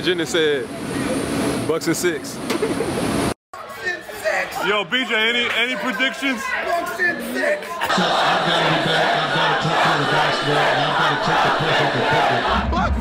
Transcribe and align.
agenda 0.00 0.24
said 0.24 0.66
Bucks 1.68 1.86
and 1.86 1.96
six. 1.96 2.36
Yo, 4.66 4.84
BJ, 4.88 5.12
any 5.12 5.44
any 5.60 5.76
predictions? 5.76 6.40
Bucks 6.64 7.00
in 7.00 7.16
six. 7.34 7.66
So 7.68 8.04
I've 8.08 8.44
got 8.48 8.64
to 8.64 8.70
be 8.70 8.80
back. 8.88 9.12
I've 9.20 9.34
got 9.36 9.48
to 9.52 9.68
take 9.68 9.76
care 9.76 9.92
of 9.92 10.00
the 10.00 10.08
basketball, 10.10 10.56
I've 10.80 10.96
got 11.00 11.10
to 11.12 11.20
take 11.28 11.42
the 11.44 11.52
push 11.60 11.80
up 11.84 11.92
and 12.00 12.06
pick 12.08 12.32
it. 12.32 12.44
Bucks 12.72 12.99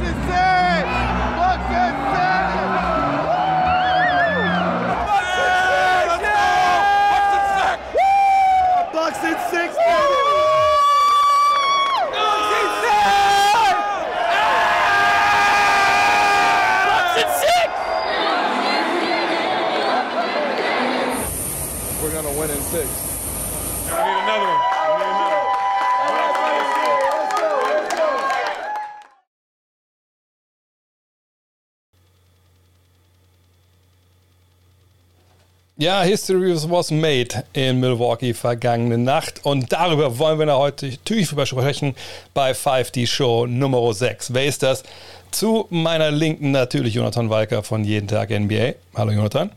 Ja, 35.80 36.02
History 36.02 36.54
was 36.70 36.92
made 36.92 37.46
in 37.54 37.80
Milwaukee 37.80 38.34
vergangene 38.34 38.98
Nacht 38.98 39.46
und 39.46 39.72
darüber 39.72 40.20
wollen 40.20 40.38
wir 40.38 40.58
heute 40.58 40.88
natürlich 40.88 41.30
sprechen 41.30 41.96
bei 42.34 42.52
5D 42.52 43.08
Show 43.08 43.48
Nummer 43.48 43.94
6. 43.94 44.34
Wer 44.34 44.46
ist 44.46 44.62
das? 44.62 44.84
Zu 45.32 45.68
meiner 45.70 46.12
Linken 46.12 46.52
natürlich 46.52 46.96
Jonathan 46.96 47.30
Walker 47.30 47.64
von 47.64 47.86
Jeden 47.86 48.10
Tag 48.10 48.30
NBA. 48.30 48.74
Hallo 48.94 49.14
Jonathan. 49.14 49.52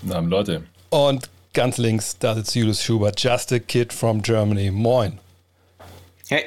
Guten 0.00 0.12
Abend, 0.12 0.30
Leute. 0.30 0.64
Und 0.88 1.30
ganz 1.52 1.78
links, 1.78 2.18
da 2.18 2.34
sitzt 2.34 2.56
Julius 2.56 2.82
Schubert, 2.82 3.22
just 3.22 3.52
a 3.52 3.60
kid 3.60 3.92
from 3.92 4.22
Germany. 4.22 4.72
Moin. 4.72 5.20
Hey. 6.28 6.42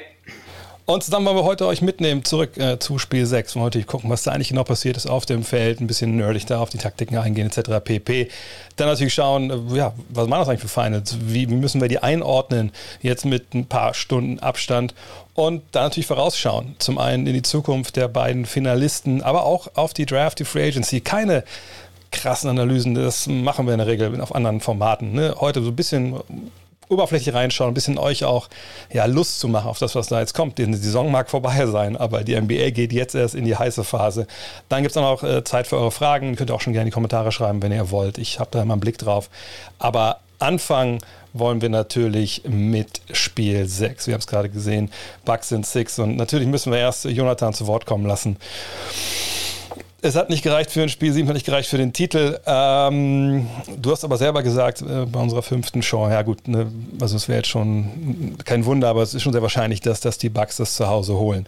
Und 0.86 1.02
zusammen 1.02 1.24
wollen 1.24 1.38
wir 1.38 1.44
heute 1.44 1.66
euch 1.66 1.80
mitnehmen 1.80 2.26
zurück 2.26 2.58
äh, 2.58 2.78
zu 2.78 2.98
Spiel 2.98 3.24
6 3.24 3.56
und 3.56 3.62
heute 3.62 3.82
gucken, 3.84 4.10
was 4.10 4.22
da 4.22 4.32
eigentlich 4.32 4.50
genau 4.50 4.64
passiert 4.64 4.98
ist 4.98 5.06
auf 5.06 5.24
dem 5.24 5.42
Feld, 5.42 5.80
ein 5.80 5.86
bisschen 5.86 6.14
nerdig 6.14 6.44
da 6.44 6.60
auf 6.60 6.68
die 6.68 6.76
Taktiken 6.76 7.16
eingehen 7.16 7.46
etc. 7.46 7.82
pp. 7.82 8.28
Dann 8.76 8.88
natürlich 8.88 9.14
schauen, 9.14 9.50
äh, 9.50 9.76
ja, 9.76 9.94
was 10.10 10.28
waren 10.28 10.40
das 10.40 10.48
eigentlich 10.48 10.70
für? 10.70 11.02
Wie, 11.22 11.48
wie 11.48 11.54
müssen 11.54 11.80
wir 11.80 11.88
die 11.88 12.00
einordnen 12.00 12.70
jetzt 13.00 13.24
mit 13.24 13.54
ein 13.54 13.64
paar 13.64 13.94
Stunden 13.94 14.40
Abstand 14.40 14.94
und 15.32 15.62
dann 15.72 15.84
natürlich 15.84 16.06
vorausschauen. 16.06 16.76
Zum 16.78 16.98
einen 16.98 17.26
in 17.26 17.32
die 17.32 17.42
Zukunft 17.42 17.96
der 17.96 18.08
beiden 18.08 18.44
Finalisten, 18.44 19.22
aber 19.22 19.46
auch 19.46 19.68
auf 19.76 19.94
die 19.94 20.04
Draft, 20.04 20.38
die 20.38 20.44
Free 20.44 20.68
Agency. 20.68 21.00
Keine 21.00 21.44
krassen 22.10 22.50
Analysen, 22.50 22.94
das 22.94 23.26
machen 23.26 23.66
wir 23.66 23.72
in 23.72 23.78
der 23.78 23.86
Regel 23.86 24.20
auf 24.20 24.34
anderen 24.34 24.60
Formaten. 24.60 25.12
Ne? 25.12 25.34
Heute 25.40 25.62
so 25.62 25.70
ein 25.70 25.76
bisschen 25.76 26.20
oberflächlich 26.88 27.34
reinschauen, 27.34 27.70
ein 27.70 27.74
bisschen 27.74 27.98
euch 27.98 28.24
auch 28.24 28.48
ja, 28.92 29.04
Lust 29.06 29.40
zu 29.40 29.48
machen 29.48 29.68
auf 29.68 29.78
das, 29.78 29.94
was 29.94 30.08
da 30.08 30.20
jetzt 30.20 30.34
kommt. 30.34 30.58
Die 30.58 30.72
Saison 30.74 31.10
mag 31.10 31.30
vorbei 31.30 31.66
sein, 31.66 31.96
aber 31.96 32.24
die 32.24 32.40
NBA 32.40 32.70
geht 32.70 32.92
jetzt 32.92 33.14
erst 33.14 33.34
in 33.34 33.44
die 33.44 33.56
heiße 33.56 33.84
Phase. 33.84 34.26
Dann 34.68 34.82
gibt 34.82 34.90
es 34.90 34.94
dann 34.94 35.04
auch 35.04 35.22
äh, 35.22 35.44
Zeit 35.44 35.66
für 35.66 35.76
eure 35.76 35.90
Fragen. 35.90 36.30
Ihr 36.30 36.36
könnt 36.36 36.50
auch 36.50 36.60
schon 36.60 36.72
gerne 36.72 36.84
in 36.84 36.90
die 36.90 36.94
Kommentare 36.94 37.32
schreiben, 37.32 37.62
wenn 37.62 37.72
ihr 37.72 37.90
wollt. 37.90 38.18
Ich 38.18 38.38
habe 38.40 38.50
da 38.52 38.62
immer 38.62 38.74
einen 38.74 38.80
Blick 38.80 38.98
drauf. 38.98 39.30
Aber 39.78 40.20
anfangen 40.38 40.98
wollen 41.32 41.60
wir 41.60 41.68
natürlich 41.68 42.42
mit 42.46 43.00
Spiel 43.12 43.66
6. 43.66 44.06
Wir 44.06 44.14
haben 44.14 44.20
es 44.20 44.26
gerade 44.26 44.48
gesehen, 44.48 44.90
Bucks 45.24 45.48
sind 45.48 45.66
6 45.66 45.98
und 45.98 46.16
natürlich 46.16 46.46
müssen 46.46 46.72
wir 46.72 46.78
erst 46.78 47.04
Jonathan 47.04 47.52
zu 47.52 47.66
Wort 47.66 47.86
kommen 47.86 48.06
lassen. 48.06 48.36
Es 50.04 50.16
hat 50.16 50.28
nicht 50.28 50.42
gereicht 50.42 50.70
für 50.70 50.82
ein 50.82 50.90
Spiel 50.90 51.14
7, 51.14 51.26
hat 51.28 51.34
nicht 51.34 51.46
gereicht 51.46 51.70
für 51.70 51.78
den 51.78 51.94
Titel. 51.94 52.38
Ähm, 52.44 53.48
du 53.80 53.90
hast 53.90 54.04
aber 54.04 54.18
selber 54.18 54.42
gesagt 54.42 54.82
äh, 54.82 55.06
bei 55.06 55.18
unserer 55.18 55.40
fünften 55.40 55.80
Show, 55.80 56.06
ja 56.10 56.20
gut, 56.20 56.46
ne, 56.46 56.70
also 57.00 57.16
es 57.16 57.26
wäre 57.26 57.38
jetzt 57.38 57.48
schon 57.48 58.36
kein 58.44 58.66
Wunder, 58.66 58.88
aber 58.88 59.00
es 59.00 59.14
ist 59.14 59.22
schon 59.22 59.32
sehr 59.32 59.40
wahrscheinlich, 59.40 59.80
dass, 59.80 60.00
dass 60.00 60.18
die 60.18 60.28
Bucks 60.28 60.58
das 60.58 60.76
zu 60.76 60.88
Hause 60.88 61.14
holen. 61.14 61.46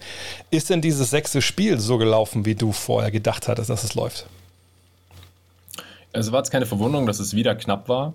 Ist 0.50 0.71
denn 0.71 0.81
dieses 0.81 1.11
sechste 1.11 1.43
Spiel 1.43 1.78
so 1.78 1.99
gelaufen, 1.99 2.47
wie 2.47 2.55
du 2.55 2.72
vorher 2.72 3.11
gedacht 3.11 3.47
hattest, 3.47 3.69
dass 3.69 3.84
es 3.84 3.95
läuft? 3.95 4.25
Es 6.12 6.33
war 6.33 6.39
jetzt 6.39 6.50
keine 6.50 6.65
Verwunderung, 6.65 7.05
dass 7.05 7.21
es 7.21 7.37
wieder 7.37 7.55
knapp 7.56 7.91
war. 7.91 8.15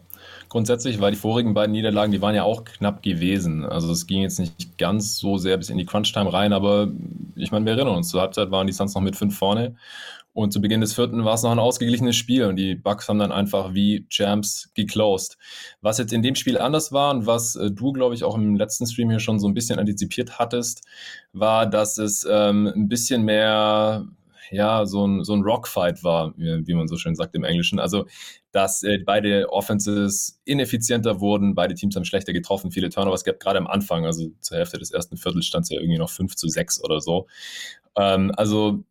Grundsätzlich, 0.50 1.00
weil 1.00 1.12
die 1.12 1.18
vorigen 1.18 1.53
beiden 1.53 1.72
Niederlagen, 1.72 2.12
die 2.12 2.22
waren 2.22 2.34
ja 2.34 2.44
auch 2.44 2.63
knapp 2.63 3.03
gewesen. 3.03 3.63
Also 3.63 3.91
es 3.91 4.07
ging 4.07 4.24
jetzt 4.24 4.40
nicht 4.40 4.80
ganz 4.80 5.19
so 5.19 5.38
sehr 5.38 5.57
bis 5.57 5.69
in 5.69 5.78
die 5.78 5.85
Crunch-Time 5.85 6.34
rein, 6.34 6.51
aber 6.51 6.88
ich 7.35 7.51
meine, 7.51 7.63
wir 7.66 7.74
erinnern 7.74 7.96
uns, 7.96 8.09
zur 8.09 8.22
Halbzeit 8.22 8.50
waren 8.50 8.66
die 8.66 8.74
Suns 8.74 8.96
noch 8.96 9.03
mit 9.03 9.16
fünf 9.16 9.38
vorne 9.38 9.75
und 10.34 10.53
zu 10.53 10.62
Beginn 10.62 10.81
des 10.81 10.94
vierten 10.94 11.25
war 11.25 11.34
es 11.34 11.44
noch 11.44 11.52
ein 11.52 11.59
ausgeglichenes 11.59 12.16
Spiel 12.16 12.46
und 12.46 12.56
die 12.56 12.75
Bucks 12.75 13.09
haben 13.09 13.19
dann 13.19 13.31
einfach 13.31 13.74
wie 13.74 14.08
Champs 14.09 14.72
geclosed. 14.74 15.38
Was 15.81 15.97
jetzt 15.97 16.14
in 16.14 16.22
dem 16.22 16.36
Spiel 16.36 16.58
anders 16.58 16.92
war 16.92 17.14
und 17.14 17.25
was 17.25 17.56
äh, 17.56 17.72
du, 17.72 17.92
glaube 17.92 18.16
ich, 18.16 18.24
auch 18.24 18.36
im 18.36 18.56
letzten 18.56 18.88
Stream 18.88 19.09
hier 19.09 19.19
schon 19.19 19.40
so 19.40 19.47
ein 19.47 19.53
bisschen 19.53 19.80
antizipiert 19.80 20.40
hattest, 20.40 20.84
war, 21.34 21.66
dass 21.66 21.97
es 21.97 22.25
ähm, 22.30 22.68
ein 22.68 22.88
bisschen 22.88 23.24
mehr 23.24 24.06
ja, 24.52 24.86
so 24.86 25.08
ein, 25.08 25.24
so 25.24 25.34
ein 25.34 25.44
Rockfight 25.44 26.03
war, 26.03 26.34
wie, 26.36 26.74
man 26.74 26.88
so 26.90 26.98
schön 26.98 27.16
sagt 27.16 27.36
im 27.36 27.46
Englischen. 27.46 27.80
Also, 27.80 28.06
dass 28.52 28.84
äh, 28.84 29.00
beide 29.00 29.50
Offenses 29.50 30.42
ineffizienter 30.44 31.22
wurden, 31.22 31.56
beide 31.56 31.74
Teams 31.74 31.96
haben 31.96 32.03
schlechter 32.03 32.34
getroffen, 32.34 32.69
viele 32.69 32.90
Turnovers 32.90 33.24
gehabt, 33.24 33.42
gerade 33.42 33.59
am 33.59 33.68
Anfang, 33.68 34.06
also 34.06 34.30
zur 34.42 34.58
Hälfte 34.58 34.78
des 34.78 34.92
ersten 34.92 35.16
Viertels 35.16 35.46
stand 35.46 35.63
es 35.63 35.69
ja 35.69 35.80
irgendwie 35.80 35.98
noch 35.98 36.09
5 36.09 36.36
zu 36.36 36.50
6 36.50 36.84
oder 36.84 37.00
so. 37.00 37.28
Ähm, 37.96 38.31
also, 38.36 38.84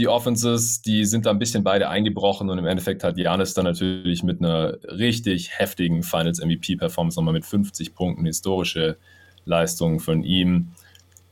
die 0.00 0.08
Offenses, 0.08 0.80
die 0.80 1.04
sind 1.04 1.26
da 1.26 1.30
ein 1.30 1.38
bisschen 1.38 1.62
beide 1.62 1.90
eingebrochen 1.90 2.48
und 2.48 2.56
im 2.56 2.64
Endeffekt 2.64 3.04
hat 3.04 3.18
Janis 3.18 3.52
dann 3.52 3.66
natürlich 3.66 4.22
mit 4.22 4.40
einer 4.40 4.78
richtig 4.84 5.58
heftigen 5.58 6.02
Finals 6.02 6.40
MVP-Performance 6.40 7.18
nochmal 7.18 7.34
mit 7.34 7.44
50 7.44 7.94
Punkten 7.94 8.24
historische 8.24 8.96
Leistung 9.44 10.00
von 10.00 10.24
ihm 10.24 10.70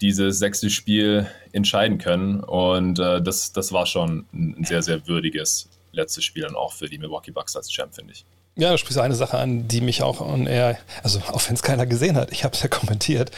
dieses 0.03 0.39
sechste 0.39 0.69
Spiel 0.69 1.27
entscheiden 1.53 1.97
können. 1.97 2.41
Und 2.41 2.99
äh, 2.99 3.23
das, 3.23 3.55
das 3.55 3.73
war 3.73 3.87
schon 3.87 4.27
ein 4.35 4.65
sehr, 4.65 4.83
sehr 4.83 5.09
würdiges 5.09 5.71
letztes 5.93 6.25
Spiel 6.25 6.45
und 6.45 6.55
auch 6.55 6.75
für 6.75 6.91
die 6.91 6.99
Milwaukee 6.99 7.31
Bucks 7.31 7.57
als 7.57 7.71
Champ, 7.71 7.95
finde 7.95 8.13
ich. 8.13 8.27
Ja, 8.59 8.73
du 8.73 8.79
sprichst 8.79 8.99
eine 8.99 9.15
Sache 9.15 9.39
an, 9.39 9.69
die 9.69 9.81
mich 9.81 10.03
auch 10.03 10.21
on 10.21 10.49
air, 10.49 10.79
also 11.05 11.21
auch 11.29 11.41
wenn 11.47 11.55
es 11.55 11.63
keiner 11.63 11.87
gesehen 11.87 12.17
hat, 12.17 12.33
ich 12.33 12.43
habe 12.43 12.57
es 12.57 12.63
ja 12.63 12.69
kommentiert, 12.69 13.31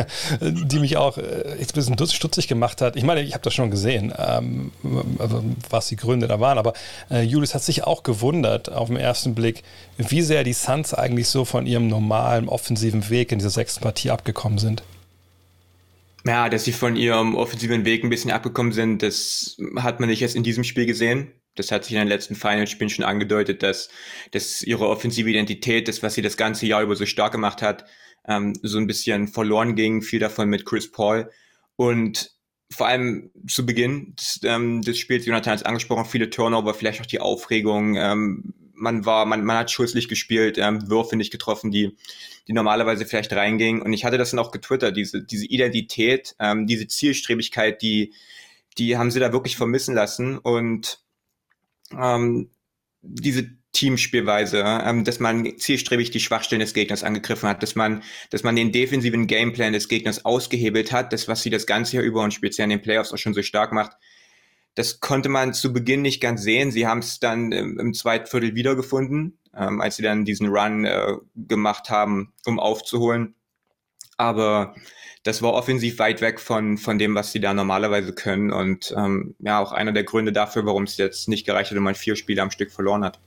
die 0.40 0.78
mich 0.78 0.96
auch 0.96 1.18
äh, 1.18 1.58
jetzt 1.58 1.76
ein 1.76 1.96
bisschen 1.96 2.08
stutzig 2.08 2.46
gemacht 2.46 2.80
hat. 2.80 2.94
Ich 2.94 3.02
meine, 3.02 3.20
ich 3.20 3.34
habe 3.34 3.42
das 3.42 3.52
schon 3.52 3.72
gesehen, 3.72 4.14
ähm, 4.16 4.70
was 5.68 5.88
die 5.88 5.96
Gründe 5.96 6.28
da 6.28 6.38
waren, 6.38 6.56
aber 6.56 6.74
äh, 7.10 7.22
Julius 7.22 7.52
hat 7.52 7.64
sich 7.64 7.82
auch 7.82 8.04
gewundert 8.04 8.70
auf 8.70 8.86
den 8.86 8.96
ersten 8.96 9.34
Blick, 9.34 9.64
wie 9.98 10.22
sehr 10.22 10.44
die 10.44 10.52
Suns 10.52 10.94
eigentlich 10.94 11.26
so 11.26 11.44
von 11.44 11.66
ihrem 11.66 11.88
normalen 11.88 12.48
offensiven 12.48 13.10
Weg 13.10 13.32
in 13.32 13.40
dieser 13.40 13.50
sechsten 13.50 13.80
Partie 13.80 14.12
abgekommen 14.12 14.58
sind. 14.58 14.84
Ja, 16.24 16.48
dass 16.48 16.62
sie 16.62 16.72
von 16.72 16.94
ihrem 16.94 17.34
offensiven 17.34 17.84
Weg 17.84 18.04
ein 18.04 18.10
bisschen 18.10 18.30
abgekommen 18.30 18.70
sind, 18.70 19.02
das 19.02 19.56
hat 19.78 19.98
man 19.98 20.08
nicht 20.08 20.22
erst 20.22 20.36
in 20.36 20.44
diesem 20.44 20.62
Spiel 20.62 20.86
gesehen. 20.86 21.32
Das 21.54 21.72
hat 21.72 21.84
sich 21.84 21.92
in 21.92 21.98
den 21.98 22.08
letzten 22.08 22.34
Finalspielen 22.34 22.90
schon 22.90 23.04
angedeutet, 23.04 23.62
dass, 23.62 23.90
dass 24.30 24.62
ihre 24.62 24.88
offensive 24.88 25.28
Identität, 25.28 25.88
das, 25.88 26.02
was 26.02 26.14
sie 26.14 26.22
das 26.22 26.36
ganze 26.36 26.66
Jahr 26.66 26.82
über 26.82 26.96
so 26.96 27.06
stark 27.06 27.32
gemacht 27.32 27.62
hat, 27.62 27.84
ähm, 28.26 28.54
so 28.62 28.78
ein 28.78 28.86
bisschen 28.86 29.28
verloren 29.28 29.74
ging, 29.74 30.02
viel 30.02 30.20
davon 30.20 30.48
mit 30.48 30.64
Chris 30.64 30.90
Paul. 30.90 31.30
Und 31.76 32.32
vor 32.72 32.86
allem 32.86 33.30
zu 33.48 33.66
Beginn 33.66 34.14
des, 34.16 34.40
ähm, 34.44 34.82
des 34.82 34.98
Spiels, 34.98 35.26
Jonathan 35.26 35.52
hat 35.52 35.60
es 35.60 35.66
angesprochen, 35.66 36.04
viele 36.04 36.30
Turnover, 36.30 36.72
vielleicht 36.74 37.00
auch 37.00 37.06
die 37.06 37.20
Aufregung. 37.20 37.96
Ähm, 37.96 38.54
man 38.74 39.04
war, 39.04 39.26
man, 39.26 39.44
man 39.44 39.58
hat 39.58 39.70
schulzlich 39.70 40.08
gespielt, 40.08 40.56
ähm, 40.58 40.88
Würfe 40.88 41.16
nicht 41.16 41.32
getroffen, 41.32 41.70
die, 41.70 41.96
die 42.48 42.52
normalerweise 42.52 43.04
vielleicht 43.04 43.32
reingingen. 43.32 43.82
Und 43.82 43.92
ich 43.92 44.04
hatte 44.04 44.18
das 44.18 44.30
dann 44.30 44.40
auch 44.40 44.52
getwittert, 44.52 44.96
diese, 44.96 45.22
diese 45.22 45.46
Identität, 45.46 46.34
ähm, 46.38 46.66
diese 46.66 46.86
Zielstrebigkeit, 46.86 47.82
die, 47.82 48.14
die 48.78 48.96
haben 48.96 49.10
sie 49.10 49.20
da 49.20 49.32
wirklich 49.32 49.56
vermissen 49.56 49.94
lassen. 49.94 50.38
Und 50.38 51.00
ähm, 51.96 52.50
diese 53.02 53.50
Teamspielweise, 53.72 54.64
ähm, 54.64 55.04
dass 55.04 55.20
man 55.20 55.56
zielstrebig 55.58 56.10
die 56.10 56.20
Schwachstellen 56.20 56.60
des 56.60 56.74
Gegners 56.74 57.04
angegriffen 57.04 57.48
hat, 57.48 57.62
dass 57.62 57.76
man, 57.76 58.02
dass 58.30 58.42
man 58.42 58.56
den 58.56 58.72
defensiven 58.72 59.26
Gameplan 59.26 59.72
des 59.72 59.88
Gegners 59.88 60.24
ausgehebelt 60.24 60.90
hat, 60.90 61.12
das, 61.12 61.28
was 61.28 61.42
sie 61.42 61.50
das 61.50 61.66
ganze 61.66 61.96
Jahr 61.96 62.04
über 62.04 62.22
und 62.22 62.34
speziell 62.34 62.64
in 62.64 62.70
den 62.70 62.82
Playoffs 62.82 63.12
auch 63.12 63.18
schon 63.18 63.34
so 63.34 63.42
stark 63.42 63.72
macht. 63.72 63.92
Das 64.74 65.00
konnte 65.00 65.28
man 65.28 65.54
zu 65.54 65.72
Beginn 65.72 66.02
nicht 66.02 66.20
ganz 66.20 66.42
sehen. 66.42 66.72
Sie 66.72 66.86
haben 66.86 67.00
es 67.00 67.20
dann 67.20 67.52
im, 67.52 67.78
im 67.78 67.94
zweiten 67.94 68.26
Viertel 68.26 68.54
wiedergefunden, 68.54 69.38
ähm, 69.54 69.80
als 69.80 69.96
sie 69.96 70.02
dann 70.02 70.24
diesen 70.24 70.48
Run 70.48 70.84
äh, 70.84 71.14
gemacht 71.36 71.90
haben, 71.90 72.32
um 72.46 72.58
aufzuholen. 72.58 73.34
Aber 74.16 74.74
das 75.22 75.42
war 75.42 75.52
offensiv 75.52 75.98
weit 75.98 76.20
weg 76.20 76.40
von, 76.40 76.78
von 76.78 76.98
dem, 76.98 77.14
was 77.14 77.32
sie 77.32 77.40
da 77.40 77.52
normalerweise 77.52 78.12
können. 78.12 78.50
Und 78.50 78.94
ähm, 78.96 79.34
ja, 79.40 79.60
auch 79.60 79.72
einer 79.72 79.92
der 79.92 80.04
Gründe 80.04 80.32
dafür, 80.32 80.64
warum 80.64 80.84
es 80.84 80.96
jetzt 80.96 81.28
nicht 81.28 81.44
gereicht 81.44 81.70
hat 81.70 81.78
und 81.78 81.84
man 81.84 81.94
vier 81.94 82.16
Spiele 82.16 82.42
am 82.42 82.50
Stück 82.50 82.70
verloren 82.70 83.04
hat. 83.04 83.18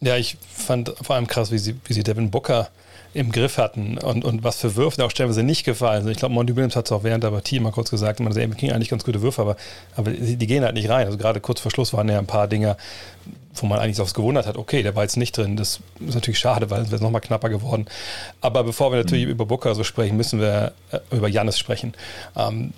Ja, 0.00 0.16
ich 0.16 0.36
fand 0.54 0.94
vor 1.00 1.16
allem 1.16 1.26
krass, 1.26 1.50
wie 1.50 1.58
sie, 1.58 1.76
wie 1.84 1.92
sie 1.92 2.02
Devin 2.02 2.30
Booker 2.30 2.70
im 3.14 3.32
Griff 3.32 3.56
hatten 3.56 3.98
und, 3.98 4.24
und 4.24 4.44
was 4.44 4.60
für 4.60 4.76
Würfe 4.76 5.04
auch 5.04 5.10
stellenweise 5.10 5.42
nicht 5.42 5.64
gefallen 5.64 6.02
sind. 6.02 6.12
Ich 6.12 6.18
glaube, 6.18 6.34
Monty 6.34 6.54
Williams 6.54 6.76
hat 6.76 6.86
es 6.86 6.92
auch 6.92 7.04
während 7.04 7.24
der 7.24 7.30
Partie 7.30 7.58
mal 7.58 7.72
kurz 7.72 7.90
gesagt, 7.90 8.20
man 8.20 8.32
sagt, 8.32 8.46
wir 8.46 8.54
kriegen 8.54 8.72
eigentlich 8.72 8.90
ganz 8.90 9.04
gute 9.04 9.22
Würfe, 9.22 9.40
aber, 9.40 9.56
aber 9.96 10.10
die, 10.10 10.36
die, 10.36 10.46
gehen 10.46 10.62
halt 10.62 10.74
nicht 10.74 10.88
rein. 10.88 11.06
Also 11.06 11.18
gerade 11.18 11.40
kurz 11.40 11.60
vor 11.60 11.70
Schluss 11.70 11.92
waren 11.92 12.08
ja 12.08 12.18
ein 12.18 12.26
paar 12.26 12.48
Dinger, 12.48 12.76
wo 13.54 13.66
man 13.66 13.78
eigentlich 13.78 14.00
aufs 14.00 14.14
gewundert 14.14 14.46
hat, 14.46 14.56
okay, 14.56 14.82
der 14.82 14.94
war 14.94 15.02
jetzt 15.02 15.16
nicht 15.16 15.36
drin. 15.36 15.56
Das 15.56 15.80
ist 16.00 16.14
natürlich 16.14 16.38
schade, 16.38 16.70
weil 16.70 16.82
es 16.82 16.90
wäre 16.90 17.02
nochmal 17.02 17.20
knapper 17.20 17.48
geworden. 17.48 17.86
Aber 18.40 18.64
bevor 18.64 18.92
wir 18.92 18.98
natürlich 18.98 19.24
mhm. 19.24 19.32
über 19.32 19.46
Booker 19.46 19.74
so 19.74 19.84
sprechen, 19.84 20.16
müssen 20.16 20.40
wir 20.40 20.72
äh, 20.92 20.98
über 21.10 21.28
Jannis 21.28 21.58
sprechen. 21.58 21.94
Ähm, 22.36 22.72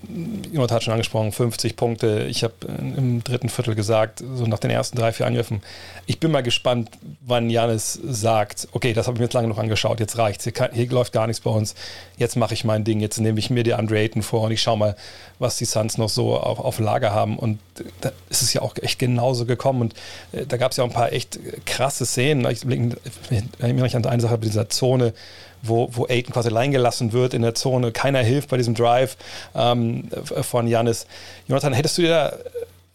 jemand 0.50 0.72
hat 0.72 0.82
schon 0.82 0.92
angesprochen, 0.92 1.32
50 1.32 1.76
Punkte. 1.76 2.26
Ich 2.28 2.44
habe 2.44 2.54
äh, 2.66 2.98
im 2.98 3.22
dritten 3.24 3.48
Viertel 3.48 3.74
gesagt, 3.74 4.22
so 4.34 4.46
nach 4.46 4.58
den 4.58 4.70
ersten 4.70 4.96
drei, 4.96 5.12
vier 5.12 5.26
Angriffen, 5.26 5.62
ich 6.06 6.18
bin 6.20 6.30
mal 6.30 6.42
gespannt, 6.42 6.90
wann 7.20 7.50
Jannis 7.50 7.98
sagt, 8.02 8.68
okay, 8.72 8.92
das 8.92 9.06
habe 9.06 9.16
ich 9.16 9.20
mir 9.20 9.26
jetzt 9.26 9.34
lange 9.34 9.48
noch 9.48 9.58
angeschaut, 9.58 10.00
jetzt 10.00 10.18
reicht's. 10.18 10.44
Hier, 10.44 10.52
kann, 10.52 10.70
hier 10.72 10.88
läuft 10.88 11.12
gar 11.12 11.26
nichts 11.26 11.40
bei 11.40 11.50
uns. 11.50 11.74
Jetzt 12.16 12.36
mache 12.36 12.54
ich 12.54 12.64
mein 12.64 12.84
Ding, 12.84 13.00
jetzt 13.00 13.18
nehme 13.18 13.38
ich 13.38 13.50
mir 13.50 13.62
die 13.62 13.74
Andre 13.74 13.98
Ayton 13.98 14.22
vor 14.22 14.42
und 14.42 14.52
ich 14.52 14.62
schaue 14.62 14.78
mal, 14.78 14.96
was 15.38 15.56
die 15.56 15.64
Suns 15.64 15.98
noch 15.98 16.08
so 16.08 16.36
auf, 16.36 16.60
auf 16.60 16.78
Lager 16.78 17.12
haben. 17.12 17.38
Und 17.38 17.58
da 18.00 18.12
ist 18.28 18.42
es 18.42 18.52
ja 18.52 18.62
auch 18.62 18.74
echt 18.80 18.98
genauso 18.98 19.46
gekommen. 19.46 19.82
Und 19.82 19.94
äh, 20.32 20.46
da 20.46 20.56
gab 20.60 20.72
es 20.72 20.76
ja 20.76 20.84
auch 20.84 20.88
ein 20.88 20.94
paar 20.94 21.12
echt 21.12 21.40
krasse 21.64 22.04
Szenen. 22.04 22.46
Ich 22.50 22.64
erinnere 22.64 23.82
mich 23.82 23.96
an 23.96 24.04
eine 24.04 24.20
Sache 24.20 24.36
bei 24.36 24.46
dieser 24.46 24.68
Zone, 24.68 25.14
wo, 25.62 25.88
wo 25.92 26.06
Aiden 26.06 26.34
quasi 26.34 26.50
allein 26.50 26.70
gelassen 26.70 27.12
wird 27.12 27.32
in 27.32 27.40
der 27.40 27.54
Zone. 27.54 27.92
Keiner 27.92 28.20
hilft 28.20 28.50
bei 28.50 28.58
diesem 28.58 28.74
Drive 28.74 29.16
ähm, 29.54 30.08
von 30.42 30.68
Janis. 30.68 31.06
Jonathan, 31.48 31.72
hättest 31.72 31.96
du 31.96 32.02
dir 32.02 32.08
da 32.08 32.36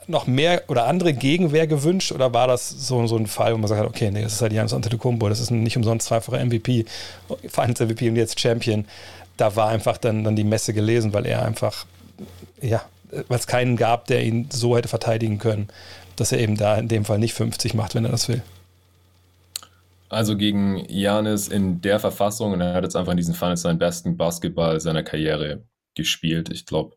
noch 0.08 0.28
mehr 0.28 0.62
oder 0.68 0.86
andere 0.86 1.14
Gegenwehr 1.14 1.66
gewünscht 1.66 2.12
oder 2.12 2.32
war 2.34 2.48
das 2.48 2.70
so, 2.70 3.08
so 3.08 3.18
ein 3.18 3.26
Fall, 3.26 3.54
wo 3.54 3.58
man 3.58 3.68
sagt, 3.68 3.84
okay, 3.84 4.12
nee, 4.12 4.22
das 4.22 4.34
ist 4.34 4.42
halt 4.44 4.54
Janis 4.54 4.72
Antetokounmpo, 4.72 5.28
das 5.28 5.40
ist 5.40 5.50
nicht 5.50 5.76
umsonst 5.76 6.06
zweifacher 6.06 6.46
MVP, 6.46 6.86
Finals 7.48 7.80
MVP 7.80 8.10
und 8.10 8.16
jetzt 8.16 8.40
Champion. 8.40 8.86
Da 9.38 9.56
war 9.56 9.70
einfach 9.70 9.98
dann, 9.98 10.24
dann 10.24 10.36
die 10.36 10.44
Messe 10.44 10.72
gelesen, 10.74 11.14
weil 11.14 11.26
er 11.26 11.44
einfach, 11.44 11.88
ja, 12.62 12.84
weil 13.12 13.40
es 13.40 13.48
keinen 13.48 13.78
gab, 13.78 14.06
der 14.08 14.24
ihn 14.24 14.50
so 14.52 14.76
hätte 14.76 14.88
verteidigen 14.88 15.38
können, 15.38 15.68
dass 16.16 16.32
er 16.32 16.40
eben 16.40 16.58
da 16.58 16.76
in 16.76 16.88
dem 16.88 17.06
Fall 17.06 17.20
nicht 17.20 17.34
50 17.34 17.74
macht, 17.74 17.96
wenn 17.96 18.06
er 18.06 18.12
das 18.12 18.30
will. 18.30 18.42
Also 20.10 20.38
gegen 20.38 20.86
Janis 20.88 21.48
in 21.48 21.82
der 21.82 22.00
Verfassung 22.00 22.54
und 22.54 22.62
er 22.62 22.74
hat 22.74 22.84
jetzt 22.84 22.96
einfach 22.96 23.12
in 23.12 23.18
diesen 23.18 23.34
Finals 23.34 23.62
seinen 23.62 23.80
besten 23.80 24.18
Basketball 24.18 24.80
seiner 24.80 25.04
Karriere 25.04 25.64
gespielt. 25.96 26.50
Ich 26.50 26.66
glaube, 26.66 26.96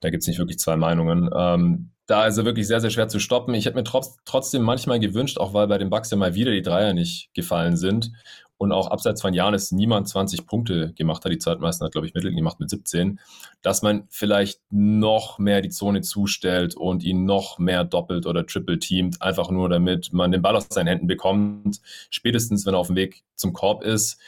da 0.00 0.10
gibt 0.10 0.22
es 0.22 0.28
nicht 0.28 0.38
wirklich 0.38 0.58
zwei 0.58 0.76
Meinungen. 0.76 1.28
Ähm, 1.36 1.90
da 2.06 2.26
ist 2.26 2.38
er 2.38 2.44
wirklich 2.44 2.68
sehr, 2.68 2.80
sehr 2.80 2.90
schwer 2.90 3.08
zu 3.08 3.18
stoppen. 3.18 3.54
Ich 3.54 3.66
hätte 3.66 3.76
mir 3.76 3.84
trotz, 3.84 4.16
trotzdem 4.24 4.62
manchmal 4.62 5.00
gewünscht, 5.00 5.38
auch 5.38 5.54
weil 5.54 5.66
bei 5.66 5.78
den 5.78 5.90
Bucks 5.90 6.10
ja 6.10 6.16
mal 6.16 6.34
wieder 6.34 6.52
die 6.52 6.62
Dreier 6.62 6.92
nicht 6.92 7.30
gefallen 7.34 7.76
sind 7.76 8.12
und 8.58 8.72
auch 8.72 8.90
abseits 8.90 9.20
von 9.20 9.34
Janis 9.34 9.72
niemand 9.72 10.08
20 10.08 10.46
Punkte 10.46 10.92
gemacht 10.94 11.24
hat. 11.24 11.32
Die 11.32 11.38
Zeitmeister 11.38 11.86
hat, 11.86 11.92
glaube 11.92 12.06
ich, 12.06 12.14
Mittel 12.14 12.34
gemacht 12.34 12.58
mit 12.60 12.70
17, 12.70 13.20
dass 13.62 13.82
man 13.82 14.04
vielleicht 14.08 14.60
noch 14.70 15.38
mehr 15.38 15.60
die 15.60 15.68
Zone 15.68 16.00
zustellt 16.00 16.74
und 16.74 17.02
ihn 17.02 17.24
noch 17.24 17.58
mehr 17.58 17.84
doppelt 17.84 18.26
oder 18.26 18.46
triple 18.46 18.78
teamt, 18.78 19.20
einfach 19.20 19.50
nur 19.50 19.68
damit 19.68 20.12
man 20.12 20.32
den 20.32 20.42
Ball 20.42 20.56
aus 20.56 20.68
seinen 20.70 20.88
Händen 20.88 21.06
bekommt, 21.06 21.80
spätestens 22.10 22.66
wenn 22.66 22.74
er 22.74 22.78
auf 22.78 22.88
dem 22.88 22.96
Weg 22.96 23.24
zum 23.34 23.52
Korb 23.52 23.82
ist. 23.82 24.18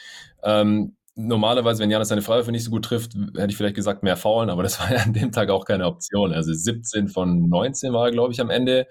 Ähm, 0.43 0.95
normalerweise, 1.15 1.83
wenn 1.83 1.91
Janis 1.91 2.07
seine 2.07 2.21
Freiwürfe 2.21 2.51
nicht 2.51 2.63
so 2.63 2.71
gut 2.71 2.85
trifft, 2.85 3.13
hätte 3.13 3.47
ich 3.49 3.57
vielleicht 3.57 3.75
gesagt, 3.75 4.03
mehr 4.03 4.15
faulen, 4.17 4.49
aber 4.49 4.63
das 4.63 4.79
war 4.79 4.91
ja 4.91 4.99
an 4.99 5.13
dem 5.13 5.31
Tag 5.31 5.49
auch 5.49 5.65
keine 5.65 5.85
Option. 5.85 6.33
Also 6.33 6.53
17 6.53 7.07
von 7.07 7.49
19 7.49 7.93
war 7.93 8.05
er, 8.05 8.11
glaube 8.11 8.33
ich, 8.33 8.41
am 8.41 8.49
Ende. 8.49 8.87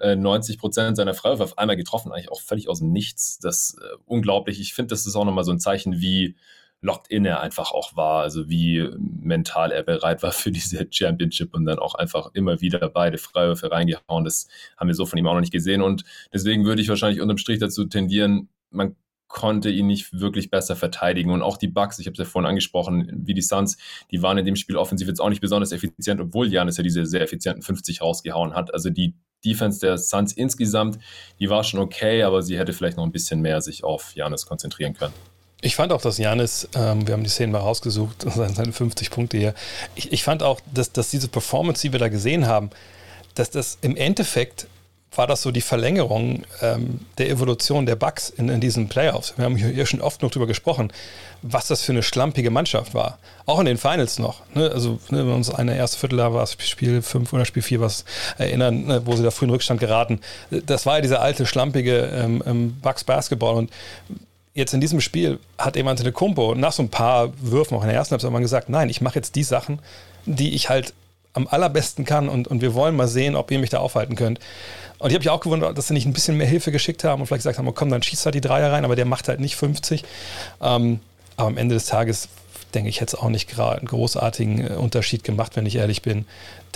90 0.00 0.56
äh, 0.56 0.58
Prozent 0.58 0.96
seiner 0.96 1.14
Freiwürfe 1.14 1.44
auf 1.44 1.58
einmal 1.58 1.76
getroffen, 1.76 2.12
eigentlich 2.12 2.30
auch 2.30 2.40
völlig 2.40 2.68
aus 2.68 2.80
dem 2.80 2.92
Nichts. 2.92 3.38
Das 3.38 3.76
äh, 3.80 3.96
unglaublich. 4.06 4.60
Ich 4.60 4.74
finde, 4.74 4.90
das 4.90 5.06
ist 5.06 5.16
auch 5.16 5.24
nochmal 5.24 5.44
so 5.44 5.52
ein 5.52 5.60
Zeichen, 5.60 6.00
wie 6.00 6.36
locked 6.80 7.08
in 7.08 7.24
er 7.24 7.40
einfach 7.40 7.72
auch 7.72 7.96
war, 7.96 8.22
also 8.22 8.48
wie 8.50 8.86
mental 8.98 9.72
er 9.72 9.82
bereit 9.82 10.22
war 10.22 10.32
für 10.32 10.52
diese 10.52 10.86
Championship 10.90 11.54
und 11.54 11.64
dann 11.64 11.78
auch 11.78 11.94
einfach 11.94 12.30
immer 12.34 12.60
wieder 12.60 12.86
beide 12.90 13.18
Freiwürfe 13.18 13.70
reingehauen. 13.70 14.24
Das 14.24 14.48
haben 14.76 14.88
wir 14.88 14.94
so 14.94 15.06
von 15.06 15.18
ihm 15.18 15.26
auch 15.26 15.34
noch 15.34 15.40
nicht 15.40 15.52
gesehen 15.52 15.80
und 15.80 16.04
deswegen 16.32 16.64
würde 16.64 16.82
ich 16.82 16.88
wahrscheinlich 16.88 17.22
unterm 17.22 17.38
Strich 17.38 17.58
dazu 17.58 17.86
tendieren, 17.86 18.48
man 18.70 18.96
konnte 19.34 19.68
ihn 19.68 19.88
nicht 19.88 20.18
wirklich 20.18 20.48
besser 20.48 20.76
verteidigen. 20.76 21.30
Und 21.30 21.42
auch 21.42 21.56
die 21.56 21.66
Bucks, 21.66 21.98
ich 21.98 22.06
habe 22.06 22.12
es 22.12 22.18
ja 22.18 22.24
vorhin 22.24 22.48
angesprochen, 22.48 23.10
wie 23.26 23.34
die 23.34 23.42
Suns, 23.42 23.76
die 24.12 24.22
waren 24.22 24.38
in 24.38 24.46
dem 24.46 24.54
Spiel 24.54 24.76
offensiv 24.76 25.08
jetzt 25.08 25.20
auch 25.20 25.28
nicht 25.28 25.40
besonders 25.40 25.72
effizient, 25.72 26.20
obwohl 26.20 26.50
Janis 26.50 26.76
ja 26.76 26.84
diese 26.84 27.04
sehr 27.04 27.20
effizienten 27.20 27.60
50 27.60 28.00
rausgehauen 28.00 28.54
hat. 28.54 28.72
Also 28.72 28.90
die 28.90 29.12
Defense 29.44 29.80
der 29.80 29.98
Suns 29.98 30.32
insgesamt, 30.32 31.00
die 31.40 31.50
war 31.50 31.64
schon 31.64 31.80
okay, 31.80 32.22
aber 32.22 32.42
sie 32.42 32.56
hätte 32.56 32.72
vielleicht 32.72 32.96
noch 32.96 33.04
ein 33.04 33.10
bisschen 33.10 33.40
mehr 33.40 33.60
sich 33.60 33.82
auf 33.82 34.14
Janis 34.14 34.46
konzentrieren 34.46 34.94
können. 34.94 35.12
Ich 35.62 35.74
fand 35.74 35.92
auch, 35.92 36.00
dass 36.00 36.18
Janis, 36.18 36.68
ähm, 36.76 37.04
wir 37.04 37.14
haben 37.14 37.24
die 37.24 37.30
Szenen 37.30 37.50
mal 37.50 37.58
rausgesucht, 37.58 38.22
seine 38.30 38.72
50 38.72 39.10
Punkte 39.10 39.36
hier. 39.36 39.54
Ich, 39.96 40.12
ich 40.12 40.22
fand 40.22 40.44
auch, 40.44 40.60
dass, 40.72 40.92
dass 40.92 41.10
diese 41.10 41.26
Performance, 41.26 41.82
die 41.82 41.90
wir 41.90 41.98
da 41.98 42.08
gesehen 42.08 42.46
haben, 42.46 42.70
dass 43.34 43.50
das 43.50 43.78
im 43.80 43.96
Endeffekt 43.96 44.68
war 45.18 45.26
das 45.26 45.42
so 45.42 45.50
die 45.50 45.60
Verlängerung 45.60 46.44
ähm, 46.62 47.00
der 47.18 47.30
Evolution 47.30 47.86
der 47.86 47.96
Bugs 47.96 48.30
in, 48.30 48.48
in, 48.48 48.60
diesen 48.60 48.88
Playoffs. 48.88 49.34
Wir 49.36 49.44
haben 49.44 49.56
hier 49.56 49.86
schon 49.86 50.00
oft 50.00 50.22
noch 50.22 50.30
drüber 50.30 50.46
gesprochen, 50.46 50.92
was 51.42 51.66
das 51.66 51.82
für 51.82 51.92
eine 51.92 52.02
schlampige 52.02 52.50
Mannschaft 52.50 52.94
war. 52.94 53.18
Auch 53.46 53.58
in 53.60 53.66
den 53.66 53.76
Finals 53.76 54.18
noch. 54.18 54.42
Ne? 54.54 54.70
Also, 54.70 54.98
ne, 55.10 55.18
wenn 55.18 55.26
wir 55.26 55.34
uns 55.34 55.50
eine 55.50 55.76
erste 55.76 55.98
Viertel 55.98 56.18
da 56.18 56.32
war, 56.32 56.46
Spiel 56.46 57.02
5 57.02 57.32
oder 57.32 57.44
Spiel 57.44 57.62
4 57.62 57.80
was 57.80 58.04
erinnern, 58.38 58.84
ne, 58.84 59.02
wo 59.04 59.16
sie 59.16 59.22
da 59.22 59.30
früh 59.30 59.46
in 59.46 59.50
Rückstand 59.50 59.80
geraten. 59.80 60.20
Das 60.50 60.86
war 60.86 60.96
ja 60.96 61.00
dieser 61.02 61.20
alte, 61.20 61.46
schlampige 61.46 62.10
ähm, 62.14 62.42
ähm, 62.46 62.76
Bucks 62.80 63.04
Basketball. 63.04 63.54
Und 63.54 63.70
jetzt 64.54 64.72
in 64.72 64.80
diesem 64.80 65.00
Spiel 65.00 65.38
hat 65.58 65.76
eben 65.76 66.12
Kumpo 66.12 66.54
nach 66.54 66.72
so 66.72 66.82
ein 66.82 66.88
paar 66.88 67.32
Würfen, 67.40 67.76
auch 67.76 67.82
in 67.82 67.88
der 67.88 67.96
ersten 67.96 68.12
Halbzeit, 68.12 68.30
mal 68.30 68.40
gesagt, 68.40 68.68
nein, 68.68 68.88
ich 68.88 69.00
mache 69.00 69.16
jetzt 69.16 69.34
die 69.34 69.44
Sachen, 69.44 69.80
die 70.26 70.54
ich 70.54 70.70
halt 70.70 70.94
am 71.34 71.46
allerbesten 71.48 72.04
kann 72.04 72.28
und, 72.28 72.48
und 72.48 72.62
wir 72.62 72.74
wollen 72.74 72.96
mal 72.96 73.08
sehen, 73.08 73.36
ob 73.36 73.50
ihr 73.50 73.58
mich 73.58 73.70
da 73.70 73.78
aufhalten 73.78 74.16
könnt. 74.16 74.38
Und 74.98 75.10
ich 75.10 75.14
habe 75.14 75.20
mich 75.20 75.30
auch 75.30 75.40
gewundert, 75.40 75.76
dass 75.76 75.88
sie 75.88 75.94
nicht 75.94 76.06
ein 76.06 76.12
bisschen 76.12 76.36
mehr 76.36 76.46
Hilfe 76.46 76.72
geschickt 76.72 77.04
haben 77.04 77.20
und 77.20 77.26
vielleicht 77.26 77.40
gesagt 77.40 77.58
haben, 77.58 77.68
oh, 77.68 77.72
komm, 77.72 77.90
dann 77.90 78.02
schießt 78.02 78.24
halt 78.24 78.34
die 78.34 78.40
Dreier 78.40 78.72
rein, 78.72 78.84
aber 78.84 78.96
der 78.96 79.04
macht 79.04 79.28
halt 79.28 79.40
nicht 79.40 79.56
50. 79.56 80.04
Ähm, 80.62 81.00
aber 81.36 81.48
am 81.48 81.56
Ende 81.58 81.74
des 81.74 81.86
Tages 81.86 82.28
denke 82.74 82.88
ich, 82.88 83.00
hätte 83.00 83.16
es 83.16 83.22
auch 83.22 83.28
nicht 83.28 83.48
gerade 83.48 83.78
einen 83.78 83.88
großartigen 83.88 84.72
äh, 84.72 84.74
Unterschied 84.74 85.24
gemacht, 85.24 85.56
wenn 85.56 85.66
ich 85.66 85.76
ehrlich 85.76 86.02
bin. 86.02 86.26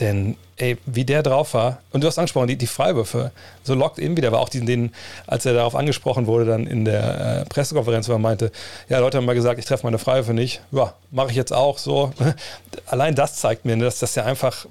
Denn, 0.01 0.37
ey, 0.57 0.77
wie 0.87 1.05
der 1.05 1.23
drauf 1.23 1.55
war, 1.55 1.79
und 1.93 2.03
du 2.03 2.07
hast 2.07 2.19
angesprochen, 2.19 2.49
die, 2.49 2.57
die 2.57 2.67
Freiwürfe, 2.67 3.33
so 3.65 3.75
lockt 3.75 3.99
in 3.99 4.17
wieder, 4.17 4.31
war 4.31 4.41
auch 4.41 4.49
den, 4.49 4.93
als 5.27 5.45
er 5.45 5.55
darauf 5.55 5.75
angesprochen 5.75 6.27
wurde, 6.27 6.45
dann 6.45 6.67
in 6.67 6.85
der 6.85 7.41
äh, 7.41 7.45
Pressekonferenz, 7.47 8.09
wo 8.09 8.13
er 8.13 8.19
meinte, 8.19 8.53
ja, 8.89 8.99
Leute 9.01 9.19
haben 9.19 9.25
mal 9.25 9.35
gesagt, 9.35 9.59
ich 9.59 9.65
treffe 9.65 9.85
meine 9.85 9.99
Freiwürfe 9.99 10.35
nicht. 10.35 10.61
Ja, 10.71 10.95
mache 11.11 11.31
ich 11.31 11.37
jetzt 11.37 11.53
auch 11.53 11.79
so. 11.79 12.13
Allein 12.87 13.15
das 13.15 13.37
zeigt 13.37 13.65
mir, 13.65 13.77
dass 13.77 13.99
das 13.99 14.15
ja 14.15 14.25
einfach 14.25 14.67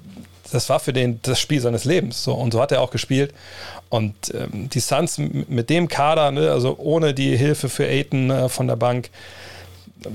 das 0.50 0.68
war 0.68 0.80
für 0.80 0.92
den 0.92 1.20
das 1.22 1.38
Spiel 1.40 1.60
seines 1.60 1.84
Lebens. 1.84 2.24
So, 2.24 2.32
und 2.32 2.52
so 2.52 2.60
hat 2.62 2.72
er 2.72 2.80
auch 2.80 2.90
gespielt. 2.90 3.34
Und 3.90 4.14
ähm, 4.34 4.68
die 4.70 4.80
Suns 4.80 5.18
mit 5.18 5.70
dem 5.70 5.88
Kader, 5.88 6.30
ne, 6.30 6.50
also 6.50 6.76
ohne 6.78 7.14
die 7.14 7.36
Hilfe 7.36 7.68
für 7.68 7.86
Aiton 7.86 8.30
äh, 8.30 8.48
von 8.48 8.66
der 8.66 8.76
Bank, 8.76 9.10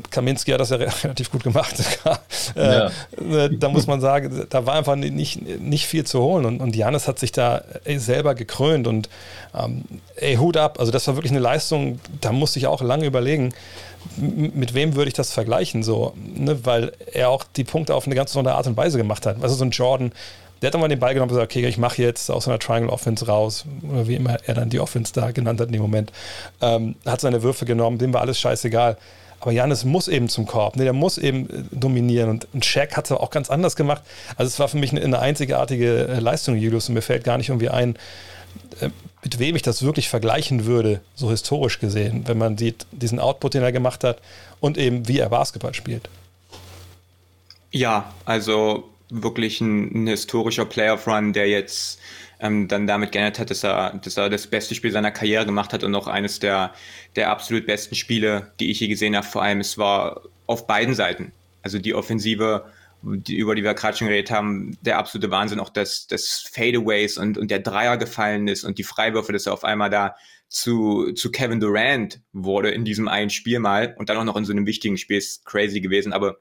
Kaminski 0.09 0.51
hat 0.51 0.59
das 0.59 0.69
ja 0.69 0.77
relativ 1.03 1.31
gut 1.31 1.43
gemacht. 1.43 1.75
äh, 2.55 2.61
ja. 2.61 2.91
Äh, 3.17 3.49
da 3.57 3.69
muss 3.69 3.87
man 3.87 4.01
sagen, 4.01 4.45
da 4.49 4.65
war 4.65 4.75
einfach 4.75 4.95
nicht, 4.95 5.41
nicht 5.61 5.87
viel 5.87 6.05
zu 6.05 6.21
holen. 6.21 6.45
Und, 6.45 6.61
und 6.61 6.75
Janis 6.75 7.07
hat 7.07 7.19
sich 7.19 7.31
da 7.31 7.63
ey, 7.83 7.99
selber 7.99 8.35
gekrönt. 8.35 8.87
Und 8.87 9.09
ähm, 9.57 9.83
ey, 10.15 10.35
Hut 10.35 10.57
ab. 10.57 10.79
Also, 10.79 10.91
das 10.91 11.07
war 11.07 11.15
wirklich 11.15 11.31
eine 11.31 11.41
Leistung, 11.41 11.99
da 12.21 12.31
musste 12.31 12.59
ich 12.59 12.67
auch 12.67 12.81
lange 12.81 13.05
überlegen, 13.05 13.53
mit 14.17 14.73
wem 14.73 14.95
würde 14.95 15.07
ich 15.07 15.13
das 15.13 15.31
vergleichen, 15.31 15.83
so, 15.83 16.13
ne? 16.17 16.65
weil 16.65 16.91
er 17.11 17.29
auch 17.29 17.45
die 17.55 17.63
Punkte 17.63 17.95
auf 17.95 18.05
eine 18.05 18.15
ganz 18.15 18.31
besondere 18.31 18.55
Art 18.55 18.67
und 18.67 18.75
Weise 18.77 18.97
gemacht 18.97 19.25
hat. 19.25 19.41
Also 19.41 19.55
so 19.55 19.63
ein 19.63 19.71
Jordan, 19.71 20.11
der 20.61 20.67
hat 20.67 20.73
dann 20.73 20.81
mal 20.81 20.87
den 20.87 20.99
Ball 20.99 21.13
genommen 21.13 21.29
und 21.29 21.35
gesagt, 21.35 21.51
okay, 21.51 21.67
ich 21.67 21.77
mache 21.77 22.01
jetzt 22.01 22.29
aus 22.31 22.47
einer 22.47 22.59
Triangle 22.59 22.89
Offense 22.89 23.27
raus, 23.27 23.65
oder 23.89 24.07
wie 24.07 24.15
immer 24.15 24.37
er 24.45 24.53
dann 24.53 24.69
die 24.69 24.79
Offense 24.79 25.13
da 25.13 25.31
genannt 25.31 25.59
hat 25.59 25.67
in 25.67 25.73
dem 25.73 25.81
Moment, 25.81 26.11
ähm, 26.61 26.95
hat 27.05 27.21
seine 27.21 27.43
Würfe 27.43 27.65
genommen, 27.65 27.97
dem 27.97 28.13
war 28.13 28.21
alles 28.21 28.39
scheißegal. 28.39 28.97
Aber 29.43 29.51
Janis 29.51 29.83
muss 29.83 30.07
eben 30.07 30.29
zum 30.29 30.45
Korb, 30.45 30.77
ne? 30.77 30.85
der 30.85 30.93
muss 30.93 31.17
eben 31.17 31.49
äh, 31.49 31.63
dominieren. 31.71 32.29
Und, 32.29 32.47
und 32.53 32.63
Shaq 32.63 32.95
hat 32.95 33.05
es 33.05 33.11
auch 33.11 33.29
ganz 33.29 33.49
anders 33.49 33.75
gemacht. 33.75 34.01
Also 34.37 34.47
es 34.47 34.57
war 34.57 34.69
für 34.69 34.77
mich 34.77 34.91
eine, 34.91 35.01
eine 35.01 35.19
einzigartige 35.19 36.07
äh, 36.07 36.19
Leistung, 36.19 36.55
Julius, 36.55 36.87
und 36.87 36.95
mir 36.95 37.01
fällt 37.01 37.25
gar 37.25 37.37
nicht 37.37 37.49
irgendwie 37.49 37.67
ein, 37.67 37.97
äh, 38.79 38.89
mit 39.21 39.39
wem 39.39 39.57
ich 39.57 39.61
das 39.61 39.83
wirklich 39.83 40.07
vergleichen 40.07 40.63
würde, 40.63 41.01
so 41.15 41.29
historisch 41.29 41.79
gesehen, 41.79 42.23
wenn 42.25 42.37
man 42.37 42.57
sieht, 42.57 42.85
diesen 42.93 43.19
Output, 43.19 43.55
den 43.55 43.63
er 43.63 43.73
gemacht 43.73 44.05
hat 44.05 44.21
und 44.61 44.77
eben 44.77 45.09
wie 45.09 45.19
er 45.19 45.27
Basketball 45.27 45.73
spielt. 45.73 46.09
Ja, 47.71 48.13
also 48.23 48.89
wirklich 49.09 49.59
ein, 49.59 50.05
ein 50.05 50.07
historischer 50.07 50.63
Playoff-Run, 50.63 51.33
der 51.33 51.49
jetzt 51.49 51.99
ähm, 52.43 52.67
dann 52.67 52.85
damit 52.85 53.11
geändert 53.11 53.39
hat, 53.39 53.49
dass 53.49 53.63
er, 53.63 53.99
dass 54.03 54.17
er 54.17 54.29
das 54.29 54.45
beste 54.45 54.75
Spiel 54.75 54.91
seiner 54.91 55.11
Karriere 55.11 55.45
gemacht 55.45 55.73
hat 55.73 55.83
und 55.83 55.95
auch 55.95 56.07
eines 56.07 56.39
der, 56.39 56.73
der 57.15 57.31
absolut 57.31 57.65
besten 57.65 57.95
Spiele, 57.95 58.51
die 58.59 58.69
ich 58.69 58.79
je 58.79 58.87
gesehen 58.87 59.15
habe. 59.15 59.25
Vor 59.25 59.41
allem, 59.41 59.61
es 59.61 59.77
war 59.77 60.21
auf 60.45 60.67
beiden 60.67 60.93
Seiten. 60.93 61.31
Also 61.63 61.79
die 61.79 61.95
Offensive 61.95 62.65
die, 63.03 63.35
über 63.35 63.55
die 63.55 63.63
wir 63.63 63.73
gerade 63.73 63.97
schon 63.97 64.07
geredet 64.07 64.31
haben, 64.31 64.77
der 64.81 64.97
absolute 64.97 65.29
Wahnsinn, 65.29 65.59
auch 65.59 65.69
dass 65.69 66.07
das 66.07 66.49
Fadeaways 66.51 67.17
und, 67.17 67.37
und 67.37 67.51
der 67.51 67.59
Dreier 67.59 67.97
gefallen 67.97 68.47
ist 68.47 68.63
und 68.63 68.77
die 68.77 68.83
Freiwürfe, 68.83 69.33
dass 69.33 69.45
er 69.45 69.53
auf 69.53 69.63
einmal 69.63 69.89
da 69.89 70.15
zu, 70.47 71.11
zu 71.13 71.31
Kevin 71.31 71.59
Durant 71.59 72.21
wurde 72.31 72.71
in 72.71 72.85
diesem 72.85 73.07
einen 73.07 73.29
Spiel 73.29 73.59
mal 73.59 73.95
und 73.97 74.09
dann 74.09 74.17
auch 74.17 74.23
noch 74.23 74.37
in 74.37 74.45
so 74.45 74.53
einem 74.53 74.65
wichtigen 74.65 74.97
Spiel 74.97 75.17
ist 75.17 75.45
crazy 75.45 75.81
gewesen, 75.81 76.13
aber 76.13 76.37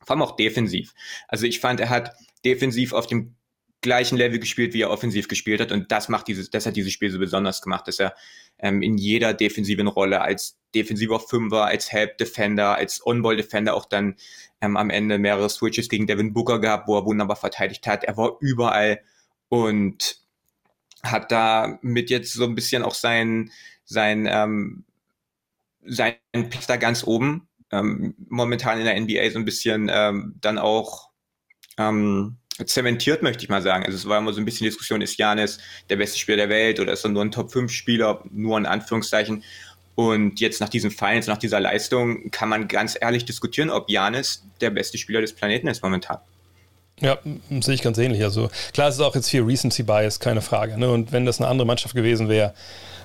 vor 0.00 0.10
allem 0.10 0.22
auch 0.22 0.36
defensiv. 0.36 0.92
Also 1.28 1.46
ich 1.46 1.60
fand, 1.60 1.80
er 1.80 1.88
hat 1.88 2.12
defensiv 2.44 2.92
auf 2.92 3.06
dem 3.06 3.36
gleichen 3.84 4.16
Level 4.18 4.40
gespielt, 4.40 4.74
wie 4.74 4.82
er 4.82 4.90
offensiv 4.90 5.28
gespielt 5.28 5.60
hat. 5.60 5.70
Und 5.70 5.92
das 5.92 6.08
macht 6.08 6.26
dieses, 6.26 6.50
das 6.50 6.66
hat 6.66 6.74
dieses 6.74 6.92
Spiel 6.92 7.10
so 7.10 7.20
besonders 7.20 7.62
gemacht, 7.62 7.86
dass 7.86 8.00
er 8.00 8.14
ähm, 8.58 8.82
in 8.82 8.98
jeder 8.98 9.34
defensiven 9.34 9.86
Rolle 9.86 10.22
als 10.22 10.58
defensiver 10.74 11.20
Fünfer, 11.20 11.66
als 11.66 11.92
Help 11.92 12.18
Defender, 12.18 12.74
als 12.74 13.06
On-Ball 13.06 13.36
Defender 13.36 13.74
auch 13.74 13.84
dann 13.84 14.16
ähm, 14.60 14.76
am 14.76 14.90
Ende 14.90 15.18
mehrere 15.18 15.48
Switches 15.48 15.88
gegen 15.88 16.06
Devin 16.06 16.32
Booker 16.32 16.58
gehabt, 16.58 16.88
wo 16.88 16.96
er 16.98 17.04
wunderbar 17.04 17.36
verteidigt 17.36 17.86
hat. 17.86 18.02
Er 18.02 18.16
war 18.16 18.38
überall 18.40 19.00
und 19.48 20.16
hat 21.02 21.30
da 21.30 21.78
mit 21.82 22.10
jetzt 22.10 22.32
so 22.32 22.44
ein 22.44 22.54
bisschen 22.54 22.82
auch 22.82 22.94
sein, 22.94 23.50
sein, 23.84 24.26
ähm, 24.28 24.84
sein 25.84 26.16
Platz 26.32 26.66
da 26.66 26.76
ganz 26.76 27.04
oben. 27.04 27.48
Ähm, 27.70 28.14
momentan 28.28 28.78
in 28.78 28.86
der 28.86 28.98
NBA 28.98 29.30
so 29.30 29.38
ein 29.38 29.44
bisschen 29.44 29.90
ähm, 29.92 30.36
dann 30.40 30.58
auch 30.58 31.10
ähm, 31.76 32.38
zementiert, 32.64 33.22
möchte 33.22 33.42
ich 33.42 33.48
mal 33.48 33.62
sagen. 33.62 33.84
Also 33.84 33.96
es 33.96 34.08
war 34.08 34.18
immer 34.18 34.32
so 34.32 34.40
ein 34.40 34.44
bisschen 34.44 34.64
Diskussion, 34.64 35.02
ist 35.02 35.18
Janis 35.18 35.58
der 35.90 35.96
beste 35.96 36.18
Spieler 36.18 36.36
der 36.36 36.48
Welt 36.48 36.78
oder 36.80 36.92
ist 36.92 37.04
er 37.04 37.10
nur 37.10 37.24
ein 37.24 37.30
Top-5-Spieler, 37.30 38.22
nur 38.30 38.58
in 38.58 38.66
Anführungszeichen. 38.66 39.42
Und 39.96 40.40
jetzt 40.40 40.60
nach 40.60 40.68
diesen 40.68 40.90
Finals, 40.90 41.26
nach 41.26 41.38
dieser 41.38 41.60
Leistung, 41.60 42.30
kann 42.30 42.48
man 42.48 42.68
ganz 42.68 42.96
ehrlich 43.00 43.24
diskutieren, 43.24 43.70
ob 43.70 43.88
Janis 43.88 44.44
der 44.60 44.70
beste 44.70 44.98
Spieler 44.98 45.20
des 45.20 45.32
Planeten 45.32 45.68
ist 45.68 45.82
momentan. 45.82 46.18
Ja, 47.00 47.18
sehe 47.60 47.74
ich 47.74 47.82
ganz 47.82 47.98
ähnlich. 47.98 48.22
Also 48.22 48.50
klar, 48.72 48.88
es 48.88 48.96
ist 48.96 49.00
auch 49.00 49.14
jetzt 49.14 49.30
viel 49.30 49.42
Recency 49.42 49.82
Bias, 49.82 50.20
keine 50.20 50.42
Frage. 50.42 50.78
Ne? 50.78 50.90
Und 50.90 51.12
wenn 51.12 51.26
das 51.26 51.40
eine 51.40 51.48
andere 51.48 51.66
Mannschaft 51.66 51.94
gewesen 51.94 52.28
wäre, 52.28 52.54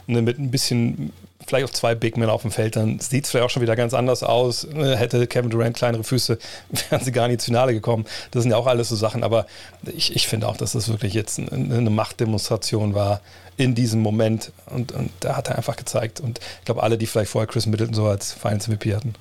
ne, 0.07 0.21
mit 0.21 0.37
ein 0.37 0.51
bisschen, 0.51 1.11
vielleicht 1.49 1.65
auch 1.65 1.73
zwei 1.73 1.95
Big 1.95 2.15
Men 2.15 2.29
auf 2.29 2.43
dem 2.43 2.51
Feld, 2.51 2.75
dann 2.75 2.99
sieht 2.99 3.25
es 3.25 3.31
vielleicht 3.31 3.45
auch 3.45 3.49
schon 3.49 3.61
wieder 3.61 3.75
ganz 3.75 3.93
anders 3.93 4.23
aus. 4.23 4.65
Ne? 4.67 4.95
Hätte 4.95 5.27
Kevin 5.27 5.49
Durant 5.49 5.75
kleinere 5.75 6.03
Füße, 6.03 6.37
wären 6.89 7.03
sie 7.03 7.11
gar 7.11 7.27
nicht 7.27 7.35
ins 7.35 7.45
Finale 7.45 7.73
gekommen. 7.73 8.05
Das 8.31 8.43
sind 8.43 8.51
ja 8.51 8.57
auch 8.57 8.67
alles 8.67 8.89
so 8.89 8.95
Sachen. 8.95 9.23
Aber 9.23 9.45
ich, 9.85 10.15
ich 10.15 10.27
finde 10.27 10.47
auch, 10.47 10.57
dass 10.57 10.71
das 10.73 10.87
wirklich 10.87 11.13
jetzt 11.13 11.39
eine 11.39 11.89
Machtdemonstration 11.89 12.93
war 12.93 13.21
in 13.57 13.75
diesem 13.75 14.01
Moment. 14.01 14.51
Und, 14.67 14.91
und 14.91 15.11
da 15.19 15.35
hat 15.35 15.49
er 15.49 15.57
einfach 15.57 15.75
gezeigt. 15.75 16.19
Und 16.21 16.39
ich 16.59 16.65
glaube, 16.65 16.83
alle, 16.83 16.97
die 16.97 17.07
vielleicht 17.07 17.31
vorher 17.31 17.47
Chris 17.47 17.65
Middleton 17.65 17.93
so 17.93 18.05
als 18.05 18.31
Finals 18.31 18.67
MVP 18.67 18.95
hatten, 18.95 19.15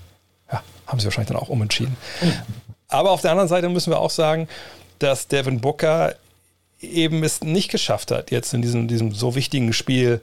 ja, 0.53 0.63
haben 0.87 1.01
sie 1.01 1.07
wahrscheinlich 1.07 1.29
dann 1.29 1.39
auch 1.39 1.49
umentschieden. 1.49 1.97
Aber 2.89 3.11
auf 3.11 3.23
der 3.23 3.33
anderen 3.33 3.49
Seite 3.49 3.69
müssen 3.69 3.91
wir 3.91 3.99
auch 3.99 4.11
sagen, 4.11 4.49
dass 4.99 5.29
Devin 5.29 5.61
Booker 5.61 6.15
eben 6.81 7.25
es 7.25 7.43
nicht 7.43 7.71
geschafft 7.71 8.11
hat, 8.11 8.31
jetzt 8.31 8.55
in 8.55 8.63
diesem, 8.63 8.87
diesem 8.89 9.13
so 9.13 9.35
wichtigen 9.35 9.73
Spiel 9.73 10.21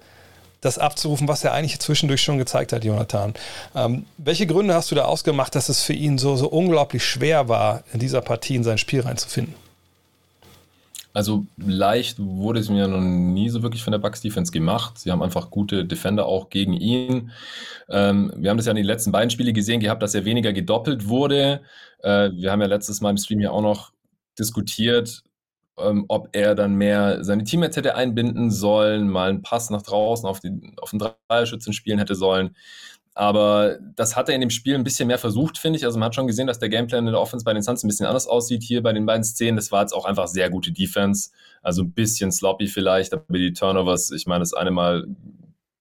das 0.66 0.78
abzurufen, 0.78 1.28
was 1.28 1.44
er 1.44 1.54
eigentlich 1.54 1.80
zwischendurch 1.80 2.22
schon 2.22 2.38
gezeigt 2.38 2.74
hat, 2.74 2.84
Jonathan. 2.84 3.34
Ähm, 3.76 4.06
welche 4.18 4.48
Gründe 4.48 4.74
hast 4.74 4.92
du 4.92 4.96
da 4.96 5.06
ausgemacht, 5.06 5.56
dass 5.56 5.70
es 5.70 5.84
für 5.84 5.94
ihn 5.94 6.18
so, 6.18 6.36
so 6.36 6.48
unglaublich 6.48 7.06
schwer 7.06 7.48
war, 7.48 7.84
in 7.94 8.00
dieser 8.00 8.22
Partie 8.22 8.56
in 8.56 8.64
sein 8.64 8.78
Spiel 8.78 9.02
reinzufinden? 9.02 9.54
Also 11.16 11.46
leicht 11.56 12.18
wurde 12.20 12.60
es 12.60 12.68
mir 12.68 12.90
noch 12.90 13.00
nie 13.00 13.48
so 13.48 13.64
wirklich 13.64 13.82
von 13.82 13.92
der 13.92 14.00
Bucks 14.00 14.20
Defense 14.20 14.52
gemacht. 14.52 15.00
Sie 15.00 15.12
haben 15.12 15.24
einfach 15.24 15.50
gute 15.50 15.86
Defender 15.86 16.26
auch 16.26 16.50
gegen 16.50 16.74
ihn. 16.74 17.32
Ähm, 17.90 18.34
wir 18.36 18.50
haben 18.50 18.58
das 18.58 18.66
ja 18.66 18.72
in 18.72 18.76
den 18.76 18.86
letzten 18.86 19.14
beiden 19.14 19.30
Spielen 19.30 19.54
gesehen 19.54 19.80
gehabt, 19.80 20.04
dass 20.04 20.14
er 20.14 20.26
weniger 20.26 20.52
gedoppelt 20.52 21.08
wurde. 21.08 21.62
Äh, 22.04 22.32
wir 22.34 22.52
haben 22.52 22.60
ja 22.60 22.68
letztes 22.68 23.00
Mal 23.00 23.12
im 23.12 23.18
Stream 23.18 23.40
ja 23.40 23.52
auch 23.52 23.62
noch 23.62 23.94
diskutiert, 24.38 25.24
ähm, 25.78 26.06
ob 26.08 26.30
er 26.34 26.56
dann 26.56 26.76
mehr 26.76 27.24
seine 27.24 27.44
Teammates 27.44 27.78
hätte 27.78 27.96
einbinden 27.96 28.52
sollen, 28.52 29.10
mal 29.10 29.30
einen 29.30 29.42
Pass 29.42 29.70
nach 29.70 29.82
draußen 29.82 30.28
auf, 30.28 30.40
den, 30.40 30.76
auf 30.82 30.92
den 30.92 31.00
Dreierschützen 31.00 31.74
spielen 31.74 32.00
hätte 32.00 32.16
sollen. 32.16 32.56
Aber 33.18 33.78
das 33.96 34.18
hat 34.18 34.28
er 34.28 34.36
in 34.36 34.42
dem 34.42 34.50
Spiel 34.50 34.76
ein 34.76 34.84
bisschen 34.84 35.08
mehr 35.08 35.18
versucht, 35.18 35.58
finde 35.58 35.78
ich. 35.80 35.86
Also 35.86 35.98
man 35.98 36.08
hat 36.08 36.16
schon 36.16 36.28
gesehen, 36.28 36.48
dass 36.48 36.60
der 36.60 36.68
Gameplan 36.68 37.08
in 37.08 37.14
der 37.14 37.22
Offense 37.22 37.46
bei 37.46 37.54
den 37.54 37.64
Suns 37.64 37.84
ein 37.84 37.88
bisschen 37.88 38.08
anders 38.08 38.28
aussieht. 38.28 38.62
Hier 38.62 38.84
bei 38.84 38.92
den 38.92 39.06
beiden 39.06 39.24
Szenen, 39.24 39.56
das 39.56 39.72
war 39.72 39.82
jetzt 39.82 39.94
auch 39.94 40.04
einfach 40.04 40.28
sehr 40.28 40.50
gute 40.50 40.74
Defense. 40.74 41.30
Also 41.62 41.84
ein 41.84 41.94
bisschen 41.94 42.34
sloppy 42.34 42.68
vielleicht, 42.68 43.14
aber 43.14 43.38
die 43.38 43.54
Turnovers, 43.54 44.12
ich 44.12 44.28
meine, 44.28 44.42
das 44.42 44.54
eine 44.54 44.72
Mal 44.72 45.08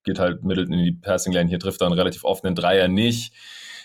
geht 0.05 0.21
halt 0.21 0.45
Middleton 0.45 0.75
in 0.75 0.85
die 0.85 0.93
Passing 0.93 1.33
Lane, 1.33 1.49
hier 1.49 1.59
trifft 1.59 1.81
er 1.81 1.87
einen 1.87 1.99
relativ 1.99 2.25
offenen 2.25 2.55
Dreier 2.55 2.87
nicht. 2.87 3.33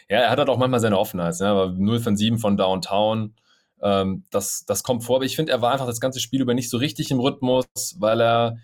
Ja, 0.10 0.20
er 0.20 0.30
hat 0.30 0.38
halt 0.38 0.50
auch 0.50 0.58
manchmal 0.58 0.80
seine 0.80 1.00
Offenheit, 1.00 1.39
ne? 1.39 1.48
aber 1.48 1.72
0 1.72 2.00
von 2.00 2.18
7 2.18 2.38
von 2.38 2.56
Downtown. 2.56 3.34
Ähm, 3.81 4.24
das, 4.29 4.65
das 4.65 4.83
kommt 4.83 5.03
vor, 5.03 5.17
aber 5.17 5.25
ich 5.25 5.36
finde, 5.36 5.51
er 5.51 5.62
war 5.62 5.71
einfach 5.71 5.88
das 5.88 6.00
ganze 6.00 6.19
Spiel 6.19 6.41
über 6.41 6.53
nicht 6.53 6.69
so 6.69 6.77
richtig 6.77 7.12
im 7.12 7.19
Rhythmus, 7.19 7.65
weil 8.00 8.21
er 8.21 8.57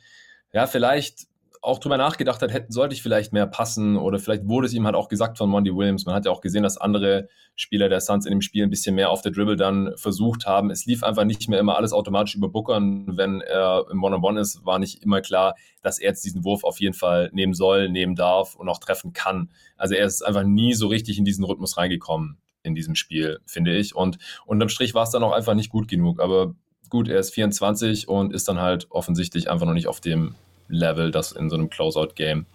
ja 0.54 0.68
vielleicht 0.68 1.28
auch 1.66 1.80
drüber 1.80 1.98
nachgedacht 1.98 2.42
hat, 2.42 2.54
hätte, 2.54 2.72
sollte 2.72 2.94
ich 2.94 3.02
vielleicht 3.02 3.34
mehr 3.34 3.48
passen 3.48 3.98
oder 3.98 4.20
vielleicht 4.20 4.48
wurde 4.48 4.68
es 4.68 4.74
ihm 4.74 4.86
halt 4.86 4.96
auch 4.96 5.10
gesagt 5.10 5.38
von 5.38 5.50
Monty 5.50 5.76
Williams. 5.76 6.06
Man 6.06 6.14
hat 6.14 6.26
ja 6.26 6.32
auch 6.32 6.42
gesehen, 6.42 6.64
dass 6.64 6.78
andere 6.78 7.28
Spieler 7.56 7.90
der 7.90 8.02
Suns 8.02 8.26
in 8.26 8.32
dem 8.32 8.42
Spiel 8.42 8.64
ein 8.64 8.70
bisschen 8.70 8.96
mehr 8.96 9.10
auf 9.10 9.22
der 9.22 9.32
Dribble 9.32 9.56
dann 9.56 9.92
versucht 9.98 10.46
haben. 10.46 10.70
Es 10.70 10.86
lief 10.86 11.04
einfach 11.04 11.24
nicht 11.24 11.50
mehr 11.50 11.60
immer 11.60 11.76
alles 11.76 11.92
automatisch 11.92 12.36
über 12.36 12.50
Booker 12.50 12.76
und 12.76 13.18
wenn 13.18 13.42
er 13.42 13.86
im 13.90 14.04
One-on-One 14.04 14.40
ist, 14.40 14.64
war 14.66 14.78
nicht 14.78 15.02
immer 15.04 15.22
klar, 15.22 15.56
dass 15.82 15.98
er 15.98 16.10
jetzt 16.10 16.24
diesen 16.24 16.44
Wurf 16.44 16.64
auf 16.64 16.80
jeden 16.80 16.94
Fall 16.94 17.30
nehmen 17.34 17.54
soll, 17.54 17.90
nehmen 17.90 18.16
darf 18.16 18.56
und 18.56 18.70
auch 18.70 18.80
treffen 18.80 19.14
kann. 19.14 19.50
Also 19.76 19.96
er 19.96 20.06
ist 20.06 20.22
einfach 20.22 20.44
nie 20.44 20.74
so 20.74 20.88
richtig 20.88 21.18
in 21.18 21.26
diesen 21.26 21.44
Rhythmus 21.44 21.78
reingekommen 21.78 22.38
in 22.66 22.76
diesem 22.76 22.96
Spiel, 22.96 23.40
finde 23.46 23.76
ich. 23.76 23.96
Und 23.96 24.18
unterm 24.46 24.70
Strich 24.70 24.94
war 24.94 25.04
es 25.04 25.12
dann 25.12 25.24
auch 25.24 25.32
einfach 25.32 25.54
nicht 25.54 25.70
gut 25.70 25.88
genug. 25.88 26.20
Aber 26.20 26.54
gut, 26.90 27.08
er 27.08 27.20
ist 27.20 27.34
24 27.34 28.08
und 28.08 28.34
ist 28.34 28.48
dann 28.48 28.60
halt 28.60 28.88
offensichtlich 28.90 29.50
einfach 29.50 29.66
noch 29.66 29.74
nicht 29.74 29.88
auf 29.88 30.02
dem 30.02 30.36
Level, 30.68 31.12
dass 31.12 31.32
in 31.32 31.50
so 31.50 31.56
einem 31.56 31.70
Closeout-Game, 31.70 32.46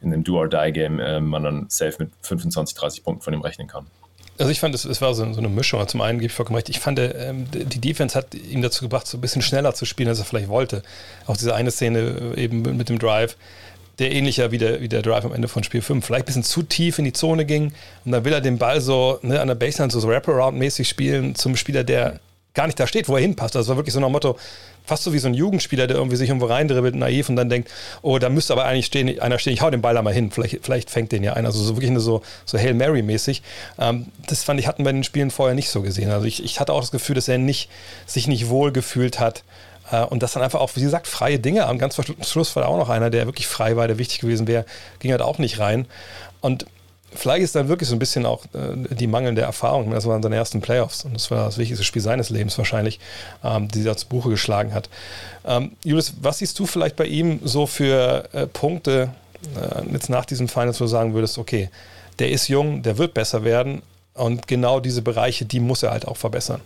in 0.00 0.12
einem 0.12 0.24
Do-or-Die-Game, 0.24 1.00
äh, 1.00 1.20
man 1.20 1.42
dann 1.42 1.66
safe 1.68 1.96
mit 1.98 2.10
25, 2.22 2.76
30 2.76 3.04
Punkten 3.04 3.22
von 3.22 3.34
ihm 3.34 3.42
rechnen 3.42 3.68
kann. 3.68 3.86
Also 4.40 4.52
ich 4.52 4.60
fand, 4.60 4.74
es, 4.74 4.86
es 4.86 5.02
war 5.02 5.12
so, 5.12 5.22
eine 5.22 5.48
Mischung. 5.50 5.86
Zum 5.86 6.00
einen 6.00 6.18
gebe 6.18 6.30
ich 6.30 6.32
vollkommen 6.32 6.56
recht. 6.56 6.70
Ich 6.70 6.80
fand, 6.80 6.98
ähm, 6.98 7.44
die 7.50 7.80
Defense 7.80 8.16
hat 8.16 8.34
ihn 8.34 8.62
dazu 8.62 8.82
gebracht, 8.82 9.06
so 9.06 9.18
ein 9.18 9.20
bisschen 9.20 9.42
schneller 9.42 9.74
zu 9.74 9.84
spielen, 9.84 10.08
als 10.08 10.18
er 10.18 10.24
vielleicht 10.24 10.48
wollte. 10.48 10.82
Auch 11.26 11.36
diese 11.36 11.54
eine 11.54 11.70
Szene 11.70 12.32
äh, 12.36 12.44
eben 12.44 12.62
mit 12.62 12.88
dem 12.88 12.98
Drive, 12.98 13.36
der 14.00 14.12
ähnlicher 14.12 14.50
wie 14.50 14.58
der, 14.58 14.80
wie 14.80 14.88
der 14.88 15.02
Drive 15.02 15.24
am 15.24 15.32
Ende 15.32 15.46
von 15.46 15.62
Spiel 15.62 15.82
5. 15.82 16.04
Vielleicht 16.04 16.24
ein 16.24 16.26
bisschen 16.26 16.42
zu 16.42 16.62
tief 16.62 16.98
in 16.98 17.04
die 17.04 17.12
Zone 17.12 17.44
ging 17.44 17.72
und 18.04 18.12
dann 18.12 18.24
will 18.24 18.32
er 18.32 18.40
den 18.40 18.58
Ball 18.58 18.80
so 18.80 19.18
ne, 19.22 19.40
an 19.40 19.48
der 19.48 19.54
Baseline 19.54 19.92
so, 19.92 20.00
so 20.00 20.08
Wraparound-mäßig 20.08 20.88
spielen 20.88 21.34
zum 21.34 21.56
Spieler, 21.56 21.84
der 21.84 22.18
gar 22.54 22.66
nicht 22.66 22.80
da 22.80 22.86
steht, 22.86 23.08
wo 23.08 23.14
er 23.14 23.22
hinpasst. 23.22 23.54
Das 23.54 23.68
war 23.68 23.76
wirklich 23.76 23.94
so 23.94 24.00
nach 24.00 24.08
Motto, 24.08 24.36
fast 24.84 25.04
so 25.04 25.12
wie 25.12 25.18
so 25.18 25.28
ein 25.28 25.34
Jugendspieler, 25.34 25.86
der 25.86 25.96
irgendwie 25.96 26.16
sich 26.16 26.28
irgendwo 26.28 26.46
reindribbelt, 26.46 26.96
naiv 26.96 27.28
und 27.28 27.36
dann 27.36 27.48
denkt, 27.48 27.70
oh, 28.02 28.18
da 28.18 28.28
müsste 28.28 28.52
aber 28.54 28.64
eigentlich 28.64 28.86
stehen, 28.86 29.20
einer 29.20 29.38
stehen, 29.38 29.52
ich 29.52 29.60
hau 29.60 29.70
den 29.70 29.82
Ball 29.82 29.94
da 29.94 30.02
mal 30.02 30.12
hin, 30.12 30.30
vielleicht, 30.30 30.58
vielleicht 30.62 30.90
fängt 30.90 31.12
den 31.12 31.22
ja 31.22 31.34
einer. 31.34 31.48
Also 31.48 31.62
so 31.62 31.76
wirklich 31.76 31.90
eine 31.90 32.00
so, 32.00 32.22
so 32.44 32.58
Hail 32.58 32.74
Mary-mäßig. 32.74 33.42
Ähm, 33.78 34.06
das 34.26 34.42
fand 34.42 34.58
ich, 34.58 34.66
hatten 34.66 34.84
wir 34.84 34.90
in 34.90 34.96
den 34.96 35.04
Spielen 35.04 35.30
vorher 35.30 35.54
nicht 35.54 35.68
so 35.68 35.82
gesehen. 35.82 36.10
Also 36.10 36.26
ich, 36.26 36.42
ich 36.42 36.58
hatte 36.58 36.72
auch 36.72 36.80
das 36.80 36.90
Gefühl, 36.90 37.14
dass 37.14 37.28
er 37.28 37.38
nicht, 37.38 37.70
sich 38.06 38.26
nicht 38.26 38.48
wohl 38.48 38.72
gefühlt 38.72 39.20
hat. 39.20 39.44
Äh, 39.90 40.04
und 40.04 40.22
das 40.22 40.32
dann 40.32 40.42
einfach 40.42 40.60
auch, 40.60 40.70
wie 40.74 40.80
gesagt, 40.80 41.06
freie 41.06 41.38
Dinge. 41.38 41.66
Am 41.66 41.78
ganz 41.78 42.00
Schluss 42.26 42.56
war 42.56 42.62
da 42.62 42.68
auch 42.68 42.78
noch 42.78 42.88
einer, 42.88 43.10
der 43.10 43.26
wirklich 43.26 43.46
frei 43.46 43.76
war, 43.76 43.86
der 43.88 43.98
wichtig 43.98 44.20
gewesen 44.20 44.46
wäre, 44.46 44.64
ging 44.98 45.10
halt 45.10 45.22
auch 45.22 45.38
nicht 45.38 45.58
rein. 45.58 45.86
Und 46.40 46.66
vielleicht 47.12 47.42
ist 47.42 47.54
dann 47.54 47.68
wirklich 47.68 47.88
so 47.88 47.96
ein 47.96 47.98
bisschen 47.98 48.26
auch 48.26 48.44
äh, 48.46 48.94
die 48.94 49.06
mangelnde 49.06 49.42
Erfahrung. 49.42 49.90
Das 49.90 50.06
waren 50.06 50.22
seine 50.22 50.36
ersten 50.36 50.60
Playoffs 50.60 51.04
und 51.04 51.14
das 51.14 51.30
war 51.30 51.46
das 51.46 51.58
wichtigste 51.58 51.84
Spiel 51.84 52.02
seines 52.02 52.30
Lebens 52.30 52.56
wahrscheinlich, 52.58 53.00
ähm, 53.44 53.68
die 53.68 53.86
er 53.86 53.96
zu 53.96 54.06
Buche 54.06 54.30
geschlagen 54.30 54.72
hat. 54.74 54.88
Ähm, 55.44 55.72
Julius, 55.84 56.14
was 56.20 56.38
siehst 56.38 56.58
du 56.58 56.66
vielleicht 56.66 56.96
bei 56.96 57.06
ihm 57.06 57.40
so 57.44 57.66
für 57.66 58.28
äh, 58.32 58.46
Punkte 58.46 59.10
jetzt 59.90 60.10
nach 60.10 60.26
diesem 60.26 60.48
Finals, 60.48 60.80
wo 60.80 60.84
du 60.84 60.90
sagen 60.90 61.14
würdest, 61.14 61.38
okay, 61.38 61.70
der 62.18 62.30
ist 62.30 62.48
jung, 62.48 62.82
der 62.82 62.98
wird 62.98 63.14
besser 63.14 63.42
werden 63.42 63.80
und 64.12 64.46
genau 64.46 64.80
diese 64.80 65.00
Bereiche, 65.00 65.46
die 65.46 65.60
muss 65.60 65.82
er 65.82 65.92
halt 65.92 66.06
auch 66.06 66.18
verbessern? 66.18 66.60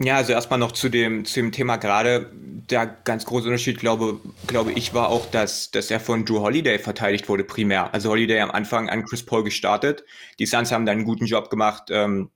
Ja, 0.00 0.16
also 0.16 0.32
erstmal 0.32 0.60
noch 0.60 0.72
zu 0.72 0.88
dem, 0.88 1.24
zu 1.24 1.40
dem 1.40 1.50
Thema 1.50 1.76
gerade. 1.76 2.30
Der 2.70 2.86
ganz 2.86 3.24
große 3.24 3.46
Unterschied, 3.46 3.80
glaube, 3.80 4.20
glaube 4.46 4.72
ich, 4.72 4.94
war 4.94 5.08
auch, 5.08 5.26
dass, 5.26 5.70
dass 5.72 5.90
er 5.90 5.98
von 5.98 6.24
Drew 6.24 6.40
Holiday 6.40 6.78
verteidigt 6.78 7.28
wurde, 7.28 7.42
primär. 7.42 7.92
Also 7.92 8.10
Holiday 8.10 8.40
am 8.40 8.50
Anfang 8.50 8.88
an 8.88 9.04
Chris 9.04 9.24
Paul 9.24 9.42
gestartet. 9.42 10.04
Die 10.38 10.46
Suns 10.46 10.70
haben 10.70 10.86
dann 10.86 10.98
einen 10.98 11.04
guten 11.04 11.26
Job 11.26 11.50
gemacht, 11.50 11.84
ähm, 11.90 12.30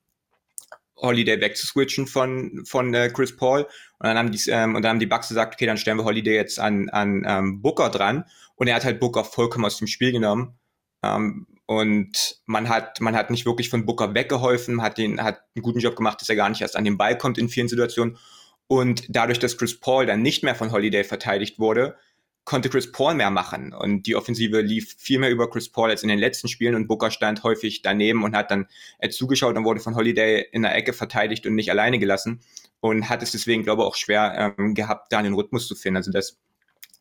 Holiday 0.96 1.40
wegzuswitchen 1.40 2.06
von, 2.06 2.64
von 2.64 2.94
äh, 2.94 3.10
Chris 3.10 3.36
Paul. 3.36 3.62
Und 3.98 4.06
dann 4.06 4.18
haben 4.18 4.32
die, 4.32 4.40
ähm, 4.48 4.74
und 4.74 4.82
dann 4.82 4.90
haben 4.90 5.00
die 5.00 5.06
Bucks 5.06 5.28
gesagt, 5.28 5.54
okay, 5.54 5.66
dann 5.66 5.76
stellen 5.76 5.98
wir 5.98 6.04
Holiday 6.04 6.34
jetzt 6.34 6.58
an, 6.58 6.88
an 6.88 7.24
ähm, 7.26 7.62
Booker 7.62 7.90
dran. 7.90 8.24
Und 8.56 8.66
er 8.66 8.74
hat 8.74 8.84
halt 8.84 8.98
Booker 8.98 9.24
vollkommen 9.24 9.64
aus 9.64 9.78
dem 9.78 9.86
Spiel 9.86 10.10
genommen. 10.10 10.58
Ähm, 11.04 11.46
und 11.78 12.40
man 12.46 12.68
hat, 12.68 13.00
man 13.00 13.16
hat 13.16 13.30
nicht 13.30 13.46
wirklich 13.46 13.68
von 13.70 13.86
Booker 13.86 14.14
weggeholfen, 14.14 14.82
hat, 14.82 14.98
den, 14.98 15.22
hat 15.22 15.42
einen 15.54 15.62
guten 15.62 15.80
Job 15.80 15.96
gemacht, 15.96 16.20
dass 16.20 16.28
er 16.28 16.36
gar 16.36 16.48
nicht 16.48 16.60
erst 16.60 16.76
an 16.76 16.84
den 16.84 16.98
Ball 16.98 17.16
kommt 17.16 17.38
in 17.38 17.48
vielen 17.48 17.68
Situationen. 17.68 18.18
Und 18.66 19.04
dadurch, 19.08 19.38
dass 19.38 19.56
Chris 19.56 19.78
Paul 19.78 20.06
dann 20.06 20.22
nicht 20.22 20.42
mehr 20.42 20.54
von 20.54 20.72
Holiday 20.72 21.04
verteidigt 21.04 21.58
wurde, 21.58 21.96
konnte 22.44 22.68
Chris 22.68 22.90
Paul 22.90 23.14
mehr 23.14 23.30
machen 23.30 23.72
und 23.72 24.06
die 24.06 24.16
Offensive 24.16 24.60
lief 24.60 24.96
viel 24.98 25.18
mehr 25.18 25.30
über 25.30 25.48
Chris 25.48 25.70
Paul 25.70 25.90
als 25.90 26.02
in 26.02 26.08
den 26.08 26.18
letzten 26.18 26.48
Spielen 26.48 26.74
und 26.74 26.88
Booker 26.88 27.10
stand 27.10 27.44
häufig 27.44 27.82
daneben 27.82 28.24
und 28.24 28.34
hat 28.34 28.50
dann 28.50 28.66
äh, 28.98 29.10
zugeschaut 29.10 29.56
und 29.56 29.64
wurde 29.64 29.80
von 29.80 29.94
Holiday 29.94 30.46
in 30.50 30.62
der 30.62 30.74
Ecke 30.74 30.92
verteidigt 30.92 31.46
und 31.46 31.54
nicht 31.54 31.70
alleine 31.70 31.98
gelassen 32.00 32.40
und 32.80 33.08
hat 33.08 33.22
es 33.22 33.30
deswegen, 33.30 33.62
glaube 33.62 33.82
ich, 33.82 33.88
auch 33.88 33.94
schwer 33.94 34.54
ähm, 34.58 34.74
gehabt, 34.74 35.12
da 35.12 35.22
den 35.22 35.34
Rhythmus 35.34 35.68
zu 35.68 35.76
finden. 35.76 35.98
Also 35.98 36.10
das, 36.10 36.40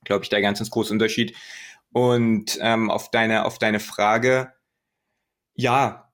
glaube 0.03 0.23
ich, 0.23 0.29
der 0.29 0.41
ganz, 0.41 0.59
ganz 0.59 0.69
große 0.69 0.93
Unterschied. 0.93 1.35
Und 1.91 2.59
ähm, 2.61 2.91
auf 2.91 3.09
deine 3.09 3.45
auf 3.45 3.57
deine 3.57 3.79
Frage, 3.79 4.53
ja, 5.55 6.11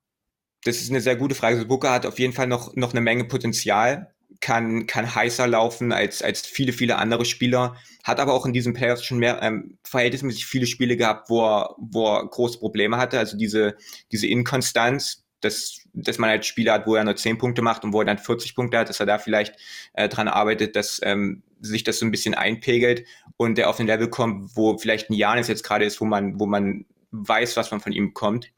das 0.63 0.77
ist 0.77 0.89
eine 0.89 1.01
sehr 1.01 1.15
gute 1.15 1.35
Frage. 1.35 1.57
Also 1.57 1.67
Booker 1.67 1.91
hat 1.91 2.05
auf 2.05 2.19
jeden 2.19 2.33
Fall 2.33 2.47
noch 2.47 2.75
noch 2.75 2.91
eine 2.91 3.01
Menge 3.01 3.25
Potenzial 3.25 4.13
kann, 4.39 4.87
kann 4.87 5.13
heißer 5.13 5.47
laufen 5.47 5.91
als, 5.91 6.21
als 6.21 6.41
viele, 6.41 6.73
viele 6.73 6.97
andere 6.97 7.25
Spieler, 7.25 7.75
hat 8.03 8.19
aber 8.19 8.33
auch 8.33 8.45
in 8.45 8.53
diesen 8.53 8.73
Playoffs 8.73 9.03
schon 9.03 9.19
mehr 9.19 9.41
ähm, 9.41 9.77
verhältnismäßig 9.83 10.45
viele 10.45 10.65
Spiele 10.65 10.97
gehabt, 10.97 11.29
wo 11.29 11.43
er, 11.45 11.75
wo 11.77 12.07
er 12.07 12.27
große 12.27 12.59
Probleme 12.59 12.97
hatte. 12.97 13.19
Also 13.19 13.37
diese, 13.37 13.75
diese 14.11 14.27
Inkonstanz, 14.27 15.25
dass, 15.41 15.79
dass 15.93 16.17
man 16.17 16.29
halt 16.29 16.45
Spiele 16.45 16.71
hat, 16.71 16.87
wo 16.87 16.95
er 16.95 17.03
nur 17.03 17.15
10 17.15 17.37
Punkte 17.37 17.61
macht 17.61 17.83
und 17.83 17.93
wo 17.93 18.01
er 18.01 18.05
dann 18.05 18.17
40 18.17 18.55
Punkte 18.55 18.77
hat, 18.79 18.89
dass 18.89 18.99
er 18.99 19.05
da 19.05 19.17
vielleicht 19.17 19.55
äh, 19.93 20.09
dran 20.09 20.27
arbeitet, 20.27 20.75
dass 20.75 20.99
ähm, 21.03 21.43
sich 21.59 21.83
das 21.83 21.99
so 21.99 22.05
ein 22.05 22.11
bisschen 22.11 22.33
einpegelt 22.33 23.05
und 23.37 23.57
der 23.57 23.69
auf 23.69 23.79
ein 23.79 23.87
Level 23.87 24.09
kommt, 24.09 24.55
wo 24.55 24.77
vielleicht 24.77 25.09
ein 25.09 25.13
Janis 25.13 25.47
jetzt 25.47 25.63
gerade 25.63 25.85
ist, 25.85 26.01
wo 26.01 26.05
man, 26.05 26.39
wo 26.39 26.45
man 26.45 26.85
weiß, 27.11 27.57
was 27.57 27.71
man 27.71 27.79
von 27.79 27.91
ihm 27.91 28.09
bekommt. 28.09 28.51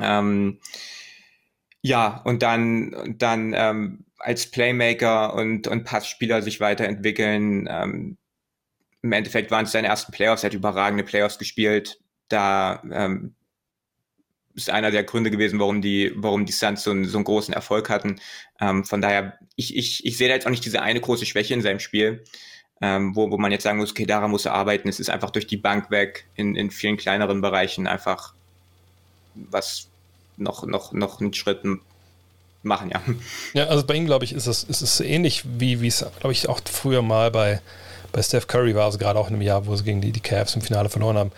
Ähm, 0.00 0.58
ja, 1.82 2.22
und 2.24 2.42
dann, 2.42 3.16
dann 3.18 3.52
ähm, 3.54 4.04
als 4.18 4.50
Playmaker 4.50 5.34
und, 5.34 5.68
und 5.68 5.84
Passspieler 5.84 6.40
sich 6.40 6.60
weiterentwickeln. 6.60 7.68
Ähm, 7.70 8.16
Im 9.02 9.12
Endeffekt 9.12 9.50
waren 9.50 9.66
es 9.66 9.72
seine 9.72 9.88
ersten 9.88 10.12
Playoffs, 10.12 10.42
er 10.42 10.48
hat 10.48 10.54
überragende 10.54 11.04
Playoffs 11.04 11.38
gespielt. 11.38 12.00
Da 12.28 12.82
ähm, 12.90 13.34
ist 14.54 14.70
einer 14.70 14.90
der 14.90 15.04
Gründe 15.04 15.30
gewesen, 15.30 15.58
warum 15.60 15.82
die, 15.82 16.12
warum 16.16 16.46
die 16.46 16.52
Suns 16.52 16.82
so 16.82 17.04
so 17.04 17.18
einen 17.18 17.24
großen 17.24 17.52
Erfolg 17.52 17.90
hatten. 17.90 18.20
Ähm, 18.60 18.84
von 18.84 19.00
daher, 19.00 19.38
ich, 19.56 19.76
ich, 19.76 20.06
ich 20.06 20.16
sehe 20.16 20.28
da 20.28 20.34
jetzt 20.34 20.46
auch 20.46 20.50
nicht 20.50 20.64
diese 20.64 20.80
eine 20.80 21.00
große 21.00 21.26
Schwäche 21.26 21.54
in 21.54 21.62
seinem 21.62 21.80
Spiel, 21.80 22.24
ähm, 22.80 23.14
wo, 23.14 23.30
wo 23.30 23.36
man 23.36 23.52
jetzt 23.52 23.64
sagen 23.64 23.78
muss, 23.78 23.90
okay, 23.90 24.06
daran 24.06 24.30
muss 24.30 24.46
er 24.46 24.54
arbeiten. 24.54 24.88
Es 24.88 25.00
ist 25.00 25.10
einfach 25.10 25.30
durch 25.30 25.46
die 25.46 25.56
Bank 25.56 25.90
weg 25.90 26.28
in, 26.34 26.56
in 26.56 26.70
vielen 26.70 26.96
kleineren 26.96 27.40
Bereichen 27.40 27.86
einfach 27.86 28.34
was 29.34 29.88
noch, 30.36 30.66
noch, 30.66 30.92
noch 30.92 31.20
einen 31.20 31.34
Schritt 31.34 31.60
machen, 32.62 32.90
ja. 32.90 33.02
Ja, 33.52 33.66
also 33.66 33.84
bei 33.84 33.94
ihm, 33.94 34.06
glaube 34.06 34.24
ich, 34.24 34.32
ist 34.32 34.46
es, 34.46 34.64
ist 34.64 34.80
es 34.80 35.00
ähnlich 35.00 35.44
wie 35.44 35.86
es, 35.86 36.04
glaube 36.20 36.32
ich, 36.32 36.48
auch 36.48 36.60
früher 36.70 37.02
mal 37.02 37.30
bei, 37.30 37.60
bei 38.12 38.22
Steph 38.22 38.46
Curry 38.46 38.74
war, 38.74 38.84
also 38.86 38.98
gerade 38.98 39.18
auch 39.18 39.28
in 39.28 39.34
einem 39.34 39.42
Jahr, 39.42 39.66
wo 39.66 39.76
sie 39.76 39.84
gegen 39.84 40.00
die, 40.00 40.12
die 40.12 40.20
Cavs 40.20 40.54
im 40.54 40.62
Finale 40.62 40.88
verloren 40.88 41.18
haben. 41.18 41.32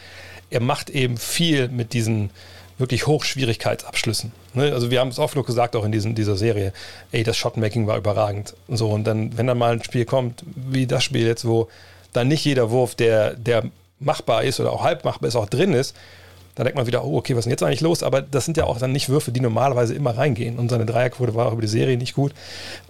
Er 0.51 0.61
macht 0.61 0.91
eben 0.91 1.17
viel 1.17 1.69
mit 1.69 1.93
diesen 1.93 2.31
wirklich 2.79 3.07
Hochschwierigkeitsabschlüssen. 3.07 4.33
Ne? 4.55 4.73
Also 4.73 4.91
wir 4.91 5.01
haben 5.01 5.09
es 5.09 5.19
oft 5.19 5.35
genug 5.35 5.47
gesagt, 5.47 5.75
auch 5.77 5.85
in 5.85 5.93
diesen, 5.93 6.15
dieser 6.15 6.37
Serie, 6.37 6.73
ey, 7.11 7.25
das 7.25 7.37
Shotmaking 7.37 7.87
war 7.87 7.97
überragend. 7.97 8.55
Und 8.69 8.77
so, 8.77 8.91
und 8.91 9.05
dann, 9.05 9.37
wenn 9.37 9.47
dann 9.47 9.59
mal 9.59 9.73
ein 9.73 9.83
Spiel 9.83 10.05
kommt, 10.05 10.45
wie 10.55 10.87
das 10.87 11.03
Spiel 11.03 11.27
jetzt, 11.27 11.47
wo 11.47 11.69
dann 12.13 12.29
nicht 12.29 12.45
jeder 12.45 12.71
Wurf, 12.71 12.95
der, 12.95 13.35
der 13.35 13.65
machbar 13.99 14.45
ist 14.45 14.61
oder 14.61 14.73
auch 14.73 14.83
halb 14.83 15.05
machbar 15.05 15.29
ist, 15.29 15.37
auch 15.37 15.49
drin 15.49 15.73
ist, 15.73 15.97
da 16.57 16.65
denkt 16.65 16.77
man 16.77 16.87
wieder, 16.87 17.05
oh, 17.05 17.19
okay, 17.19 17.35
was 17.35 17.41
ist 17.41 17.45
denn 17.45 17.53
jetzt 17.53 17.63
eigentlich 17.63 17.83
los? 17.83 18.03
Aber 18.03 18.23
das 18.23 18.45
sind 18.47 18.57
ja 18.57 18.65
auch 18.65 18.79
dann 18.79 18.91
nicht 18.91 19.09
Würfe, 19.09 19.31
die 19.31 19.41
normalerweise 19.41 19.95
immer 19.95 20.17
reingehen. 20.17 20.59
Und 20.59 20.71
seine 20.71 20.87
Dreierquote 20.87 21.35
war 21.35 21.47
auch 21.47 21.53
über 21.53 21.63
die 21.63 21.69
Serie 21.69 21.97
nicht 21.97 22.15
gut. 22.15 22.33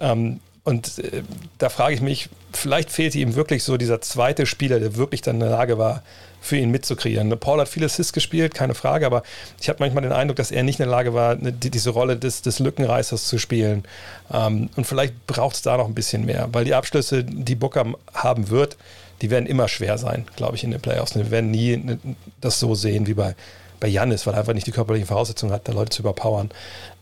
Ähm, 0.01 0.41
und 0.63 0.99
äh, 0.99 1.23
da 1.59 1.69
frage 1.69 1.95
ich 1.95 2.01
mich, 2.01 2.29
vielleicht 2.53 2.91
fehlte 2.91 3.19
ihm 3.19 3.35
wirklich 3.35 3.65
so 3.65 3.77
dieser 3.77 4.01
zweite 4.01 4.47
Spieler, 4.47 4.81
der 4.81 4.97
wirklich 4.97 5.21
dann 5.21 5.37
in 5.37 5.41
der 5.41 5.51
Lage 5.51 5.79
war, 5.79 6.03
für 6.41 6.57
ihn 6.57 6.71
mitzukreieren. 6.71 7.29
Paul 7.41 7.61
hat 7.61 7.69
viele 7.69 7.87
Assists 7.87 8.13
gespielt, 8.13 8.55
keine 8.55 8.75
Frage, 8.75 9.05
aber 9.05 9.25
ich 9.61 9.69
habe 9.69 9.79
manchmal 9.81 10.03
den 10.03 10.13
Eindruck, 10.13 10.37
dass 10.37 10.53
er 10.53 10.63
nicht 10.63 10.79
in 10.79 10.85
der 10.85 10.93
Lage 10.93 11.13
war, 11.13 11.35
ne, 11.35 11.53
die, 11.53 11.71
diese 11.71 11.91
Rolle 11.91 12.17
des, 12.17 12.43
des 12.43 12.61
Lückenreißers 12.61 13.27
zu 13.27 13.39
spielen. 13.39 13.85
Ähm, 14.33 14.71
und 14.77 14.87
vielleicht 14.87 15.27
braucht 15.27 15.57
es 15.57 15.63
da 15.63 15.77
noch 15.77 15.89
ein 15.89 15.95
bisschen 15.95 16.25
mehr, 16.25 16.49
weil 16.53 16.65
die 16.65 16.75
Abschlüsse, 16.75 17.25
die 17.25 17.57
Booker 17.57 17.95
haben 18.15 18.49
wird, 18.49 18.77
die 19.23 19.31
werden 19.31 19.47
immer 19.47 19.69
schwer 19.69 19.99
sein, 19.99 20.27
glaube 20.37 20.57
ich, 20.57 20.65
in 20.65 20.71
den 20.71 20.81
Playoffs. 20.81 21.15
Wir 21.15 21.31
werden 21.31 21.51
nie 21.51 21.99
das 22.41 22.61
so 22.61 22.75
sehen 22.75 23.07
wie 23.07 23.15
bei, 23.15 23.35
bei 23.81 23.89
Janis, 23.89 24.27
weil 24.27 24.35
er 24.35 24.41
einfach 24.41 24.55
nicht 24.55 24.67
die 24.67 24.73
körperlichen 24.73 25.07
Voraussetzungen 25.07 25.52
hat, 25.52 25.69
da 25.69 25.73
Leute 25.73 25.91
zu 25.91 26.02
überpowern. 26.02 26.50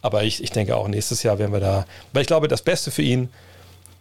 Aber 0.03 0.22
ich, 0.22 0.42
ich 0.42 0.50
denke 0.50 0.77
auch 0.77 0.88
nächstes 0.88 1.22
Jahr 1.22 1.38
werden 1.38 1.53
wir 1.53 1.61
da, 1.61 1.87
weil 2.12 2.22
ich 2.22 2.29
glaube, 2.29 2.48
das 2.48 2.62
Beste 2.62 2.90
für 2.90 3.03
ihn, 3.03 3.29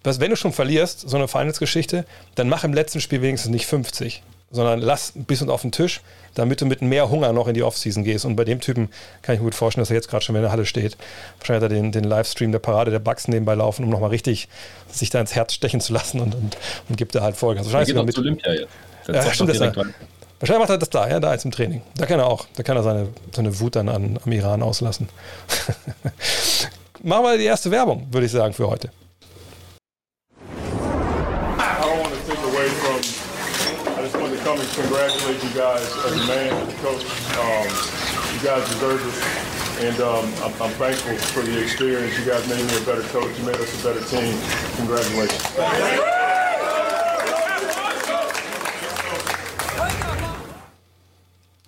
was, 0.04 0.20
wenn 0.20 0.30
du 0.30 0.36
schon 0.36 0.54
verlierst, 0.54 1.10
so 1.10 1.16
eine 1.16 1.28
Finals-Geschichte, 1.28 2.06
dann 2.36 2.50
mach 2.50 2.64
im 2.64 2.74
letzten 2.74 3.00
Spiel 3.00 3.22
wenigstens 3.22 3.52
nicht 3.52 3.66
50, 3.66 4.22
sondern 4.54 4.82
lass 4.82 5.16
ein 5.16 5.26
bisschen 5.26 5.50
auf 5.50 5.64
den 5.64 5.72
Tisch, 5.72 6.02
damit 6.36 6.62
du 6.62 6.66
mit 6.66 6.82
mehr 6.82 7.10
Hunger 7.10 7.34
noch 7.34 7.48
in 7.48 7.56
die 7.56 7.64
Offseason 7.64 8.04
gehst. 8.04 8.24
Und 8.24 8.36
bei 8.36 8.46
dem 8.46 8.62
Typen 8.62 8.90
kann 9.24 9.34
ich 9.36 9.42
mir 9.42 9.46
gut 9.46 9.56
vorstellen, 9.56 9.82
dass 9.82 9.90
er 9.90 9.96
jetzt 9.96 10.08
gerade 10.08 10.24
schon 10.24 10.36
in 10.36 10.44
der 10.44 10.52
Halle 10.52 10.66
steht. 10.66 10.96
Wahrscheinlich 11.40 11.64
hat 11.64 11.72
er 11.72 11.76
den, 11.76 11.92
den 11.92 12.04
Livestream 12.04 12.52
der 12.52 12.60
Parade 12.60 12.92
der 12.92 13.00
Bugs 13.00 13.28
nebenbei 13.28 13.56
laufen, 13.56 13.84
um 13.84 13.90
nochmal 13.90 14.12
richtig 14.12 14.48
sich 14.90 15.10
da 15.10 15.20
ins 15.20 15.34
Herz 15.34 15.54
stechen 15.54 15.82
zu 15.82 15.92
lassen 15.92 16.20
und, 16.20 16.36
und, 16.36 16.56
und 16.88 16.98
gibt 16.98 17.16
er 17.16 17.24
halt 17.24 17.36
Vollgas. 17.36 17.66
Also 17.66 17.78
wahrscheinlich 17.78 18.06
mit 18.06 18.18
Olympia 18.18 18.54
jetzt. 18.54 18.68
ja, 19.08 19.34
stimmt, 19.34 19.50
er, 19.50 19.76
wahrscheinlich 19.76 20.60
macht 20.60 20.70
er 20.70 20.78
das 20.78 20.90
da, 20.92 21.10
ja, 21.10 21.20
da 21.20 21.34
jetzt 21.34 21.46
im 21.46 21.52
Training. 21.52 21.82
Da 21.98 22.06
kann 22.06 22.20
er 22.20 22.28
auch, 22.28 22.46
da 22.56 22.62
kann 22.62 22.78
er 22.78 22.84
seine, 22.84 23.08
seine 23.36 23.60
Wut 23.60 23.76
dann 23.76 23.90
an, 23.90 24.20
am 24.24 24.32
Iran 24.32 24.62
auslassen. 24.62 25.10
Machen 27.02 27.24
wir 27.24 27.38
die 27.40 27.46
erste 27.46 27.72
Werbung, 27.72 28.08
würde 28.12 28.28
ich 28.28 28.32
sagen, 28.32 28.54
für 28.54 28.68
heute. 28.68 28.92
come 34.44 34.60
and 34.60 34.63
congratulate 34.74 35.44
you 35.44 35.50
guys 35.54 35.86
as 36.06 36.14
a 36.14 36.28
man, 36.28 36.52
as 36.52 36.74
a 36.74 36.78
coach. 36.78 37.06
Um, 37.38 37.68
you 38.34 38.40
guys 38.44 38.68
deserve 38.70 39.02
it. 39.06 39.86
And 39.86 40.00
um, 40.02 40.26
I'm, 40.44 40.54
I'm, 40.62 40.72
thankful 40.78 41.16
for 41.34 41.42
the 41.42 41.62
experience. 41.62 42.18
You 42.18 42.26
guys 42.26 42.48
made 42.48 42.64
me 42.66 42.78
a 42.78 42.86
better 42.86 43.02
coach. 43.10 43.38
You 43.38 43.46
made 43.46 43.56
us 43.56 43.74
a 43.80 43.88
better 43.88 44.04
team. 44.06 44.38
Congratulations. 44.78 45.44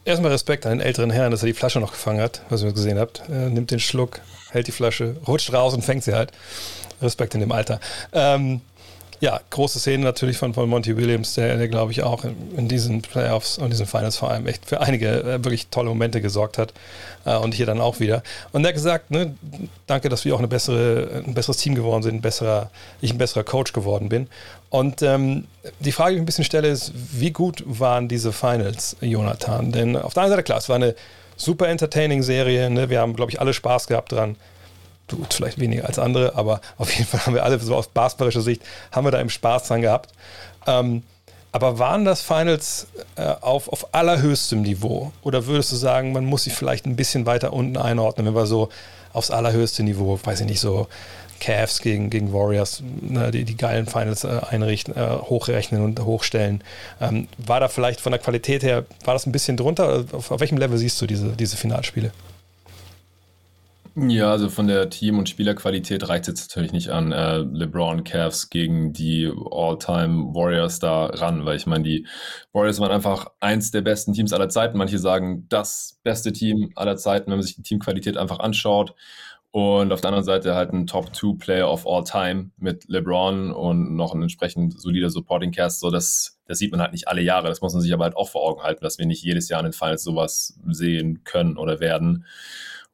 Erstmal 0.06 0.32
Respekt 0.32 0.66
an 0.68 0.78
den 0.78 0.82
älteren 0.82 1.10
Herrn, 1.10 1.32
dass 1.32 1.42
er 1.42 1.48
die 1.48 1.54
Flasche 1.54 1.80
noch 1.80 1.92
gefangen 1.92 2.22
hat, 2.22 2.42
was 2.50 2.62
ihr 2.62 2.72
gesehen 2.72 3.00
habt. 3.00 3.24
Er 3.28 3.50
nimmt 3.50 3.72
den 3.72 3.80
Schluck, 3.80 4.22
hält 4.52 4.68
die 4.68 4.72
Flasche, 4.72 5.18
rutscht 5.28 5.52
raus 5.52 5.74
und 5.74 5.84
fängt 5.84 6.04
sie 6.04 6.14
halt. 6.14 6.32
Respekt 7.02 7.34
in 7.34 7.40
dem 7.40 7.52
Alter. 7.52 7.80
Ähm, 8.14 8.62
ja, 9.20 9.40
große 9.50 9.80
Szene 9.80 10.04
natürlich 10.04 10.38
von, 10.38 10.54
von 10.54 10.70
Monty 10.70 10.98
Williams, 10.98 11.36
der, 11.36 11.58
der 11.58 11.68
glaube 11.68 11.92
ich 11.92 12.04
auch 12.04 12.24
in, 12.24 12.36
in, 12.58 12.68
diesen 12.68 13.02
Playoffs 13.02 13.58
und 13.58 13.70
diesen 13.70 13.86
Finals 13.86 14.18
vor 14.18 14.30
allem 14.30 14.48
echt 14.48 14.66
für 14.66 14.82
einige 14.82 15.22
äh, 15.22 15.44
wirklich 15.44 15.68
tolle 15.68 15.90
Momente 15.90 16.22
gesorgt 16.22 16.58
hat. 16.58 16.74
Äh, 17.26 17.36
und 17.38 17.54
hier 17.54 17.66
dann 17.66 17.82
auch 17.82 18.00
wieder. 18.00 18.24
Und 18.52 18.64
er 18.64 18.70
hat 18.70 18.76
gesagt, 18.76 19.12
ne, 19.12 19.36
danke, 19.88 20.10
dass 20.10 20.26
wir 20.26 20.36
auch 20.36 20.40
eine 20.40 20.48
bessere, 20.48 21.24
ein 21.26 21.34
besseres 21.34 21.58
Team 21.58 21.76
geworden 21.76 22.04
sind, 22.04 22.16
ein 22.16 22.22
besserer, 22.22 22.70
ich 23.02 23.12
ein 23.12 23.18
besserer 23.18 23.44
Coach 23.44 23.74
geworden 23.74 24.10
bin. 24.10 24.28
Und 24.70 25.02
ähm, 25.02 25.46
die 25.80 25.92
Frage, 25.92 26.12
die 26.12 26.16
ich 26.18 26.22
ein 26.22 26.26
bisschen 26.26 26.44
stelle, 26.44 26.68
ist, 26.68 26.92
wie 26.94 27.32
gut 27.32 27.64
waren 27.66 28.08
diese 28.08 28.32
Finals, 28.32 28.96
Jonathan? 29.02 29.72
Denn 29.72 29.96
auf 29.96 30.14
der 30.14 30.24
einen 30.24 30.32
Seite, 30.32 30.44
klar, 30.44 30.60
es 30.60 30.70
war 30.70 30.76
eine 30.76 30.96
super 31.36 31.68
entertaining 31.68 32.22
Serie. 32.22 32.70
Ne? 32.70 32.90
Wir 32.90 33.00
haben, 33.00 33.16
glaube 33.16 33.32
ich, 33.32 33.42
alle 33.42 33.54
Spaß 33.54 33.88
gehabt 33.88 34.12
dran 34.12 34.36
du 35.08 35.24
vielleicht 35.30 35.60
weniger 35.60 35.86
als 35.86 36.00
andere, 36.00 36.36
aber 36.36 36.62
auf 36.78 36.92
jeden 36.94 37.08
Fall 37.08 37.26
haben 37.26 37.34
wir 37.34 37.44
alle 37.44 37.60
so 37.60 37.76
aus 37.76 37.88
basketballischer 37.88 38.42
Sicht, 38.42 38.62
haben 38.92 39.06
wir 39.06 39.12
da 39.12 39.20
im 39.20 39.30
Spaß 39.30 39.68
dran 39.68 39.82
gehabt. 39.82 40.12
Ähm, 40.68 41.04
aber 41.52 41.80
waren 41.80 42.04
das 42.04 42.22
Finals 42.22 42.88
äh, 43.16 43.34
auf, 43.40 43.70
auf 43.70 43.94
allerhöchstem 43.94 44.62
Niveau? 44.62 45.14
Oder 45.22 45.46
würdest 45.46 45.72
du 45.72 45.78
sagen, 45.78 46.12
man 46.12 46.26
muss 46.26 46.44
sich 46.44 46.54
vielleicht 46.54 46.86
ein 46.86 46.98
bisschen 46.98 47.26
weiter 47.26 47.54
unten 47.54 47.78
einordnen, 47.78 48.28
wenn 48.28 48.36
wir 48.36 48.46
so 48.46 48.68
aufs 49.14 49.32
allerhöchste 49.32 49.84
Niveau, 49.84 50.20
weiß 50.22 50.42
ich 50.42 50.48
nicht, 50.48 50.60
so 50.60 50.88
Cavs 51.40 51.80
gegen, 51.80 52.10
gegen 52.10 52.34
Warriors, 52.34 52.84
ne, 53.02 53.32
die, 53.32 53.46
die 53.46 53.56
geilen 53.56 53.86
Finals 53.86 54.24
äh, 54.24 54.42
einrichten, 54.50 54.96
äh, 54.96 55.18
hochrechnen 55.22 55.82
und 55.82 56.00
hochstellen. 56.02 56.62
Ähm, 57.00 57.28
war 57.38 57.60
da 57.60 57.68
vielleicht 57.68 58.02
von 58.02 58.12
der 58.12 58.20
Qualität 58.20 58.64
her, 58.64 58.86
war 59.04 59.14
das 59.14 59.26
ein 59.26 59.32
bisschen 59.32 59.58
drunter? 59.58 60.06
Auf, 60.12 60.32
auf 60.32 60.40
welchem 60.40 60.58
Level 60.58 60.78
siehst 60.78 61.02
du 61.02 61.08
diese, 61.08 61.30
diese 61.30 61.58
Finalspiele? 61.58 62.12
Ja, 63.98 64.30
also 64.32 64.50
von 64.50 64.68
der 64.68 64.90
Team- 64.90 65.18
und 65.20 65.30
Spielerqualität 65.30 66.10
reicht 66.10 66.28
es 66.28 66.42
jetzt 66.42 66.50
natürlich 66.50 66.74
nicht 66.74 66.90
an 66.90 67.14
äh, 67.14 67.38
LeBron 67.38 68.04
Cavs 68.04 68.50
gegen 68.50 68.92
die 68.92 69.32
All-Time 69.52 70.36
Warriors 70.36 70.80
da 70.80 71.06
ran, 71.06 71.46
weil 71.46 71.56
ich 71.56 71.66
meine, 71.66 71.86
die 71.86 72.06
Warriors 72.52 72.82
waren 72.82 72.92
einfach 72.92 73.28
eins 73.40 73.72
der 73.72 73.82
besten 73.82 74.12
Teams 74.12 74.34
aller 74.34 74.50
Zeiten. 74.50 74.78
Manche 74.78 75.00
sagen 75.00 75.46
das 75.48 75.98
beste 76.04 76.34
Team 76.34 76.74
aller 76.76 76.98
Zeiten, 76.98 77.28
wenn 77.32 77.38
man 77.38 77.44
sich 77.44 77.56
die 77.56 77.64
Teamqualität 77.64 78.18
einfach 78.18 78.40
anschaut. 78.40 78.96
Und 79.52 79.94
auf 79.94 80.02
der 80.02 80.10
anderen 80.10 80.26
Seite 80.26 80.56
halt 80.56 80.74
ein 80.74 80.88
Top-2-Player 80.88 81.72
of 81.72 81.88
all 81.88 82.04
time 82.04 82.50
mit 82.58 82.90
LeBron 82.90 83.54
und 83.54 83.96
noch 83.96 84.14
ein 84.14 84.22
entsprechend 84.22 84.78
solider 84.78 85.10
Supporting 85.10 85.54
Cast. 85.54 85.80
So, 85.80 85.90
das, 85.90 86.38
das 86.48 86.58
sieht 86.58 86.72
man 86.72 86.82
halt 86.82 86.92
nicht 86.92 87.08
alle 87.08 87.22
Jahre. 87.22 87.48
Das 87.48 87.62
muss 87.62 87.72
man 87.72 87.82
sich 87.82 87.94
aber 87.94 88.04
halt 88.04 88.18
auch 88.18 88.28
vor 88.28 88.44
Augen 88.44 88.62
halten, 88.62 88.84
dass 88.84 89.00
wir 89.00 89.06
nicht 89.06 89.24
jedes 89.24 89.48
Jahr 89.48 89.62
in 89.62 89.68
den 89.68 89.74
Finals 89.74 90.04
sowas 90.04 90.60
sehen 90.68 91.24
können 91.24 91.58
oder 91.58 91.80
werden. 91.80 92.26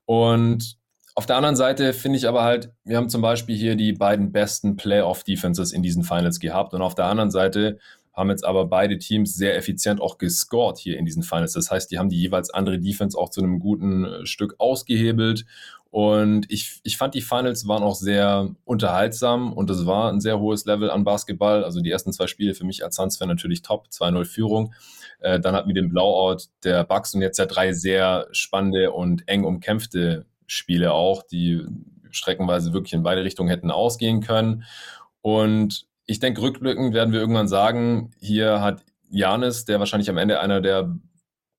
Und 0.06 0.81
auf 1.16 1.26
der 1.26 1.36
anderen 1.36 1.56
Seite 1.56 1.94
finde 1.94 2.18
ich 2.18 2.28
aber 2.28 2.44
halt, 2.44 2.72
wir 2.84 2.98
haben 2.98 3.10
zum 3.10 3.22
Beispiel 3.22 3.56
hier 3.56 3.76
die 3.76 3.94
beiden 3.94 4.32
besten 4.32 4.76
Playoff-Defenses 4.76 5.74
in 5.74 5.84
diesen 5.84 6.04
Finals 6.04 6.40
gehabt 6.40 6.74
und 6.74 6.82
auf 6.82 6.96
der 6.96 7.06
anderen 7.06 7.32
Seite 7.32 7.80
haben 8.14 8.30
jetzt 8.30 8.46
aber 8.46 8.66
beide 8.66 8.98
Teams 8.98 9.36
sehr 9.36 9.56
effizient 9.56 10.02
auch 10.02 10.18
gescored 10.18 10.78
hier 10.78 10.98
in 10.98 11.06
diesen 11.06 11.24
Finals. 11.24 11.54
Das 11.54 11.72
heißt, 11.72 11.92
die 11.92 11.98
haben 11.98 12.10
die 12.10 12.20
jeweils 12.20 12.50
andere 12.50 12.80
Defense 12.80 13.18
auch 13.18 13.30
zu 13.30 13.42
einem 13.42 13.60
guten 13.60 14.06
äh, 14.06 14.26
Stück 14.26 14.56
ausgehebelt. 14.58 15.46
Und 15.90 16.50
ich, 16.50 16.80
ich 16.84 16.96
fand, 16.98 17.16
die 17.16 17.22
Finals 17.22 17.68
waren 17.68 17.84
auch 17.84 17.96
sehr 17.96 18.50
unterhaltsam 18.64 19.52
und 19.52 19.70
es 19.70 19.86
war 19.86 20.10
ein 20.10 20.22
sehr 20.22 20.40
hohes 20.40 20.66
Level 20.66 20.90
an 20.90 21.04
Basketball. 21.04 21.66
Also 21.66 21.82
die 21.82 21.92
ersten 21.92 22.14
zwei 22.14 22.28
Spiele 22.28 22.54
für 22.54 22.64
mich 22.64 22.84
als 22.84 22.96
Suns-Fan 22.96 23.28
natürlich 23.28 23.62
top, 23.62 23.88
2-0 23.92 24.26
Führung. 24.26 24.74
Äh, 25.20 25.40
dann 25.40 25.54
hatten 25.54 25.68
wir 25.68 25.76
den 25.76 25.90
Blowout 25.90 26.44
der 26.64 26.86
Bucks 26.86 27.14
und 27.14 27.22
jetzt 27.22 27.40
ja 27.40 27.46
drei 27.46 27.74
sehr 27.74 28.28
spannende 28.32 28.92
und 28.92 29.28
eng 29.28 29.44
umkämpfte 29.44 30.26
Spiele 30.52 30.92
auch, 30.94 31.24
die 31.24 31.66
streckenweise 32.10 32.74
wirklich 32.74 32.94
in 32.94 33.04
beide 33.04 33.24
Richtungen 33.24 33.50
hätten 33.50 33.72
ausgehen 33.72 34.22
können. 34.22 34.64
Und 35.22 35.88
ich 36.06 36.20
denke, 36.20 36.42
rückblickend 36.42 36.94
werden 36.94 37.14
wir 37.14 37.22
irgendwann 37.22 37.48
sagen, 37.48 38.12
hier 38.20 38.62
hat 38.62 38.84
Janis, 39.10 39.64
der 39.64 39.80
wahrscheinlich 39.80 40.10
am 40.10 40.18
Ende 40.18 40.42
einer 40.42 40.60
der 40.60 40.94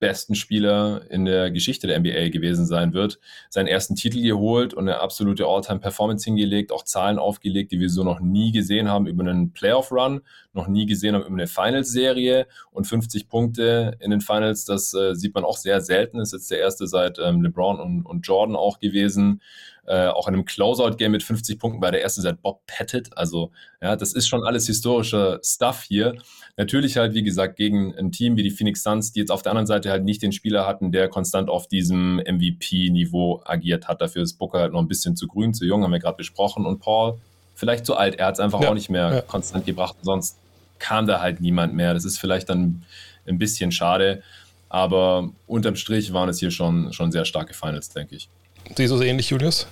besten 0.03 0.35
Spieler 0.35 1.03
in 1.11 1.25
der 1.27 1.53
Geschichte 1.53 1.87
der 1.87 2.01
NBA 2.01 2.31
gewesen 2.31 2.67
sein 2.67 2.93
wird, 2.93 3.21
seinen 3.51 3.69
ersten 3.69 3.95
Titel 3.95 4.21
geholt 4.21 4.75
und 4.75 4.89
eine 4.89 4.99
absolute 4.99 5.47
All-Time-Performance 5.47 6.25
hingelegt, 6.25 6.73
auch 6.73 6.83
Zahlen 6.83 7.21
aufgelegt, 7.21 7.71
die 7.71 7.79
wir 7.79 7.89
so 7.89 8.03
noch 8.03 8.19
nie 8.19 8.51
gesehen 8.51 8.89
haben 8.89 9.07
über 9.07 9.23
einen 9.23 9.53
Playoff-Run, 9.53 10.23
noch 10.55 10.67
nie 10.67 10.87
gesehen 10.87 11.15
haben 11.15 11.23
über 11.23 11.35
eine 11.35 11.47
Finals-Serie 11.47 12.49
und 12.73 12.89
50 12.89 13.29
Punkte 13.29 13.97
in 14.01 14.11
den 14.11 14.21
Finals, 14.21 14.65
das 14.65 14.93
äh, 14.93 15.15
sieht 15.15 15.37
man 15.37 15.45
auch 15.45 15.57
sehr 15.57 15.81
selten, 15.81 16.19
ist 16.19 16.33
jetzt 16.33 16.51
der 16.51 16.59
erste 16.59 16.89
seit 16.89 17.21
ähm, 17.21 17.41
LeBron 17.41 17.79
und, 17.79 18.05
und 18.05 18.27
Jordan 18.27 18.57
auch 18.57 18.81
gewesen. 18.81 19.41
Äh, 19.85 20.07
auch 20.07 20.29
in 20.29 20.35
einem 20.35 20.45
Closeout-Game 20.45 21.11
mit 21.11 21.23
50 21.25 21.59
Punkten 21.59 21.83
war 21.83 21.91
der 21.91 22.03
erste 22.03 22.21
seit 22.21 22.41
Bob 22.41 22.65
Pettit. 22.67 23.17
Also, 23.17 23.51
ja, 23.81 23.97
das 23.97 24.13
ist 24.13 24.29
schon 24.29 24.45
alles 24.45 24.67
historischer 24.67 25.41
Stuff 25.43 25.83
hier. 25.83 26.15
Natürlich 26.57 26.97
halt, 26.97 27.15
wie 27.15 27.23
gesagt, 27.23 27.57
gegen 27.57 27.97
ein 27.99 28.13
Team 28.13 28.37
wie 28.37 28.43
die 28.43 28.51
Phoenix 28.51 28.83
Suns, 28.83 29.13
die 29.13 29.21
jetzt 29.21 29.31
auf 29.31 29.43
der 29.43 29.51
anderen 29.51 29.67
Seite 29.67 29.91
halt 29.91 30.05
nicht 30.05 30.23
den 30.23 30.33
Spieler 30.33 30.67
hatten, 30.67 30.93
der 30.93 31.09
konstant 31.09 31.49
auf 31.49 31.67
diesem 31.67 32.17
MVP-Niveau 32.17 33.43
agiert 33.45 33.89
hat. 33.89 34.01
Dafür 34.01 34.23
ist 34.23 34.35
Booker 34.35 34.61
halt 34.61 34.73
noch 34.73 34.81
ein 34.81 34.89
bisschen 34.89 35.17
zu 35.17 35.27
grün, 35.27 35.53
zu 35.53 35.65
jung, 35.65 35.83
haben 35.83 35.93
wir 35.93 35.99
gerade 35.99 36.17
besprochen. 36.17 36.65
Und 36.65 36.79
Paul 36.79 37.19
vielleicht 37.55 37.87
zu 37.87 37.97
alt. 37.97 38.17
Er 38.17 38.27
hat 38.27 38.35
es 38.35 38.41
einfach 38.41 38.61
ja, 38.61 38.71
auch 38.71 38.75
nicht 38.75 38.91
mehr 38.91 39.15
ja. 39.15 39.21
konstant 39.23 39.67
gebracht. 39.67 39.97
Sonst 40.03 40.39
kam 40.79 41.07
da 41.07 41.21
halt 41.21 41.41
niemand 41.41 41.75
mehr. 41.75 41.95
Das 41.95 42.05
ist 42.05 42.19
vielleicht 42.19 42.49
dann 42.49 42.85
ein 43.27 43.39
bisschen 43.39 43.73
schade. 43.73 44.23
Aber 44.69 45.31
unterm 45.47 45.77
Strich 45.77 46.13
waren 46.13 46.29
es 46.29 46.39
hier 46.39 46.51
schon, 46.51 46.93
schon 46.93 47.13
sehr 47.13 47.25
starke 47.25 47.55
Finals, 47.55 47.91
denke 47.91 48.17
ich. 48.17 48.29
Siehst 48.77 48.91
du 48.91 48.97
es 48.97 49.03
ähnlich, 49.03 49.31
Julius? 49.31 49.67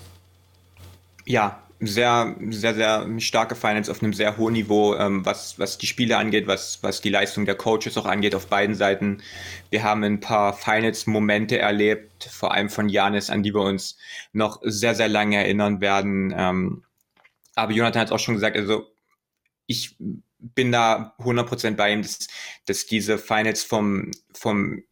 Ja, 1.24 1.62
sehr, 1.80 2.36
sehr, 2.50 2.74
sehr 2.74 3.20
starke 3.20 3.54
Finals 3.54 3.88
auf 3.88 4.02
einem 4.02 4.12
sehr 4.12 4.36
hohen 4.36 4.52
Niveau, 4.52 4.94
ähm, 4.96 5.24
was, 5.24 5.58
was 5.58 5.78
die 5.78 5.86
Spiele 5.86 6.18
angeht, 6.18 6.46
was, 6.46 6.82
was 6.82 7.00
die 7.00 7.08
Leistung 7.08 7.46
der 7.46 7.54
Coaches 7.54 7.96
auch 7.96 8.04
angeht 8.04 8.34
auf 8.34 8.48
beiden 8.48 8.74
Seiten. 8.74 9.22
Wir 9.70 9.82
haben 9.82 10.04
ein 10.04 10.20
paar 10.20 10.52
Finals-Momente 10.52 11.58
erlebt, 11.58 12.24
vor 12.24 12.52
allem 12.52 12.68
von 12.68 12.90
Janis, 12.90 13.30
an 13.30 13.42
die 13.42 13.54
wir 13.54 13.62
uns 13.62 13.96
noch 14.32 14.60
sehr, 14.62 14.94
sehr 14.94 15.08
lange 15.08 15.36
erinnern 15.36 15.80
werden. 15.80 16.34
Ähm, 16.36 16.84
aber 17.54 17.72
Jonathan 17.72 18.00
hat 18.00 18.08
es 18.08 18.12
auch 18.12 18.18
schon 18.18 18.34
gesagt, 18.34 18.56
also 18.56 18.86
ich 19.66 19.96
bin 20.38 20.72
da 20.72 21.14
100% 21.18 21.76
bei 21.76 21.92
ihm, 21.92 22.02
dass, 22.02 22.26
dass 22.66 22.86
diese 22.86 23.16
Finals 23.16 23.62
vom, 23.62 24.10
vom 24.34 24.82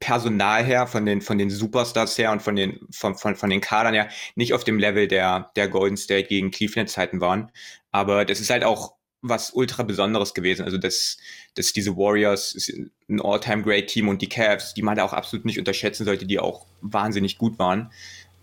Personal 0.00 0.64
her, 0.64 0.86
von 0.86 1.06
den, 1.06 1.20
von 1.20 1.38
den 1.38 1.50
Superstars 1.50 2.16
her 2.18 2.32
und 2.32 2.42
von 2.42 2.56
den, 2.56 2.78
von, 2.90 3.14
von, 3.14 3.36
von 3.36 3.50
den 3.50 3.60
Kadern 3.60 3.94
her 3.94 4.08
nicht 4.34 4.54
auf 4.54 4.64
dem 4.64 4.78
Level 4.78 5.08
der, 5.08 5.50
der 5.56 5.68
Golden 5.68 5.96
State 5.96 6.28
gegen 6.28 6.50
Cleveland 6.50 6.90
Zeiten 6.90 7.20
waren. 7.20 7.50
Aber 7.90 8.24
das 8.24 8.40
ist 8.40 8.50
halt 8.50 8.64
auch 8.64 8.94
was 9.20 9.50
ultra 9.50 9.82
Besonderes 9.82 10.34
gewesen. 10.34 10.64
Also, 10.64 10.78
dass, 10.78 11.18
dass 11.54 11.72
diese 11.72 11.96
Warriors 11.96 12.70
ein 13.08 13.20
All-Time 13.20 13.62
Great 13.62 13.88
Team 13.88 14.08
und 14.08 14.22
die 14.22 14.28
Cavs, 14.28 14.74
die 14.74 14.82
man 14.82 14.96
da 14.96 15.04
auch 15.04 15.12
absolut 15.12 15.44
nicht 15.44 15.58
unterschätzen 15.58 16.04
sollte, 16.04 16.26
die 16.26 16.38
auch 16.38 16.66
wahnsinnig 16.80 17.38
gut 17.38 17.58
waren. 17.58 17.90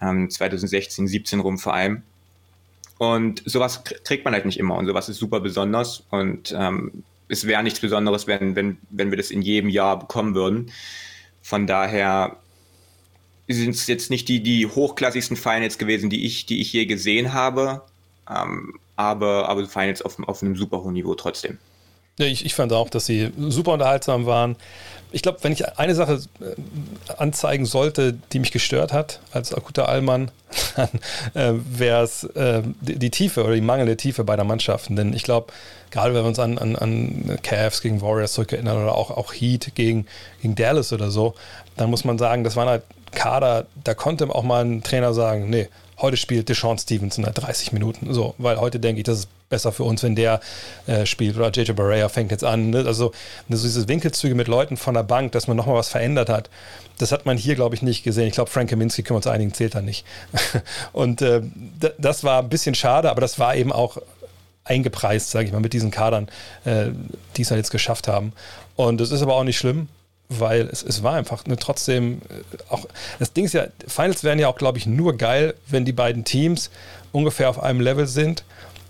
Ähm, 0.02 0.30
2016, 0.30 1.08
17 1.08 1.40
rum 1.40 1.58
vor 1.58 1.74
allem. 1.74 2.04
Und 2.98 3.44
sowas 3.46 3.84
kriegt 3.84 4.26
man 4.26 4.34
halt 4.34 4.46
nicht 4.46 4.60
immer 4.60 4.76
und 4.76 4.86
sowas 4.86 5.10
ist 5.10 5.18
super 5.18 5.42
besonders 5.42 6.06
und 6.12 6.56
ähm, 6.58 7.04
es 7.28 7.46
wäre 7.46 7.64
nichts 7.64 7.80
Besonderes, 7.80 8.28
wenn, 8.28 8.56
wenn, 8.56 8.78
wenn 8.90 9.10
wir 9.10 9.18
das 9.18 9.32
in 9.32 9.42
jedem 9.42 9.70
Jahr 9.70 10.00
bekommen 10.00 10.36
würden. 10.36 10.72
Von 11.46 11.68
daher 11.68 12.38
sind 13.48 13.76
es 13.76 13.86
jetzt 13.86 14.10
nicht 14.10 14.28
die, 14.30 14.42
die 14.42 14.66
hochklassigsten 14.66 15.38
Finals 15.38 15.78
gewesen, 15.78 16.10
die 16.10 16.26
ich, 16.26 16.48
die 16.48 16.60
ich 16.60 16.74
je 16.74 16.88
gesehen 16.88 17.34
habe, 17.34 17.84
ähm, 18.28 18.80
aber, 18.96 19.48
aber 19.48 19.68
Finals 19.68 20.02
auf, 20.02 20.18
auf 20.28 20.42
einem 20.42 20.56
super 20.56 20.82
hohen 20.82 20.94
Niveau 20.94 21.14
trotzdem. 21.14 21.60
Ja, 22.18 22.26
ich, 22.26 22.48
ich 22.48 22.56
fand 22.56 22.74
auch, 22.74 22.90
dass 22.90 23.06
sie 23.06 23.30
super 23.38 23.74
unterhaltsam 23.74 24.26
waren. 24.26 24.56
Ich 25.12 25.22
glaube, 25.22 25.39
wenn 25.41 25.54
ich 25.54 25.78
eine 25.78 25.96
Sache 25.96 26.22
äh, 26.41 27.13
anzeigen 27.18 27.65
sollte, 27.65 28.18
die 28.34 28.39
mich 28.39 28.52
gestört 28.52 28.91
hat 28.91 29.20
als 29.32 29.54
akuter 29.54 29.88
Allmann, 29.88 30.32
äh, 31.34 31.54
wäre 31.54 32.04
es 32.04 32.24
äh, 32.24 32.63
die, 32.82 33.00
die, 33.00 33.10
Tiefe 33.10 33.44
oder 33.44 33.56
die 33.56 33.62
mangelnde 33.62 33.98
Tiefe 33.98 34.24
beider 34.24 34.44
Mannschaften. 34.44 34.96
Denn 34.96 35.13
ich 35.13 35.24
glaube, 35.24 35.54
gerade 35.91 36.13
wenn 36.13 36.24
wir 36.24 36.28
uns 36.28 36.39
an, 36.39 36.58
an, 36.58 36.76
an 36.76 37.39
Cavs 37.44 37.82
gegen 37.82 38.02
Warriors 38.02 38.34
zurückerinnern 38.34 38.82
oder 38.82 38.96
auch, 38.96 39.12
auch 39.12 39.34
Heat 39.34 39.74
gegen, 39.76 40.08
gegen 40.41 40.56
Dallas 40.56 40.91
oder 40.91 41.12
so, 41.12 41.36
dann 41.78 41.89
muss 41.89 42.04
man 42.04 42.18
sagen, 42.18 42.44
das 42.44 42.56
waren 42.56 42.68
halt 42.68 42.84
Kader, 43.12 43.65
da 43.84 43.94
konnte 43.94 44.30
auch 44.34 44.44
mal 44.44 44.65
ein 44.65 44.84
Trainer 44.84 45.13
sagen, 45.13 45.50
nee, 45.50 45.70
heute 46.00 46.18
spielt 46.18 46.50
Deshaun 46.50 46.78
Stevenson 46.78 47.26
30 47.26 47.72
Minuten. 47.72 48.14
So, 48.14 48.36
weil 48.38 48.58
heute 48.58 48.80
denke 48.80 49.00
ich, 49.00 49.06
das 49.06 49.20
ist 49.20 49.30
besser 49.50 49.72
für 49.72 49.84
uns, 49.84 50.04
wenn 50.04 50.16
der 50.16 50.40
äh, 50.88 51.06
spielt. 51.06 51.38
Oder 51.38 51.52
JJ 51.52 51.74
Barea 51.74 52.10
fängt 52.10 52.32
jetzt 52.32 52.44
an. 52.44 52.72
Ne? 52.72 52.80
Also 52.86 53.12
so 53.50 53.68
diese 53.68 53.88
Winkelzüge 53.88 54.36
mit 54.36 54.48
Leuten 54.48 54.78
von 54.78 54.94
der 54.94 55.04
Bank, 55.04 55.32
dass 55.34 55.48
man 55.48 55.56
nochmal 55.58 55.76
was 55.76 55.90
verändert 55.90 56.30
hat, 56.30 56.50
das 56.98 57.12
hat 57.12 57.26
man 57.26 57.38
hier, 57.38 57.56
glaube 57.56 57.76
ich, 57.76 57.82
nicht 57.82 58.04
gesehen. 58.04 58.28
Ich 58.28 58.34
glaube, 58.34 58.50
Frank 58.50 58.70
Kaminski, 58.70 59.04
können 59.04 59.16
wir 59.16 59.18
uns 59.18 59.28
einigen, 59.28 59.54
zählt 59.54 59.76
da 59.76 59.82
nicht. 59.82 60.06
Und 60.94 61.22
äh, 61.22 61.42
das 61.98 62.24
war 62.24 62.42
ein 62.42 62.50
bisschen 62.50 62.76
schade, 62.76 63.10
aber 63.10 63.22
das 63.22 63.38
war 63.38 63.56
eben 63.56 63.72
auch 63.72 63.98
eingepreist, 64.64 65.30
sage 65.30 65.46
ich 65.46 65.52
mal, 65.52 65.60
mit 65.60 65.74
diesen 65.74 65.92
Kadern, 65.92 66.28
äh, 66.64 66.88
die 67.36 67.44
es 67.44 67.52
halt 67.52 67.60
jetzt 67.60 67.72
geschafft 67.72 68.08
haben. 68.08 68.34
Und 68.76 69.00
das 69.00 69.12
ist 69.12 69.22
aber 69.22 69.36
auch 69.36 69.44
nicht 69.44 69.58
schlimm, 69.58 69.88
weil 70.30 70.68
es, 70.68 70.84
es 70.84 71.04
war 71.04 71.16
einfach 71.16 71.46
ne, 71.46 71.58
trotzdem 71.58 72.22
äh, 72.30 72.58
auch, 72.70 72.86
das 73.20 73.34
Ding 73.34 73.46
ist 73.46 73.54
ja, 73.54 73.68
Finals 73.88 74.24
wären 74.24 74.40
ja 74.40 74.48
auch, 74.48 74.58
glaube 74.58 74.78
ich, 74.78 74.86
nur 74.86 75.18
geil, 75.18 75.56
wenn 75.68 75.86
die 75.86 75.94
beiden 75.94 76.24
Teams 76.24 76.70
ungefähr 77.12 77.50
auf 77.50 77.62
einem 77.62 77.80
Level 77.80 78.08
sind 78.08 78.44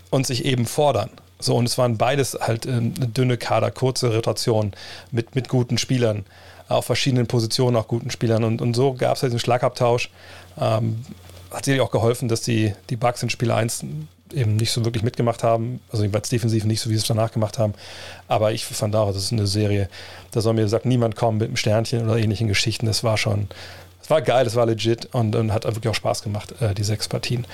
und 0.10 0.26
sich 0.26 0.46
eben 0.46 0.66
fordern. 0.66 1.10
So, 1.40 1.56
und 1.56 1.66
es 1.66 1.78
waren 1.78 1.98
beides 1.98 2.38
halt 2.40 2.66
äh, 2.66 2.72
eine 2.72 2.90
dünne 2.90 3.38
Kader, 3.38 3.72
kurze 3.72 4.14
Rotation 4.14 4.72
mit, 5.12 5.36
mit 5.36 5.50
guten 5.50 5.78
Spielern, 5.78 6.26
auf 6.68 6.86
verschiedenen 6.86 7.28
Positionen 7.28 7.76
auch 7.76 7.88
guten 7.88 8.10
Spielern. 8.10 8.44
Und, 8.44 8.62
und 8.62 8.76
so 8.76 8.94
gab 8.94 9.18
es 9.18 9.24
halt 9.24 9.34
den 9.34 9.40
Schlagabtausch. 9.40 10.10
Ähm, 10.60 11.06
hat 11.52 11.66
sicherlich 11.66 11.86
auch 11.86 11.92
geholfen, 11.92 12.28
dass 12.28 12.42
die, 12.42 12.74
die 12.90 12.96
Bugs 12.96 13.22
in 13.24 13.30
Spiel 13.30 13.52
1 13.52 13.86
eben 14.34 14.56
nicht 14.56 14.72
so 14.72 14.84
wirklich 14.86 15.04
mitgemacht 15.04 15.44
haben, 15.44 15.80
also 15.92 16.04
jedenfalls 16.04 16.30
defensiv 16.30 16.66
nicht 16.66 16.82
so, 16.82 16.90
wie 16.90 16.96
sie 16.96 17.02
es 17.02 17.08
danach 17.08 17.32
gemacht 17.32 17.60
haben. 17.60 17.74
Aber 18.28 18.52
ich 18.52 18.66
fand 18.66 18.96
auch, 18.96 19.08
das 19.08 19.18
ist 19.18 19.32
eine 19.32 19.48
Serie, 19.48 19.90
da 20.32 20.42
soll 20.42 20.54
mir 20.54 20.64
gesagt, 20.64 20.86
niemand 20.86 21.16
kommen 21.16 21.38
mit 21.38 21.48
einem 21.48 21.58
Sternchen 21.58 22.04
oder 22.06 22.18
ähnlichen 22.18 22.48
Geschichten. 22.48 22.86
Das 22.86 23.04
war 23.04 23.18
schon, 23.18 23.48
das 24.00 24.10
war 24.10 24.22
geil, 24.22 24.46
das 24.46 24.56
war 24.56 24.66
legit 24.66 25.14
und, 25.14 25.36
und 25.36 25.54
hat 25.54 25.66
wirklich 25.66 25.90
auch 25.90 25.96
Spaß 25.96 26.24
gemacht, 26.24 26.54
äh, 26.60 26.74
die 26.74 26.84
sechs 26.84 27.08
Partien. 27.08 27.46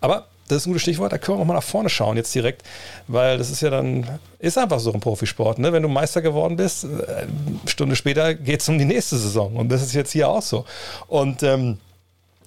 Aber 0.00 0.26
das 0.48 0.58
ist 0.58 0.66
ein 0.66 0.70
gutes 0.70 0.82
Stichwort, 0.82 1.12
da 1.12 1.18
können 1.18 1.38
wir 1.38 1.42
auch 1.42 1.46
mal 1.46 1.54
nach 1.54 1.62
vorne 1.62 1.88
schauen 1.88 2.16
jetzt 2.16 2.34
direkt, 2.34 2.62
weil 3.08 3.38
das 3.38 3.50
ist 3.50 3.62
ja 3.62 3.70
dann, 3.70 4.06
ist 4.38 4.58
einfach 4.58 4.78
so 4.78 4.92
ein 4.92 5.00
Profisport, 5.00 5.58
ne? 5.58 5.72
wenn 5.72 5.82
du 5.82 5.88
Meister 5.88 6.22
geworden 6.22 6.56
bist, 6.56 6.84
eine 6.84 7.02
äh, 7.02 7.26
Stunde 7.66 7.96
später 7.96 8.34
geht 8.34 8.60
es 8.60 8.68
um 8.68 8.78
die 8.78 8.84
nächste 8.84 9.16
Saison 9.16 9.56
und 9.56 9.68
das 9.68 9.82
ist 9.82 9.94
jetzt 9.94 10.12
hier 10.12 10.28
auch 10.28 10.42
so. 10.42 10.64
Und 11.08 11.42
ähm, 11.42 11.78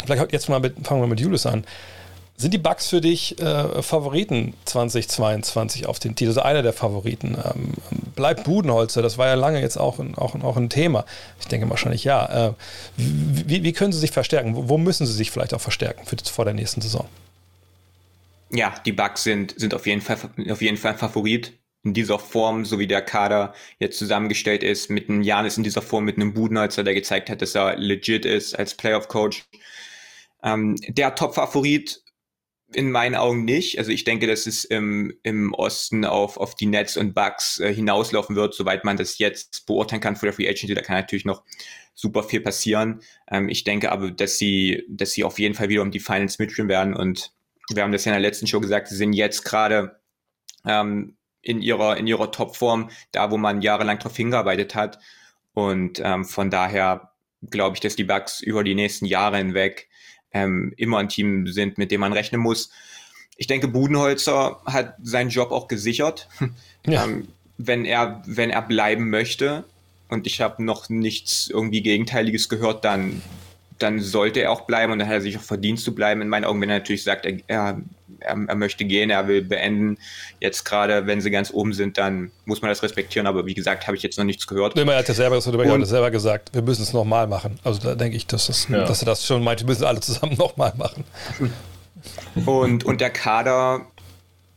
vielleicht 0.05 0.31
jetzt 0.31 0.47
mal 0.47 0.59
mit, 0.59 0.75
fangen 0.85 1.01
wir 1.01 1.07
mit 1.07 1.19
Julius 1.19 1.45
an. 1.45 1.65
Sind 2.39 2.53
die 2.53 2.57
Bugs 2.57 2.87
für 2.87 3.01
dich 3.01 3.37
äh, 3.41 3.83
Favoriten 3.83 4.53
2022 4.63 5.87
auf 5.87 5.99
den 5.99 6.15
Titel? 6.15 6.29
Also 6.29 6.41
einer 6.41 6.61
der 6.61 6.71
Favoriten. 6.71 7.35
Ähm, 7.35 7.73
bleibt 8.15 8.45
Budenholzer, 8.45 9.01
das 9.01 9.17
war 9.17 9.27
ja 9.27 9.33
lange 9.33 9.59
jetzt 9.59 9.75
auch, 9.75 9.99
auch, 10.15 10.41
auch 10.41 10.55
ein 10.55 10.69
Thema. 10.69 11.03
Ich 11.41 11.47
denke 11.47 11.69
wahrscheinlich 11.69 12.05
ja. 12.05 12.47
Äh, 12.47 12.53
wie, 12.95 13.63
wie, 13.63 13.73
können 13.73 13.91
sie 13.91 13.99
sich 13.99 14.11
verstärken? 14.11 14.55
Wo, 14.55 14.69
wo, 14.69 14.77
müssen 14.77 15.05
sie 15.05 15.11
sich 15.11 15.31
vielleicht 15.31 15.53
auch 15.53 15.59
verstärken 15.59 16.05
für, 16.05 16.15
vor 16.31 16.45
der 16.45 16.53
nächsten 16.53 16.79
Saison? 16.79 17.09
Ja, 18.51 18.73
die 18.85 18.93
Bugs 18.93 19.23
sind, 19.23 19.59
sind 19.59 19.73
auf, 19.73 19.85
jeden 19.85 19.99
Fall, 19.99 20.17
auf 20.49 20.61
jeden 20.61 20.77
Fall 20.77 20.97
Favorit 20.97 21.51
in 21.83 21.93
dieser 21.93 22.19
Form, 22.19 22.63
so 22.63 22.79
wie 22.79 22.87
der 22.87 23.01
Kader 23.01 23.53
jetzt 23.79 23.99
zusammengestellt 23.99 24.63
ist, 24.63 24.89
mit 24.89 25.09
einem 25.09 25.23
Janis 25.23 25.57
in 25.57 25.63
dieser 25.63 25.81
Form, 25.81 26.05
mit 26.05 26.15
einem 26.15 26.33
Budenholzer, 26.33 26.85
der 26.85 26.93
gezeigt 26.93 27.29
hat, 27.29 27.41
dass 27.41 27.53
er 27.53 27.75
legit 27.75 28.25
ist 28.25 28.57
als 28.57 28.75
Playoff-Coach. 28.75 29.43
Ähm, 30.41 30.77
der 30.87 31.15
Top-Favorit 31.15 32.01
in 32.73 32.91
meinen 32.91 33.15
Augen 33.15 33.45
nicht. 33.45 33.79
Also 33.79 33.91
ich 33.91 34.03
denke, 34.03 34.27
dass 34.27 34.45
es 34.45 34.63
im, 34.63 35.13
im 35.23 35.53
Osten 35.53 36.05
auf, 36.05 36.37
auf 36.37 36.55
die 36.55 36.67
Nets 36.67 36.97
und 36.97 37.13
Bucks 37.13 37.59
äh, 37.59 37.73
hinauslaufen 37.73 38.35
wird, 38.35 38.53
soweit 38.53 38.83
man 38.83 38.97
das 38.97 39.17
jetzt 39.17 39.65
beurteilen 39.65 40.01
kann 40.01 40.15
für 40.15 40.27
der 40.27 40.33
Free 40.33 40.47
Agency. 40.47 40.75
Da 40.75 40.81
kann 40.81 40.97
natürlich 40.97 41.25
noch 41.25 41.43
super 41.95 42.23
viel 42.23 42.41
passieren. 42.41 43.01
Ähm, 43.29 43.49
ich 43.49 43.63
denke 43.63 43.91
aber, 43.91 44.11
dass 44.11 44.37
sie, 44.37 44.83
dass 44.87 45.11
sie 45.11 45.23
auf 45.23 45.39
jeden 45.39 45.55
Fall 45.55 45.69
wieder 45.69 45.81
um 45.81 45.91
die 45.91 45.99
Finals 45.99 46.37
mitspielen 46.37 46.69
werden. 46.69 46.95
Und 46.95 47.33
wir 47.71 47.83
haben 47.83 47.91
das 47.91 48.05
ja 48.05 48.11
in 48.11 48.21
der 48.21 48.29
letzten 48.29 48.47
Show 48.47 48.59
gesagt, 48.59 48.87
sie 48.87 48.95
sind 48.95 49.13
jetzt 49.13 49.43
gerade 49.43 49.99
ähm, 50.65 51.17
in 51.41 51.61
ihrer, 51.61 51.97
in 51.97 52.07
ihrer 52.07 52.31
Topform, 52.31 52.89
da 53.11 53.31
wo 53.31 53.37
man 53.37 53.61
jahrelang 53.61 53.99
drauf 53.99 54.15
hingearbeitet 54.15 54.75
hat. 54.75 54.99
Und 55.53 55.99
ähm, 56.03 56.23
von 56.23 56.49
daher 56.49 57.13
glaube 57.49 57.75
ich, 57.75 57.79
dass 57.79 57.95
die 57.95 58.03
Bucks 58.03 58.41
über 58.41 58.63
die 58.63 58.75
nächsten 58.75 59.05
Jahre 59.05 59.37
hinweg 59.37 59.88
ähm, 60.33 60.73
immer 60.77 60.97
ein 60.99 61.09
Team 61.09 61.47
sind, 61.47 61.77
mit 61.77 61.91
dem 61.91 62.01
man 62.01 62.13
rechnen 62.13 62.41
muss. 62.41 62.71
Ich 63.37 63.47
denke, 63.47 63.67
Budenholzer 63.67 64.61
hat 64.65 64.95
seinen 65.01 65.29
Job 65.29 65.51
auch 65.51 65.67
gesichert, 65.67 66.27
ja. 66.85 67.05
ähm, 67.05 67.27
wenn 67.57 67.85
er 67.85 68.23
wenn 68.25 68.49
er 68.49 68.61
bleiben 68.61 69.09
möchte. 69.09 69.65
Und 70.09 70.25
ich 70.25 70.41
habe 70.41 70.63
noch 70.63 70.89
nichts 70.89 71.49
irgendwie 71.49 71.83
Gegenteiliges 71.83 72.49
gehört, 72.49 72.83
dann 72.83 73.21
dann 73.79 73.99
sollte 73.99 74.41
er 74.41 74.51
auch 74.51 74.61
bleiben 74.61 74.91
und 74.91 74.99
dann 74.99 75.07
hat 75.07 75.15
er 75.15 75.21
sich 75.21 75.37
auch 75.37 75.41
verdient 75.41 75.79
zu 75.79 75.95
bleiben. 75.95 76.21
In 76.21 76.29
meinen 76.29 76.45
Augen, 76.45 76.61
wenn 76.61 76.69
er 76.69 76.79
natürlich 76.79 77.03
sagt, 77.03 77.25
er, 77.25 77.37
er, 77.47 77.81
er 78.19 78.55
möchte 78.55 78.85
gehen, 78.85 79.09
er 79.09 79.27
will 79.27 79.41
beenden. 79.41 79.97
Jetzt 80.39 80.65
gerade, 80.65 81.07
wenn 81.07 81.21
sie 81.21 81.31
ganz 81.31 81.51
oben 81.51 81.73
sind, 81.73 81.97
dann 81.97 82.31
muss 82.45 82.61
man 82.61 82.69
das 82.69 82.83
respektieren. 82.83 83.25
Aber 83.25 83.45
wie 83.45 83.53
gesagt, 83.53 83.87
habe 83.87 83.95
ich 83.95 84.03
jetzt 84.03 84.17
noch 84.17 84.25
nichts 84.25 84.45
gehört. 84.47 84.75
Nee, 84.75 84.83
er 84.83 84.97
hat 84.97 85.07
ja 85.07 85.13
selber, 85.13 85.35
das 85.35 85.47
hat 85.47 85.87
selber 85.87 86.11
gesagt, 86.11 86.53
wir 86.53 86.61
müssen 86.61 86.83
es 86.83 86.93
nochmal 86.93 87.27
machen. 87.27 87.59
Also 87.63 87.79
da 87.79 87.95
denke 87.95 88.17
ich, 88.17 88.27
dass, 88.27 88.47
das, 88.47 88.67
ja. 88.67 88.85
dass 88.85 89.01
er 89.01 89.05
das 89.05 89.25
schon 89.25 89.43
meint, 89.43 89.61
wir 89.61 89.67
müssen 89.67 89.85
alle 89.85 90.01
zusammen 90.01 90.35
nochmal 90.37 90.73
machen. 90.77 91.05
Und, 92.45 92.83
und 92.83 93.01
der 93.01 93.09
Kader 93.09 93.87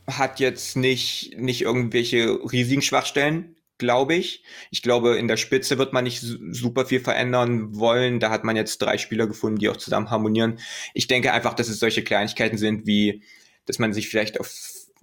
hat 0.07 0.41
jetzt 0.41 0.75
nicht, 0.75 1.37
nicht 1.37 1.61
irgendwelche 1.61 2.39
riesigen 2.51 2.81
Schwachstellen 2.81 3.55
glaube 3.83 4.15
ich. 4.15 4.43
Ich 4.71 4.81
glaube, 4.81 5.17
in 5.17 5.27
der 5.27 5.37
Spitze 5.37 5.77
wird 5.77 5.93
man 5.93 6.05
nicht 6.05 6.21
super 6.21 6.85
viel 6.85 7.01
verändern 7.01 7.75
wollen. 7.77 8.19
Da 8.19 8.29
hat 8.29 8.43
man 8.43 8.55
jetzt 8.55 8.81
drei 8.81 8.97
Spieler 8.97 9.27
gefunden, 9.27 9.59
die 9.59 9.69
auch 9.69 9.77
zusammen 9.77 10.09
harmonieren. 10.09 10.59
Ich 10.93 11.07
denke 11.07 11.33
einfach, 11.33 11.53
dass 11.53 11.67
es 11.67 11.79
solche 11.79 12.03
Kleinigkeiten 12.03 12.57
sind, 12.57 12.87
wie, 12.87 13.21
dass 13.65 13.79
man 13.79 13.93
sich 13.93 14.09
vielleicht 14.09 14.39
auf 14.39 14.49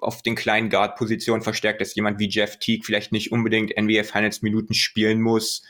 auf 0.03 0.23
den 0.23 0.35
kleinen 0.35 0.71
Guard-Positionen 0.71 1.43
verstärkt, 1.43 1.83
dass 1.83 1.95
jemand 1.95 2.19
wie 2.19 2.31
Jeff 2.31 2.59
Teague 2.59 2.87
vielleicht 2.87 3.13
nicht 3.13 3.33
unbedingt 3.33 3.79
NBA 3.79 4.03
Finals 4.05 4.41
Minuten 4.41 4.73
spielen 4.73 5.21
muss. 5.21 5.63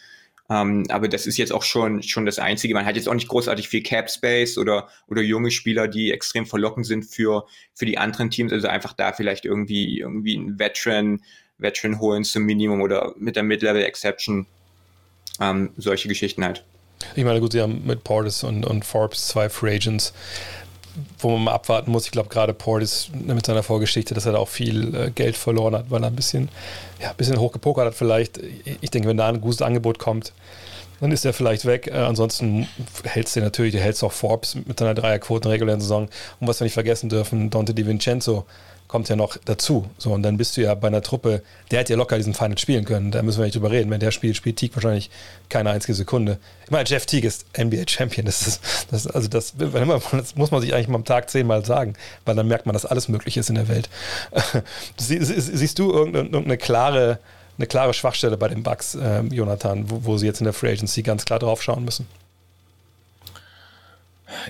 Ähm, 0.49 0.85
aber 0.89 1.09
das 1.09 1.27
ist 1.27 1.37
jetzt 1.37 1.53
auch 1.53 1.63
schon, 1.63 2.03
schon 2.03 2.27
das 2.27 2.39
Einzige. 2.39 2.75
Man 2.75 2.85
hat 2.85 2.97
jetzt 2.97 3.09
auch 3.09 3.15
nicht 3.15 3.29
großartig 3.29 3.69
viel 3.69 3.83
Cap 3.83 4.11
Space 4.11 4.59
oder, 4.59 4.89
oder 5.07 5.23
junge 5.23 5.51
Spieler, 5.51 5.87
die 5.87 6.11
extrem 6.11 6.45
verlockend 6.45 6.87
sind 6.87 7.05
für, 7.05 7.47
für 7.75 7.87
die 7.87 7.99
anderen 7.99 8.31
Teams. 8.31 8.53
Also 8.53 8.67
einfach 8.69 8.93
da 8.93 9.13
vielleicht 9.13 9.45
irgendwie, 9.45 9.99
irgendwie 9.99 10.37
ein 10.37 10.59
Veteran, 10.59 11.23
Veteran 11.61 12.01
holen 12.01 12.25
zum 12.25 12.45
Minimum 12.45 12.81
oder 12.81 13.13
mit 13.17 13.37
der 13.37 13.43
Mid-Level 13.43 13.83
Exception. 13.83 14.47
Ähm, 15.41 15.71
solche 15.77 16.09
Geschichten 16.09 16.45
halt. 16.45 16.65
Ich 17.17 17.25
meine, 17.25 17.41
gut, 17.41 17.53
sie 17.53 17.61
haben 17.61 17.83
mit 17.87 18.05
Portis 18.05 18.45
und, 18.45 18.67
und 18.67 18.85
Forbes 18.85 19.29
zwei 19.29 19.49
Free 19.49 19.75
Agents, 19.77 20.13
wo 21.19 21.31
man 21.31 21.45
mal 21.45 21.53
abwarten 21.53 21.91
muss. 21.91 22.05
Ich 22.05 22.11
glaube, 22.11 22.29
gerade 22.29 22.53
Portis 22.53 23.11
mit 23.15 23.47
seiner 23.47 23.63
Vorgeschichte, 23.63 24.15
dass 24.15 24.27
er 24.27 24.33
da 24.33 24.39
auch 24.39 24.49
viel 24.49 24.95
äh, 24.95 25.11
Geld 25.11 25.37
verloren 25.37 25.75
hat, 25.75 25.91
weil 25.91 26.03
er 26.03 26.09
ein 26.09 26.17
bisschen, 26.17 26.49
ja, 27.01 27.11
ein 27.11 27.17
bisschen 27.17 27.39
hochgepokert 27.39 27.87
hat 27.87 27.95
vielleicht. 27.95 28.39
Ich 28.81 28.91
denke, 28.91 29.09
wenn 29.09 29.17
da 29.17 29.29
ein 29.29 29.41
gutes 29.41 29.63
Angebot 29.63 29.99
kommt, 29.99 30.33
dann 31.01 31.13
ist 31.13 31.25
er 31.25 31.33
vielleicht 31.33 31.65
weg. 31.65 31.87
Äh, 31.87 31.97
ansonsten 31.97 32.69
hältst 33.05 33.37
du 33.37 33.41
natürlich, 33.41 33.75
du 33.75 33.81
hältst 33.81 34.05
auch 34.05 34.13
Forbes 34.13 34.55
mit 34.55 34.79
seiner 34.79 34.95
Dreierquote 34.95 35.41
in 35.41 35.51
der 35.51 35.53
regulären 35.53 35.81
Saison. 35.81 36.09
Und 36.41 36.49
was 36.49 36.61
wir 36.61 36.65
nicht 36.65 36.75
vergessen 36.75 37.09
dürfen, 37.09 37.51
Dante 37.51 37.75
DiVincenzo 37.75 38.47
kommt 38.91 39.09
ja 39.09 39.15
noch 39.15 39.37
dazu. 39.45 39.89
So, 39.99 40.13
und 40.13 40.25
dann 40.25 40.37
bist 40.37 40.57
du 40.57 40.63
ja 40.63 40.75
bei 40.75 40.89
einer 40.89 41.01
Truppe, 41.01 41.43
der 41.71 41.79
hätte 41.79 41.93
ja 41.93 41.97
locker 41.97 42.17
diesen 42.17 42.35
Final 42.35 42.59
spielen 42.59 42.85
können. 42.85 43.13
Da 43.13 43.23
müssen 43.23 43.39
wir 43.39 43.45
nicht 43.45 43.55
drüber 43.55 43.71
reden. 43.71 43.89
Wenn 43.89 44.01
der 44.01 44.11
spielt, 44.11 44.37
spielt 44.37 44.57
Teague 44.57 44.75
wahrscheinlich 44.75 45.11
keine 45.49 45.71
einzige 45.71 45.95
Sekunde. 45.95 46.39
Ich 46.65 46.73
meine, 46.73 46.89
Jeff 46.89 47.07
Teague 47.07 47.29
ist 47.29 47.47
NBA-Champion. 47.57 48.27
Das 48.27 48.49
ist, 48.49 48.61
das, 48.91 49.07
also 49.07 49.29
das, 49.29 49.55
das, 49.57 50.35
muss 50.35 50.51
man 50.51 50.61
sich 50.61 50.75
eigentlich 50.75 50.89
mal 50.89 50.97
am 50.97 51.05
Tag 51.05 51.31
zehnmal 51.31 51.65
sagen, 51.65 51.95
weil 52.25 52.35
dann 52.35 52.49
merkt 52.49 52.67
man, 52.67 52.73
dass 52.73 52.85
alles 52.85 53.09
möglich 53.09 53.37
ist 53.37 53.49
in 53.49 53.55
der 53.55 53.69
Welt. 53.69 53.89
Sie, 54.99 55.23
siehst 55.23 55.79
du 55.79 55.93
irgendeine, 55.93 56.25
irgendeine, 56.25 56.59
klare, 56.59 57.21
eine 57.61 57.67
klare 57.67 57.93
Schwachstelle 57.93 58.39
bei 58.39 58.49
den 58.49 58.63
Bucks, 58.63 58.95
äh, 58.95 59.21
Jonathan, 59.23 59.91
wo, 59.91 60.05
wo 60.05 60.17
sie 60.17 60.27
jetzt 60.27 60.41
in 60.41 60.45
der 60.45 60.55
Free 60.55 60.73
Agency 60.73 61.03
ganz 61.03 61.25
klar 61.25 61.39
drauf 61.39 61.63
schauen 61.63 61.85
müssen? 61.85 62.07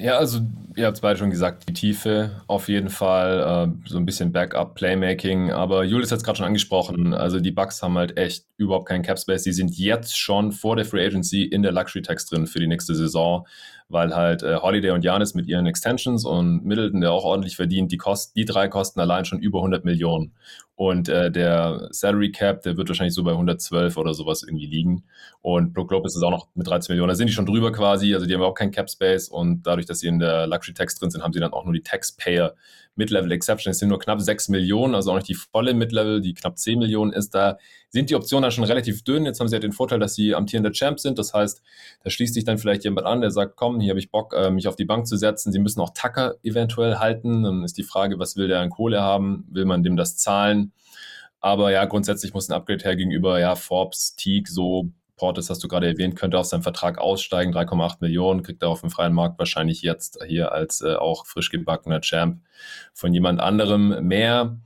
Ja, 0.00 0.18
also 0.18 0.40
ihr 0.76 0.86
habt 0.86 0.96
es 0.96 1.00
beide 1.00 1.18
schon 1.18 1.30
gesagt, 1.30 1.68
die 1.68 1.72
Tiefe 1.72 2.42
auf 2.46 2.68
jeden 2.68 2.90
Fall, 2.90 3.68
äh, 3.68 3.88
so 3.88 3.96
ein 3.96 4.06
bisschen 4.06 4.30
Backup, 4.30 4.74
Playmaking, 4.74 5.50
aber 5.50 5.84
Julius 5.84 6.12
hat 6.12 6.18
es 6.18 6.24
gerade 6.24 6.36
schon 6.36 6.46
angesprochen, 6.46 7.14
also 7.14 7.40
die 7.40 7.50
Bucks 7.50 7.82
haben 7.82 7.96
halt 7.96 8.16
echt 8.16 8.44
überhaupt 8.58 8.88
keinen 8.88 9.02
Cap 9.02 9.18
Space, 9.18 9.42
die 9.42 9.52
sind 9.52 9.76
jetzt 9.76 10.16
schon 10.16 10.52
vor 10.52 10.76
der 10.76 10.84
Free 10.84 11.04
Agency 11.04 11.44
in 11.44 11.62
der 11.62 11.72
Luxury 11.72 12.02
Tax 12.02 12.26
drin 12.26 12.46
für 12.46 12.60
die 12.60 12.66
nächste 12.66 12.94
Saison, 12.94 13.46
weil 13.88 14.14
halt 14.14 14.42
äh, 14.42 14.56
Holiday 14.56 14.90
und 14.90 15.02
Janis 15.02 15.34
mit 15.34 15.46
ihren 15.48 15.66
Extensions 15.66 16.24
und 16.24 16.64
Middleton, 16.64 17.00
der 17.00 17.12
auch 17.12 17.24
ordentlich 17.24 17.56
verdient, 17.56 17.90
die, 17.90 17.98
kost, 17.98 18.36
die 18.36 18.44
drei 18.44 18.68
kosten 18.68 19.00
allein 19.00 19.24
schon 19.24 19.40
über 19.40 19.58
100 19.58 19.84
Millionen. 19.84 20.32
Und 20.80 21.10
äh, 21.10 21.30
der 21.30 21.88
Salary 21.90 22.32
Cap, 22.32 22.62
der 22.62 22.78
wird 22.78 22.88
wahrscheinlich 22.88 23.12
so 23.12 23.22
bei 23.22 23.32
112 23.32 23.98
oder 23.98 24.14
sowas 24.14 24.42
irgendwie 24.42 24.64
liegen. 24.64 25.04
Und 25.42 25.74
Brook 25.74 25.90
Lopez 25.90 26.16
ist 26.16 26.22
auch 26.22 26.30
noch 26.30 26.48
mit 26.54 26.66
13 26.66 26.94
Millionen. 26.94 27.10
Da 27.10 27.16
sind 27.16 27.26
die 27.26 27.34
schon 27.34 27.44
drüber 27.44 27.70
quasi. 27.70 28.14
Also 28.14 28.24
die 28.24 28.32
haben 28.32 28.40
auch 28.40 28.54
keinen 28.54 28.70
Cap 28.70 28.88
Space. 28.88 29.28
Und 29.28 29.66
dadurch, 29.66 29.84
dass 29.84 29.98
sie 29.98 30.06
in 30.06 30.18
der 30.18 30.46
Luxury 30.46 30.72
Tax 30.72 30.98
drin 30.98 31.10
sind, 31.10 31.22
haben 31.22 31.34
sie 31.34 31.40
dann 31.40 31.52
auch 31.52 31.66
nur 31.66 31.74
die 31.74 31.82
Taxpayer 31.82 32.54
Mid-Level 32.94 33.30
Exception. 33.30 33.70
Es 33.72 33.78
sind 33.78 33.90
nur 33.90 33.98
knapp 33.98 34.20
6 34.20 34.48
Millionen, 34.48 34.94
also 34.94 35.10
auch 35.10 35.16
nicht 35.16 35.28
die 35.28 35.34
volle 35.34 35.74
Mid-Level, 35.74 36.20
die 36.20 36.34
knapp 36.34 36.58
10 36.58 36.78
Millionen 36.78 37.12
ist. 37.12 37.34
Da 37.34 37.58
sind 37.90 38.08
die 38.08 38.14
Optionen 38.14 38.42
dann 38.42 38.52
schon 38.52 38.64
relativ 38.64 39.04
dünn. 39.04 39.26
Jetzt 39.26 39.40
haben 39.40 39.48
sie 39.48 39.56
ja 39.56 39.60
den 39.60 39.72
Vorteil, 39.72 39.98
dass 39.98 40.14
sie 40.14 40.34
amtierender 40.34 40.72
Champ 40.72 40.98
sind. 40.98 41.18
Das 41.18 41.34
heißt, 41.34 41.62
da 42.04 42.10
schließt 42.10 42.34
sich 42.34 42.44
dann 42.44 42.58
vielleicht 42.58 42.84
jemand 42.84 43.06
an, 43.06 43.20
der 43.20 43.30
sagt, 43.30 43.56
komm, 43.56 43.80
hier 43.80 43.90
habe 43.90 44.00
ich 44.00 44.10
Bock, 44.10 44.32
äh, 44.34 44.50
mich 44.50 44.68
auf 44.68 44.76
die 44.76 44.84
Bank 44.84 45.06
zu 45.06 45.16
setzen. 45.16 45.52
Sie 45.52 45.58
müssen 45.58 45.80
auch 45.80 45.90
Tucker 45.90 46.36
eventuell 46.42 46.96
halten. 46.96 47.42
Dann 47.42 47.64
ist 47.64 47.76
die 47.76 47.82
Frage, 47.82 48.18
was 48.18 48.36
will 48.36 48.48
der 48.48 48.60
an 48.60 48.70
Kohle 48.70 49.00
haben? 49.00 49.46
Will 49.50 49.64
man 49.64 49.82
dem 49.82 49.96
das 49.96 50.16
zahlen? 50.16 50.69
Aber 51.40 51.70
ja, 51.72 51.84
grundsätzlich 51.86 52.34
muss 52.34 52.48
ein 52.48 52.54
Upgrade 52.54 52.84
her 52.84 52.96
gegenüber 52.96 53.38
ja, 53.40 53.56
Forbes, 53.56 54.14
Teague, 54.16 54.50
so 54.50 54.90
Portis 55.16 55.50
hast 55.50 55.62
du 55.62 55.68
gerade 55.68 55.86
erwähnt, 55.86 56.16
könnte 56.16 56.38
aus 56.38 56.48
seinem 56.48 56.62
Vertrag 56.62 56.98
aussteigen, 56.98 57.52
3,8 57.54 57.96
Millionen, 58.00 58.42
kriegt 58.42 58.62
er 58.62 58.70
auf 58.70 58.80
dem 58.80 58.90
freien 58.90 59.12
Markt 59.12 59.38
wahrscheinlich 59.38 59.82
jetzt 59.82 60.18
hier 60.26 60.52
als 60.52 60.80
äh, 60.80 60.94
auch 60.94 61.26
frisch 61.26 61.50
gebackener 61.50 62.00
Champ 62.00 62.40
von 62.94 63.12
jemand 63.12 63.38
anderem 63.38 64.06
mehr. 64.06 64.56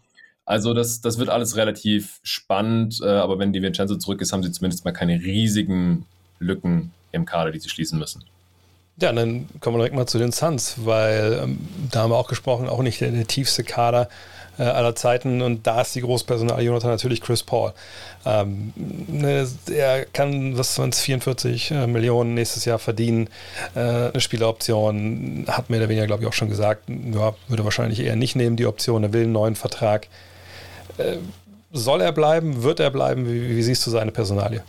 Also 0.44 0.72
das, 0.72 1.00
das 1.00 1.18
wird 1.18 1.28
alles 1.28 1.56
relativ 1.56 2.20
spannend, 2.22 3.00
äh, 3.02 3.08
aber 3.08 3.40
wenn 3.40 3.52
die 3.52 3.62
Vincenzo 3.62 3.96
zurück 3.96 4.20
ist, 4.20 4.32
haben 4.32 4.44
sie 4.44 4.52
zumindest 4.52 4.84
mal 4.84 4.92
keine 4.92 5.14
riesigen 5.14 6.06
Lücken 6.38 6.92
im 7.10 7.24
Kader, 7.24 7.50
die 7.50 7.58
sie 7.58 7.68
schließen 7.68 7.98
müssen. 7.98 8.24
Ja, 9.00 9.12
dann 9.12 9.48
kommen 9.58 9.74
wir 9.74 9.78
direkt 9.78 9.96
mal 9.96 10.06
zu 10.06 10.18
den 10.18 10.30
Suns, 10.30 10.76
weil 10.84 11.40
ähm, 11.42 11.58
da 11.90 12.02
haben 12.02 12.10
wir 12.10 12.16
auch 12.16 12.28
gesprochen, 12.28 12.68
auch 12.68 12.82
nicht 12.82 13.00
der, 13.00 13.10
der 13.10 13.26
tiefste 13.26 13.64
Kader 13.64 14.08
äh, 14.58 14.62
aller 14.62 14.94
Zeiten 14.94 15.42
und 15.42 15.66
da 15.66 15.80
ist 15.80 15.94
die 15.94 16.00
Großpersonal 16.00 16.62
Jonathan 16.62 16.90
natürlich 16.90 17.20
Chris 17.20 17.42
Paul. 17.42 17.72
Ähm, 18.26 18.72
ne, 18.76 19.46
er 19.70 20.04
kann, 20.06 20.56
was 20.56 20.78
waren 20.78 20.90
es, 20.90 21.00
44 21.00 21.70
äh, 21.70 21.86
Millionen 21.86 22.34
nächstes 22.34 22.64
Jahr 22.64 22.78
verdienen, 22.78 23.28
äh, 23.74 23.80
eine 23.80 24.20
Spieleroption, 24.20 25.44
hat 25.48 25.70
mehr 25.70 25.80
oder 25.80 25.88
weniger, 25.88 26.06
glaube 26.06 26.22
ich, 26.22 26.28
auch 26.28 26.32
schon 26.32 26.48
gesagt, 26.48 26.88
ja, 26.88 27.34
würde 27.48 27.64
wahrscheinlich 27.64 28.00
eher 28.00 28.16
nicht 28.16 28.36
nehmen, 28.36 28.56
die 28.56 28.66
Option, 28.66 29.02
er 29.02 29.12
will 29.12 29.24
einen 29.24 29.32
neuen 29.32 29.56
Vertrag. 29.56 30.08
Äh, 30.98 31.16
soll 31.72 32.00
er 32.00 32.12
bleiben, 32.12 32.62
wird 32.62 32.80
er 32.80 32.90
bleiben, 32.90 33.28
wie, 33.28 33.56
wie 33.56 33.62
siehst 33.62 33.86
du 33.86 33.90
seine 33.90 34.12
Personalie? 34.12 34.62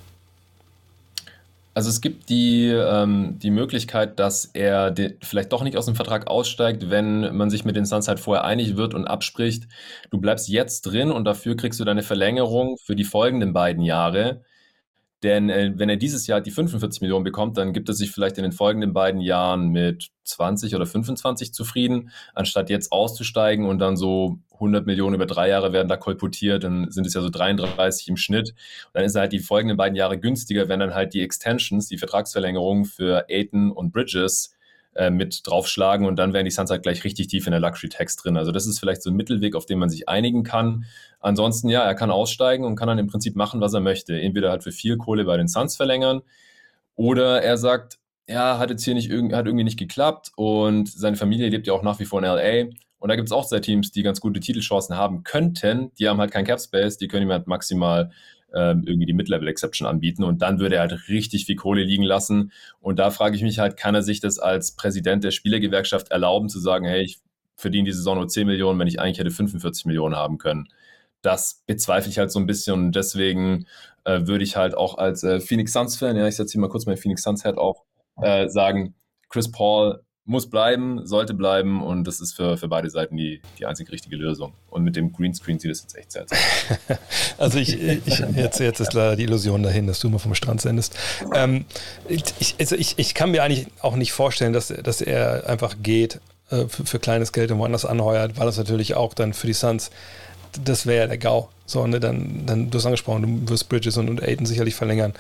Also 1.77 1.89
es 1.89 1.99
gibt 1.99 2.29
die, 2.29 2.67
ähm, 2.69 3.37
die 3.39 3.51
Möglichkeit, 3.51 4.17
dass 4.17 4.45
er 4.53 4.95
vielleicht 5.21 5.51
doch 5.51 5.61
nicht 5.61 5.75
aus 5.75 5.85
dem 5.85 5.95
Vertrag 5.95 6.27
aussteigt, 6.27 6.89
wenn 6.89 7.35
man 7.35 7.49
sich 7.49 7.65
mit 7.65 7.75
den 7.75 7.85
Suns 7.85 8.07
halt 8.07 8.21
vorher 8.21 8.45
einig 8.45 8.77
wird 8.77 8.93
und 8.93 9.05
abspricht, 9.05 9.67
du 10.09 10.17
bleibst 10.17 10.47
jetzt 10.47 10.83
drin 10.83 11.11
und 11.11 11.25
dafür 11.25 11.57
kriegst 11.57 11.77
du 11.81 11.83
deine 11.83 12.01
Verlängerung 12.01 12.77
für 12.77 12.95
die 12.95 13.03
folgenden 13.03 13.51
beiden 13.51 13.83
Jahre. 13.83 14.41
Denn 15.25 15.49
äh, 15.49 15.73
wenn 15.75 15.89
er 15.89 15.97
dieses 15.97 16.27
Jahr 16.27 16.39
die 16.39 16.51
45 16.51 17.01
Millionen 17.01 17.23
bekommt, 17.23 17.57
dann 17.57 17.73
gibt 17.73 17.89
er 17.89 17.95
sich 17.95 18.11
vielleicht 18.11 18.37
in 18.37 18.43
den 18.43 18.51
folgenden 18.51 18.93
beiden 18.93 19.21
Jahren 19.21 19.69
mit 19.69 20.11
20 20.23 20.75
oder 20.75 20.85
25 20.85 21.51
zufrieden, 21.51 22.11
anstatt 22.35 22.69
jetzt 22.69 22.91
auszusteigen 22.91 23.65
und 23.65 23.79
dann 23.79 23.97
so 23.97 24.37
100 24.53 24.85
Millionen 24.85 25.15
über 25.15 25.25
drei 25.25 25.49
Jahre 25.49 25.73
werden 25.73 25.87
da 25.87 25.97
kolportiert, 25.97 26.63
dann 26.63 26.91
sind 26.91 27.07
es 27.07 27.15
ja 27.15 27.21
so 27.21 27.31
33 27.31 28.07
im 28.07 28.17
Schnitt. 28.17 28.51
Und 28.51 28.91
dann 28.93 29.03
ist 29.03 29.15
halt 29.15 29.33
die 29.33 29.39
folgenden 29.39 29.77
beiden 29.77 29.95
Jahre 29.95 30.19
günstiger, 30.19 30.69
wenn 30.69 30.79
dann 30.79 30.93
halt 30.93 31.15
die 31.15 31.21
Extensions, 31.21 31.87
die 31.87 31.97
Vertragsverlängerung 31.97 32.85
für 32.85 33.25
Aiton 33.27 33.71
und 33.71 33.91
Bridges 33.91 34.54
äh, 34.95 35.09
mit 35.09 35.41
draufschlagen 35.45 36.07
und 36.07 36.15
dann 36.17 36.33
wären 36.33 36.45
die 36.45 36.51
Suns 36.51 36.69
halt 36.69 36.83
gleich 36.83 37.03
richtig 37.03 37.27
tief 37.27 37.45
in 37.47 37.51
der 37.51 37.59
Luxury 37.59 37.89
Tax 37.89 38.15
drin. 38.15 38.37
Also 38.37 38.51
das 38.51 38.65
ist 38.65 38.79
vielleicht 38.79 39.03
so 39.03 39.09
ein 39.09 39.15
Mittelweg, 39.15 39.55
auf 39.55 39.65
den 39.65 39.79
man 39.79 39.89
sich 39.89 40.09
einigen 40.09 40.43
kann. 40.43 40.85
Ansonsten, 41.19 41.69
ja, 41.69 41.83
er 41.83 41.95
kann 41.95 42.11
aussteigen 42.11 42.65
und 42.65 42.75
kann 42.75 42.87
dann 42.87 42.99
im 42.99 43.07
Prinzip 43.07 43.35
machen, 43.35 43.61
was 43.61 43.73
er 43.73 43.81
möchte. 43.81 44.19
Entweder 44.19 44.49
halt 44.49 44.63
für 44.63 44.71
viel 44.71 44.97
Kohle 44.97 45.25
bei 45.25 45.37
den 45.37 45.47
Suns 45.47 45.75
verlängern 45.75 46.21
oder 46.95 47.41
er 47.43 47.57
sagt, 47.57 47.99
ja, 48.27 48.57
hat 48.57 48.69
jetzt 48.69 48.83
hier 48.83 48.95
nicht 48.95 49.11
hat 49.11 49.45
irgendwie 49.45 49.63
nicht 49.63 49.77
geklappt 49.77 50.31
und 50.35 50.89
seine 50.89 51.15
Familie 51.15 51.49
lebt 51.49 51.67
ja 51.67 51.73
auch 51.73 51.83
nach 51.83 51.99
wie 51.99 52.05
vor 52.05 52.19
in 52.19 52.25
LA. 52.25 52.71
Und 52.97 53.09
da 53.09 53.15
gibt 53.15 53.27
es 53.27 53.31
auch 53.31 53.45
zwei 53.45 53.59
Teams, 53.59 53.91
die 53.91 54.01
ganz 54.01 54.19
gute 54.19 54.39
Titelchancen 54.39 54.95
haben 54.95 55.23
könnten. 55.23 55.91
Die 55.99 56.07
haben 56.07 56.19
halt 56.19 56.31
kein 56.31 56.45
Cap 56.45 56.59
Space, 56.59 56.97
die 56.97 57.07
können 57.07 57.27
ihm 57.27 57.31
halt 57.31 57.45
maximal 57.45 58.11
ähm, 58.53 58.83
irgendwie 58.85 59.05
die 59.05 59.13
Mid-Level-Exception 59.13 59.87
anbieten 59.87 60.23
und 60.23 60.41
dann 60.41 60.59
würde 60.59 60.75
er 60.75 60.81
halt 60.81 61.09
richtig 61.09 61.45
viel 61.45 61.55
Kohle 61.55 61.83
liegen 61.83 62.03
lassen. 62.03 62.51
Und 62.79 62.99
da 62.99 63.11
frage 63.11 63.35
ich 63.35 63.43
mich 63.43 63.59
halt, 63.59 63.77
kann 63.77 63.95
er 63.95 64.01
sich 64.01 64.19
das 64.19 64.39
als 64.39 64.75
Präsident 64.75 65.23
der 65.23 65.31
Spielergewerkschaft 65.31 66.11
erlauben, 66.11 66.49
zu 66.49 66.59
sagen, 66.59 66.85
hey, 66.85 67.03
ich 67.03 67.19
verdiene 67.57 67.85
die 67.85 67.93
Saison 67.93 68.17
nur 68.17 68.27
10 68.27 68.47
Millionen, 68.47 68.79
wenn 68.79 68.87
ich 68.87 68.99
eigentlich 68.99 69.19
hätte 69.19 69.31
45 69.31 69.85
Millionen 69.85 70.15
haben 70.15 70.37
können? 70.37 70.67
das 71.25 71.63
bezweifle 71.65 72.09
ich 72.09 72.19
halt 72.19 72.31
so 72.31 72.39
ein 72.39 72.45
bisschen 72.45 72.73
und 72.73 72.95
deswegen 72.95 73.65
äh, 74.03 74.27
würde 74.27 74.43
ich 74.43 74.55
halt 74.55 74.75
auch 74.75 74.97
als 74.97 75.23
äh, 75.23 75.39
Phoenix 75.39 75.73
Suns-Fan, 75.73 76.15
ja, 76.15 76.27
ich 76.27 76.35
setze 76.35 76.53
hier 76.53 76.61
mal 76.61 76.69
kurz 76.69 76.85
mein 76.85 76.97
Phoenix 76.97 77.23
Suns-Head 77.23 77.57
auf, 77.57 77.81
äh, 78.21 78.47
sagen, 78.47 78.95
Chris 79.29 79.51
Paul 79.51 80.04
muss 80.27 80.49
bleiben, 80.49 81.05
sollte 81.05 81.35
bleiben 81.35 81.83
und 81.83 82.05
das 82.05 82.19
ist 82.19 82.33
für, 82.33 82.57
für 82.57 82.67
beide 82.67 82.89
Seiten 82.89 83.15
die, 83.15 83.41
die 83.59 83.67
einzig 83.67 83.91
richtige 83.91 84.15
Lösung. 84.15 84.53
Und 84.71 84.83
mit 84.83 84.95
dem 84.95 85.13
Greenscreen 85.13 85.59
sieht 85.59 85.71
es 85.71 85.83
jetzt 85.83 85.95
echt 85.95 86.11
sehr 86.11 86.23
aus. 86.23 86.29
also 87.37 87.59
ich, 87.59 87.79
ich 87.79 88.19
jetzt, 88.35 88.59
jetzt 88.59 88.79
ist 88.79 88.93
leider 88.93 89.15
die 89.15 89.23
Illusion 89.23 89.61
dahin, 89.61 89.85
dass 89.85 89.99
du 89.99 90.09
mal 90.09 90.17
vom 90.17 90.33
Strand 90.33 90.61
sendest. 90.61 90.97
Ähm, 91.35 91.65
ich, 92.09 92.55
also 92.59 92.75
ich, 92.75 92.97
ich 92.97 93.13
kann 93.13 93.29
mir 93.29 93.43
eigentlich 93.43 93.67
auch 93.81 93.95
nicht 93.95 94.13
vorstellen, 94.13 94.51
dass, 94.51 94.69
dass 94.69 95.01
er 95.01 95.47
einfach 95.47 95.75
geht 95.83 96.19
äh, 96.49 96.65
für, 96.67 96.85
für 96.85 96.99
kleines 96.99 97.31
Geld 97.31 97.51
und 97.51 97.59
woanders 97.59 97.85
anheuert, 97.85 98.37
weil 98.37 98.47
das 98.47 98.57
natürlich 98.57 98.95
auch 98.95 99.13
dann 99.13 99.33
für 99.33 99.45
die 99.45 99.53
Suns 99.53 99.91
das 100.63 100.85
wäre 100.85 101.03
ja 101.03 101.07
der 101.07 101.17
GAU. 101.17 101.49
So, 101.67 101.87
ne, 101.87 101.99
dann, 101.99 102.43
dann, 102.45 102.69
du 102.69 102.77
hast 102.77 102.85
angesprochen, 102.85 103.45
du 103.45 103.51
wirst 103.51 103.69
Bridges 103.69 103.97
und, 103.97 104.07
und 104.07 104.21
Aiden 104.21 104.45
sicherlich 104.45 104.75
verlängern. 104.75 105.13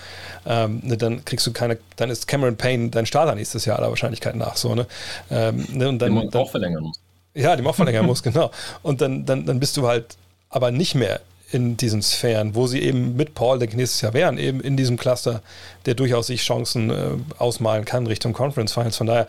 Ähm, 0.45 0.81
ne, 0.83 0.95
dann 0.95 1.25
kriegst 1.25 1.47
du 1.47 1.53
keine, 1.53 1.79
dann 1.95 2.11
ist 2.11 2.27
Cameron 2.27 2.55
Payne 2.55 2.89
dein 2.89 3.07
Starter 3.07 3.33
nächstes 3.33 3.65
Jahr 3.65 3.79
aller 3.79 3.89
Wahrscheinlichkeit 3.89 4.35
nach. 4.35 4.55
So, 4.55 4.75
ne? 4.75 4.85
Ähm, 5.31 5.65
ne, 5.71 5.89
und 5.89 5.99
dann, 5.99 6.09
den 6.09 6.15
man 6.15 6.29
dann, 6.29 6.41
auch 6.41 6.51
verlängern 6.51 6.83
muss. 6.83 6.99
Ja, 7.33 7.55
den 7.55 7.63
man 7.63 7.71
auch 7.71 7.75
verlängern 7.75 8.05
muss, 8.07 8.21
genau. 8.21 8.51
Und 8.83 9.01
dann, 9.01 9.25
dann, 9.25 9.45
dann 9.45 9.59
bist 9.59 9.75
du 9.77 9.87
halt 9.87 10.17
aber 10.49 10.69
nicht 10.69 10.93
mehr 10.93 11.19
in 11.51 11.77
diesen 11.77 12.01
Sphären, 12.01 12.53
wo 12.53 12.67
sie 12.67 12.81
eben 12.81 13.15
mit 13.15 13.33
Paul, 13.33 13.61
ich, 13.63 13.73
nächstes 13.73 14.01
Jahr 14.01 14.13
wären, 14.13 14.37
eben 14.37 14.61
in 14.61 14.77
diesem 14.77 14.97
Cluster, 14.97 15.41
der 15.85 15.95
durchaus 15.95 16.27
sich 16.27 16.41
Chancen 16.41 16.89
äh, 16.91 17.11
ausmalen 17.37 17.85
kann 17.85 18.05
Richtung 18.07 18.33
Conference 18.33 18.73
Finals. 18.73 18.97
Von 18.97 19.07
daher, 19.07 19.27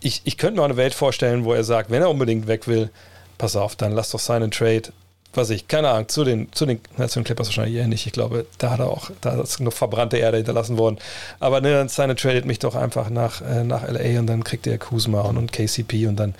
ich, 0.00 0.22
ich 0.24 0.36
könnte 0.36 0.60
mir 0.60 0.64
eine 0.64 0.76
Welt 0.76 0.94
vorstellen, 0.94 1.44
wo 1.44 1.54
er 1.54 1.64
sagt, 1.64 1.90
wenn 1.90 2.02
er 2.02 2.10
unbedingt 2.10 2.46
weg 2.46 2.66
will, 2.66 2.90
pass 3.38 3.56
auf, 3.56 3.76
dann 3.76 3.92
lass 3.92 4.10
doch 4.10 4.20
seinen 4.20 4.50
Trade 4.50 4.92
was 5.36 5.50
ich, 5.50 5.68
keine 5.68 5.90
Ahnung, 5.90 6.08
zu 6.08 6.24
den, 6.24 6.52
zu 6.52 6.66
den, 6.66 6.80
na, 6.96 7.08
zu 7.08 7.18
den 7.20 7.24
Clippers 7.24 7.48
wahrscheinlich 7.48 7.76
eher 7.76 7.86
nicht. 7.86 8.06
Ich 8.06 8.12
glaube, 8.12 8.46
da 8.58 8.70
hat 8.70 8.80
er 8.80 8.88
auch, 8.88 9.10
da 9.20 9.40
ist 9.40 9.60
noch 9.60 9.72
verbrannte 9.72 10.16
Erde 10.16 10.38
hinterlassen 10.38 10.78
worden. 10.78 10.98
Aber 11.40 11.60
ne, 11.60 11.72
dann 11.72 11.88
seine 11.88 12.16
tradet 12.16 12.44
mich 12.44 12.58
doch 12.58 12.74
einfach 12.74 13.10
nach, 13.10 13.40
äh, 13.42 13.64
nach 13.64 13.88
LA 13.88 14.20
und 14.20 14.26
dann 14.26 14.44
kriegt 14.44 14.66
er 14.66 14.78
Kuzma 14.78 15.22
und, 15.22 15.36
und 15.36 15.52
KCP 15.52 16.06
und 16.06 16.16
dann, 16.16 16.34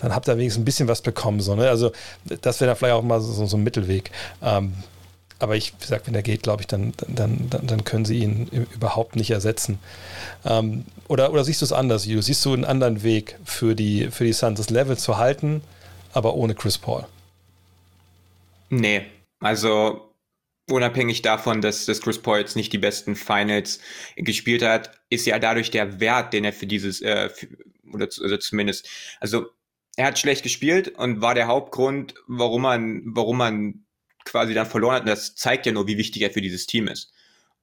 dann 0.00 0.14
habt 0.14 0.28
ihr 0.28 0.36
wenigstens 0.36 0.62
ein 0.62 0.64
bisschen 0.64 0.88
was 0.88 1.02
bekommen. 1.02 1.40
So, 1.40 1.54
ne? 1.54 1.68
Also, 1.68 1.92
das 2.42 2.60
wäre 2.60 2.68
dann 2.68 2.76
vielleicht 2.76 2.94
auch 2.94 3.02
mal 3.02 3.20
so, 3.20 3.46
so 3.46 3.56
ein 3.56 3.62
Mittelweg. 3.62 4.10
Ähm, 4.42 4.74
aber 5.40 5.56
ich, 5.56 5.76
gesagt, 5.78 6.06
wenn 6.06 6.14
er 6.14 6.22
geht, 6.22 6.42
glaube 6.42 6.62
ich, 6.62 6.66
dann, 6.66 6.92
dann, 7.08 7.48
dann, 7.48 7.66
dann 7.66 7.84
können 7.84 8.04
sie 8.04 8.18
ihn 8.18 8.46
überhaupt 8.74 9.16
nicht 9.16 9.30
ersetzen. 9.30 9.78
Ähm, 10.44 10.84
oder, 11.08 11.32
oder 11.32 11.44
siehst 11.44 11.62
du 11.62 11.64
es 11.64 11.72
anders, 11.72 12.04
Ju? 12.04 12.20
Siehst 12.20 12.44
du 12.44 12.52
einen 12.52 12.66
anderen 12.66 13.02
Weg 13.02 13.38
für 13.44 13.74
die, 13.74 14.10
für 14.10 14.24
die 14.24 14.34
Suns, 14.34 14.58
das 14.58 14.68
Level 14.68 14.98
zu 14.98 15.16
halten, 15.16 15.62
aber 16.12 16.34
ohne 16.34 16.54
Chris 16.54 16.76
Paul? 16.76 17.06
Nee, 18.70 19.06
also 19.40 20.14
unabhängig 20.68 21.22
davon, 21.22 21.60
dass, 21.60 21.86
dass 21.86 22.00
Chris 22.00 22.20
Paul 22.20 22.38
jetzt 22.38 22.56
nicht 22.56 22.72
die 22.72 22.78
besten 22.78 23.16
Finals 23.16 23.80
gespielt 24.16 24.62
hat, 24.62 25.00
ist 25.10 25.26
ja 25.26 25.38
dadurch 25.38 25.70
der 25.70 26.00
Wert, 26.00 26.32
den 26.32 26.44
er 26.44 26.52
für 26.52 26.66
dieses, 26.66 27.02
äh, 27.02 27.28
für, 27.28 27.48
oder, 27.92 28.08
oder 28.24 28.40
zumindest, 28.40 28.88
also 29.20 29.46
er 29.96 30.06
hat 30.06 30.18
schlecht 30.18 30.44
gespielt 30.44 30.88
und 30.88 31.20
war 31.20 31.34
der 31.34 31.48
Hauptgrund, 31.48 32.14
warum 32.28 32.62
man, 32.62 33.02
warum 33.04 33.38
man 33.38 33.84
quasi 34.24 34.54
dann 34.54 34.66
verloren 34.66 34.94
hat. 34.94 35.02
Und 35.02 35.08
das 35.08 35.34
zeigt 35.34 35.66
ja 35.66 35.72
nur, 35.72 35.88
wie 35.88 35.98
wichtig 35.98 36.22
er 36.22 36.30
für 36.30 36.40
dieses 36.40 36.66
Team 36.66 36.86
ist. 36.88 37.12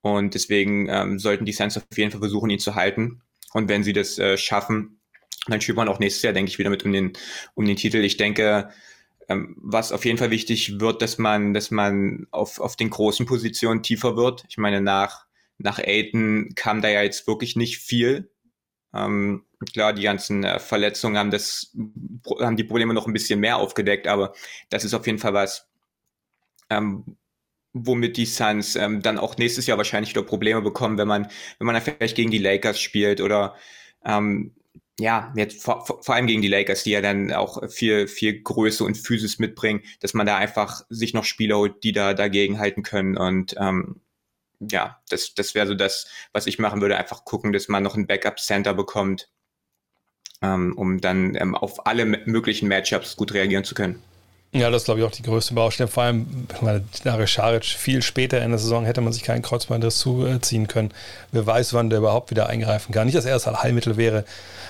Und 0.01 0.33
deswegen 0.33 0.87
ähm, 0.89 1.19
sollten 1.19 1.45
die 1.45 1.53
Suns 1.53 1.77
auf 1.77 1.83
jeden 1.95 2.11
Fall 2.11 2.19
versuchen, 2.19 2.49
ihn 2.49 2.59
zu 2.59 2.75
halten. 2.75 3.21
Und 3.53 3.69
wenn 3.69 3.83
sie 3.83 3.93
das 3.93 4.19
äh, 4.19 4.37
schaffen, 4.37 4.99
dann 5.47 5.61
spielt 5.61 5.77
man 5.77 5.87
auch 5.87 5.99
nächstes 5.99 6.23
Jahr, 6.23 6.33
denke 6.33 6.51
ich, 6.51 6.59
wieder 6.59 6.69
mit 6.69 6.83
um 6.83 6.91
den, 6.91 7.13
um 7.55 7.65
den 7.65 7.77
Titel. 7.77 8.03
Ich 8.03 8.17
denke, 8.17 8.69
was 9.27 9.91
auf 9.91 10.05
jeden 10.05 10.17
Fall 10.17 10.31
wichtig 10.31 10.79
wird, 10.79 11.01
dass 11.01 11.17
man, 11.17 11.53
dass 11.53 11.71
man 11.71 12.27
auf, 12.31 12.59
auf 12.59 12.75
den 12.75 12.89
großen 12.89 13.25
Positionen 13.25 13.83
tiefer 13.83 14.15
wird. 14.15 14.45
Ich 14.49 14.57
meine, 14.57 14.81
nach, 14.81 15.25
nach 15.57 15.79
Aiden 15.79 16.55
kam 16.55 16.81
da 16.81 16.89
ja 16.89 17.01
jetzt 17.01 17.27
wirklich 17.27 17.55
nicht 17.55 17.79
viel. 17.79 18.31
Ähm, 18.93 19.45
klar, 19.73 19.93
die 19.93 20.03
ganzen 20.03 20.43
äh, 20.43 20.59
Verletzungen 20.59 21.17
haben 21.17 21.31
das, 21.31 21.75
haben 22.39 22.55
die 22.55 22.63
Probleme 22.63 22.93
noch 22.93 23.07
ein 23.07 23.13
bisschen 23.13 23.39
mehr 23.39 23.57
aufgedeckt, 23.57 24.07
aber 24.07 24.33
das 24.69 24.85
ist 24.85 24.93
auf 24.93 25.05
jeden 25.05 25.19
Fall 25.19 25.33
was, 25.33 25.67
ähm, 26.69 27.17
womit 27.73 28.17
die 28.17 28.25
Suns 28.25 28.75
ähm, 28.75 29.01
dann 29.01 29.17
auch 29.17 29.37
nächstes 29.37 29.67
Jahr 29.67 29.77
wahrscheinlich 29.77 30.11
wieder 30.11 30.23
Probleme 30.23 30.61
bekommen, 30.61 30.97
wenn 30.97 31.07
man, 31.07 31.27
wenn 31.59 31.65
man 31.65 31.75
dann 31.75 31.83
vielleicht 31.83 32.15
gegen 32.15 32.31
die 32.31 32.37
Lakers 32.37 32.79
spielt 32.79 33.21
oder 33.21 33.55
ähm, 34.05 34.55
ja, 34.99 35.31
jetzt 35.35 35.61
vor, 35.63 35.85
vor 35.85 36.15
allem 36.15 36.27
gegen 36.27 36.41
die 36.41 36.47
Lakers, 36.47 36.83
die 36.83 36.91
ja 36.91 37.01
dann 37.01 37.31
auch 37.31 37.69
viel, 37.69 38.07
viel 38.07 38.41
Größe 38.41 38.83
und 38.83 38.97
Physis 38.97 39.37
mitbringen, 39.37 39.83
dass 39.99 40.13
man 40.13 40.25
da 40.25 40.37
einfach 40.37 40.81
sich 40.89 41.13
noch 41.13 41.23
Spieler 41.23 41.57
holt, 41.57 41.83
die 41.83 41.91
da 41.91 42.13
dagegen 42.13 42.59
halten 42.59 42.81
können. 42.81 43.15
Und 43.15 43.55
ähm, 43.59 44.01
ja, 44.59 44.99
das, 45.09 45.35
das 45.35 45.53
wäre 45.53 45.67
so 45.67 45.75
das, 45.75 46.07
was 46.33 46.47
ich 46.47 46.57
machen 46.57 46.81
würde, 46.81 46.97
einfach 46.97 47.25
gucken, 47.25 47.53
dass 47.53 47.67
man 47.67 47.83
noch 47.83 47.95
ein 47.95 48.07
Backup-Center 48.07 48.73
bekommt, 48.73 49.29
ähm, 50.41 50.73
um 50.75 50.99
dann 50.99 51.35
ähm, 51.35 51.53
auf 51.53 51.85
alle 51.85 52.05
möglichen 52.05 52.67
Matchups 52.67 53.17
gut 53.17 53.33
reagieren 53.33 53.63
zu 53.63 53.75
können. 53.75 54.01
Ja, 54.53 54.71
das 54.71 54.83
ist, 54.83 54.85
glaube 54.85 55.01
ich, 55.01 55.05
auch 55.05 55.11
die 55.11 55.23
größte 55.23 55.53
Baustelle. 55.53 55.87
Vor 55.87 56.03
allem, 56.03 56.47
meine, 56.61 56.83
Dare 57.03 57.27
Scharic 57.27 57.65
viel 57.65 58.01
später 58.01 58.41
in 58.41 58.49
der 58.49 58.59
Saison 58.59 58.85
hätte 58.85 59.01
man 59.01 59.11
sich 59.11 59.23
keinen 59.23 59.41
Kreuzbandriss 59.41 59.99
zuziehen 59.99 60.67
können. 60.67 60.91
Wer 61.31 61.45
weiß, 61.45 61.73
wann 61.73 61.89
der 61.89 61.99
überhaupt 61.99 62.31
wieder 62.31 62.47
eingreifen 62.47 62.93
kann. 62.93 63.05
Nicht, 63.05 63.17
dass 63.17 63.25
er 63.25 63.33
das 63.33 63.47
Allheilmittel 63.47 63.97
wäre 63.97 64.23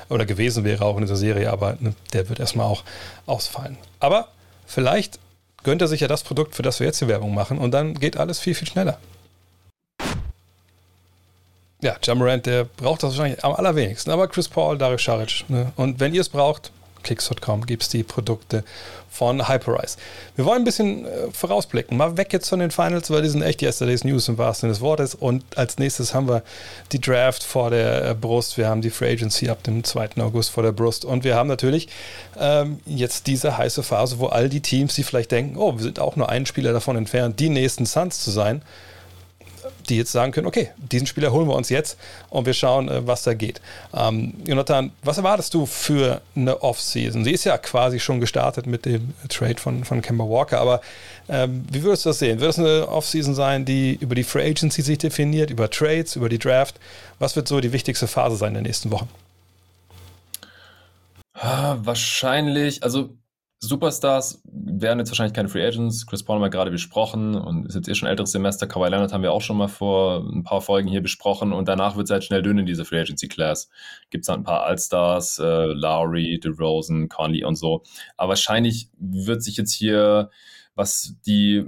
oder 0.10 0.26
gewesen 0.26 0.64
wäre 0.64 0.84
auch 0.84 0.96
in 0.96 1.02
dieser 1.02 1.16
Serie, 1.16 1.52
aber 1.52 1.78
ne, 1.80 1.94
der 2.14 2.28
wird 2.28 2.40
erstmal 2.40 2.66
auch 2.66 2.84
ausfallen. 3.28 3.78
Aber 4.00 4.30
vielleicht 4.66 5.20
gönnt 5.64 5.82
er 5.82 5.88
sich 5.88 6.02
ja 6.02 6.08
das 6.08 6.24
Produkt, 6.24 6.56
für 6.56 6.64
das 6.64 6.80
wir 6.80 6.88
jetzt 6.88 7.02
die 7.02 7.08
Werbung 7.08 7.34
machen 7.34 7.58
und 7.58 7.72
dann 7.72 7.94
geht 7.94 8.18
alles 8.18 8.40
viel, 8.40 8.56
viel 8.56 8.68
schneller. 8.68 8.98
Ja, 11.82 11.96
Jamarant, 12.02 12.46
der 12.46 12.64
braucht 12.64 13.04
das 13.04 13.12
wahrscheinlich 13.12 13.44
am 13.44 13.54
allerwenigsten, 13.54 14.12
aber 14.12 14.28
Chris 14.28 14.50
Paul, 14.50 14.78
Darius 14.78 15.02
Scharic. 15.02 15.46
Ne? 15.48 15.72
Und 15.76 16.00
wenn 16.00 16.14
ihr 16.16 16.22
es 16.22 16.30
braucht, 16.30 16.72
kicks.com 17.08 17.66
gibt 17.66 17.84
es 17.84 17.90
die 17.90 18.04
Produkte 18.04 18.64
von 19.10 19.48
Hyperice. 19.48 19.98
Wir 20.36 20.46
wollen 20.46 20.60
ein 20.60 20.64
bisschen 20.64 21.06
äh, 21.06 21.32
vorausblicken. 21.32 21.98
Mal 21.98 22.18
weg 22.18 22.34
jetzt 22.34 22.50
von 22.50 22.60
den 22.60 22.70
Finals, 22.70 23.10
weil 23.10 23.24
die 23.24 23.30
sind 23.30 23.42
echt 23.42 23.62
Yesterday's 23.62 24.04
News 24.04 24.28
im 24.28 24.38
wahrsten 24.38 24.68
Sinne 24.68 24.74
des 24.74 24.82
Wortes. 24.82 25.16
Und 25.16 25.44
als 25.56 25.80
nächstes 25.80 26.14
haben 26.14 26.28
wir 26.28 26.44
die 26.92 27.02
Draft 27.02 27.44
vor 27.44 27.72
der 27.72 28.10
äh, 28.10 28.14
Brust. 28.14 28.58
Wir 28.58 28.68
haben 28.68 28.82
die 28.82 28.92
Free 28.92 29.14
Agency 29.14 29.50
ab 29.50 29.64
dem 29.64 29.84
2. 29.84 30.10
August 30.20 30.52
vor 30.52 30.64
der 30.64 30.72
Brust. 30.72 31.04
Und 31.06 31.24
wir 31.24 31.36
haben 31.36 31.48
natürlich 31.48 31.88
ähm, 32.40 32.80
jetzt 32.86 33.28
diese 33.28 33.58
heiße 33.58 33.82
Phase, 33.82 34.20
wo 34.20 34.28
all 34.28 34.50
die 34.50 34.62
Teams, 34.62 34.94
die 34.94 35.04
vielleicht 35.04 35.32
denken, 35.32 35.58
oh, 35.58 35.76
wir 35.76 35.84
sind 35.84 36.00
auch 36.00 36.16
nur 36.16 36.30
einen 36.30 36.46
Spieler 36.46 36.74
davon 36.74 36.96
entfernt, 36.96 37.40
die 37.40 37.50
nächsten 37.50 37.86
Suns 37.86 38.20
zu 38.20 38.30
sein, 38.30 38.62
die 39.90 39.98
jetzt 39.98 40.12
sagen 40.12 40.32
können, 40.32 40.48
okay, 40.48 40.72
diesen 40.78 41.08
Spieler 41.08 41.32
holen 41.32 41.48
wir 41.48 41.56
uns 41.56 41.70
jetzt 41.70 41.98
und 42.30 42.46
wir 42.46 42.54
schauen, 42.54 42.90
äh, 42.90 43.06
was 43.06 43.24
da 43.24 43.34
geht. 43.34 43.62
Ähm, 43.94 44.34
Jonathan, 44.46 44.92
was 45.04 45.18
erwartest 45.18 45.54
du 45.54 45.66
für 45.66 46.22
eine 46.36 46.62
Offseason? 46.62 47.24
Sie 47.24 47.32
ist 47.32 47.44
ja 47.44 47.58
quasi 47.58 48.00
schon 48.00 48.20
gestartet 48.20 48.68
mit 48.68 48.86
dem 48.86 49.14
Trade 49.30 49.58
von, 49.60 49.84
von 49.84 50.02
Kemba 50.02 50.26
Walker, 50.26 50.60
aber 50.60 50.82
ähm, 51.30 51.66
wie 51.72 51.84
würdest 51.84 52.06
du 52.06 52.10
das 52.10 52.20
sehen? 52.20 52.40
Wird 52.40 52.52
es 52.52 52.60
eine 52.60 52.88
Offseason 52.88 53.36
sein, 53.36 53.66
die 53.66 53.96
über 54.00 54.16
die 54.16 54.24
Free 54.24 54.50
Agency 54.50 54.82
sich 54.82 54.98
definiert, 54.98 55.50
über 55.50 55.70
Trades, 55.70 56.16
über 56.16 56.30
die 56.30 56.40
Draft? 56.40 56.80
Was 57.20 57.36
wird 57.36 57.48
so 57.48 57.60
die 57.60 57.74
wichtigste 57.74 58.08
Phase 58.08 58.38
sein 58.38 58.50
in 58.50 58.56
den 58.56 58.64
nächsten 58.64 58.92
Wochen? 58.92 59.10
Ah, 61.34 61.78
wahrscheinlich, 61.82 62.84
also 62.84 63.10
Superstars 63.60 64.44
werden 64.46 65.00
jetzt 65.00 65.10
wahrscheinlich 65.10 65.34
keine 65.34 65.50
Free 65.50 65.66
Agents. 65.66 66.06
Chris 66.06 66.24
Paul 66.24 66.36
haben 66.36 66.44
wir 66.44 66.52
gerade 66.52 66.70
besprochen 66.70 67.34
und 67.34 67.66
ist 67.66 67.74
jetzt 67.74 67.90
eh 67.90 67.96
schon 67.96 68.08
älteres 68.08 68.32
Semester. 68.32 68.68
Kawhi 68.68 68.90
Leonard 68.90 69.14
haben 69.14 69.24
wir 69.24 69.32
auch 69.32 69.42
schon 69.42 69.58
mal 69.58 69.68
vor 69.68 70.28
ein 70.32 70.44
paar 70.44 70.62
Folgen 70.62 70.88
hier 70.88 71.02
besprochen 71.02 71.54
und 71.54 71.68
danach 71.68 71.96
wird 71.96 72.06
es 72.06 72.12
halt 72.12 72.24
schnell 72.24 72.44
dünn 72.44 72.60
in 72.60 72.68
dieser 72.68 72.86
Free 72.86 73.00
Agency 73.00 73.28
Class. 73.28 73.70
Gibt 74.12 74.26
es 74.26 74.30
halt 74.30 74.42
ein 74.42 74.44
paar 74.44 74.64
Allstars, 74.64 75.40
äh, 75.40 75.66
Lowry, 75.66 76.40
DeRozan, 76.40 77.10
Conley 77.10 77.44
und 77.44 77.56
so. 77.56 77.82
Aber 78.16 78.30
wahrscheinlich 78.30 78.90
wird 79.00 79.42
sich 79.42 79.58
jetzt 79.58 79.74
hier, 79.74 80.30
was 80.76 81.16
die 81.26 81.66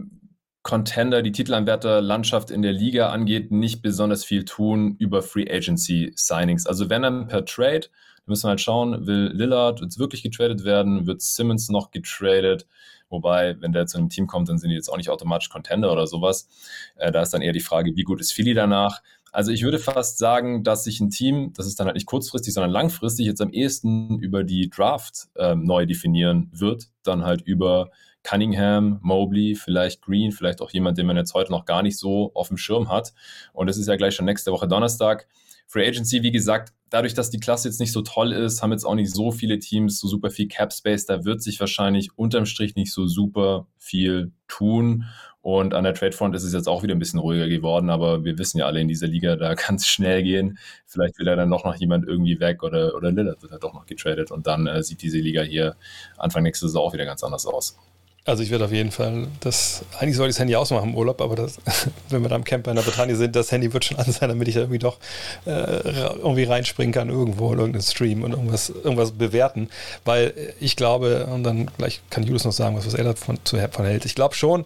Contender, 0.62 1.23
die 1.23 1.32
Titelanwärter 1.32 2.02
Landschaft 2.02 2.52
in 2.52 2.62
der 2.62 2.73
Liga 2.73 3.10
angeht, 3.10 3.49
nicht 3.49 3.82
besonders 3.82 4.23
viel 4.23 4.45
tun 4.45 4.95
über 4.99 5.23
Free 5.23 5.49
Agency 5.49 6.12
Signings. 6.15 6.67
Also 6.67 6.91
wenn 6.91 7.02
dann 7.02 7.28
per 7.28 7.45
Trade, 7.45 7.88
müssen 8.29 8.45
wir 8.45 8.49
halt 8.49 8.61
schauen, 8.61 9.05
will 9.07 9.31
Lillard 9.33 9.81
jetzt 9.81 9.99
wirklich 9.99 10.23
getradet 10.23 10.63
werden, 10.63 11.07
wird 11.07 11.21
Simmons 11.21 11.69
noch 11.69 11.91
getradet, 11.91 12.67
wobei, 13.09 13.56
wenn 13.60 13.73
der 13.73 13.87
zu 13.87 13.97
einem 13.97 14.10
Team 14.10 14.27
kommt, 14.27 14.49
dann 14.49 14.58
sind 14.58 14.69
die 14.69 14.75
jetzt 14.75 14.89
auch 14.89 14.97
nicht 14.97 15.10
automatisch 15.10 15.49
Contender 15.49 15.91
oder 15.91 16.08
sowas. 16.08 16.47
Äh, 16.95 17.12
da 17.12 17.21
ist 17.21 17.33
dann 17.33 17.41
eher 17.41 17.54
die 17.54 17.60
Frage, 17.60 17.95
wie 17.95 18.04
gut 18.04 18.21
ist 18.21 18.33
Philly 18.33 18.54
danach? 18.54 19.01
Also 19.31 19.51
ich 19.51 19.63
würde 19.63 19.79
fast 19.79 20.17
sagen, 20.17 20.63
dass 20.63 20.83
sich 20.83 20.99
ein 20.99 21.10
Team, 21.10 21.54
das 21.54 21.67
ist 21.67 21.79
dann 21.79 21.85
halt 21.85 21.95
nicht 21.95 22.08
kurzfristig, 22.08 22.54
sondern 22.54 22.71
langfristig 22.71 23.25
jetzt 23.27 23.41
am 23.41 23.51
ehesten 23.51 24.19
über 24.19 24.43
die 24.43 24.69
Draft 24.69 25.27
äh, 25.35 25.56
neu 25.56 25.85
definieren 25.85 26.49
wird, 26.51 26.87
dann 27.04 27.23
halt 27.23 27.41
über 27.41 27.91
Cunningham, 28.23 28.99
Mobley, 29.01 29.56
vielleicht 29.56 30.01
Green, 30.01 30.31
vielleicht 30.31 30.62
auch 30.62 30.71
jemand, 30.71 30.97
den 30.97 31.06
man 31.06 31.15
jetzt 31.15 31.33
heute 31.33 31.51
noch 31.51 31.65
gar 31.65 31.83
nicht 31.83 31.97
so 31.97 32.31
auf 32.33 32.49
dem 32.49 32.58
Schirm 32.58 32.89
hat. 32.89 33.13
Und 33.54 33.69
es 33.69 33.77
ist 33.77 33.87
ja 33.87 33.95
gleich 33.95 34.15
schon 34.15 34.25
nächste 34.25 34.51
Woche 34.51 34.67
Donnerstag. 34.67 35.27
Free 35.71 35.87
Agency, 35.87 36.23
wie 36.23 36.31
gesagt, 36.31 36.73
dadurch, 36.89 37.13
dass 37.13 37.29
die 37.29 37.39
Klasse 37.39 37.67
jetzt 37.67 37.79
nicht 37.79 37.91
so 37.91 38.01
toll 38.01 38.33
ist, 38.33 38.63
haben 38.63 38.71
jetzt 38.71 38.85
auch 38.85 38.95
nicht 38.95 39.13
so 39.13 39.31
viele 39.31 39.59
Teams 39.59 39.99
so 39.99 40.07
super 40.07 40.31
viel 40.31 40.47
Cap 40.47 40.73
Space. 40.73 41.05
Da 41.05 41.25
wird 41.25 41.43
sich 41.43 41.59
wahrscheinlich 41.59 42.17
unterm 42.17 42.47
Strich 42.47 42.73
nicht 42.73 42.91
so 42.91 43.05
super 43.05 43.67
viel 43.77 44.31
tun. 44.47 45.05
Und 45.43 45.75
an 45.75 45.83
der 45.83 45.93
Trade 45.93 46.11
Front 46.11 46.35
ist 46.35 46.43
es 46.43 46.53
jetzt 46.53 46.67
auch 46.67 46.81
wieder 46.81 46.95
ein 46.95 46.99
bisschen 46.99 47.19
ruhiger 47.19 47.47
geworden, 47.47 47.91
aber 47.91 48.25
wir 48.25 48.39
wissen 48.39 48.57
ja 48.57 48.65
alle 48.65 48.81
in 48.81 48.87
dieser 48.87 49.05
Liga, 49.05 49.35
da 49.35 49.53
kann 49.53 49.75
es 49.75 49.85
schnell 49.87 50.23
gehen. 50.23 50.57
Vielleicht 50.87 51.19
will 51.19 51.27
er 51.27 51.35
dann 51.35 51.49
noch, 51.49 51.63
noch 51.63 51.75
jemand 51.75 52.07
irgendwie 52.07 52.39
weg 52.39 52.63
oder, 52.63 52.95
oder 52.95 53.11
Lillard 53.11 53.43
wird 53.43 53.51
er 53.51 53.59
doch 53.59 53.75
noch 53.75 53.85
getradet 53.85 54.31
und 54.31 54.47
dann 54.47 54.65
äh, 54.65 54.81
sieht 54.81 55.03
diese 55.03 55.19
Liga 55.19 55.43
hier 55.43 55.75
Anfang 56.17 56.41
nächste 56.41 56.65
Saison 56.65 56.87
auch 56.87 56.93
wieder 56.93 57.05
ganz 57.05 57.23
anders 57.23 57.45
aus. 57.45 57.77
Also 58.25 58.43
ich 58.43 58.51
werde 58.51 58.65
auf 58.65 58.71
jeden 58.71 58.91
Fall 58.91 59.27
das, 59.39 59.83
eigentlich 59.97 60.15
soll 60.15 60.27
ich 60.27 60.35
das 60.35 60.39
Handy 60.39 60.55
ausmachen 60.55 60.89
im 60.89 60.95
Urlaub, 60.95 61.21
aber 61.21 61.35
das, 61.35 61.57
wenn 62.09 62.21
wir 62.21 62.29
da 62.29 62.35
im 62.35 62.43
Camper 62.43 62.71
in 62.71 62.75
der 62.75 62.83
Bretagne 62.83 63.15
sind, 63.15 63.35
das 63.35 63.51
Handy 63.51 63.73
wird 63.73 63.85
schon 63.85 63.97
an 63.97 64.11
sein, 64.11 64.29
damit 64.29 64.47
ich 64.47 64.53
da 64.53 64.61
irgendwie 64.61 64.79
doch 64.79 64.97
äh, 65.45 65.49
irgendwie 65.49 66.43
reinspringen 66.43 66.93
kann 66.93 67.09
irgendwo 67.09 67.51
in 67.51 67.59
irgendeinen 67.59 67.83
Stream 67.83 68.23
und 68.23 68.31
irgendwas, 68.31 68.69
irgendwas 68.69 69.13
bewerten. 69.13 69.69
Weil 70.05 70.33
ich 70.59 70.75
glaube, 70.75 71.25
und 71.25 71.43
dann 71.43 71.71
gleich 71.77 72.01
kann 72.09 72.23
Julius 72.23 72.45
noch 72.45 72.51
sagen, 72.51 72.75
was, 72.75 72.85
was 72.85 72.93
er 72.93 73.05
davon 73.05 73.39
von 73.71 73.85
hält. 73.85 74.05
Ich 74.05 74.15
glaube 74.15 74.35
schon, 74.35 74.65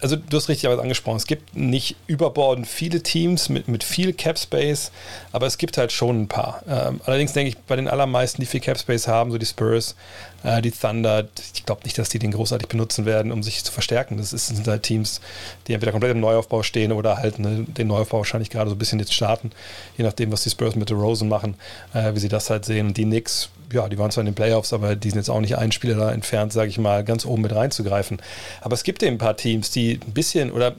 also 0.00 0.16
du 0.16 0.36
hast 0.36 0.48
richtig 0.48 0.68
angesprochen, 0.68 1.16
es 1.16 1.26
gibt 1.26 1.56
nicht 1.56 1.96
überbordend 2.06 2.66
viele 2.66 3.02
Teams 3.02 3.48
mit, 3.48 3.68
mit 3.68 3.84
viel 3.84 4.12
Cap 4.12 4.38
Space, 4.38 4.90
aber 5.32 5.46
es 5.46 5.58
gibt 5.58 5.78
halt 5.78 5.92
schon 5.92 6.22
ein 6.22 6.28
paar. 6.28 6.62
Ähm, 6.68 7.00
allerdings 7.04 7.32
denke 7.32 7.50
ich, 7.50 7.58
bei 7.58 7.76
den 7.76 7.88
allermeisten, 7.88 8.40
die 8.40 8.46
viel 8.46 8.60
Cap 8.60 8.78
Space 8.78 9.08
haben, 9.08 9.30
so 9.30 9.38
die 9.38 9.46
Spurs, 9.46 9.94
äh, 10.42 10.62
die 10.62 10.70
Thunder, 10.70 11.28
ich 11.54 11.66
glaube 11.66 11.82
nicht, 11.84 11.98
dass 11.98 12.08
die 12.08 12.18
den 12.18 12.32
großartig 12.32 12.68
benutzen 12.68 13.04
werden, 13.04 13.32
um 13.32 13.42
sich 13.42 13.62
zu 13.64 13.72
verstärken. 13.72 14.16
Das, 14.16 14.32
ist, 14.32 14.48
sind 14.48 14.66
halt 14.66 14.82
Teams, 14.82 15.20
die 15.66 15.74
entweder 15.74 15.92
komplett 15.92 16.12
im 16.12 16.20
Neuaufbau 16.20 16.62
stehen 16.62 16.92
oder 16.92 17.18
halt 17.18 17.38
ne, 17.38 17.64
den 17.68 17.86
Neuaufbau 17.88 18.18
wahrscheinlich 18.18 18.50
gerade 18.50 18.70
so 18.70 18.76
ein 18.76 18.78
bisschen 18.78 18.98
jetzt 18.98 19.14
starten, 19.14 19.50
je 19.96 20.04
nachdem, 20.04 20.32
was 20.32 20.42
die 20.42 20.50
Spurs 20.50 20.76
mit 20.76 20.90
der 20.90 20.96
Rosen 20.96 21.28
machen, 21.28 21.54
äh, 21.94 22.14
wie 22.14 22.20
sie 22.20 22.28
das 22.28 22.50
halt 22.50 22.64
sehen. 22.64 22.94
Die 22.94 23.04
Knicks, 23.04 23.50
ja, 23.72 23.88
die 23.88 23.98
waren 23.98 24.10
zwar 24.10 24.22
in 24.22 24.26
den 24.26 24.34
Playoffs, 24.34 24.72
aber 24.72 24.96
die 24.96 25.10
sind 25.10 25.18
jetzt 25.18 25.30
auch 25.30 25.40
nicht 25.40 25.56
ein 25.56 25.72
Spieler 25.72 25.96
da 25.96 26.12
entfernt, 26.12 26.52
sage 26.52 26.68
ich 26.68 26.78
mal, 26.78 27.04
ganz 27.04 27.24
oben 27.24 27.42
mit 27.42 27.54
reinzugreifen. 27.54 28.20
Aber 28.60 28.74
es 28.74 28.82
gibt 28.82 29.02
eben 29.02 29.16
ein 29.16 29.18
paar 29.18 29.36
Teams, 29.36 29.70
die 29.70 30.00
ein 30.06 30.12
bisschen 30.12 30.50
oder 30.52 30.74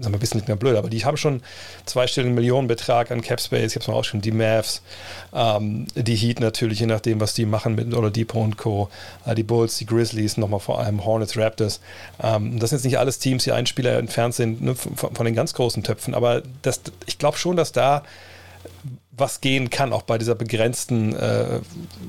sagen 0.00 0.14
wir 0.14 0.18
ein 0.18 0.20
bisschen 0.20 0.38
nicht 0.38 0.48
mehr 0.48 0.56
blöd, 0.56 0.76
aber 0.76 0.88
die 0.88 1.04
haben 1.04 1.16
schon 1.16 1.42
zweistelligen 1.84 2.34
Millionenbetrag 2.34 3.10
an 3.10 3.20
Cap 3.20 3.40
Space. 3.40 3.72
Ich 3.72 3.76
habe 3.76 3.82
es 3.82 3.88
mal 3.88 3.94
auch 3.94 4.04
schon, 4.04 4.20
die 4.20 4.32
Mavs, 4.32 4.82
ähm, 5.34 5.86
die 5.94 6.14
Heat 6.14 6.40
natürlich, 6.40 6.80
je 6.80 6.86
nachdem, 6.86 7.20
was 7.20 7.34
die 7.34 7.44
machen 7.44 7.74
mit 7.74 7.92
Oladipo 7.94 8.40
und 8.40 8.56
Co., 8.56 8.88
äh, 9.26 9.34
die 9.34 9.42
Bulls, 9.42 9.76
die 9.76 9.86
Grizzlies, 9.86 10.36
nochmal 10.36 10.60
vor 10.60 10.80
allem 10.80 11.04
Hornets, 11.04 11.36
Raptors. 11.36 11.80
Ähm, 12.22 12.58
das 12.58 12.70
sind 12.70 12.78
jetzt 12.78 12.84
nicht 12.84 12.98
alles 12.98 13.18
Teams, 13.18 13.44
die 13.44 13.52
einen 13.52 13.66
Spieler 13.66 13.98
entfernt 13.98 14.34
sind 14.34 14.62
ne, 14.62 14.74
von, 14.74 15.14
von, 15.14 15.26
den 15.26 15.34
ganz 15.34 15.54
großen 15.54 15.82
Töpfen, 15.82 16.14
aber 16.14 16.42
das, 16.62 16.80
ich 17.06 17.18
glaube 17.18 17.36
schon, 17.36 17.56
dass 17.56 17.72
da 17.72 18.02
was 19.20 19.40
gehen 19.40 19.70
kann, 19.70 19.92
auch 19.92 20.02
bei 20.02 20.18
dieser 20.18 20.34
begrenzten 20.34 21.14
äh, 21.14 21.60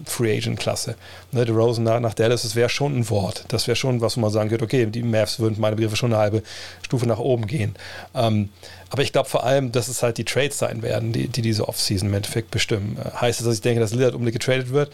Free 0.05 0.37
Agent-Klasse. 0.37 0.95
Ne, 1.31 1.47
Rosen 1.49 1.83
nach, 1.83 1.99
nach 1.99 2.13
Dallas, 2.13 2.43
das 2.43 2.55
wäre 2.55 2.69
schon 2.69 2.97
ein 2.97 3.09
Wort. 3.09 3.45
Das 3.49 3.67
wäre 3.67 3.75
schon 3.75 4.01
was, 4.01 4.17
wo 4.17 4.21
man 4.21 4.31
sagen 4.31 4.49
könnte, 4.49 4.65
okay, 4.65 4.85
die 4.85 5.03
Mavs 5.03 5.39
würden 5.39 5.59
meine 5.59 5.75
Begriffe 5.75 5.95
schon 5.95 6.13
eine 6.13 6.21
halbe 6.21 6.43
Stufe 6.81 7.05
nach 7.05 7.19
oben 7.19 7.47
gehen. 7.47 7.75
Ähm, 8.15 8.49
aber 8.89 9.03
ich 9.03 9.11
glaube 9.11 9.29
vor 9.29 9.43
allem, 9.43 9.71
dass 9.71 9.87
es 9.87 10.01
halt 10.03 10.17
die 10.17 10.25
Trades 10.25 10.57
sein 10.57 10.81
werden, 10.81 11.13
die, 11.13 11.27
die 11.27 11.41
diese 11.41 11.67
Offseason 11.67 12.09
im 12.09 12.15
Endeffekt 12.15 12.51
bestimmen. 12.51 12.97
Äh, 12.97 13.11
heißt 13.21 13.39
das, 13.39 13.45
dass 13.45 13.55
ich 13.55 13.61
denke, 13.61 13.81
dass 13.81 13.93
Lillard 13.93 14.13
unbedingt 14.13 14.39
getradet 14.39 14.71
wird? 14.71 14.91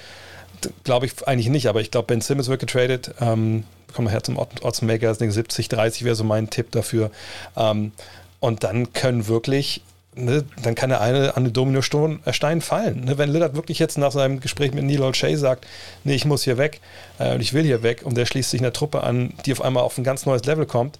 Glaube 0.84 1.05
ich 1.05 1.28
eigentlich 1.28 1.49
nicht, 1.49 1.68
aber 1.68 1.82
ich 1.82 1.91
glaube, 1.91 2.07
Ben 2.07 2.22
Simmons 2.22 2.47
wird 2.47 2.59
getradet. 2.59 3.13
Ähm, 3.22 3.63
kommen 3.93 4.07
wir 4.07 4.11
her 4.11 4.24
zum 4.24 4.38
Oddsmaker, 4.38 5.13
70, 5.13 5.70
30 5.70 6.03
wäre 6.03 6.15
so 6.15 6.24
mein 6.24 6.49
Tipp 6.49 6.72
dafür. 6.72 7.11
Ähm, 7.55 7.91
und 8.39 8.63
dann 8.63 8.93
können 8.93 9.28
wirklich 9.28 9.82
ne, 10.18 10.45
dann 10.61 10.76
kann 10.76 10.89
der 10.89 11.01
eine 11.01 11.36
an 11.36 11.45
den 11.45 11.53
Dominostein 11.53 12.20
äh, 12.26 12.61
fallen. 12.61 13.05
Ne, 13.05 13.18
wenn 13.18 13.30
Lillard 13.30 13.55
wirklich 13.55 13.80
jetzt 13.80 13.97
nach 13.97 14.11
seinem 14.11 14.39
Gespräch 14.39 14.74
mit 14.74 14.84
Neil 14.84 15.01
O'Shea 15.01 15.36
sagt, 15.38 15.65
nee, 16.03 16.15
ich 16.15 16.26
muss 16.26 16.43
hier 16.43 16.57
weg 16.57 16.82
äh, 17.20 17.34
und 17.34 17.41
ich 17.41 17.53
will 17.53 17.63
hier 17.63 17.84
weg 17.84 18.01
und 18.03 18.18
der 18.18 18.26
schließt 18.26 18.49
sich 18.49 18.61
einer 18.61 18.74
Truppe 18.74 19.03
an, 19.03 19.34
die 19.45 19.51
auf 19.51 19.61
einmal 19.61 19.84
auf 19.84 19.97
ein 19.97 20.03
ganz 20.03 20.26
neues 20.26 20.45
Level 20.45 20.65
kommt, 20.65 20.99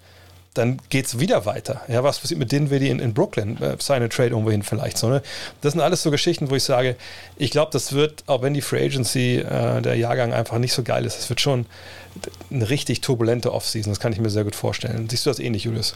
dann 0.58 0.80
geht 0.90 1.06
es 1.06 1.20
wieder 1.20 1.46
weiter. 1.46 1.82
Ja, 1.88 2.04
was 2.04 2.20
passiert 2.20 2.40
mit 2.40 2.52
Dinwiddie 2.52 2.90
in, 2.90 3.00
in 3.00 3.14
Brooklyn? 3.14 3.62
Äh, 3.62 3.78
seine 3.80 4.10
Trade 4.10 4.30
irgendwohin 4.30 4.64
vielleicht. 4.64 4.98
So, 4.98 5.10
ne? 5.10 5.22
Das 5.62 5.74
sind 5.74 5.82
alles 5.82 6.04
so 6.04 6.12
Geschichten, 6.12 6.50
wo 6.50 6.56
ich 6.56 6.64
sage, 6.64 6.96
ich 7.36 7.52
glaube, 7.52 7.72
das 7.72 7.94
wird, 7.94 8.24
auch 8.28 8.42
wenn 8.42 8.54
die 8.54 8.62
Free 8.62 8.86
Agency, 8.86 9.38
äh, 9.38 9.82
der 9.82 9.96
Jahrgang 9.96 10.34
einfach 10.34 10.58
nicht 10.58 10.74
so 10.74 10.84
geil 10.84 11.06
ist, 11.06 11.18
das 11.18 11.30
wird 11.30 11.42
schon 11.42 11.66
eine 12.52 12.70
richtig 12.70 13.02
turbulente 13.02 13.54
Offseason. 13.54 13.92
Das 13.92 14.00
kann 14.00 14.14
ich 14.14 14.20
mir 14.20 14.30
sehr 14.30 14.44
gut 14.44 14.56
vorstellen. 14.56 15.08
Siehst 15.10 15.26
du 15.26 15.30
das 15.30 15.40
ähnlich, 15.40 15.66
Julius? 15.66 15.96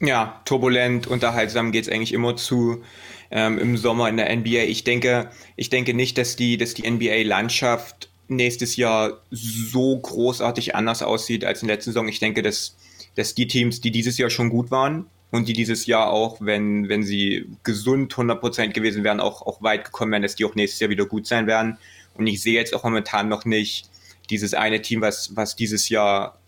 Ja, 0.00 0.40
turbulent, 0.44 1.06
unterhaltsam 1.06 1.72
geht's 1.72 1.88
eigentlich 1.88 2.12
immer 2.12 2.36
zu 2.36 2.82
ähm, 3.30 3.58
im 3.58 3.76
Sommer 3.76 4.08
in 4.08 4.16
der 4.16 4.34
NBA. 4.34 4.64
Ich 4.64 4.84
denke, 4.84 5.30
ich 5.56 5.70
denke 5.70 5.94
nicht, 5.94 6.18
dass 6.18 6.36
die, 6.36 6.58
dass 6.58 6.74
die 6.74 6.88
NBA-Landschaft 6.88 8.10
nächstes 8.28 8.76
Jahr 8.76 9.22
so 9.30 9.96
großartig 9.98 10.74
anders 10.74 11.02
aussieht 11.02 11.44
als 11.44 11.62
in 11.62 11.68
der 11.68 11.76
letzten 11.76 11.92
Saison. 11.92 12.08
Ich 12.08 12.20
denke, 12.20 12.42
dass, 12.42 12.76
dass 13.14 13.34
die 13.34 13.46
Teams, 13.46 13.80
die 13.80 13.90
dieses 13.90 14.18
Jahr 14.18 14.30
schon 14.30 14.50
gut 14.50 14.70
waren 14.70 15.06
und 15.30 15.48
die 15.48 15.52
dieses 15.54 15.86
Jahr 15.86 16.10
auch, 16.10 16.38
wenn, 16.40 16.88
wenn 16.88 17.02
sie 17.02 17.46
gesund 17.62 18.12
100% 18.12 18.68
gewesen 18.68 19.04
wären, 19.04 19.20
auch, 19.20 19.42
auch 19.42 19.62
weit 19.62 19.84
gekommen 19.84 20.12
wären, 20.12 20.22
dass 20.22 20.36
die 20.36 20.44
auch 20.44 20.54
nächstes 20.54 20.80
Jahr 20.80 20.90
wieder 20.90 21.06
gut 21.06 21.26
sein 21.26 21.46
werden. 21.46 21.78
Und 22.14 22.26
ich 22.26 22.42
sehe 22.42 22.54
jetzt 22.54 22.74
auch 22.74 22.84
momentan 22.84 23.28
noch 23.28 23.44
nicht 23.44 23.88
dieses 24.30 24.54
eine 24.54 24.82
Team, 24.82 25.00
was, 25.00 25.34
was 25.36 25.56
dieses 25.56 25.88
Jahr 25.88 26.38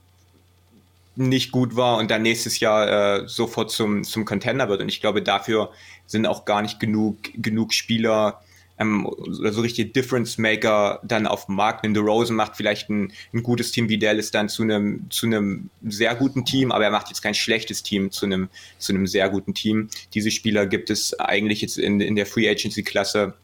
nicht 1.19 1.53
gut 1.53 1.77
war 1.77 1.99
und 1.99 2.11
dann 2.11 2.23
nächstes 2.23 2.61
Jahr 2.61 3.23
äh, 3.23 3.29
sofort 3.29 3.71
zum, 3.71 4.05
zum 4.05 4.25
Contender 4.25 4.69
wird. 4.69 4.81
Und 4.81 4.89
ich 4.89 5.01
glaube, 5.01 5.23
dafür 5.23 5.71
sind 6.07 6.27
auch 6.27 6.45
gar 6.45 6.63
nicht 6.63 6.81
genug, 6.81 7.17
genug 7.35 7.75
Spieler 7.75 8.41
ähm, 8.79 9.07
oder 9.07 9.53
so 9.53 9.61
richtige 9.61 9.91
Difference 9.91 10.39
Maker 10.39 11.01
dann 11.03 11.27
auf 11.27 11.47
dem 11.47 11.57
Markt. 11.57 11.83
Wenn 11.83 11.97
Rosen 11.97 12.37
macht 12.37 12.57
vielleicht 12.57 12.89
ein, 12.89 13.13
ein 13.35 13.43
gutes 13.43 13.73
Team 13.73 13.89
wie 13.89 13.99
Dallas 13.99 14.31
dann 14.31 14.49
zu 14.49 14.63
einem, 14.63 15.11
zu 15.11 15.27
einem 15.27 15.71
sehr 15.83 16.15
guten 16.15 16.45
Team, 16.45 16.71
aber 16.71 16.85
er 16.85 16.91
macht 16.91 17.09
jetzt 17.09 17.23
kein 17.23 17.35
schlechtes 17.35 17.83
Team 17.83 18.11
zu 18.11 18.27
einem, 18.27 18.49
zu 18.79 18.93
einem 18.93 19.07
sehr 19.07 19.29
guten 19.29 19.55
Team. 19.55 19.89
Diese 20.15 20.31
Spieler 20.31 20.67
gibt 20.67 20.91
es 20.91 21.19
eigentlich 21.19 21.61
jetzt 21.61 21.79
in, 21.79 22.01
in 22.01 22.17
der 22.17 22.27
Free 22.27 22.49
Agency 22.49 22.83
Klasse 22.83 23.35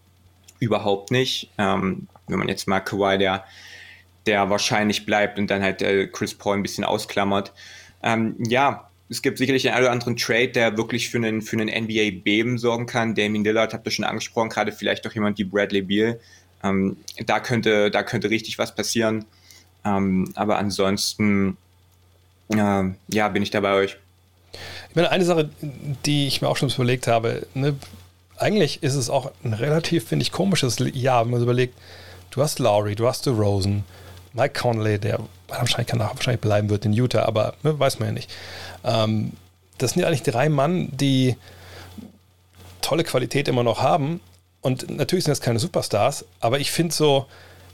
überhaupt 0.61 1.11
nicht. 1.11 1.51
Ähm, 1.59 2.07
wenn 2.29 2.39
man 2.39 2.49
jetzt 2.49 2.69
mal 2.69 2.81
Kawhi, 2.81 3.19
der 3.19 3.45
der 4.27 4.51
wahrscheinlich 4.51 5.07
bleibt 5.07 5.39
und 5.39 5.51
dann 5.51 5.63
halt 5.63 5.83
äh, 5.83 6.07
Chris 6.07 6.35
Paul 6.35 6.57
ein 6.57 6.63
bisschen 6.63 6.85
ausklammert. 6.85 7.53
Ähm, 8.03 8.37
ja, 8.39 8.91
es 9.09 9.23
gibt 9.23 9.39
sicherlich 9.39 9.71
einen 9.71 9.85
oder 9.85 9.93
anderen 9.93 10.17
Trade, 10.17 10.49
der 10.49 10.77
wirklich 10.77 11.11
für 11.11 11.19
einen, 11.19 11.43
für 11.43 11.57
einen 11.57 11.69
NBA-Beben 11.69 12.59
sorgen 12.59 12.87
kann. 12.87 13.15
Damien 13.15 13.45
Lillard 13.45 13.75
habt 13.75 13.87
ihr 13.87 13.91
schon 13.91 14.05
angesprochen, 14.05 14.49
gerade 14.49 14.73
vielleicht 14.73 15.07
auch 15.07 15.13
jemand 15.13 15.39
wie 15.39 15.45
Bradley 15.45 15.83
Beal. 15.83 16.19
Ähm, 16.63 16.97
da, 17.27 17.41
könnte, 17.41 17.91
da 17.91 18.03
könnte 18.03 18.31
richtig 18.31 18.59
was 18.59 18.75
passieren. 18.75 19.25
Ähm, 19.85 20.33
aber 20.35 20.59
ansonsten, 20.59 21.57
äh, 22.49 22.85
ja, 23.09 23.29
bin 23.29 23.43
ich 23.43 23.51
da 23.51 23.61
bei 23.61 23.75
euch. 23.75 23.99
Ich 24.89 24.97
meine, 24.97 25.11
eine 25.11 25.25
Sache, 25.25 25.51
die 26.07 26.27
ich 26.27 26.41
mir 26.41 26.49
auch 26.49 26.57
schon 26.57 26.71
überlegt 26.71 27.07
habe, 27.07 27.47
ne, 27.55 27.77
eigentlich 28.37 28.83
ist 28.83 28.95
es 28.95 29.11
auch 29.11 29.31
ein 29.45 29.53
relativ, 29.53 30.09
finde 30.09 30.23
ich, 30.23 30.33
komisches 30.33 30.77
Jahr, 30.79 31.25
wenn 31.25 31.33
man 31.33 31.41
sich 31.41 31.47
überlegt, 31.47 31.79
du 32.31 32.43
hast 32.43 32.59
Lowry, 32.59 32.95
du 32.95 33.07
hast 33.07 33.27
Rosen, 33.29 33.85
Mike 34.35 34.61
Conley, 34.61 34.99
der 34.99 35.21
wahrscheinlich, 35.49 35.87
kann 35.87 36.01
wahrscheinlich 36.01 36.41
bleiben 36.41 36.69
wird 36.69 36.85
in 36.85 36.93
Utah, 36.93 37.25
aber 37.25 37.55
ne, 37.63 37.79
weiß 37.79 38.01
man 38.01 38.09
ja 38.09 38.13
nicht. 38.13 38.31
Ähm, 38.85 39.33
das 39.79 39.93
sind 39.93 40.03
ja 40.03 40.09
eigentlich 40.09 40.23
drei 40.23 40.49
Mann, 40.49 40.89
die 40.93 41.37
tolle 42.83 43.05
Qualität 43.05 43.49
immer 43.49 43.63
noch 43.63 43.81
haben. 43.81 44.21
Und 44.61 44.91
natürlich 44.91 45.25
sind 45.25 45.33
das 45.33 45.41
keine 45.41 45.59
Superstars, 45.59 46.25
aber 46.41 46.59
ich 46.59 46.73
finde 46.73 46.95
so, 46.95 47.27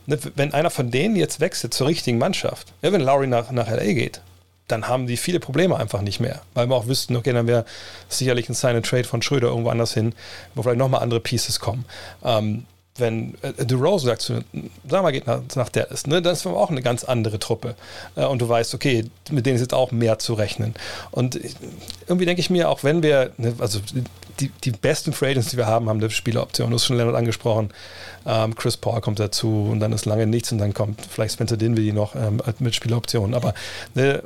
ne, 0.06 0.18
wenn 0.36 0.52
einer 0.52 0.70
von 0.70 0.90
denen 0.90 1.16
jetzt 1.16 1.40
wechselt 1.40 1.72
zur 1.72 1.86
richtigen 1.86 2.18
Mannschaft, 2.18 2.72
ja, 2.82 2.92
wenn 2.92 3.00
Lowry 3.00 3.26
nach, 3.26 3.50
nach 3.50 3.68
LA 3.68 3.92
geht, 3.92 4.20
dann 4.68 4.86
haben 4.86 5.06
die 5.06 5.16
viele 5.16 5.40
Probleme 5.40 5.76
einfach 5.76 6.02
nicht 6.02 6.20
mehr. 6.20 6.42
Weil 6.54 6.68
wir 6.68 6.76
auch 6.76 6.86
wüssten, 6.86 7.16
okay, 7.16 7.32
dann 7.32 7.46
wäre 7.46 7.64
sicherlich 8.08 8.48
ein 8.48 8.54
Sign 8.54 8.76
and 8.76 8.86
Trade 8.86 9.04
von 9.04 9.22
Schröder 9.22 9.48
irgendwo 9.48 9.70
anders 9.70 9.94
hin, 9.94 10.14
wo 10.54 10.62
vielleicht 10.62 10.78
nochmal 10.78 11.02
andere 11.02 11.20
Pieces 11.20 11.58
kommen. 11.58 11.84
Ähm, 12.22 12.66
wenn 13.00 13.34
äh, 13.42 13.64
DeRozan 13.64 14.06
sagt, 14.06 14.22
zu, 14.22 14.44
sag 14.88 15.02
mal, 15.02 15.10
geht 15.10 15.26
nach, 15.26 15.40
nach 15.54 15.68
Dallas, 15.68 16.06
ne, 16.06 16.22
dann 16.22 16.32
ist 16.32 16.46
auch 16.46 16.70
eine 16.70 16.82
ganz 16.82 17.04
andere 17.04 17.38
Truppe. 17.38 17.74
Äh, 18.16 18.26
und 18.26 18.40
du 18.40 18.48
weißt, 18.48 18.74
okay, 18.74 19.04
mit 19.30 19.46
denen 19.46 19.56
ist 19.56 19.62
jetzt 19.62 19.74
auch 19.74 19.92
mehr 19.92 20.18
zu 20.18 20.34
rechnen. 20.34 20.74
Und 21.10 21.40
irgendwie 22.06 22.26
denke 22.26 22.40
ich 22.40 22.50
mir, 22.50 22.68
auch 22.68 22.84
wenn 22.84 23.02
wir, 23.02 23.32
ne, 23.38 23.54
also 23.58 23.80
die, 24.40 24.48
die 24.64 24.70
besten 24.70 25.12
Free 25.12 25.30
Agents, 25.30 25.50
die 25.50 25.56
wir 25.56 25.66
haben, 25.66 25.88
haben 25.88 25.98
eine 25.98 26.10
Spieleroption. 26.10 26.70
Du 26.70 26.76
hast 26.76 26.86
schon 26.86 26.96
Leonard 26.96 27.16
angesprochen. 27.16 27.70
Ähm, 28.26 28.54
Chris 28.54 28.76
Paul 28.76 29.00
kommt 29.00 29.18
dazu 29.18 29.68
und 29.70 29.80
dann 29.80 29.92
ist 29.92 30.06
lange 30.06 30.26
nichts 30.26 30.52
und 30.52 30.58
dann 30.58 30.74
kommt 30.74 31.00
vielleicht 31.06 31.34
Spencer 31.34 31.56
Dinwiddie 31.56 31.92
noch 31.92 32.14
ähm, 32.14 32.40
mit 32.58 32.74
Spieleroptionen. 32.74 33.34
Aber 33.34 33.54
ne, 33.94 34.22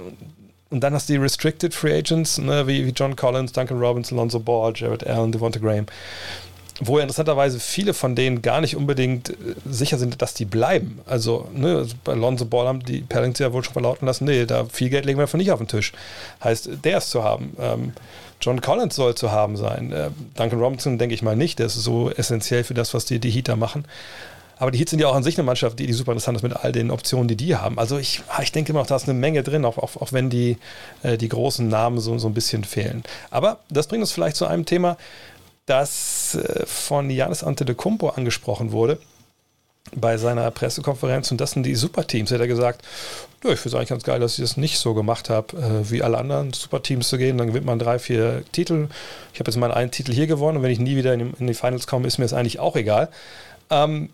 und 0.71 0.81
dann 0.81 0.95
hast 0.95 1.09
du 1.09 1.13
die 1.13 1.19
Restricted 1.19 1.75
Free 1.75 1.97
Agents, 1.99 2.39
ne, 2.39 2.67
wie, 2.67 2.87
wie 2.87 2.91
John 2.91 3.15
Collins, 3.15 3.53
Duncan 3.53 3.79
Robbins, 3.79 4.13
Alonso 4.13 4.41
Ball, 4.41 4.73
Jared 4.75 5.07
Allen, 5.07 5.31
Devonta 5.31 5.61
Graham 5.61 5.87
wo 6.81 6.99
ja 6.99 7.03
interessanterweise 7.03 7.61
viele 7.61 7.95
von 7.95 8.17
denen 8.17 8.43
gar 8.43 8.61
nicht 8.61 8.77
unbedingt 8.77 9.31
äh, 9.31 9.35
sicher 9.65 9.99
sind, 9.99 10.21
dass 10.23 10.35
die 10.35 10.45
bleiben. 10.45 11.01
Also, 11.07 11.49
ne, 11.55 11.77
also 11.77 11.95
bei 12.03 12.15
Lonzo 12.15 12.45
Ball 12.47 12.67
haben 12.67 12.85
die 12.85 13.01
Pelicans 13.01 13.39
ja 13.39 13.53
wohl 13.53 13.63
schon 13.63 13.73
verlauten 13.73 14.07
lassen, 14.07 14.25
nee, 14.25 14.45
da 14.45 14.65
viel 14.67 14.91
Geld 14.91 15.05
legen 15.05 15.19
wir 15.19 15.25
davon 15.25 15.39
nicht 15.39 15.53
auf 15.53 15.59
den 15.59 15.69
Tisch. 15.69 15.93
Heißt, 16.43 16.71
der 16.85 16.99
ist 16.99 17.11
zu 17.11 17.23
haben. 17.23 17.57
Ähm, 17.61 17.93
John 18.41 18.61
Collins 18.61 18.97
soll 18.97 19.15
zu 19.15 19.31
haben 19.31 19.57
sein. 19.57 19.93
Äh, 19.93 20.11
Duncan 20.37 20.61
Robinson 20.61 20.99
denke 20.99 21.15
ich 21.15 21.23
mal 21.23 21.37
nicht, 21.37 21.59
der 21.59 21.67
ist 21.67 21.75
so 21.75 22.11
essentiell 22.11 22.65
für 22.65 22.75
das, 22.75 22.93
was 22.93 23.05
die, 23.05 23.19
die 23.19 23.31
Heater 23.31 23.57
machen. 23.57 23.85
Aber 24.57 24.71
die 24.71 24.79
Heats 24.79 24.91
sind 24.91 25.01
ja 25.01 25.09
auch 25.09 25.15
an 25.15 25.23
sich 25.23 25.37
eine 25.37 25.45
Mannschaft, 25.45 25.79
die, 25.79 25.87
die 25.87 25.93
super 25.93 26.13
interessant 26.13 26.37
ist 26.37 26.43
mit 26.43 26.55
all 26.55 26.73
den 26.73 26.91
Optionen, 26.91 27.27
die 27.27 27.37
die 27.37 27.57
haben. 27.57 27.79
Also 27.79 27.99
ich, 27.99 28.23
ich 28.41 28.53
denke 28.53 28.71
immer 28.71 28.81
noch, 28.81 28.87
da 28.87 28.97
ist 28.97 29.09
eine 29.09 29.19
Menge 29.19 29.43
drin, 29.43 29.65
auch, 29.65 29.79
auch, 29.79 29.97
auch 29.97 30.13
wenn 30.13 30.31
die, 30.31 30.59
äh, 31.03 31.17
die 31.17 31.29
großen 31.29 31.67
Namen 31.69 31.99
so, 31.99 32.19
so 32.19 32.29
ein 32.29 32.35
bisschen 32.35 32.65
fehlen. 32.65 33.03
Aber 33.31 33.59
das 33.69 33.89
bringt 33.89 34.03
uns 34.03 34.13
vielleicht 34.13 34.37
zu 34.37 34.47
einem 34.47 34.65
Thema, 34.65 34.97
das 35.67 36.35
äh, 36.35 36.67
von 36.67 37.11
Janis 37.11 37.43
Antetokounmpo 37.43 38.11
angesprochen 38.11 38.73
wurde 38.73 38.99
bei 39.95 40.17
seiner 40.17 40.51
Pressekonferenz 40.51 41.31
und 41.31 41.41
das 41.41 41.53
sind 41.53 41.65
die 41.65 41.75
Superteams. 41.75 42.31
Er 42.31 42.39
hat 42.39 42.49
gesagt, 42.49 42.83
ja, 43.45 43.51
ich 43.51 43.59
finde 43.59 43.69
es 43.69 43.75
eigentlich 43.75 43.91
ganz 43.91 44.03
geil, 44.03 44.21
dass 44.21 44.39
ich 44.39 44.45
das 44.45 44.57
nicht 44.57 44.79
so 44.79 44.95
gemacht 44.95 45.29
habe, 45.31 45.57
äh, 45.57 45.91
wie 45.91 46.03
alle 46.03 46.19
anderen 46.19 46.53
Superteams 46.53 47.09
zu 47.09 47.19
gehen. 47.19 47.39
Dann 47.39 47.49
gewinnt 47.49 47.67
man 47.67 47.79
drei, 47.79 47.99
vier 47.99 48.43
Titel. 48.53 48.89
Ich 49.33 49.41
habe 49.41 49.51
jetzt 49.51 49.59
meinen 49.59 49.73
einen 49.73 49.91
Titel 49.91 50.13
hier 50.13 50.27
gewonnen 50.27 50.59
und 50.59 50.63
wenn 50.63 50.71
ich 50.71 50.79
nie 50.79 50.97
wieder 50.97 51.13
in, 51.13 51.35
in 51.35 51.47
die 51.47 51.55
Finals 51.55 51.87
komme, 51.87 52.07
ist 52.07 52.19
mir 52.19 52.25
das 52.25 52.33
eigentlich 52.33 52.59
auch 52.59 52.77
egal. 52.77 53.11
Ähm, 53.71 54.09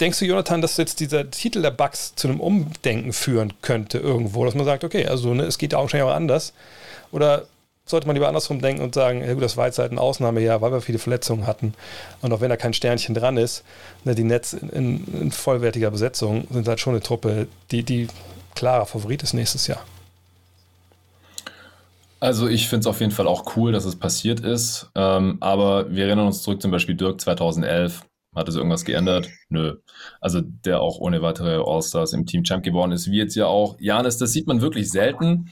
denkst 0.00 0.18
du, 0.18 0.26
Jonathan, 0.26 0.60
dass 0.60 0.76
jetzt 0.76 1.00
dieser 1.00 1.30
Titel 1.30 1.62
der 1.62 1.70
Bugs 1.70 2.14
zu 2.14 2.28
einem 2.28 2.40
Umdenken 2.40 3.12
führen 3.12 3.54
könnte 3.62 3.98
irgendwo, 3.98 4.44
dass 4.44 4.54
man 4.54 4.64
sagt, 4.64 4.84
okay, 4.84 5.06
also 5.06 5.32
ne, 5.34 5.44
es 5.44 5.58
geht 5.58 5.74
auch 5.74 5.92
anders? 5.92 6.52
Oder 7.10 7.46
sollte 7.86 8.06
man 8.06 8.16
lieber 8.16 8.28
andersrum 8.28 8.60
denken 8.60 8.82
und 8.82 8.94
sagen, 8.94 9.22
ja 9.22 9.34
gut, 9.34 9.42
das 9.42 9.56
war 9.56 9.66
jetzt 9.66 9.78
halt 9.78 9.92
ein 9.92 9.98
Ausnahmejahr, 9.98 10.60
weil 10.62 10.72
wir 10.72 10.80
viele 10.80 10.98
Verletzungen 10.98 11.46
hatten. 11.46 11.74
Und 12.22 12.32
auch 12.32 12.40
wenn 12.40 12.48
da 12.48 12.56
kein 12.56 12.72
Sternchen 12.72 13.14
dran 13.14 13.36
ist, 13.36 13.62
ne, 14.04 14.14
die 14.14 14.24
Netz 14.24 14.54
in, 14.54 14.70
in, 14.70 15.20
in, 15.20 15.32
vollwertiger 15.32 15.90
Besetzung 15.90 16.46
sind 16.50 16.66
halt 16.66 16.80
schon 16.80 16.94
eine 16.94 17.02
Truppe, 17.02 17.46
die, 17.70 17.82
die 17.82 18.08
klarer 18.54 18.86
Favorit 18.86 19.22
ist 19.22 19.34
nächstes 19.34 19.66
Jahr. 19.66 19.84
Also 22.20 22.48
ich 22.48 22.68
finde 22.68 22.80
es 22.80 22.86
auf 22.86 23.00
jeden 23.00 23.12
Fall 23.12 23.26
auch 23.26 23.54
cool, 23.56 23.72
dass 23.72 23.84
es 23.84 23.96
passiert 23.96 24.40
ist. 24.40 24.90
Ähm, 24.94 25.36
aber 25.40 25.90
wir 25.90 26.06
erinnern 26.06 26.26
uns 26.26 26.42
zurück 26.42 26.62
zum 26.62 26.70
Beispiel 26.70 26.94
Dirk 26.94 27.20
2011. 27.20 28.02
Hat 28.34 28.48
es 28.48 28.56
irgendwas 28.56 28.84
geändert? 28.86 29.28
Nö. 29.50 29.76
Also 30.22 30.40
der 30.40 30.80
auch 30.80 30.98
ohne 30.98 31.20
weitere 31.20 31.62
All-Stars 31.62 32.14
im 32.14 32.24
Team 32.24 32.42
Champ 32.42 32.64
geworden 32.64 32.92
ist, 32.92 33.10
wie 33.10 33.18
jetzt 33.18 33.36
ja 33.36 33.46
auch 33.46 33.76
Janis. 33.78 34.16
Das 34.16 34.32
sieht 34.32 34.46
man 34.46 34.62
wirklich 34.62 34.90
selten. 34.90 35.50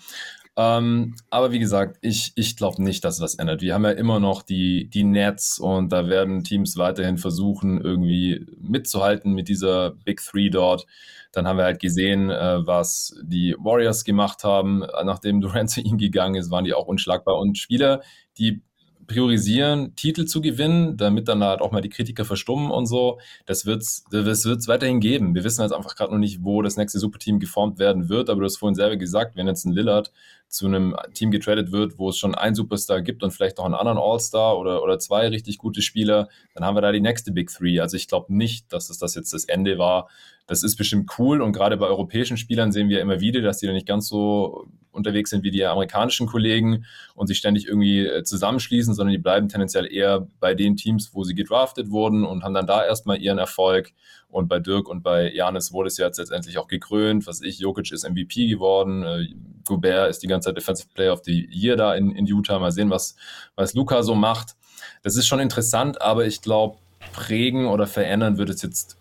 Ähm, 0.54 1.14
aber 1.30 1.50
wie 1.52 1.58
gesagt, 1.58 1.96
ich, 2.02 2.32
ich 2.36 2.56
glaube 2.56 2.82
nicht, 2.82 3.04
dass 3.04 3.20
was 3.20 3.36
ändert. 3.36 3.62
Wir 3.62 3.72
haben 3.72 3.84
ja 3.84 3.92
immer 3.92 4.20
noch 4.20 4.42
die, 4.42 4.88
die 4.90 5.04
Nets 5.04 5.58
und 5.58 5.90
da 5.90 6.08
werden 6.08 6.44
Teams 6.44 6.76
weiterhin 6.76 7.16
versuchen, 7.16 7.80
irgendwie 7.80 8.46
mitzuhalten 8.60 9.32
mit 9.32 9.48
dieser 9.48 9.92
Big 9.92 10.20
Three 10.22 10.50
dort. 10.50 10.86
Dann 11.32 11.48
haben 11.48 11.56
wir 11.56 11.64
halt 11.64 11.80
gesehen, 11.80 12.28
äh, 12.28 12.66
was 12.66 13.16
die 13.22 13.56
Warriors 13.58 14.04
gemacht 14.04 14.44
haben. 14.44 14.80
Nachdem 15.04 15.40
Durant 15.40 15.70
zu 15.70 15.80
ihnen 15.80 15.96
gegangen 15.96 16.34
ist, 16.34 16.50
waren 16.50 16.64
die 16.64 16.74
auch 16.74 16.86
unschlagbar. 16.86 17.38
Und 17.38 17.56
Spieler, 17.56 18.02
die 18.36 18.62
priorisieren, 19.06 19.94
Titel 19.96 20.24
zu 20.26 20.40
gewinnen, 20.40 20.96
damit 20.96 21.28
dann 21.28 21.42
halt 21.42 21.60
auch 21.60 21.72
mal 21.72 21.80
die 21.80 21.88
Kritiker 21.88 22.24
verstummen 22.24 22.70
und 22.70 22.86
so. 22.86 23.18
Das 23.46 23.66
wird 23.66 23.82
es 23.82 24.04
das 24.10 24.68
weiterhin 24.68 25.00
geben. 25.00 25.34
Wir 25.34 25.44
wissen 25.44 25.62
jetzt 25.62 25.72
einfach 25.72 25.96
gerade 25.96 26.12
noch 26.12 26.18
nicht, 26.18 26.44
wo 26.44 26.62
das 26.62 26.76
nächste 26.76 26.98
Superteam 26.98 27.38
geformt 27.38 27.78
werden 27.78 28.08
wird, 28.08 28.30
aber 28.30 28.40
du 28.40 28.44
hast 28.46 28.58
vorhin 28.58 28.74
selber 28.74 28.96
gesagt, 28.96 29.36
wenn 29.36 29.46
jetzt 29.46 29.64
ein 29.64 29.72
Lillard 29.72 30.12
zu 30.52 30.66
einem 30.66 30.94
Team 31.14 31.30
getradet 31.30 31.72
wird, 31.72 31.98
wo 31.98 32.10
es 32.10 32.18
schon 32.18 32.34
einen 32.34 32.54
Superstar 32.54 33.00
gibt 33.00 33.22
und 33.22 33.30
vielleicht 33.30 33.56
noch 33.56 33.64
einen 33.64 33.74
anderen 33.74 33.96
All-Star 33.96 34.58
oder, 34.58 34.82
oder 34.82 34.98
zwei 34.98 35.28
richtig 35.28 35.56
gute 35.56 35.80
Spieler, 35.80 36.28
dann 36.54 36.64
haben 36.64 36.76
wir 36.76 36.82
da 36.82 36.92
die 36.92 37.00
nächste 37.00 37.32
Big 37.32 37.50
Three. 37.50 37.80
Also 37.80 37.96
ich 37.96 38.06
glaube 38.06 38.34
nicht, 38.34 38.70
dass 38.70 38.88
das, 38.88 38.98
das 38.98 39.14
jetzt 39.14 39.32
das 39.32 39.46
Ende 39.46 39.78
war. 39.78 40.10
Das 40.46 40.62
ist 40.62 40.76
bestimmt 40.76 41.10
cool 41.18 41.40
und 41.40 41.52
gerade 41.52 41.76
bei 41.76 41.86
europäischen 41.86 42.36
Spielern 42.36 42.72
sehen 42.72 42.88
wir 42.88 43.00
immer 43.00 43.20
wieder, 43.20 43.40
dass 43.40 43.58
die 43.58 43.66
da 43.66 43.72
nicht 43.72 43.86
ganz 43.86 44.08
so 44.08 44.66
unterwegs 44.92 45.30
sind 45.30 45.42
wie 45.42 45.50
die 45.50 45.64
amerikanischen 45.64 46.26
Kollegen 46.26 46.84
und 47.14 47.26
sich 47.26 47.38
ständig 47.38 47.66
irgendwie 47.66 48.06
äh, 48.06 48.24
zusammenschließen, 48.24 48.94
sondern 48.94 49.12
die 49.12 49.18
bleiben 49.18 49.48
tendenziell 49.48 49.90
eher 49.90 50.26
bei 50.38 50.54
den 50.54 50.76
Teams, 50.76 51.14
wo 51.14 51.24
sie 51.24 51.34
gedraftet 51.34 51.90
wurden 51.90 52.24
und 52.24 52.44
haben 52.44 52.54
dann 52.54 52.66
da 52.66 52.84
erstmal 52.84 53.20
ihren 53.20 53.38
Erfolg. 53.38 53.92
Und 54.28 54.48
bei 54.48 54.60
Dirk 54.60 54.88
und 54.88 55.02
bei 55.02 55.32
Janis 55.32 55.72
wurde 55.72 55.88
es 55.88 55.98
ja 55.98 56.06
jetzt 56.06 56.18
letztendlich 56.18 56.58
auch 56.58 56.68
gekrönt. 56.68 57.26
Was 57.26 57.42
ich, 57.42 57.58
Jokic 57.58 57.92
ist 57.92 58.08
MVP 58.08 58.48
geworden. 58.48 59.02
Äh, 59.02 59.28
Gobert 59.64 60.10
ist 60.10 60.22
die 60.22 60.26
ganze 60.26 60.48
Zeit 60.48 60.56
Defensive 60.56 60.88
Player 60.94 61.12
of 61.12 61.22
the 61.24 61.48
Year 61.50 61.76
da 61.76 61.94
in, 61.94 62.14
in 62.14 62.26
Utah. 62.26 62.58
Mal 62.58 62.72
sehen, 62.72 62.90
was, 62.90 63.16
was 63.56 63.74
Luca 63.74 64.02
so 64.02 64.14
macht. 64.14 64.56
Das 65.02 65.16
ist 65.16 65.26
schon 65.26 65.40
interessant, 65.40 66.00
aber 66.00 66.26
ich 66.26 66.42
glaube, 66.42 66.78
prägen 67.12 67.66
oder 67.66 67.86
verändern 67.86 68.38
wird 68.38 68.50
es 68.50 68.62
jetzt 68.62 68.96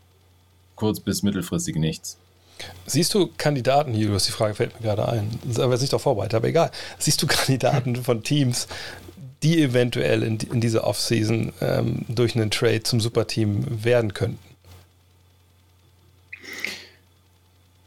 kurz- 0.82 0.99
bis 0.99 1.21
mittelfristig 1.21 1.75
nichts. 1.75 2.17
Siehst 2.88 3.13
du 3.13 3.29
Kandidaten, 3.38 3.93
hier, 3.93 4.07
du 4.07 4.13
hast 4.15 4.27
die 4.27 4.32
Frage, 4.32 4.55
fällt 4.55 4.73
mir 4.73 4.88
gerade 4.88 5.07
ein, 5.07 5.29
aber 5.57 5.73
jetzt 5.73 5.82
nicht 5.82 5.93
doch 5.93 6.01
vorbereitet, 6.01 6.34
aber 6.34 6.47
egal. 6.47 6.71
Siehst 6.97 7.21
du 7.21 7.27
Kandidaten 7.27 7.95
von 7.95 8.23
Teams, 8.23 8.67
die 9.43 9.61
eventuell 9.61 10.23
in, 10.23 10.39
in 10.39 10.59
dieser 10.59 10.86
Offseason 10.86 11.53
ähm, 11.61 12.05
durch 12.07 12.36
einen 12.36 12.49
Trade 12.49 12.82
zum 12.82 12.99
Superteam 12.99 13.84
werden 13.84 14.15
könnten? 14.15 14.39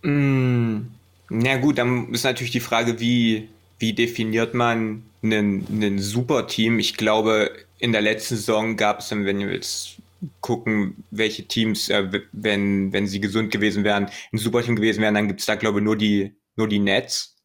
Mm, 0.02 0.86
na 1.30 1.56
gut, 1.56 1.78
dann 1.78 2.12
ist 2.12 2.22
natürlich 2.22 2.52
die 2.52 2.60
Frage, 2.60 3.00
wie, 3.00 3.48
wie 3.80 3.92
definiert 3.92 4.54
man 4.54 5.02
einen, 5.22 5.66
einen 5.68 5.98
Superteam? 5.98 6.78
Ich 6.78 6.96
glaube, 6.96 7.50
in 7.80 7.90
der 7.90 8.02
letzten 8.02 8.36
Saison 8.36 8.76
gab 8.76 9.00
es, 9.00 9.10
wenn 9.10 9.24
wir 9.24 9.52
jetzt 9.52 9.96
gucken, 10.40 11.04
welche 11.10 11.46
Teams, 11.46 11.88
äh, 11.88 12.22
wenn, 12.32 12.92
wenn 12.92 13.06
sie 13.06 13.20
gesund 13.20 13.50
gewesen 13.50 13.84
wären, 13.84 14.08
ein 14.32 14.38
Superteam 14.38 14.76
gewesen 14.76 15.02
wären, 15.02 15.14
dann 15.14 15.28
gibt 15.28 15.40
es 15.40 15.46
da, 15.46 15.54
glaube 15.54 15.80
ich, 15.80 15.84
nur 15.84 15.96
die, 15.96 16.36
nur 16.56 16.68
die 16.68 16.78
Nets. 16.78 17.36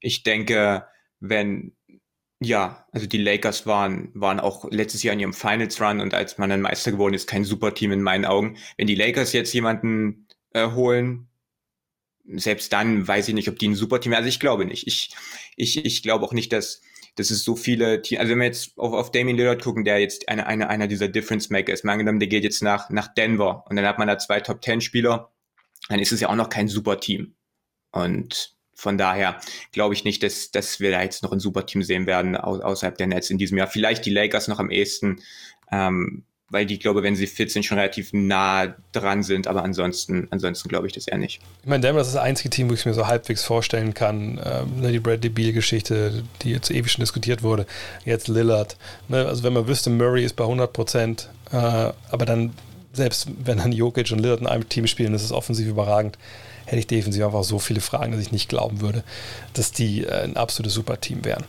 Ich 0.00 0.22
denke, 0.22 0.86
wenn, 1.20 1.76
ja, 2.40 2.86
also 2.92 3.06
die 3.06 3.18
Lakers 3.18 3.66
waren, 3.66 4.10
waren 4.14 4.40
auch 4.40 4.70
letztes 4.70 5.02
Jahr 5.02 5.14
in 5.14 5.20
ihrem 5.20 5.32
Finals 5.32 5.80
Run 5.80 6.00
und 6.00 6.14
als 6.14 6.38
man 6.38 6.50
dann 6.50 6.60
Meister 6.60 6.92
geworden 6.92 7.14
ist, 7.14 7.28
kein 7.28 7.44
Superteam 7.44 7.92
in 7.92 8.02
meinen 8.02 8.24
Augen. 8.24 8.56
Wenn 8.76 8.86
die 8.86 8.94
Lakers 8.94 9.32
jetzt 9.32 9.52
jemanden 9.52 10.26
äh, 10.52 10.70
holen, 10.70 11.28
selbst 12.24 12.72
dann 12.72 13.06
weiß 13.06 13.28
ich 13.28 13.34
nicht, 13.34 13.48
ob 13.48 13.58
die 13.58 13.68
ein 13.68 13.74
Superteam, 13.74 14.14
also 14.14 14.28
ich 14.28 14.40
glaube 14.40 14.64
nicht. 14.64 14.86
Ich, 14.86 15.14
ich, 15.56 15.84
ich 15.84 16.02
glaube 16.02 16.24
auch 16.24 16.32
nicht, 16.32 16.52
dass, 16.52 16.82
dass 17.16 17.30
es 17.30 17.44
so 17.44 17.56
viele 17.56 18.02
Teams, 18.02 18.20
also 18.20 18.32
wenn 18.32 18.38
wir 18.38 18.46
jetzt 18.46 18.78
auf, 18.78 18.92
auf 18.92 19.10
Damien 19.10 19.36
Lillard 19.36 19.62
gucken, 19.62 19.84
der 19.84 19.98
jetzt 19.98 20.28
eine, 20.28 20.46
eine, 20.46 20.68
einer 20.68 20.88
dieser 20.88 21.08
Difference 21.08 21.50
Maker 21.50 21.72
ist, 21.72 21.84
mal 21.84 21.92
angenommen, 21.92 22.20
der 22.20 22.28
geht 22.28 22.44
jetzt 22.44 22.62
nach, 22.62 22.90
nach 22.90 23.12
Denver 23.12 23.64
und 23.68 23.76
dann 23.76 23.86
hat 23.86 23.98
man 23.98 24.08
da 24.08 24.18
zwei 24.18 24.40
Top 24.40 24.60
Ten 24.62 24.80
Spieler, 24.80 25.30
dann 25.88 25.98
ist 25.98 26.12
es 26.12 26.20
ja 26.20 26.28
auch 26.28 26.36
noch 26.36 26.48
kein 26.48 26.68
Superteam. 26.68 27.34
Und 27.90 28.56
von 28.74 28.96
daher 28.96 29.40
glaube 29.72 29.94
ich 29.94 30.04
nicht, 30.04 30.22
dass, 30.22 30.50
dass 30.50 30.80
wir 30.80 30.90
da 30.90 31.02
jetzt 31.02 31.22
noch 31.22 31.32
ein 31.32 31.40
Superteam 31.40 31.82
sehen 31.82 32.06
werden 32.06 32.36
au 32.36 32.60
außerhalb 32.60 32.96
der 32.96 33.06
Nets 33.06 33.30
in 33.30 33.38
diesem 33.38 33.58
Jahr. 33.58 33.66
Vielleicht 33.66 34.06
die 34.06 34.10
Lakers 34.10 34.48
noch 34.48 34.58
am 34.58 34.70
ehesten, 34.70 35.22
ähm, 35.70 36.24
weil 36.52 36.66
die, 36.66 36.78
glaube, 36.78 37.02
wenn 37.02 37.16
sie 37.16 37.26
fit 37.26 37.50
sind, 37.50 37.64
schon 37.64 37.78
relativ 37.78 38.12
nah 38.12 38.74
dran 38.92 39.22
sind. 39.22 39.46
Aber 39.46 39.64
ansonsten, 39.64 40.28
ansonsten 40.30 40.68
glaube 40.68 40.86
ich 40.86 40.92
das 40.92 41.08
eher 41.08 41.16
nicht. 41.16 41.40
Ich 41.62 41.68
meine, 41.68 41.80
Denver 41.80 42.02
ist 42.02 42.14
das 42.14 42.22
einzige 42.22 42.50
Team, 42.50 42.68
wo 42.68 42.74
ich 42.74 42.84
mir 42.84 42.92
so 42.92 43.06
halbwegs 43.06 43.42
vorstellen 43.42 43.94
kann. 43.94 44.38
Ähm, 44.44 44.80
ne, 44.80 44.92
die 44.92 45.00
Bradley 45.00 45.30
Beal-Geschichte, 45.30 46.22
die 46.42 46.50
jetzt 46.50 46.70
ewig 46.70 46.92
schon 46.92 47.00
diskutiert 47.00 47.42
wurde. 47.42 47.66
Jetzt 48.04 48.28
Lillard. 48.28 48.76
Ne, 49.08 49.26
also 49.26 49.42
wenn 49.42 49.54
man 49.54 49.66
wüsste, 49.66 49.88
Murray 49.88 50.24
ist 50.24 50.36
bei 50.36 50.44
100 50.44 50.72
Prozent, 50.72 51.30
äh, 51.52 51.56
aber 51.56 52.26
dann, 52.26 52.52
selbst 52.92 53.28
wenn 53.42 53.56
dann 53.56 53.72
Jokic 53.72 54.12
und 54.12 54.18
Lillard 54.18 54.42
in 54.42 54.46
einem 54.46 54.68
Team 54.68 54.86
spielen, 54.86 55.14
das 55.14 55.24
ist 55.24 55.32
offensiv 55.32 55.66
überragend, 55.66 56.18
hätte 56.66 56.80
ich 56.80 56.86
defensiv 56.86 57.24
einfach 57.24 57.44
so 57.44 57.58
viele 57.58 57.80
Fragen, 57.80 58.12
dass 58.12 58.20
ich 58.20 58.30
nicht 58.30 58.50
glauben 58.50 58.82
würde, 58.82 59.04
dass 59.54 59.72
die 59.72 60.04
äh, 60.04 60.24
ein 60.24 60.36
absolutes 60.36 60.74
Superteam 60.74 61.24
wären. 61.24 61.44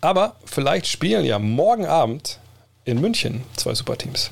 Aber 0.00 0.36
vielleicht 0.46 0.86
spielen 0.86 1.26
ja 1.26 1.38
morgen 1.38 1.84
Abend 1.84 2.38
in 2.90 3.00
München 3.00 3.42
zwei 3.56 3.74
Superteams. 3.74 4.30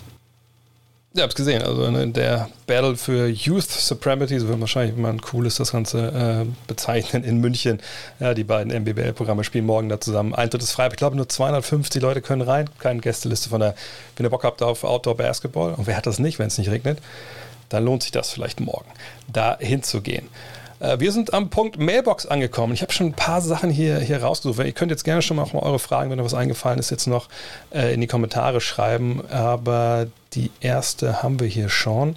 Ich 1.15 1.23
habe 1.23 1.31
es 1.31 1.35
gesehen, 1.35 1.63
also 1.63 1.91
ne, 1.91 2.07
der 2.09 2.51
Battle 2.67 2.95
für 2.95 3.29
Youth 3.29 3.71
Supremacy, 3.71 4.39
so 4.39 4.49
wird 4.49 4.61
wahrscheinlich, 4.61 4.95
wenn 4.95 5.03
man 5.03 5.21
cool 5.33 5.47
ist, 5.47 5.59
das 5.59 5.73
Ganze 5.73 6.47
äh, 6.47 6.51
bezeichnen, 6.67 7.25
in 7.25 7.39
München. 7.39 7.81
Ja, 8.21 8.35
die 8.35 8.45
beiden 8.45 8.73
MBBL-Programme 8.83 9.43
spielen 9.43 9.65
morgen 9.65 9.89
da 9.89 10.01
zusammen. 10.01 10.35
Eintritt 10.35 10.63
ist 10.63 10.73
frei, 10.73 10.87
ich 10.89 10.97
glaube 10.97 11.17
nur 11.17 11.29
250 11.29 12.03
Leute 12.03 12.21
können 12.21 12.43
rein, 12.43 12.69
keine 12.79 13.01
Gästeliste 13.01 13.49
von 13.49 13.61
der, 13.61 13.75
wenn 14.17 14.27
ihr 14.27 14.31
Bock 14.31 14.45
habt 14.45 14.63
auf 14.63 14.85
Outdoor 14.85 15.17
Basketball, 15.17 15.73
und 15.75 15.87
wer 15.87 15.97
hat 15.97 16.07
das 16.07 16.19
nicht, 16.19 16.39
wenn 16.39 16.49
es 16.49 16.59
nicht 16.59 16.71
regnet, 16.71 16.99
dann 17.71 17.85
lohnt 17.85 18.03
sich 18.03 18.13
das 18.13 18.31
vielleicht 18.31 18.61
morgen, 18.61 18.91
da 19.33 19.57
hinzugehen. 19.59 20.29
Äh, 20.81 21.01
wir 21.01 21.13
sind 21.13 21.35
am 21.35 21.51
Punkt 21.51 21.79
Mailbox 21.79 22.27
angekommen. 22.27 22.73
Ich 22.73 22.83
habe 22.83 22.93
schon 22.93 23.09
ein 23.09 23.15
paar 23.15 23.41
Sachen 23.41 23.71
hier, 23.71 23.99
hier 23.99 24.23
rausgesucht. 24.23 24.65
Ihr 24.65 24.73
könnt 24.73 24.91
jetzt 24.91 25.05
gerne 25.05 25.23
schon 25.23 25.37
mal 25.37 25.47
eure 25.53 25.79
Fragen, 25.79 26.11
wenn 26.11 26.19
euch 26.19 26.27
was 26.27 26.35
eingefallen 26.35 26.79
ist, 26.79 26.91
jetzt 26.91 27.07
noch 27.07 27.29
äh, 27.71 27.95
in 27.95 28.01
die 28.01 28.07
Kommentare 28.07 28.61
schreiben. 28.61 29.23
Aber 29.31 30.07
die 30.35 30.51
erste 30.61 31.23
haben 31.23 31.41
wir 31.41 31.47
hier 31.47 31.69
schon. 31.69 32.17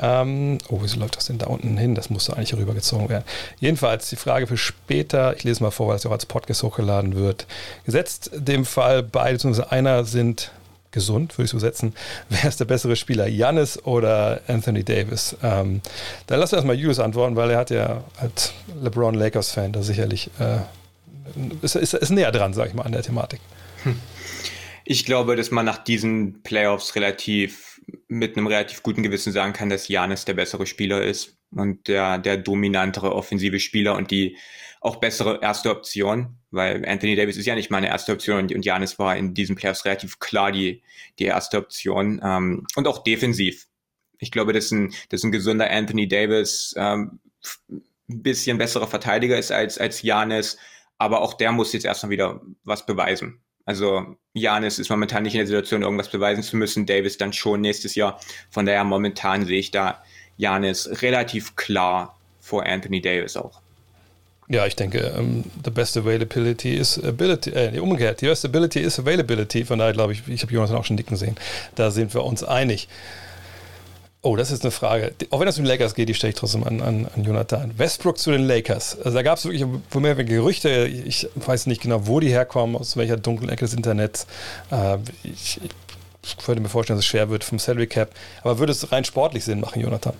Ähm, 0.00 0.58
oh, 0.68 0.78
wieso 0.82 0.98
läuft 0.98 1.16
das 1.16 1.26
denn 1.26 1.38
da 1.38 1.46
unten 1.46 1.76
hin? 1.76 1.94
Das 1.94 2.10
musste 2.10 2.36
eigentlich 2.36 2.54
rübergezogen 2.54 3.08
werden. 3.08 3.24
Jedenfalls 3.60 4.08
die 4.10 4.16
Frage 4.16 4.46
für 4.46 4.56
später. 4.56 5.36
Ich 5.36 5.44
lese 5.44 5.62
mal 5.62 5.70
vor, 5.70 5.88
weil 5.88 5.96
es 5.96 6.06
auch 6.06 6.10
als 6.10 6.26
Podcast 6.26 6.62
hochgeladen 6.64 7.14
wird. 7.14 7.46
Gesetzt 7.84 8.30
dem 8.34 8.64
Fall, 8.64 9.02
beide 9.02 9.38
bzw. 9.38 9.64
einer 9.70 10.04
sind 10.04 10.50
gesund, 10.94 11.36
würde 11.36 11.44
ich 11.44 11.50
so 11.50 11.58
setzen. 11.58 11.94
Wer 12.30 12.48
ist 12.48 12.58
der 12.60 12.64
bessere 12.64 12.96
Spieler, 12.96 13.26
Janis 13.26 13.78
oder 13.84 14.40
Anthony 14.46 14.82
Davis? 14.82 15.36
Ähm, 15.42 15.82
dann 16.26 16.40
wir 16.52 16.56
erstmal 16.56 16.76
Julius 16.76 17.00
antworten, 17.00 17.36
weil 17.36 17.50
er 17.50 17.58
hat 17.58 17.70
ja 17.70 18.02
als 18.16 18.54
LeBron 18.82 19.14
Lakers-Fan 19.14 19.72
da 19.72 19.82
sicherlich 19.82 20.30
äh, 20.38 20.58
ist, 21.62 21.76
ist, 21.76 21.94
ist 21.94 22.10
näher 22.10 22.32
dran, 22.32 22.54
sage 22.54 22.70
ich 22.70 22.74
mal, 22.74 22.84
an 22.84 22.92
der 22.92 23.02
Thematik. 23.02 23.40
Hm. 23.82 23.98
Ich 24.84 25.04
glaube, 25.04 25.36
dass 25.36 25.50
man 25.50 25.64
nach 25.64 25.78
diesen 25.78 26.42
Playoffs 26.42 26.94
relativ 26.94 27.73
mit 28.08 28.36
einem 28.36 28.46
relativ 28.46 28.82
guten 28.82 29.02
Gewissen 29.02 29.32
sagen 29.32 29.52
kann, 29.52 29.68
dass 29.68 29.88
Janis 29.88 30.24
der 30.24 30.34
bessere 30.34 30.66
Spieler 30.66 31.02
ist 31.02 31.36
und 31.50 31.88
der, 31.88 32.18
der 32.18 32.36
dominantere 32.36 33.14
offensive 33.14 33.60
Spieler 33.60 33.96
und 33.96 34.10
die 34.10 34.36
auch 34.80 34.96
bessere 34.96 35.40
erste 35.40 35.70
Option, 35.70 36.36
weil 36.50 36.86
Anthony 36.86 37.16
Davis 37.16 37.36
ist 37.38 37.46
ja 37.46 37.54
nicht 37.54 37.70
meine 37.70 37.88
erste 37.88 38.12
Option 38.12 38.52
und, 38.52 38.64
Janis 38.64 38.98
war 38.98 39.16
in 39.16 39.32
diesen 39.32 39.56
Playoffs 39.56 39.84
relativ 39.84 40.18
klar 40.18 40.52
die, 40.52 40.82
die 41.18 41.24
erste 41.24 41.58
Option 41.58 42.20
ähm, 42.22 42.66
und 42.76 42.86
auch 42.86 43.02
defensiv. 43.02 43.66
Ich 44.18 44.30
glaube, 44.30 44.52
dass 44.52 44.70
ein, 44.70 44.92
dass 45.08 45.24
ein 45.24 45.32
gesunder 45.32 45.70
Anthony 45.70 46.06
Davis 46.06 46.74
ähm, 46.76 47.18
ein 48.08 48.22
bisschen 48.22 48.58
besserer 48.58 48.86
Verteidiger 48.86 49.38
ist 49.38 49.52
als, 49.52 49.78
als 49.78 50.02
Janis, 50.02 50.58
aber 50.98 51.22
auch 51.22 51.34
der 51.34 51.52
muss 51.52 51.72
jetzt 51.72 51.84
erstmal 51.84 52.10
wieder 52.10 52.42
was 52.62 52.86
beweisen. 52.86 53.43
Also 53.66 54.16
Janis 54.34 54.78
ist 54.78 54.90
momentan 54.90 55.22
nicht 55.22 55.34
in 55.34 55.38
der 55.38 55.46
Situation, 55.46 55.82
irgendwas 55.82 56.10
beweisen 56.10 56.42
zu 56.42 56.56
müssen. 56.56 56.86
Davis 56.86 57.16
dann 57.16 57.32
schon 57.32 57.60
nächstes 57.60 57.94
Jahr. 57.94 58.20
Von 58.50 58.66
daher 58.66 58.84
momentan 58.84 59.46
sehe 59.46 59.58
ich 59.58 59.70
da 59.70 60.02
Janis 60.36 61.02
relativ 61.02 61.56
klar 61.56 62.16
vor 62.40 62.66
Anthony 62.66 63.00
Davis 63.00 63.36
auch. 63.36 63.60
Ja, 64.48 64.66
ich 64.66 64.76
denke, 64.76 65.14
um, 65.16 65.24
ähm, 65.24 65.44
the 65.64 65.70
best 65.70 65.96
availability 65.96 66.74
is 66.74 67.02
ability, 67.02 67.50
äh, 67.50 67.78
umgekehrt, 67.78 68.20
the 68.20 68.26
best 68.26 68.44
ability 68.44 68.80
is 68.80 68.98
availability. 68.98 69.64
Von 69.64 69.78
daher 69.78 69.94
glaube 69.94 70.12
ich, 70.12 70.22
ich 70.28 70.42
habe 70.42 70.52
Jonathan 70.52 70.76
auch 70.76 70.84
schon 70.84 70.98
dicken 70.98 71.16
sehen. 71.16 71.36
Da 71.76 71.90
sind 71.90 72.12
wir 72.12 72.24
uns 72.24 72.44
einig. 72.44 72.88
Oh, 74.24 74.36
das 74.36 74.50
ist 74.50 74.62
eine 74.62 74.70
Frage. 74.70 75.12
Auch 75.28 75.38
wenn 75.38 75.44
das 75.44 75.58
um 75.58 75.64
die 75.64 75.70
Lakers 75.70 75.94
geht, 75.94 76.08
die 76.08 76.14
stelle 76.14 76.30
ich 76.30 76.38
trotzdem 76.38 76.64
an, 76.64 76.80
an, 76.80 77.06
an 77.14 77.24
Jonathan. 77.24 77.78
Westbrook 77.78 78.16
zu 78.16 78.30
den 78.30 78.46
Lakers. 78.46 78.96
Also 78.98 79.18
da 79.18 79.22
gab 79.22 79.36
es 79.36 79.44
wirklich 79.44 79.66
mehr 79.94 80.14
Gerüchte. 80.14 80.86
Ich 80.86 81.28
weiß 81.34 81.66
nicht 81.66 81.82
genau, 81.82 82.06
wo 82.06 82.20
die 82.20 82.30
herkommen, 82.30 82.74
aus 82.74 82.96
welcher 82.96 83.18
dunklen 83.18 83.50
Ecke 83.50 83.66
des 83.66 83.74
Internets. 83.74 84.26
Äh, 84.70 84.96
ich, 85.24 85.60
ich 86.22 86.48
würde 86.48 86.62
mir 86.62 86.70
vorstellen, 86.70 86.96
dass 86.96 87.04
es 87.04 87.10
schwer 87.10 87.28
wird 87.28 87.44
vom 87.44 87.58
Salary 87.58 87.86
Cap. 87.86 88.12
Aber 88.40 88.58
würde 88.58 88.72
es 88.72 88.90
rein 88.90 89.04
sportlich 89.04 89.44
Sinn 89.44 89.60
machen, 89.60 89.82
Jonathan? 89.82 90.14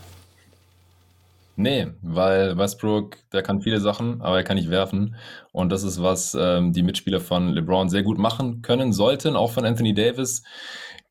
Nee, 1.57 1.87
weil 2.03 2.59
Westbrook, 2.59 3.17
der 3.33 3.43
kann 3.43 3.63
viele 3.63 3.81
Sachen, 3.81 4.21
aber 4.21 4.37
er 4.37 4.45
kann 4.45 4.59
nicht 4.59 4.69
werfen. 4.69 5.17
Und 5.51 5.71
das 5.71 5.83
ist, 5.83 6.03
was 6.03 6.37
ähm, 6.39 6.75
die 6.75 6.83
Mitspieler 6.83 7.21
von 7.21 7.55
LeBron 7.55 7.89
sehr 7.89 8.03
gut 8.03 8.19
machen 8.19 8.61
können 8.61 8.93
sollten, 8.93 9.35
auch 9.35 9.53
von 9.53 9.65
Anthony 9.65 9.95
Davis. 9.95 10.43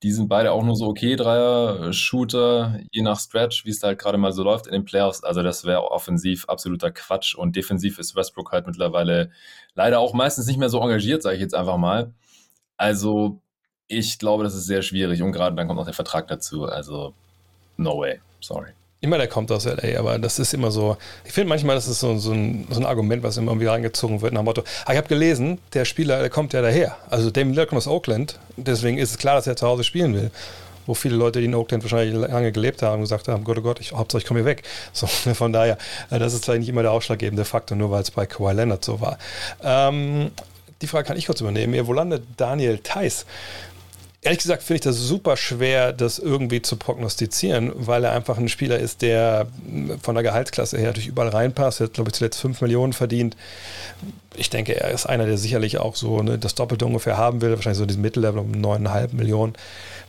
Die 0.04 0.12
sind 0.12 0.28
beide 0.28 0.51
auch 0.51 0.64
nur 0.64 0.76
so 0.76 0.88
okay, 0.88 1.16
Dreier-Shooter, 1.16 2.82
je 2.91 3.01
nach 3.01 3.18
Stretch, 3.18 3.64
wie 3.64 3.70
es 3.70 3.80
da 3.80 3.88
halt 3.88 3.99
gerade 3.99 4.18
mal 4.18 4.34
so 4.34 4.43
läuft 4.43 4.68
in 4.68 4.74
den 4.74 4.84
Playoffs. 4.84 5.24
Also 5.24 5.43
das 5.43 5.64
wäre 5.64 5.91
offensiv 5.91 6.43
absoluter 6.49 6.91
Quatsch. 6.91 7.36
Und 7.36 7.56
defensiv 7.56 7.99
ist 7.99 8.14
Westbrook 8.14 8.51
halt 8.51 8.68
mittlerweile 8.68 9.32
leider 9.76 9.99
auch 9.99 10.14
meistens 10.14 10.45
nicht 10.47 10.60
mehr 10.60 10.68
so 10.68 10.82
engagiert, 10.82 11.24
sage 11.24 11.38
ich 11.38 11.41
jetzt 11.41 11.56
einfach 11.56 11.78
mal. 11.78 12.14
Also 12.76 13.39
ich 13.88 14.20
glaube, 14.20 14.43
das 14.43 14.56
ist 14.56 14.66
sehr 14.66 14.82
schwierig. 14.82 15.22
Und 15.22 15.32
gerade 15.32 15.56
dann 15.56 15.68
kommt 15.68 15.78
noch 15.78 15.86
der 15.86 15.93
Vertrag 15.93 16.28
dazu. 16.28 16.66
Also 16.66 17.14
no 17.78 17.97
way, 17.97 18.20
sorry. 18.41 18.74
Immer 19.04 19.18
der 19.18 19.28
kommt 19.28 19.51
aus 19.51 19.66
LA, 19.66 19.99
aber 19.99 20.18
das 20.18 20.39
ist 20.39 20.54
immer 20.54 20.72
so. 20.72 20.95
Ich 21.26 21.34
finde 21.34 21.49
manchmal, 21.49 21.76
das 21.76 21.89
ist 21.89 21.99
so, 21.99 22.18
so, 22.18 22.32
ein, 22.32 22.66
so 22.70 22.80
ein 22.80 22.86
Argument, 22.86 23.22
was 23.22 23.36
immer 23.36 23.60
wieder 23.60 23.74
reingezogen 23.74 24.22
wird 24.22 24.32
nach 24.32 24.39
dem 24.39 24.45
Motto: 24.45 24.64
ah, 24.86 24.93
Ich 24.93 24.97
habe 24.97 25.10
gelesen, 25.10 25.60
der 25.74 25.84
Spieler, 25.84 26.20
der 26.20 26.30
kommt 26.30 26.54
ja 26.54 26.62
daher. 26.62 26.95
Also 27.10 27.30
Damien 27.30 27.54
Lillard 27.54 27.68
kommt 27.68 27.80
aus 27.80 27.88
Oakland, 27.88 28.39
deswegen 28.56 28.97
ist 28.97 29.12
es 29.12 29.18
klar, 29.18 29.36
dass 29.36 29.45
er 29.45 29.58
zu 29.58 29.68
Hause 29.68 29.84
spielen 29.84 30.14
will. 30.14 30.32
Wo 30.86 30.93
viele 30.93 31.18
Leute, 31.18 31.39
die 31.39 31.45
in 31.47 31.56
Oakland 31.56 31.84
wahrscheinlich 31.84 32.16
lange 32.16 32.54
gelebt 32.54 32.82
haben, 32.82 33.01
gesagt 33.01 33.28
haben: 33.28 33.43
Gott, 33.43 33.58
oh 33.58 33.62
Gott, 33.62 33.82
ich, 33.82 33.91
Hauptsache 33.91 34.22
ich 34.22 34.26
komme 34.26 34.39
hier 34.39 34.45
weg. 34.45 34.64
So, 34.93 35.06
von 35.06 35.51
daher, 35.51 35.78
äh, 36.10 36.18
das 36.18 36.34
ist 36.34 36.45
vielleicht 36.45 36.62
nicht 36.62 36.70
immer 36.70 36.84
der 36.84 36.93
ausschlaggebende 36.93 37.43
Faktor, 37.43 37.76
nur 37.78 37.91
weil 37.91 38.04
es 38.04 38.12
bei 38.12 38.26
Kawhi 38.26 38.54
Leonard 38.54 38.86
so 38.86 39.01
war. 39.01 39.18
Ähm, 39.62 40.32
die 40.82 40.88
Frage 40.88 41.06
kann 41.06 41.18
ich 41.18 41.26
kurz 41.26 41.41
übernehmen. 41.41 41.86
Wo 41.88 41.91
landet 41.91 42.24
Daniel 42.38 42.78
Theiss? 42.78 43.26
Ehrlich 44.24 44.39
gesagt 44.39 44.63
finde 44.63 44.76
ich 44.76 44.82
das 44.84 44.95
super 44.97 45.36
schwer, 45.36 45.91
das 45.91 46.17
irgendwie 46.17 46.61
zu 46.61 46.78
prognostizieren, 46.78 47.74
weil 47.76 48.05
er 48.05 48.13
einfach 48.13 48.38
ein 48.38 48.47
Spieler 48.47 48.80
ist, 48.80 49.01
der 49.01 49.47
von 50.01 50.15
der 50.15 50.24
Gehaltsklasse 50.24 50.78
her 50.78 50.93
durch 50.93 51.07
überall 51.07 51.28
reinpasst. 51.28 51.82
Er 51.82 51.88
hat, 51.88 51.93
glaube 51.93 52.09
ich, 52.09 52.15
zuletzt 52.15 52.39
5 52.39 52.61
Millionen 52.61 52.93
verdient. 52.93 53.36
Ich 54.36 54.49
denke, 54.49 54.80
er 54.80 54.91
ist 54.91 55.07
einer, 55.07 55.26
der 55.26 55.38
sicherlich 55.38 55.78
auch 55.78 55.97
so 55.97 56.24
ne, 56.24 56.39
das 56.39 56.55
Doppelte 56.55 56.86
ungefähr 56.86 57.17
haben 57.17 57.41
will, 57.41 57.51
wahrscheinlich 57.51 57.80
so 57.80 57.86
diesen 57.86 58.01
Mittellevel 58.01 58.39
um 58.39 58.53
9,5 58.53 59.13
Millionen. 59.13 59.53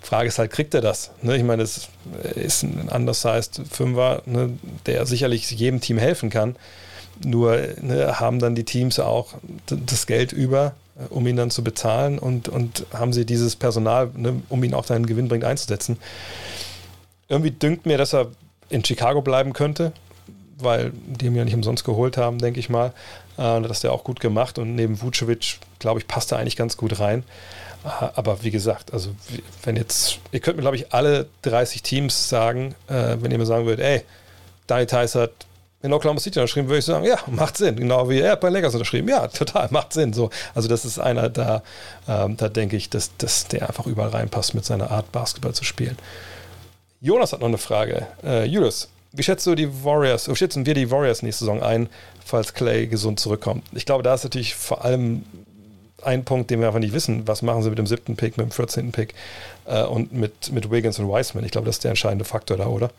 Frage 0.00 0.28
ist 0.28 0.38
halt, 0.38 0.52
kriegt 0.52 0.74
er 0.74 0.80
das? 0.80 1.10
Ne? 1.22 1.36
Ich 1.36 1.42
meine, 1.42 1.64
es 1.64 1.88
ist 2.36 2.62
ein 2.62 2.88
undersized 2.88 3.62
Fünfer, 3.68 4.22
ne, 4.26 4.50
der 4.86 5.06
sicherlich 5.06 5.50
jedem 5.50 5.80
Team 5.80 5.98
helfen 5.98 6.30
kann. 6.30 6.54
Nur 7.24 7.58
ne, 7.80 8.20
haben 8.20 8.38
dann 8.38 8.54
die 8.54 8.64
Teams 8.64 9.00
auch 9.00 9.34
das 9.66 10.06
Geld 10.06 10.32
über, 10.32 10.66
äh, 10.66 10.83
um 11.10 11.26
ihn 11.26 11.36
dann 11.36 11.50
zu 11.50 11.64
bezahlen 11.64 12.18
und, 12.18 12.48
und 12.48 12.86
haben 12.92 13.12
sie 13.12 13.26
dieses 13.26 13.56
Personal, 13.56 14.10
ne, 14.16 14.42
um 14.48 14.62
ihn 14.62 14.74
auch 14.74 14.86
dann 14.86 15.06
gewinnbringend 15.06 15.44
einzusetzen. 15.44 15.98
Irgendwie 17.28 17.50
dünkt 17.50 17.86
mir, 17.86 17.98
dass 17.98 18.14
er 18.14 18.28
in 18.68 18.84
Chicago 18.84 19.22
bleiben 19.22 19.52
könnte, 19.52 19.92
weil 20.58 20.92
die 21.06 21.26
ihn 21.26 21.34
ja 21.34 21.44
nicht 21.44 21.54
umsonst 21.54 21.84
geholt 21.84 22.16
haben, 22.16 22.38
denke 22.38 22.60
ich 22.60 22.68
mal. 22.68 22.92
Äh, 23.36 23.60
das 23.62 23.78
hat 23.78 23.84
er 23.84 23.92
auch 23.92 24.04
gut 24.04 24.20
gemacht 24.20 24.58
und 24.58 24.74
neben 24.74 25.00
Vucevic, 25.02 25.58
glaube 25.78 26.00
ich, 26.00 26.06
passt 26.06 26.32
er 26.32 26.38
eigentlich 26.38 26.56
ganz 26.56 26.76
gut 26.76 27.00
rein. 27.00 27.24
Äh, 27.84 27.88
aber 28.14 28.42
wie 28.44 28.50
gesagt, 28.50 28.92
also 28.92 29.10
wenn 29.64 29.76
jetzt, 29.76 30.20
ihr 30.30 30.40
könnt 30.40 30.56
mir, 30.56 30.62
glaube 30.62 30.76
ich, 30.76 30.92
alle 30.92 31.26
30 31.42 31.82
Teams 31.82 32.28
sagen, 32.28 32.74
äh, 32.88 33.16
wenn 33.20 33.30
ihr 33.30 33.38
mir 33.38 33.46
sagen 33.46 33.66
würdet, 33.66 33.84
ey, 33.84 34.02
Daniel 34.66 34.86
Theiss 34.86 35.14
hat 35.14 35.32
in 35.84 35.92
Oklahoma 35.92 36.18
City 36.18 36.38
unterschrieben, 36.38 36.68
würde 36.68 36.78
ich 36.78 36.84
sagen, 36.86 37.04
ja, 37.04 37.18
macht 37.26 37.58
Sinn. 37.58 37.76
Genau 37.76 38.08
wie 38.08 38.18
er 38.18 38.36
bei 38.36 38.48
Lakers 38.48 38.72
unterschrieben. 38.72 39.06
Ja, 39.08 39.28
total, 39.28 39.68
macht 39.70 39.92
Sinn. 39.92 40.14
So, 40.14 40.30
also 40.54 40.66
das 40.66 40.86
ist 40.86 40.98
einer, 40.98 41.28
da, 41.28 41.62
ähm, 42.08 42.38
da 42.38 42.48
denke 42.48 42.76
ich, 42.76 42.88
dass, 42.88 43.14
dass 43.18 43.48
der 43.48 43.68
einfach 43.68 43.86
überall 43.86 44.08
reinpasst 44.08 44.54
mit 44.54 44.64
seiner 44.64 44.90
Art, 44.90 45.12
Basketball 45.12 45.52
zu 45.52 45.62
spielen. 45.62 45.98
Jonas 47.02 47.34
hat 47.34 47.40
noch 47.40 47.48
eine 47.48 47.58
Frage. 47.58 48.06
Äh, 48.24 48.46
Julius, 48.46 48.88
wie 49.12 49.22
schätzt 49.22 49.46
du 49.46 49.54
die 49.54 49.84
Warriors, 49.84 50.26
wie 50.26 50.34
schätzen 50.34 50.64
wir 50.64 50.72
die 50.72 50.90
Warriors 50.90 51.22
nächste 51.22 51.44
Saison 51.44 51.62
ein, 51.62 51.90
falls 52.24 52.54
Clay 52.54 52.86
gesund 52.86 53.20
zurückkommt? 53.20 53.64
Ich 53.72 53.84
glaube, 53.84 54.02
da 54.02 54.14
ist 54.14 54.24
natürlich 54.24 54.54
vor 54.54 54.86
allem 54.86 55.26
ein 56.02 56.24
Punkt, 56.24 56.50
den 56.50 56.60
wir 56.60 56.68
einfach 56.68 56.80
nicht 56.80 56.94
wissen. 56.94 57.28
Was 57.28 57.42
machen 57.42 57.62
sie 57.62 57.68
mit 57.68 57.78
dem 57.78 57.86
siebten 57.86 58.16
Pick, 58.16 58.38
mit 58.38 58.46
dem 58.46 58.52
14. 58.52 58.90
Pick 58.90 59.12
äh, 59.66 59.82
und 59.82 60.14
mit, 60.14 60.50
mit 60.50 60.70
Wiggins 60.70 60.98
und 60.98 61.08
Wiseman? 61.08 61.44
Ich 61.44 61.50
glaube, 61.50 61.66
das 61.66 61.76
ist 61.76 61.84
der 61.84 61.90
entscheidende 61.90 62.24
Faktor 62.24 62.56
da, 62.56 62.68
oder? 62.68 62.90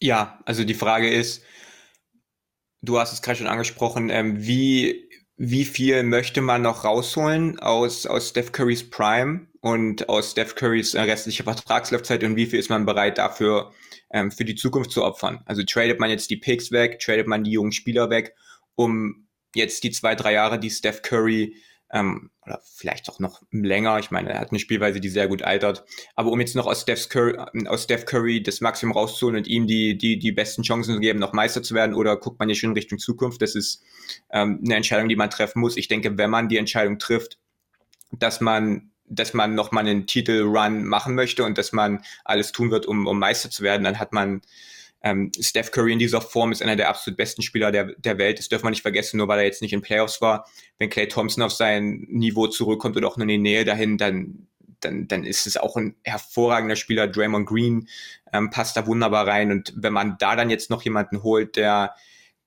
Ja, 0.00 0.40
also 0.44 0.64
die 0.64 0.74
Frage 0.74 1.08
ist, 1.08 1.42
du 2.82 2.98
hast 2.98 3.12
es 3.12 3.22
gerade 3.22 3.38
schon 3.38 3.46
angesprochen, 3.46 4.10
ähm, 4.10 4.46
wie, 4.46 5.08
wie 5.36 5.64
viel 5.64 6.02
möchte 6.02 6.40
man 6.40 6.62
noch 6.62 6.84
rausholen 6.84 7.58
aus, 7.58 8.06
aus 8.06 8.30
Steph 8.30 8.52
Currys 8.52 8.88
Prime 8.88 9.46
und 9.60 10.08
aus 10.08 10.32
Steph 10.32 10.54
Currys 10.54 10.94
äh, 10.94 11.00
restlicher 11.02 11.44
Vertragslaufzeit 11.44 12.22
und 12.24 12.36
wie 12.36 12.46
viel 12.46 12.58
ist 12.58 12.70
man 12.70 12.86
bereit 12.86 13.18
dafür 13.18 13.72
ähm, 14.10 14.30
für 14.30 14.44
die 14.44 14.54
Zukunft 14.54 14.90
zu 14.90 15.04
opfern? 15.04 15.42
Also 15.46 15.62
tradet 15.62 16.00
man 16.00 16.10
jetzt 16.10 16.30
die 16.30 16.36
Picks 16.36 16.70
weg, 16.70 17.00
tradet 17.00 17.26
man 17.26 17.44
die 17.44 17.52
jungen 17.52 17.72
Spieler 17.72 18.10
weg, 18.10 18.34
um 18.74 19.26
jetzt 19.54 19.84
die 19.84 19.90
zwei, 19.90 20.14
drei 20.14 20.32
Jahre, 20.34 20.58
die 20.58 20.70
Steph 20.70 21.02
Curry 21.02 21.56
ähm, 21.94 22.30
oder 22.44 22.60
vielleicht 22.64 23.08
auch 23.08 23.20
noch 23.20 23.40
länger. 23.52 23.98
Ich 24.00 24.10
meine, 24.10 24.30
er 24.32 24.40
hat 24.40 24.50
eine 24.50 24.58
Spielweise, 24.58 25.00
die 25.00 25.08
sehr 25.08 25.28
gut 25.28 25.42
altert. 25.42 25.84
Aber 26.16 26.30
um 26.30 26.40
jetzt 26.40 26.56
noch 26.56 26.66
aus 26.66 26.82
Steph 26.82 27.08
Curry, 27.08 27.38
aus 27.66 27.84
Steph 27.84 28.04
Curry 28.04 28.42
das 28.42 28.60
Maximum 28.60 28.92
rauszuholen 28.92 29.38
und 29.38 29.46
ihm 29.46 29.66
die, 29.66 29.96
die, 29.96 30.18
die 30.18 30.32
besten 30.32 30.62
Chancen 30.62 30.94
zu 30.94 31.00
geben, 31.00 31.20
noch 31.20 31.32
Meister 31.32 31.62
zu 31.62 31.74
werden, 31.74 31.94
oder 31.94 32.16
guckt 32.16 32.40
man 32.40 32.48
hier 32.48 32.56
schon 32.56 32.72
Richtung 32.72 32.98
Zukunft? 32.98 33.40
Das 33.40 33.54
ist 33.54 33.82
ähm, 34.30 34.60
eine 34.64 34.74
Entscheidung, 34.74 35.08
die 35.08 35.16
man 35.16 35.30
treffen 35.30 35.60
muss. 35.60 35.76
Ich 35.76 35.88
denke, 35.88 36.18
wenn 36.18 36.30
man 36.30 36.48
die 36.48 36.58
Entscheidung 36.58 36.98
trifft, 36.98 37.38
dass 38.10 38.40
man 38.40 38.90
dass 39.06 39.34
man 39.34 39.54
noch 39.54 39.70
mal 39.70 39.80
einen 39.80 40.06
Titel-Run 40.06 40.86
machen 40.86 41.14
möchte 41.14 41.44
und 41.44 41.58
dass 41.58 41.72
man 41.72 42.02
alles 42.24 42.52
tun 42.52 42.70
wird, 42.70 42.86
um, 42.86 43.06
um 43.06 43.18
Meister 43.18 43.50
zu 43.50 43.62
werden, 43.62 43.84
dann 43.84 43.98
hat 43.98 44.14
man 44.14 44.40
ähm, 45.04 45.30
Steph 45.38 45.70
Curry 45.70 45.92
in 45.92 45.98
dieser 45.98 46.22
Form 46.22 46.50
ist 46.50 46.62
einer 46.62 46.76
der 46.76 46.88
absolut 46.88 47.18
besten 47.18 47.42
Spieler 47.42 47.70
der, 47.70 47.92
der 47.98 48.16
Welt. 48.16 48.38
Das 48.38 48.48
dürfen 48.48 48.64
wir 48.64 48.70
nicht 48.70 48.80
vergessen, 48.80 49.18
nur 49.18 49.28
weil 49.28 49.38
er 49.38 49.44
jetzt 49.44 49.60
nicht 49.60 49.74
in 49.74 49.82
Playoffs 49.82 50.22
war. 50.22 50.48
Wenn 50.78 50.88
Clay 50.88 51.06
Thompson 51.08 51.42
auf 51.42 51.52
sein 51.52 52.06
Niveau 52.08 52.46
zurückkommt 52.46 52.96
oder 52.96 53.06
auch 53.06 53.18
nur 53.18 53.24
in 53.24 53.28
die 53.28 53.38
Nähe 53.38 53.66
dahin, 53.66 53.98
dann, 53.98 54.48
dann, 54.80 55.06
dann 55.06 55.24
ist 55.24 55.46
es 55.46 55.58
auch 55.58 55.76
ein 55.76 55.94
hervorragender 56.04 56.74
Spieler. 56.74 57.06
Draymond 57.06 57.46
Green 57.46 57.86
ähm, 58.32 58.48
passt 58.48 58.78
da 58.78 58.86
wunderbar 58.86 59.26
rein. 59.26 59.52
Und 59.52 59.74
wenn 59.76 59.92
man 59.92 60.16
da 60.18 60.36
dann 60.36 60.48
jetzt 60.48 60.70
noch 60.70 60.82
jemanden 60.82 61.22
holt, 61.22 61.56
der, 61.56 61.94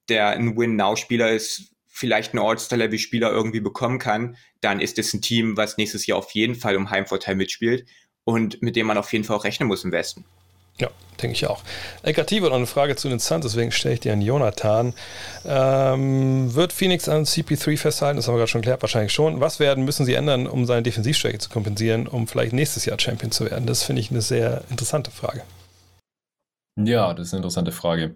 der 0.09 0.29
ein 0.29 0.57
Win-Now-Spieler 0.57 1.31
ist, 1.31 1.75
vielleicht 1.85 2.33
einen 2.33 2.43
All-Star-Level-Spieler 2.43 3.29
irgendwie 3.29 3.59
bekommen 3.59 3.99
kann, 3.99 4.35
dann 4.61 4.79
ist 4.79 4.97
es 4.97 5.13
ein 5.13 5.21
Team, 5.21 5.57
was 5.57 5.77
nächstes 5.77 6.07
Jahr 6.07 6.17
auf 6.17 6.31
jeden 6.31 6.55
Fall 6.55 6.75
um 6.75 6.89
Heimvorteil 6.89 7.35
mitspielt 7.35 7.85
und 8.23 8.63
mit 8.63 8.75
dem 8.75 8.87
man 8.87 8.97
auf 8.97 9.13
jeden 9.13 9.25
Fall 9.25 9.35
auch 9.35 9.43
rechnen 9.43 9.67
muss 9.67 9.83
im 9.83 9.91
Westen. 9.91 10.25
Ja, 10.79 10.89
denke 11.21 11.35
ich 11.35 11.47
auch. 11.47 11.63
Ekati 12.03 12.41
wird 12.41 12.51
noch 12.51 12.57
eine 12.57 12.67
Frage 12.67 12.95
zu 12.95 13.09
den 13.09 13.19
Suns, 13.19 13.45
deswegen 13.45 13.71
stelle 13.71 13.95
ich 13.95 13.99
dir 14.01 14.13
an 14.13 14.21
Jonathan. 14.21 14.93
Ähm, 15.45 16.53
wird 16.53 16.73
Phoenix 16.73 17.09
an 17.09 17.25
CP3 17.25 17.77
festhalten? 17.77 18.17
Das 18.17 18.27
haben 18.27 18.35
wir 18.35 18.39
gerade 18.39 18.51
schon 18.51 18.61
geklärt, 18.61 18.81
wahrscheinlich 18.81 19.13
schon. 19.13 19.39
Was 19.39 19.59
werden 19.59 19.85
müssen 19.85 20.05
sie 20.05 20.13
ändern, 20.13 20.47
um 20.47 20.65
seine 20.65 20.83
Defensivstärke 20.83 21.39
zu 21.39 21.49
kompensieren, 21.49 22.07
um 22.07 22.27
vielleicht 22.27 22.53
nächstes 22.53 22.85
Jahr 22.85 22.99
Champion 22.99 23.31
zu 23.31 23.49
werden? 23.49 23.65
Das 23.65 23.83
finde 23.83 24.01
ich 24.01 24.11
eine 24.11 24.21
sehr 24.21 24.63
interessante 24.69 25.11
Frage. 25.11 25.43
Ja, 26.79 27.13
das 27.13 27.27
ist 27.27 27.33
eine 27.33 27.39
interessante 27.39 27.71
Frage. 27.71 28.13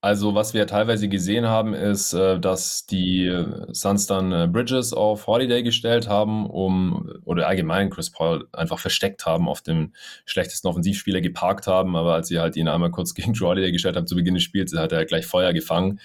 Also, 0.00 0.36
was 0.36 0.54
wir 0.54 0.68
teilweise 0.68 1.08
gesehen 1.08 1.46
haben, 1.48 1.74
ist, 1.74 2.12
äh, 2.12 2.38
dass 2.38 2.86
die 2.86 3.26
Suns 3.72 4.06
dann 4.06 4.30
äh, 4.30 4.46
Bridges 4.46 4.92
auf 4.92 5.26
Holiday 5.26 5.64
gestellt 5.64 6.08
haben, 6.08 6.46
um 6.48 7.10
oder 7.24 7.48
allgemein 7.48 7.90
Chris 7.90 8.10
Paul 8.10 8.46
einfach 8.52 8.78
versteckt 8.78 9.26
haben, 9.26 9.48
auf 9.48 9.60
dem 9.60 9.92
schlechtesten 10.24 10.68
Offensivspieler 10.68 11.20
geparkt 11.20 11.66
haben, 11.66 11.96
aber 11.96 12.14
als 12.14 12.28
sie 12.28 12.38
halt 12.38 12.54
ihn 12.56 12.68
einmal 12.68 12.92
kurz 12.92 13.12
gegen 13.14 13.32
Drew 13.32 13.46
Holiday 13.46 13.72
gestellt 13.72 13.96
haben 13.96 14.06
zu 14.06 14.14
Beginn 14.14 14.34
des 14.34 14.44
Spiels, 14.44 14.72
hat 14.76 14.92
er 14.92 15.04
gleich 15.04 15.26
Feuer 15.26 15.52
gefangen. 15.52 15.98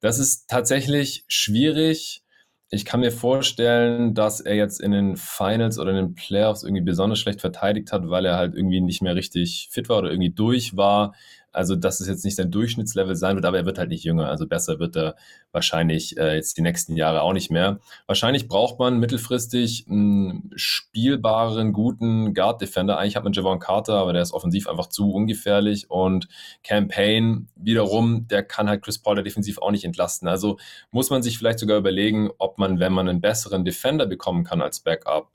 Das 0.00 0.20
ist 0.20 0.48
tatsächlich 0.48 1.24
schwierig. 1.26 2.22
Ich 2.70 2.84
kann 2.84 3.00
mir 3.00 3.12
vorstellen, 3.12 4.14
dass 4.14 4.40
er 4.40 4.54
jetzt 4.54 4.80
in 4.80 4.92
den 4.92 5.16
Finals 5.16 5.78
oder 5.78 5.90
in 5.90 5.96
den 5.96 6.14
Playoffs 6.14 6.62
irgendwie 6.62 6.82
besonders 6.82 7.18
schlecht 7.18 7.40
verteidigt 7.40 7.92
hat, 7.92 8.08
weil 8.08 8.24
er 8.24 8.36
halt 8.36 8.54
irgendwie 8.54 8.80
nicht 8.80 9.02
mehr 9.02 9.14
richtig 9.14 9.68
fit 9.70 9.88
war 9.88 9.98
oder 9.98 10.10
irgendwie 10.10 10.30
durch 10.30 10.76
war. 10.76 11.12
Also, 11.52 11.76
dass 11.76 12.00
es 12.00 12.08
jetzt 12.08 12.24
nicht 12.24 12.36
sein 12.36 12.50
Durchschnittslevel 12.50 13.14
sein 13.14 13.36
wird, 13.36 13.44
aber 13.44 13.58
er 13.58 13.66
wird 13.66 13.78
halt 13.78 13.90
nicht 13.90 14.04
jünger. 14.04 14.28
Also 14.28 14.46
besser 14.46 14.78
wird 14.78 14.96
er 14.96 15.16
wahrscheinlich 15.52 16.16
äh, 16.16 16.36
jetzt 16.36 16.56
die 16.56 16.62
nächsten 16.62 16.96
Jahre 16.96 17.22
auch 17.22 17.32
nicht 17.32 17.50
mehr. 17.50 17.78
Wahrscheinlich 18.06 18.48
braucht 18.48 18.78
man 18.78 18.98
mittelfristig 18.98 19.86
einen 19.88 20.50
spielbaren, 20.56 21.72
guten 21.72 22.34
Guard-Defender. 22.34 22.98
Eigentlich 22.98 23.16
hat 23.16 23.24
man 23.24 23.32
Javon 23.32 23.58
Carter, 23.58 23.94
aber 23.94 24.12
der 24.12 24.22
ist 24.22 24.32
offensiv 24.32 24.68
einfach 24.68 24.88
zu 24.88 25.12
ungefährlich. 25.12 25.90
Und 25.90 26.28
Campaign 26.64 27.48
wiederum, 27.54 28.26
der 28.28 28.42
kann 28.42 28.68
halt 28.68 28.82
Chris 28.82 28.98
Paul 28.98 29.22
defensiv 29.22 29.58
auch 29.58 29.70
nicht 29.70 29.84
entlasten. 29.84 30.28
Also 30.28 30.58
muss 30.90 31.10
man 31.10 31.22
sich 31.22 31.38
vielleicht 31.38 31.58
sogar 31.58 31.76
überlegen, 31.76 32.30
ob 32.38 32.58
man, 32.58 32.80
wenn 32.80 32.92
man 32.92 33.08
einen 33.08 33.20
besseren 33.20 33.64
Defender 33.64 34.06
bekommen 34.06 34.44
kann 34.44 34.62
als 34.62 34.80
Backup, 34.80 35.30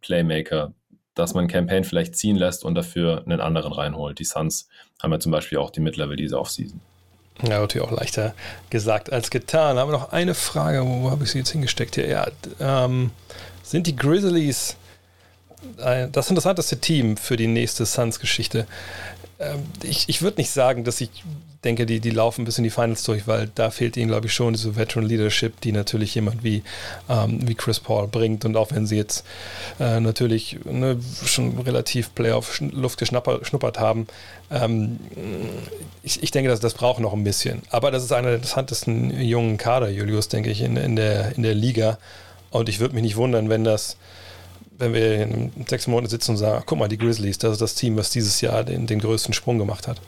Playmaker, 0.00 0.72
dass 1.16 1.34
man 1.34 1.48
Campaign 1.48 1.82
vielleicht 1.82 2.14
ziehen 2.14 2.36
lässt 2.36 2.64
und 2.64 2.76
dafür 2.76 3.22
einen 3.24 3.40
anderen 3.40 3.72
reinholt. 3.72 4.20
Die 4.20 4.24
Suns 4.24 4.68
haben 5.02 5.10
ja 5.12 5.18
zum 5.18 5.32
Beispiel 5.32 5.58
auch 5.58 5.70
die 5.70 5.80
Mid-Level 5.80 6.14
diese 6.14 6.38
Offseason. 6.38 6.80
Ja, 7.42 7.60
natürlich 7.60 7.86
auch 7.86 7.92
leichter 7.92 8.34
gesagt 8.70 9.12
als 9.12 9.30
getan. 9.30 9.78
Haben 9.78 9.90
wir 9.90 9.98
noch 9.98 10.12
eine 10.12 10.34
Frage, 10.34 10.82
wo, 10.86 11.02
wo 11.02 11.10
habe 11.10 11.24
ich 11.24 11.30
sie 11.30 11.38
jetzt 11.38 11.50
hingesteckt 11.50 11.96
hier? 11.96 12.06
Ja, 12.06 12.28
ähm, 12.60 13.10
sind 13.62 13.86
die 13.86 13.96
Grizzlies 13.96 14.76
äh, 15.78 16.08
das 16.10 16.28
interessanteste 16.28 16.78
Team 16.78 17.16
für 17.16 17.36
die 17.36 17.46
nächste 17.46 17.84
Suns-Geschichte? 17.84 18.66
Ähm, 19.38 19.64
ich, 19.82 20.08
ich 20.08 20.22
würde 20.22 20.40
nicht 20.40 20.50
sagen, 20.50 20.84
dass 20.84 21.00
ich 21.00 21.10
denke, 21.64 21.84
die, 21.84 22.00
die 22.00 22.10
laufen 22.10 22.44
bis 22.44 22.58
in 22.58 22.64
die 22.64 22.70
Finals 22.70 23.02
durch, 23.02 23.26
weil 23.26 23.50
da 23.54 23.70
fehlt 23.70 23.96
ihnen, 23.96 24.08
glaube 24.08 24.26
ich, 24.26 24.32
schon 24.32 24.54
diese 24.54 24.76
Veteran 24.76 25.06
Leadership, 25.06 25.60
die 25.60 25.72
natürlich 25.72 26.14
jemand 26.14 26.44
wie, 26.44 26.62
ähm, 27.08 27.46
wie 27.46 27.54
Chris 27.54 27.80
Paul 27.80 28.08
bringt. 28.08 28.44
Und 28.44 28.56
auch 28.56 28.70
wenn 28.70 28.86
sie 28.86 28.96
jetzt 28.96 29.24
äh, 29.80 30.00
natürlich 30.00 30.58
ne, 30.64 30.98
schon 31.24 31.58
relativ 31.58 32.14
Playoff-Luft 32.14 32.98
geschnuppert 32.98 33.78
haben, 33.78 34.06
ähm, 34.50 34.98
ich, 36.02 36.22
ich 36.22 36.30
denke, 36.30 36.48
dass 36.48 36.60
das 36.60 36.74
braucht 36.74 37.00
noch 37.00 37.12
ein 37.12 37.24
bisschen. 37.24 37.62
Aber 37.70 37.90
das 37.90 38.04
ist 38.04 38.12
einer 38.12 38.28
der 38.28 38.36
interessantesten 38.36 39.20
jungen 39.20 39.58
Kader, 39.58 39.90
Julius, 39.90 40.28
denke 40.28 40.50
ich, 40.50 40.62
in, 40.62 40.76
in, 40.76 40.96
der, 40.96 41.36
in 41.36 41.42
der 41.42 41.54
Liga. 41.54 41.98
Und 42.50 42.68
ich 42.68 42.78
würde 42.80 42.94
mich 42.94 43.02
nicht 43.02 43.16
wundern, 43.16 43.48
wenn 43.48 43.64
das 43.64 43.96
wenn 44.78 44.92
wir 44.92 45.22
in 45.22 45.50
sechs 45.68 45.86
Monaten 45.86 46.10
sitzen 46.10 46.32
und 46.32 46.36
sagen, 46.36 46.62
guck 46.66 46.78
mal, 46.78 46.88
die 46.88 46.98
Grizzlies, 46.98 47.38
das 47.38 47.52
ist 47.52 47.60
das 47.60 47.74
Team, 47.74 47.96
was 47.96 48.10
dieses 48.10 48.40
Jahr 48.40 48.64
den, 48.64 48.86
den 48.86 49.00
größten 49.00 49.34
Sprung 49.34 49.58
gemacht 49.58 49.88
hat. 49.88 50.00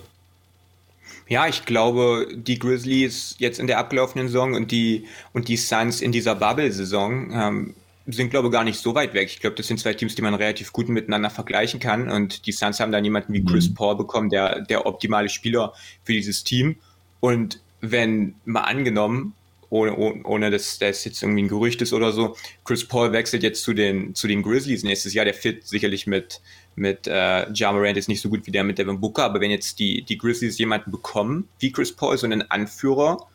Ja, 1.28 1.46
ich 1.46 1.66
glaube, 1.66 2.26
die 2.34 2.58
Grizzlies 2.58 3.36
jetzt 3.38 3.58
in 3.58 3.66
der 3.66 3.78
abgelaufenen 3.78 4.28
Saison 4.28 4.54
und 4.54 4.70
die, 4.70 5.06
und 5.34 5.48
die 5.48 5.58
Suns 5.58 6.00
in 6.00 6.10
dieser 6.10 6.34
Bubble-Saison 6.34 7.30
ähm, 7.32 7.74
sind, 8.06 8.30
glaube 8.30 8.48
ich, 8.48 8.52
gar 8.52 8.64
nicht 8.64 8.80
so 8.80 8.94
weit 8.94 9.12
weg. 9.12 9.28
Ich 9.28 9.40
glaube, 9.40 9.56
das 9.56 9.66
sind 9.66 9.78
zwei 9.78 9.92
Teams, 9.92 10.14
die 10.14 10.22
man 10.22 10.34
relativ 10.34 10.72
gut 10.72 10.88
miteinander 10.88 11.28
vergleichen 11.28 11.80
kann. 11.80 12.10
Und 12.10 12.46
die 12.46 12.52
Suns 12.52 12.80
haben 12.80 12.92
dann 12.92 13.04
jemanden 13.04 13.34
wie 13.34 13.44
Chris 13.44 13.68
mhm. 13.68 13.74
Paul 13.74 13.96
bekommen, 13.96 14.30
der 14.30 14.62
der 14.62 14.86
optimale 14.86 15.28
Spieler 15.28 15.74
für 16.04 16.14
dieses 16.14 16.44
Team. 16.44 16.76
Und 17.20 17.60
wenn 17.80 18.34
mal 18.46 18.62
angenommen, 18.62 19.34
ohne, 19.70 19.94
ohne 20.24 20.50
dass 20.50 20.78
das 20.78 21.04
jetzt 21.04 21.22
irgendwie 21.22 21.42
ein 21.42 21.48
Gerücht 21.48 21.82
ist 21.82 21.92
oder 21.92 22.12
so, 22.12 22.36
Chris 22.64 22.86
Paul 22.86 23.12
wechselt 23.12 23.42
jetzt 23.42 23.62
zu 23.62 23.74
den, 23.74 24.14
zu 24.14 24.26
den 24.26 24.42
Grizzlies 24.42 24.82
nächstes 24.82 25.14
Jahr, 25.14 25.24
der 25.24 25.34
fit 25.34 25.66
sicherlich 25.66 26.06
mit, 26.06 26.40
mit 26.74 27.06
äh, 27.06 27.50
Ja 27.52 27.72
Morant 27.72 27.96
ist 27.96 28.08
nicht 28.08 28.20
so 28.20 28.28
gut 28.28 28.46
wie 28.46 28.50
der 28.50 28.64
mit 28.64 28.78
Devin 28.78 29.00
Booker, 29.00 29.24
aber 29.24 29.40
wenn 29.40 29.50
jetzt 29.50 29.78
die, 29.78 30.02
die 30.02 30.16
Grizzlies 30.16 30.58
jemanden 30.58 30.90
bekommen, 30.90 31.48
wie 31.58 31.72
Chris 31.72 31.92
Paul, 31.94 32.16
so 32.16 32.26
einen 32.26 32.50
Anführer, 32.50 33.26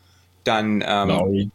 dann 0.42 0.82
ähm, 0.86 1.50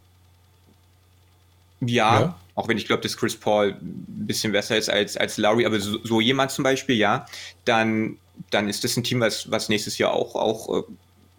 ja, 1.82 2.20
ja, 2.22 2.40
auch 2.56 2.68
wenn 2.68 2.78
ich 2.78 2.86
glaube, 2.86 3.02
dass 3.02 3.16
Chris 3.16 3.36
Paul 3.36 3.78
ein 3.82 4.06
bisschen 4.28 4.52
besser 4.52 4.78
ist 4.78 4.90
als, 4.90 5.16
als 5.16 5.38
Lowry, 5.38 5.66
aber 5.66 5.80
so, 5.80 5.98
so 6.04 6.20
jemand 6.20 6.52
zum 6.52 6.64
Beispiel, 6.64 6.96
ja, 6.96 7.26
dann, 7.66 8.18
dann 8.50 8.68
ist 8.68 8.84
das 8.84 8.98
ein 8.98 9.04
Team, 9.04 9.22
was, 9.22 9.50
was 9.50 9.70
nächstes 9.70 9.98
Jahr 9.98 10.14
auch, 10.14 10.36
auch 10.36 10.80
äh, 10.80 10.84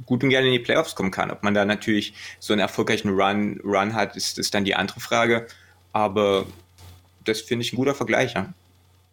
gut 0.07 0.23
und 0.23 0.31
gerne 0.31 0.47
in 0.47 0.53
die 0.53 0.59
Playoffs 0.59 0.95
kommen 0.95 1.11
kann. 1.11 1.31
Ob 1.31 1.43
man 1.43 1.55
da 1.55 1.65
natürlich 1.65 2.15
so 2.39 2.53
einen 2.53 2.61
erfolgreichen 2.61 3.11
Run, 3.11 3.61
Run 3.65 3.95
hat, 3.95 4.17
ist, 4.17 4.39
ist 4.39 4.55
dann 4.55 4.65
die 4.65 4.75
andere 4.75 5.01
Frage. 5.01 5.47
Aber 5.93 6.47
das 7.25 7.41
finde 7.41 7.65
ich 7.65 7.73
ein 7.73 7.77
guter 7.77 7.95
Vergleich, 7.95 8.35
ja. 8.35 8.53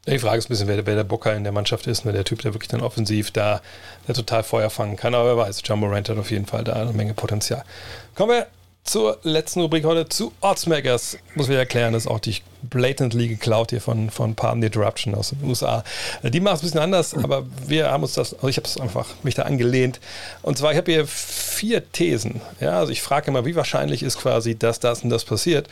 Die 0.07 0.19
Frage 0.19 0.37
ist 0.37 0.45
ein 0.45 0.49
bisschen, 0.49 0.67
wer, 0.69 0.85
wer 0.85 0.95
der 0.95 1.03
Bocker 1.03 1.35
in 1.35 1.43
der 1.43 1.51
Mannschaft 1.51 1.85
ist, 1.85 2.05
ne? 2.05 2.13
der 2.13 2.23
Typ, 2.23 2.41
der 2.41 2.53
wirklich 2.53 2.69
dann 2.69 2.79
offensiv 2.79 3.31
da 3.31 3.61
der 4.07 4.15
total 4.15 4.43
Feuer 4.43 4.69
fangen 4.69 4.95
kann. 4.95 5.13
Aber 5.13 5.35
wer 5.35 5.37
weiß, 5.37 5.61
Jumbo 5.65 5.87
Rant 5.87 6.07
hat 6.07 6.17
auf 6.17 6.31
jeden 6.31 6.45
Fall 6.45 6.63
da 6.63 6.73
eine 6.73 6.93
Menge 6.93 7.13
Potenzial. 7.13 7.65
Kommen 8.15 8.31
wir 8.31 8.47
zur 8.85 9.19
letzten 9.23 9.59
Rubrik 9.59 9.83
heute, 9.83 10.07
zu 10.07 10.31
Oddsmakers. 10.39 11.17
Muss 11.35 11.49
ich 11.49 11.55
erklären, 11.55 11.91
das 11.91 12.03
ist 12.03 12.07
auch 12.07 12.21
die 12.21 12.37
blatantly 12.61 13.27
geklaut 13.27 13.69
hier 13.69 13.81
von, 13.81 14.09
von 14.09 14.35
the 14.37 14.65
Interruption 14.65 15.15
aus 15.15 15.29
den 15.29 15.43
USA. 15.43 15.83
Die 16.23 16.39
macht 16.39 16.55
es 16.55 16.61
ein 16.61 16.65
bisschen 16.65 16.79
anders, 16.79 17.13
aber 17.13 17.45
wir 17.65 17.91
haben 17.91 18.03
uns 18.03 18.13
das, 18.13 18.33
also 18.33 18.47
ich 18.47 18.57
habe 18.57 18.67
es 18.67 18.79
einfach 18.79 19.07
mich 19.23 19.35
da 19.35 19.43
angelehnt. 19.43 19.99
Und 20.41 20.57
zwar, 20.57 20.71
ich 20.71 20.77
habe 20.77 20.91
hier 20.91 21.07
vier 21.07 21.91
Thesen. 21.91 22.41
Ja, 22.59 22.79
also 22.79 22.91
ich 22.91 23.01
frage 23.01 23.27
immer, 23.27 23.45
wie 23.45 23.55
wahrscheinlich 23.55 24.03
ist 24.03 24.17
quasi, 24.17 24.57
dass 24.57 24.79
das 24.79 25.03
und 25.03 25.09
das 25.09 25.25
passiert. 25.25 25.67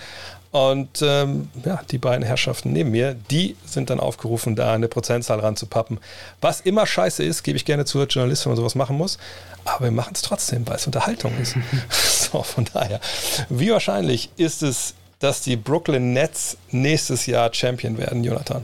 Und 0.52 1.02
ähm, 1.02 1.50
ja, 1.66 1.82
die 1.92 1.98
beiden 1.98 2.26
Herrschaften 2.26 2.72
neben 2.72 2.92
mir, 2.92 3.14
die 3.30 3.58
sind 3.66 3.90
dann 3.90 4.00
aufgerufen, 4.00 4.56
da 4.56 4.74
eine 4.74 4.88
Prozentzahl 4.88 5.42
ranzupappen. 5.42 6.00
Was 6.40 6.62
immer 6.62 6.86
scheiße 6.86 7.24
ist, 7.24 7.44
gebe 7.44 7.58
ich 7.58 7.66
gerne 7.66 7.84
zu 7.84 8.00
als 8.00 8.14
Journalist, 8.14 8.46
wenn 8.46 8.52
man 8.52 8.58
sowas 8.58 8.76
machen 8.76 8.96
muss. 8.96 9.18
Aber 9.66 9.86
wir 9.86 9.92
machen 9.92 10.14
es 10.14 10.22
trotzdem, 10.22 10.66
weil 10.66 10.78
es 10.78 10.86
Unterhaltung 10.86 11.34
ist. 11.42 11.58
so, 12.32 12.42
von 12.42 12.66
daher. 12.74 13.02
Wie 13.50 13.70
wahrscheinlich 13.70 14.30
ist 14.38 14.64
es, 14.64 14.94
dass 15.26 15.42
die 15.42 15.56
Brooklyn 15.56 16.14
Nets 16.14 16.56
nächstes 16.70 17.26
Jahr 17.26 17.52
Champion 17.52 17.98
werden, 17.98 18.24
Jonathan? 18.24 18.64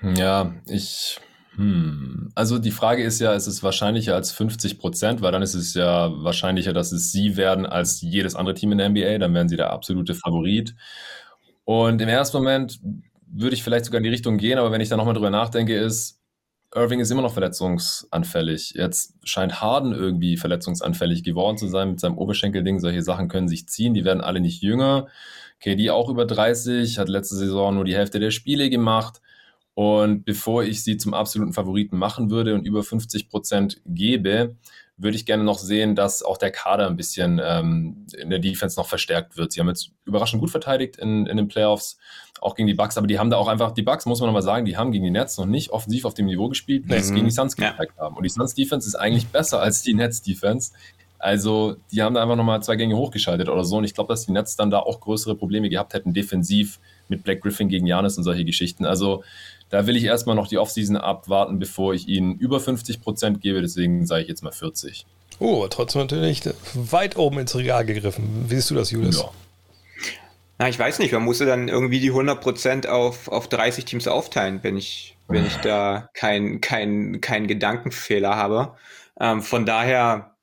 Ja, 0.00 0.54
ich 0.66 1.18
hm. 1.56 2.30
Also 2.34 2.58
die 2.58 2.70
Frage 2.70 3.02
ist 3.02 3.18
ja, 3.18 3.32
ist 3.32 3.46
es 3.46 3.62
wahrscheinlicher 3.62 4.14
als 4.14 4.30
50 4.30 4.78
Prozent, 4.78 5.22
weil 5.22 5.32
dann 5.32 5.42
ist 5.42 5.54
es 5.54 5.74
ja 5.74 6.12
wahrscheinlicher, 6.22 6.72
dass 6.72 6.92
es 6.92 7.10
sie 7.10 7.36
werden 7.36 7.66
als 7.66 8.02
jedes 8.02 8.36
andere 8.36 8.54
Team 8.54 8.72
in 8.72 8.78
der 8.78 8.90
NBA, 8.90 9.18
dann 9.18 9.34
wären 9.34 9.48
sie 9.48 9.56
der 9.56 9.70
absolute 9.70 10.14
Favorit. 10.14 10.74
Und 11.64 12.00
im 12.00 12.08
ersten 12.08 12.36
Moment 12.36 12.78
würde 13.26 13.54
ich 13.54 13.64
vielleicht 13.64 13.86
sogar 13.86 13.98
in 13.98 14.04
die 14.04 14.10
Richtung 14.10 14.36
gehen, 14.38 14.58
aber 14.58 14.70
wenn 14.70 14.82
ich 14.82 14.88
da 14.88 14.96
nochmal 14.96 15.14
drüber 15.14 15.30
nachdenke, 15.30 15.76
ist, 15.76 16.20
Irving 16.74 17.00
ist 17.00 17.10
immer 17.10 17.22
noch 17.22 17.32
verletzungsanfällig. 17.32 18.74
Jetzt 18.76 19.14
scheint 19.24 19.60
Harden 19.60 19.92
irgendwie 19.92 20.36
verletzungsanfällig 20.36 21.22
geworden 21.22 21.56
zu 21.56 21.68
sein 21.68 21.90
mit 21.90 22.00
seinem 22.00 22.18
Oberschenkelding. 22.18 22.80
Solche 22.80 23.02
Sachen 23.02 23.28
können 23.28 23.48
sich 23.48 23.68
ziehen, 23.68 23.94
die 23.94 24.04
werden 24.04 24.20
alle 24.20 24.40
nicht 24.40 24.62
jünger. 24.62 25.06
KD 25.60 25.90
auch 25.90 26.10
über 26.10 26.26
30, 26.26 26.98
hat 26.98 27.08
letzte 27.08 27.36
Saison 27.36 27.74
nur 27.74 27.84
die 27.84 27.94
Hälfte 27.94 28.20
der 28.20 28.30
Spiele 28.30 28.68
gemacht. 28.68 29.20
Und 29.74 30.24
bevor 30.24 30.64
ich 30.64 30.82
sie 30.82 30.96
zum 30.96 31.14
absoluten 31.14 31.52
Favoriten 31.52 31.98
machen 31.98 32.30
würde 32.30 32.54
und 32.54 32.66
über 32.66 32.82
50 32.82 33.28
Prozent 33.28 33.80
gebe, 33.84 34.56
würde 34.98 35.16
ich 35.16 35.26
gerne 35.26 35.44
noch 35.44 35.58
sehen, 35.58 35.94
dass 35.94 36.22
auch 36.22 36.38
der 36.38 36.50
Kader 36.50 36.86
ein 36.86 36.96
bisschen 36.96 37.40
ähm, 37.42 38.06
in 38.16 38.30
der 38.30 38.38
Defense 38.38 38.78
noch 38.78 38.86
verstärkt 38.86 39.36
wird. 39.36 39.52
Sie 39.52 39.60
haben 39.60 39.68
jetzt 39.68 39.90
überraschend 40.06 40.40
gut 40.40 40.50
verteidigt 40.50 40.96
in, 40.96 41.26
in 41.26 41.36
den 41.36 41.48
Playoffs, 41.48 41.98
auch 42.40 42.54
gegen 42.54 42.66
die 42.66 42.74
Bucks, 42.74 42.96
aber 42.96 43.06
die 43.06 43.18
haben 43.18 43.30
da 43.30 43.36
auch 43.36 43.48
einfach, 43.48 43.72
die 43.72 43.82
Bucks, 43.82 44.06
muss 44.06 44.20
man 44.20 44.28
nochmal 44.28 44.42
sagen, 44.42 44.64
die 44.64 44.76
haben 44.76 44.92
gegen 44.92 45.04
die 45.04 45.10
Nets 45.10 45.36
noch 45.36 45.46
nicht 45.46 45.70
offensiv 45.70 46.04
auf 46.04 46.14
dem 46.14 46.26
Niveau 46.26 46.48
gespielt, 46.48 46.84
wie 46.86 46.92
sie 46.92 46.98
es 46.98 47.12
gegen 47.12 47.26
die 47.26 47.30
Suns 47.30 47.56
gezeigt 47.56 47.92
ja. 47.96 48.04
haben. 48.04 48.16
Und 48.16 48.22
die 48.22 48.28
Suns 48.30 48.54
Defense 48.54 48.86
ist 48.86 48.94
eigentlich 48.94 49.26
besser 49.28 49.60
als 49.60 49.82
die 49.82 49.94
Nets 49.94 50.22
Defense. 50.22 50.72
Also, 51.18 51.76
die 51.92 52.02
haben 52.02 52.14
da 52.14 52.22
einfach 52.22 52.36
nochmal 52.36 52.62
zwei 52.62 52.76
Gänge 52.76 52.96
hochgeschaltet 52.96 53.48
oder 53.48 53.64
so. 53.64 53.78
Und 53.78 53.84
ich 53.84 53.94
glaube, 53.94 54.12
dass 54.12 54.26
die 54.26 54.32
Nets 54.32 54.56
dann 54.56 54.70
da 54.70 54.80
auch 54.80 55.00
größere 55.00 55.34
Probleme 55.34 55.70
gehabt 55.70 55.94
hätten, 55.94 56.12
defensiv 56.12 56.78
mit 57.08 57.22
Black 57.22 57.40
Griffin 57.40 57.68
gegen 57.68 57.86
Janis 57.86 58.18
und 58.18 58.24
solche 58.24 58.44
Geschichten. 58.44 58.84
Also, 58.84 59.24
da 59.70 59.86
will 59.86 59.96
ich 59.96 60.04
erstmal 60.04 60.36
noch 60.36 60.48
die 60.48 60.58
Offseason 60.58 60.96
abwarten, 60.96 61.58
bevor 61.58 61.94
ich 61.94 62.08
ihnen 62.08 62.36
über 62.38 62.60
50 62.60 63.00
Prozent 63.00 63.40
gebe. 63.40 63.60
Deswegen 63.60 64.06
sage 64.06 64.22
ich 64.22 64.28
jetzt 64.28 64.42
mal 64.42 64.52
40. 64.52 65.06
Oh, 65.38 65.66
trotzdem 65.68 66.02
natürlich 66.02 66.42
weit 66.74 67.16
oben 67.16 67.40
ins 67.40 67.54
Regal 67.54 67.84
gegriffen. 67.84 68.46
Wie 68.48 68.54
siehst 68.54 68.70
du 68.70 68.74
das, 68.74 68.90
Julius? 68.90 69.20
Ja. 69.20 69.30
Na, 70.58 70.68
ich 70.68 70.78
weiß 70.78 71.00
nicht, 71.00 71.12
man 71.12 71.22
musste 71.22 71.44
dann 71.44 71.68
irgendwie 71.68 72.00
die 72.00 72.10
100% 72.10 72.86
auf, 72.86 73.28
auf 73.28 73.48
30 73.48 73.84
Teams 73.84 74.08
aufteilen, 74.08 74.60
wenn 74.62 74.76
ich, 74.76 75.16
wenn 75.28 75.44
ich 75.44 75.56
da 75.56 76.08
keinen 76.14 76.62
kein, 76.62 77.20
kein 77.20 77.46
Gedankenfehler 77.46 78.36
habe. 78.36 78.74
Ähm, 79.20 79.42
von 79.42 79.66
daher 79.66 80.36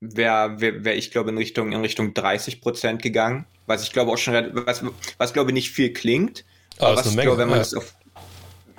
wäre 0.00 0.60
wär, 0.60 0.84
wär 0.84 0.96
ich, 0.96 1.12
glaube 1.12 1.30
in 1.30 1.38
Richtung, 1.38 1.72
in 1.72 1.80
Richtung 1.80 2.14
30% 2.14 2.96
gegangen, 2.96 3.46
was 3.66 3.82
ich 3.84 3.92
glaube 3.92 4.10
auch 4.10 4.18
schon, 4.18 4.34
was, 4.66 4.82
was 5.18 5.32
glaube 5.32 5.52
nicht 5.52 5.70
viel 5.70 5.92
klingt, 5.92 6.44
Aber 6.78 6.88
aber 6.88 6.96
was 6.98 7.06
ich 7.06 7.16
glaube, 7.16 7.38
wenn 7.38 7.48
man 7.48 7.58
ja. 7.58 7.62
das 7.62 7.74
auf, 7.74 7.94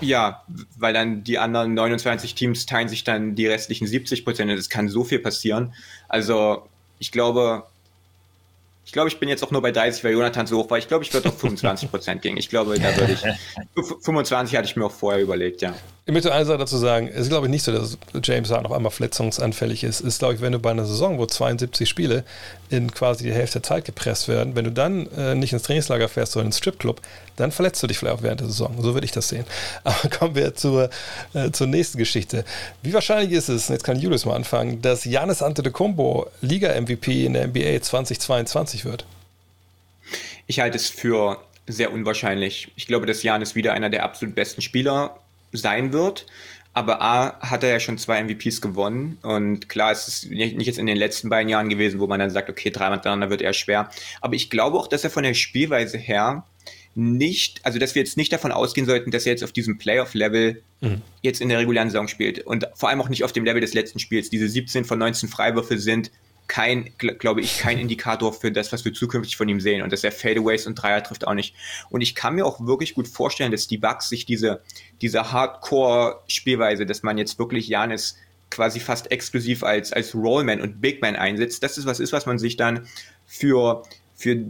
ja, 0.01 0.43
weil 0.77 0.93
dann 0.93 1.23
die 1.23 1.37
anderen 1.37 1.73
29 1.73 2.35
Teams 2.35 2.65
teilen 2.65 2.89
sich 2.89 3.03
dann 3.03 3.35
die 3.35 3.47
restlichen 3.47 3.87
70 3.87 4.23
Prozent. 4.23 4.51
Es 4.51 4.69
kann 4.69 4.89
so 4.89 5.03
viel 5.03 5.19
passieren. 5.19 5.73
Also 6.07 6.67
ich 6.99 7.11
glaube, 7.11 7.63
ich 8.85 8.91
glaube, 8.93 9.09
ich 9.09 9.19
bin 9.19 9.27
jetzt 9.27 9.43
auch 9.43 9.51
nur 9.51 9.61
bei 9.61 9.71
30, 9.71 10.03
weil 10.03 10.13
Jonathan 10.13 10.47
so 10.47 10.59
hoch 10.59 10.69
war. 10.69 10.77
Ich 10.77 10.87
glaube, 10.87 11.03
ich 11.03 11.13
würde 11.13 11.29
auf 11.29 11.39
25 11.39 11.91
Prozent 11.91 12.21
gehen. 12.21 12.37
Ich 12.37 12.49
glaube, 12.49 12.79
da 12.79 12.95
würde 12.95 13.13
ich. 13.13 13.21
25 14.03 14.55
hatte 14.55 14.67
ich 14.67 14.75
mir 14.75 14.85
auch 14.85 14.91
vorher 14.91 15.21
überlegt, 15.21 15.61
ja. 15.61 15.75
Ich 16.07 16.13
möchte 16.13 16.33
eine 16.33 16.45
Sache 16.45 16.59
dazu 16.59 16.77
sagen. 16.77 17.09
Es 17.09 17.23
ist, 17.23 17.29
glaube 17.29 17.47
ich, 17.47 17.51
nicht 17.51 17.63
so, 17.63 17.73
dass 17.73 17.97
James 18.23 18.49
Harden 18.49 18.65
auf 18.65 18.71
einmal 18.71 18.93
verletzungsanfällig 18.93 19.83
ist. 19.83 19.99
Es 19.99 20.05
ist, 20.05 20.19
glaube 20.19 20.35
ich, 20.35 20.41
wenn 20.41 20.53
du 20.53 20.59
bei 20.59 20.71
einer 20.71 20.85
Saison, 20.85 21.17
wo 21.17 21.25
72 21.25 21.87
Spiele 21.87 22.23
in 22.69 22.93
quasi 22.93 23.25
die 23.25 23.33
Hälfte 23.33 23.59
der 23.59 23.63
Zeit 23.63 23.83
gepresst 23.83 24.29
werden, 24.29 24.55
wenn 24.55 24.63
du 24.63 24.71
dann 24.71 25.07
äh, 25.07 25.35
nicht 25.35 25.51
ins 25.51 25.63
Trainingslager 25.63 26.07
fährst, 26.07 26.31
sondern 26.31 26.47
ins 26.47 26.59
Stripclub, 26.59 27.01
dann 27.35 27.51
verletzt 27.51 27.83
du 27.83 27.87
dich 27.87 27.97
vielleicht 27.97 28.19
auch 28.19 28.23
während 28.23 28.39
der 28.39 28.47
Saison. 28.47 28.73
So 28.81 28.93
würde 28.93 29.03
ich 29.03 29.11
das 29.11 29.27
sehen. 29.27 29.43
Aber 29.83 30.07
kommen 30.09 30.33
wir 30.33 30.55
zur, 30.55 30.89
äh, 31.33 31.51
zur 31.51 31.67
nächsten 31.67 31.97
Geschichte. 31.97 32.45
Wie 32.81 32.93
wahrscheinlich 32.93 33.33
ist 33.33 33.49
es, 33.49 33.67
jetzt 33.67 33.83
kann 33.83 33.99
Julius 33.99 34.23
mal 34.23 34.37
anfangen, 34.37 34.81
dass 34.81 35.03
Janis 35.03 35.41
Antetokounmpo 35.41 36.27
Liga-MVP 36.39 37.25
in 37.25 37.33
der 37.33 37.49
NBA 37.49 37.81
2022 37.81 38.85
wird? 38.85 39.05
Ich 40.45 40.61
halte 40.61 40.77
es 40.77 40.87
für 40.87 41.37
sehr 41.67 41.91
unwahrscheinlich. 41.91 42.71
Ich 42.77 42.87
glaube, 42.87 43.07
dass 43.07 43.23
Janis 43.23 43.55
wieder 43.55 43.73
einer 43.73 43.89
der 43.89 44.05
absolut 44.05 44.35
besten 44.35 44.61
Spieler 44.61 45.19
sein 45.51 45.93
wird. 45.93 46.25
Aber 46.73 47.01
A 47.01 47.39
hat 47.39 47.63
er 47.63 47.69
ja 47.69 47.79
schon 47.79 47.97
zwei 47.97 48.21
MVPs 48.23 48.61
gewonnen. 48.61 49.17
Und 49.23 49.67
klar, 49.67 49.91
es 49.91 50.07
ist 50.07 50.29
nicht 50.29 50.55
nicht 50.57 50.67
jetzt 50.67 50.77
in 50.77 50.85
den 50.85 50.97
letzten 50.97 51.27
beiden 51.29 51.49
Jahren 51.49 51.69
gewesen, 51.69 51.99
wo 51.99 52.05
man 52.05 52.19
dann 52.19 52.29
sagt, 52.29 52.49
okay, 52.49 52.69
dreimal 52.69 52.97
miteinander 52.97 53.31
wird 53.31 53.41
eher 53.41 53.53
schwer. 53.53 53.89
Aber 54.21 54.35
ich 54.35 54.49
glaube 54.49 54.77
auch, 54.77 54.87
dass 54.87 55.03
er 55.03 55.09
von 55.09 55.23
der 55.23 55.33
Spielweise 55.33 55.97
her 55.97 56.45
nicht, 56.93 57.63
also 57.63 57.79
dass 57.79 57.95
wir 57.95 58.01
jetzt 58.01 58.17
nicht 58.17 58.31
davon 58.31 58.51
ausgehen 58.51 58.85
sollten, 58.85 59.11
dass 59.11 59.25
er 59.25 59.31
jetzt 59.31 59.43
auf 59.43 59.51
diesem 59.51 59.77
Playoff-Level 59.77 60.61
jetzt 61.21 61.41
in 61.41 61.49
der 61.49 61.59
regulären 61.59 61.89
Saison 61.89 62.07
spielt. 62.07 62.39
Und 62.45 62.67
vor 62.75 62.89
allem 62.89 63.01
auch 63.01 63.09
nicht 63.09 63.23
auf 63.23 63.31
dem 63.31 63.45
Level 63.45 63.61
des 63.61 63.73
letzten 63.73 63.99
Spiels. 63.99 64.29
Diese 64.29 64.47
17 64.47 64.85
von 64.85 64.99
19 64.99 65.29
Freiwürfe 65.29 65.77
sind 65.79 66.11
kein, 66.47 66.89
gl- 66.97 67.15
glaube 67.15 67.41
ich, 67.41 67.59
kein 67.59 67.77
Indikator 67.77 68.33
für 68.33 68.51
das, 68.51 68.71
was 68.71 68.85
wir 68.85 68.93
zukünftig 68.93 69.37
von 69.37 69.49
ihm 69.49 69.59
sehen. 69.59 69.81
Und 69.81 69.91
dass 69.91 70.03
er 70.03 70.11
Fadeaways 70.11 70.65
und 70.67 70.75
Dreier 70.75 71.03
trifft 71.03 71.27
auch 71.27 71.33
nicht. 71.33 71.55
Und 71.89 72.01
ich 72.01 72.15
kann 72.15 72.35
mir 72.35 72.45
auch 72.45 72.65
wirklich 72.65 72.93
gut 72.93 73.07
vorstellen, 73.07 73.51
dass 73.51 73.67
die 73.67 73.77
Bucks 73.77 74.09
sich 74.09 74.25
diese, 74.25 74.61
diese 75.01 75.31
Hardcore-Spielweise, 75.31 76.85
dass 76.85 77.03
man 77.03 77.17
jetzt 77.17 77.37
wirklich 77.39 77.67
Janis 77.67 78.17
quasi 78.49 78.79
fast 78.79 79.11
exklusiv 79.11 79.63
als, 79.63 79.91
als 79.91 80.15
Rollman 80.15 80.61
und 80.61 80.79
Bigman 80.79 81.17
einsetzt, 81.17 81.63
das 81.63 81.77
ist 81.77 81.85
was 81.85 81.99
ist, 81.99 82.13
was 82.13 82.25
man 82.25 82.39
sich 82.39 82.55
dann 82.55 82.87
für, 83.25 83.83
für 84.15 84.45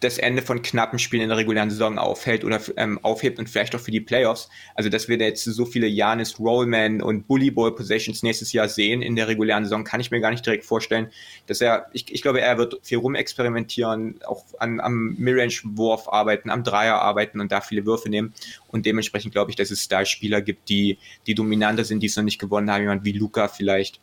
das 0.00 0.18
Ende 0.18 0.42
von 0.42 0.62
knappen 0.62 0.98
Spielen 0.98 1.22
in 1.24 1.28
der 1.28 1.38
regulären 1.38 1.70
Saison 1.70 1.98
aufhält 1.98 2.44
oder 2.44 2.60
ähm, 2.76 3.00
aufhebt 3.02 3.38
und 3.38 3.48
vielleicht 3.48 3.74
auch 3.74 3.80
für 3.80 3.90
die 3.90 4.00
Playoffs. 4.00 4.48
Also, 4.76 4.90
dass 4.90 5.08
wir 5.08 5.18
da 5.18 5.24
jetzt 5.24 5.42
so 5.42 5.64
viele 5.64 5.88
Janis 5.88 6.38
Rollman 6.38 7.02
und 7.02 7.26
Bully 7.26 7.50
Ball 7.50 7.72
Possessions 7.72 8.22
nächstes 8.22 8.52
Jahr 8.52 8.68
sehen 8.68 9.02
in 9.02 9.16
der 9.16 9.26
regulären 9.26 9.64
Saison, 9.64 9.82
kann 9.82 10.00
ich 10.00 10.12
mir 10.12 10.20
gar 10.20 10.30
nicht 10.30 10.46
direkt 10.46 10.64
vorstellen. 10.64 11.08
Dass 11.46 11.60
er, 11.60 11.86
ich, 11.92 12.12
ich 12.12 12.22
glaube, 12.22 12.40
er 12.40 12.58
wird 12.58 12.78
viel 12.82 12.98
rumexperimentieren, 12.98 14.20
auch 14.24 14.44
an, 14.60 14.78
am 14.78 15.14
Midrange-Wurf 15.18 16.08
arbeiten, 16.08 16.50
am 16.50 16.62
Dreier 16.62 17.00
arbeiten 17.00 17.40
und 17.40 17.50
da 17.50 17.60
viele 17.60 17.84
Würfe 17.84 18.08
nehmen. 18.08 18.32
Und 18.68 18.86
dementsprechend 18.86 19.32
glaube 19.32 19.50
ich, 19.50 19.56
dass 19.56 19.72
es 19.72 19.88
da 19.88 20.04
Spieler 20.04 20.42
gibt, 20.42 20.68
die, 20.68 20.98
die 21.26 21.34
dominanter 21.34 21.84
sind, 21.84 22.00
die 22.00 22.06
es 22.06 22.16
noch 22.16 22.24
nicht 22.24 22.38
gewonnen 22.38 22.70
haben, 22.70 22.82
jemand 22.82 23.04
wie 23.04 23.12
Luca 23.12 23.48
vielleicht. 23.48 24.00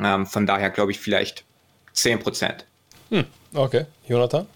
Ähm, 0.00 0.26
von 0.26 0.46
daher 0.46 0.70
glaube 0.70 0.90
ich 0.90 0.98
vielleicht 0.98 1.44
10 1.92 2.18
Prozent. 2.18 2.66
Okay, 3.54 3.84
Jonathan? 4.08 4.46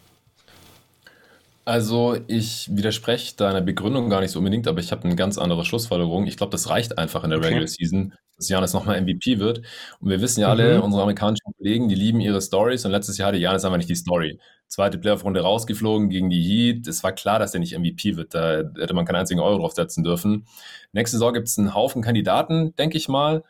Also 1.68 2.16
ich 2.28 2.68
widerspreche 2.70 3.34
deiner 3.36 3.60
Begründung 3.60 4.08
gar 4.08 4.20
nicht 4.20 4.30
so 4.30 4.38
unbedingt, 4.38 4.68
aber 4.68 4.78
ich 4.78 4.92
habe 4.92 5.02
eine 5.02 5.16
ganz 5.16 5.36
andere 5.36 5.64
Schlussfolgerung. 5.64 6.28
Ich 6.28 6.36
glaube, 6.36 6.52
das 6.52 6.70
reicht 6.70 6.96
einfach 6.96 7.24
in 7.24 7.30
der 7.30 7.40
Okay. 7.40 7.48
Regular 7.48 7.66
Season, 7.66 8.14
dass 8.36 8.48
Janis 8.48 8.72
nochmal 8.72 8.96
MVP 9.02 9.40
wird. 9.40 9.62
Und 9.98 10.08
wir 10.08 10.20
wissen 10.20 10.40
ja 10.42 10.48
alle, 10.48 10.76
Mhm. 10.78 10.84
unsere 10.84 11.02
amerikanischen 11.02 11.52
Kollegen, 11.58 11.88
die 11.88 11.96
lieben 11.96 12.20
ihre 12.20 12.40
Stories. 12.40 12.84
Und 12.84 12.92
letztes 12.92 13.18
Jahr 13.18 13.28
hatte 13.28 13.38
Janis 13.38 13.64
einfach 13.64 13.78
nicht 13.78 13.88
die 13.88 13.96
Story. 13.96 14.38
Zweite 14.68 14.96
Playoff-Runde 14.98 15.40
rausgeflogen 15.40 16.08
gegen 16.08 16.30
die 16.30 16.40
Heat. 16.40 16.86
Es 16.86 17.02
war 17.02 17.10
klar, 17.10 17.40
dass 17.40 17.52
er 17.52 17.58
nicht 17.58 17.72
MVP 17.76 18.16
wird. 18.16 18.32
Da 18.32 18.58
hätte 18.78 18.94
man 18.94 19.04
keinen 19.04 19.16
einzigen 19.16 19.40
Euro 19.40 19.58
draufsetzen 19.58 20.04
dürfen. 20.04 20.46
Nächste 20.92 21.16
Saison 21.16 21.34
gibt 21.34 21.48
es 21.48 21.58
einen 21.58 21.74
Haufen 21.74 22.00
Kandidaten, 22.00 22.76
denke 22.76 22.96
ich 22.96 23.08
mal. 23.08 23.42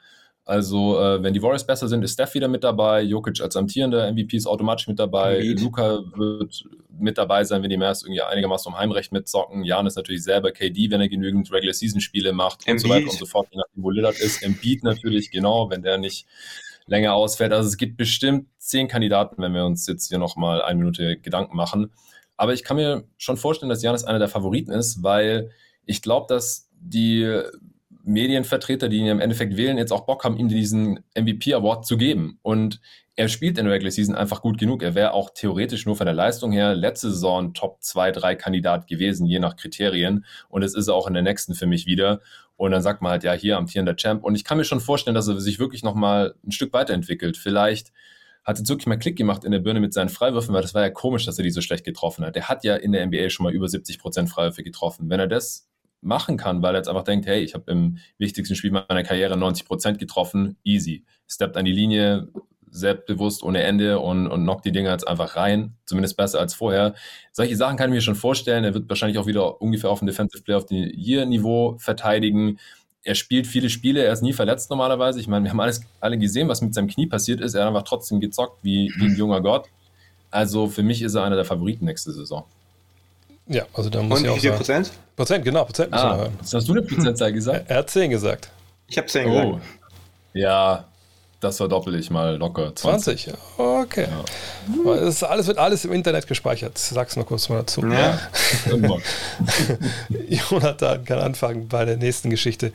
Also, 0.49 1.01
äh, 1.01 1.21
wenn 1.25 1.35
die 1.35 1.43
Warriors 1.43 1.67
besser 1.67 1.89
sind, 1.89 2.05
ist 2.05 2.13
Steph 2.13 2.35
wieder 2.35 2.47
mit 2.47 2.63
dabei. 2.63 3.03
Jokic 3.03 3.41
als 3.41 3.57
amtierender 3.57 4.11
MVP 4.13 4.37
ist 4.37 4.47
automatisch 4.47 4.87
mit 4.87 4.97
dabei. 4.97 5.39
Embiid. 5.39 5.61
Luca 5.61 5.99
wird 6.15 6.63
mit 7.01 7.19
dabei 7.19 7.43
sein, 7.43 7.65
wenn 7.65 7.71
die 7.71 7.77
Mavs 7.77 8.03
irgendwie 8.03 8.23
einigermaßen 8.23 8.73
um 8.73 8.79
Heimrecht 8.79 9.11
mitzocken. 9.11 9.65
Janis 9.65 9.97
natürlich 9.97 10.23
selber, 10.23 10.53
KD, 10.53 10.89
wenn 10.93 11.01
er 11.01 11.09
genügend 11.09 11.53
Regular-Season-Spiele 11.53 12.33
macht 12.33 12.61
und 12.69 12.79
so 12.79 12.87
Embiid. 12.87 13.03
weiter 13.03 13.13
und 13.13 13.19
so 13.19 13.27
fort, 13.27 13.49
je 13.51 13.59
nachdem, 13.59 13.83
wo 13.83 13.91
Lillard 13.91 14.21
ist. 14.21 14.41
Embiid 14.45 14.85
natürlich, 14.85 15.33
genau, 15.33 15.69
wenn 15.69 15.83
der 15.83 15.99
nicht 15.99 16.27
länger 16.87 17.15
ausfällt. 17.15 17.53
Also 17.53 17.69
es 17.69 17.77
gibt 17.77 17.97
bestimmt 17.97 18.47
zehn 18.59 18.87
Kandidaten, 18.87 19.43
wenn 19.43 19.53
wir 19.53 19.65
uns 19.65 19.85
jetzt 19.89 20.09
hier 20.09 20.19
nochmal 20.19 20.63
eine 20.63 20.79
Minute 20.79 21.17
Gedanken 21.17 21.57
machen. 21.57 21.91
Aber 22.37 22.53
ich 22.53 22.63
kann 22.63 22.77
mir 22.77 23.03
schon 23.17 23.37
vorstellen, 23.37 23.71
dass 23.71 23.83
Janis 23.83 24.05
einer 24.05 24.21
der 24.21 24.29
Favoriten 24.29 24.71
ist, 24.71 25.03
weil 25.03 25.51
ich 25.87 26.03
glaube, 26.03 26.27
dass 26.29 26.71
die 26.79 27.43
Medienvertreter, 28.07 28.89
die 28.89 28.99
ihn 28.99 29.07
im 29.07 29.21
Endeffekt 29.21 29.57
wählen, 29.57 29.79
jetzt 29.79 29.93
auch 29.93 30.07
Bock 30.07 30.25
haben, 30.25 30.37
ihm 30.37 30.49
diesen 30.49 31.01
MVP-Award 31.17 31.85
zu 31.85 31.97
geben. 31.97 32.39
Und 32.43 32.81
er 33.17 33.29
spielt 33.29 33.59
in 33.59 33.65
der 33.65 33.75
Regular 33.75 33.91
Season 33.91 34.15
einfach 34.15 34.43
gut 34.43 34.59
genug. 34.59 34.83
Er 34.83 34.95
wäre 34.95 35.13
auch 35.13 35.31
theoretisch 35.31 35.87
nur 35.87 35.97
von 35.97 36.07
der 36.07 36.15
Leistung 36.15 36.53
her 36.53 36.75
letzte 36.75 37.11
Saison 37.11 37.53
Top 37.53 37.83
2, 37.83 38.13
3 38.13 38.35
Kandidat 38.37 38.87
gewesen, 38.87 39.27
je 39.27 39.39
nach 39.39 39.57
Kriterien. 39.57 40.25
Und 40.49 40.63
es 40.63 40.75
ist 40.75 40.89
er 40.89 40.95
auch 40.95 41.09
in 41.09 41.15
der 41.15 41.23
nächsten 41.23 41.55
für 41.55 41.67
mich 41.67 41.87
wieder. 41.87 42.21
Und 42.57 42.71
dann 42.71 42.83
sagt 42.83 43.03
man 43.03 43.11
halt, 43.11 43.25
ja, 43.25 43.33
hier 43.33 43.57
amtierender 43.57 43.97
Champ. 43.97 44.23
Und 44.23 44.35
ich 44.35 44.45
kann 44.45 44.59
mir 44.59 44.65
schon 44.65 44.81
vorstellen, 44.81 45.15
dass 45.15 45.29
er 45.29 45.41
sich 45.41 45.59
wirklich 45.59 45.83
nochmal 45.83 46.35
ein 46.47 46.53
Stück 46.53 46.73
weiterentwickelt. 46.73 47.37
Vielleicht 47.37 47.93
hat 48.45 48.59
jetzt 48.59 48.69
wirklich 48.69 48.87
mal 48.87 48.99
Klick 48.99 49.17
gemacht 49.17 49.45
in 49.45 49.51
der 49.51 49.59
Birne 49.59 49.81
mit 49.81 49.93
seinen 49.93 50.11
Freiwürfen, 50.11 50.55
weil 50.55 50.63
das 50.63 50.75
war 50.75 50.83
ja 50.83 50.91
komisch, 50.91 51.27
dass 51.27 51.39
er 51.39 51.43
die 51.43 51.51
so 51.51 51.61
schlecht 51.61 51.85
getroffen 51.85 52.25
hat. 52.25 52.37
Der 52.37 52.49
hat 52.49 52.63
ja 52.63 52.77
in 52.77 52.93
der 52.93 53.05
NBA 53.05 53.31
schon 53.31 53.45
mal 53.45 53.53
über 53.53 53.67
70 53.67 53.99
Prozent 53.99 54.31
Freiwürfe 54.31 54.63
getroffen. 54.63 55.11
Wenn 55.11 55.19
er 55.19 55.27
das 55.27 55.69
machen 56.01 56.37
kann, 56.37 56.63
weil 56.63 56.75
er 56.75 56.79
jetzt 56.79 56.89
einfach 56.89 57.05
denkt, 57.05 57.27
hey, 57.27 57.43
ich 57.43 57.55
habe 57.55 57.71
im 57.71 57.99
wichtigsten 58.19 58.55
Spiel 58.55 58.71
meiner 58.71 59.03
Karriere 59.03 59.37
90 59.37 59.67
Prozent 59.67 59.99
getroffen, 59.99 60.57
easy. 60.65 61.05
Steppt 61.27 61.57
an 61.57 61.65
die 61.65 61.73
Linie, 61.73 62.29
selbstbewusst 62.71 63.43
ohne 63.43 63.63
Ende 63.63 63.99
und, 63.99 64.27
und 64.27 64.43
knockt 64.43 64.65
die 64.65 64.73
Dinger 64.73 64.91
jetzt 64.91 65.09
einfach 65.09 65.37
rein. 65.37 65.75
Zumindest 65.87 66.17
besser 66.17 66.39
als 66.39 66.55
vorher. 66.55 66.95
Solche 67.33 67.57
Sachen 67.57 67.77
kann 67.77 67.91
ich 67.91 67.95
mir 67.95 68.01
schon 68.01 68.15
vorstellen. 68.15 68.65
Er 68.65 68.75
wird 68.75 68.89
wahrscheinlich 68.89 69.19
auch 69.19 69.27
wieder 69.27 69.61
ungefähr 69.61 69.91
auf 69.91 70.01
dem 70.01 70.07
Defensive 70.07 70.43
Player 70.43 70.59
of 70.59 70.67
the 70.69 70.93
Year 70.95 71.25
Niveau 71.27 71.77
verteidigen. 71.79 72.59
Er 73.03 73.15
spielt 73.15 73.47
viele 73.47 73.71
Spiele, 73.71 74.03
er 74.05 74.13
ist 74.13 74.23
nie 74.23 74.33
verletzt 74.33 74.69
normalerweise. 74.69 75.21
Ich 75.21 75.29
meine, 75.29 75.45
wir 75.45 75.51
haben 75.51 75.61
alles, 75.61 75.81
alle 76.01 76.19
gesehen, 76.19 76.49
was 76.49 76.61
mit 76.61 76.75
seinem 76.75 76.89
Knie 76.89 77.07
passiert 77.07 77.41
ist. 77.41 77.55
Er 77.55 77.63
hat 77.63 77.69
einfach 77.69 77.85
trotzdem 77.85 78.21
gezockt 78.21 78.63
wie, 78.63 78.93
wie 78.97 79.07
ein 79.07 79.17
junger 79.17 79.41
Gott. 79.41 79.69
Also 80.31 80.67
für 80.67 80.83
mich 80.83 81.03
ist 81.03 81.15
er 81.15 81.23
einer 81.23 81.37
der 81.37 81.45
Favoriten 81.45 81.85
nächste 81.85 82.13
Saison. 82.13 82.45
Ja, 83.49 83.65
also 83.75 83.91
da 83.91 84.03
muss 84.03 84.19
Und 84.19 84.25
ich 84.25 84.31
wie 84.31 84.31
auch 84.31 84.41
viel 84.41 84.43
sagen. 84.51 84.57
Prozent? 84.59 84.91
Prozent, 85.15 85.45
genau, 85.45 85.65
Prozent 85.65 85.91
müssen 85.93 86.03
wir 86.05 86.11
Ah, 86.13 86.17
hören. 86.17 86.37
jetzt 86.41 86.53
hast 86.55 86.69
du 86.69 86.73
eine 86.73 86.83
Prozentzahl 86.83 87.33
gesagt? 87.33 87.71
Er 87.71 87.77
hat 87.79 87.91
10 87.91 88.11
gesagt. 88.11 88.49
Ich 88.89 88.99
habe 88.99 89.07
10 89.07 89.29
Oh. 89.29 89.53
gesagt. 89.55 89.65
Ja, 90.35 90.85
das 91.41 91.59
verdoppel 91.59 91.95
ich 91.95 92.11
mal 92.11 92.37
locker. 92.37 92.75
20. 92.75 93.25
20, 93.25 93.35
okay. 93.57 94.07
Aber 94.81 95.01
Es 95.03 95.23
alles, 95.23 95.47
wird 95.47 95.59
alles 95.59 95.85
im 95.85 95.93
Internet 95.93 96.27
gespeichert. 96.27 96.77
Sag's 96.77 97.15
nur 97.17 97.25
kurz 97.25 97.49
mal 97.49 97.59
dazu. 97.59 97.87
Ja. 97.87 98.19
Jonathan 100.29 101.05
kann 101.05 101.19
anfangen 101.21 101.69
bei 101.69 101.85
der 101.85 101.97
nächsten 101.97 102.31
Geschichte. 102.31 102.73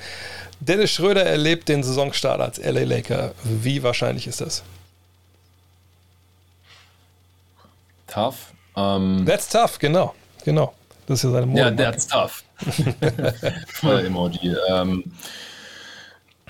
Dennis 0.60 0.92
Schröder 0.92 1.26
erlebt 1.26 1.70
den 1.70 1.84
Saisonstart 1.84 2.40
als 2.40 2.58
LA 2.60 2.84
Laker. 2.84 3.34
Wie 3.44 3.84
wahrscheinlich 3.84 4.28
ist 4.28 4.42
das? 4.42 4.64
Tough. 8.08 8.54
Ähm, 8.76 9.26
That's 9.28 9.50
tough, 9.50 9.80
genau. 9.80 10.14
Genau. 10.44 10.74
Das 11.08 11.20
ist 11.20 11.24
ja 11.24 11.32
seine 11.32 11.58
ja, 11.58 11.66
Modemarke. 11.72 11.76
that's 11.76 12.08
tough. 12.08 12.44
Voll 13.68 14.06
Emoji. 14.06 14.56
Ähm, 14.70 15.04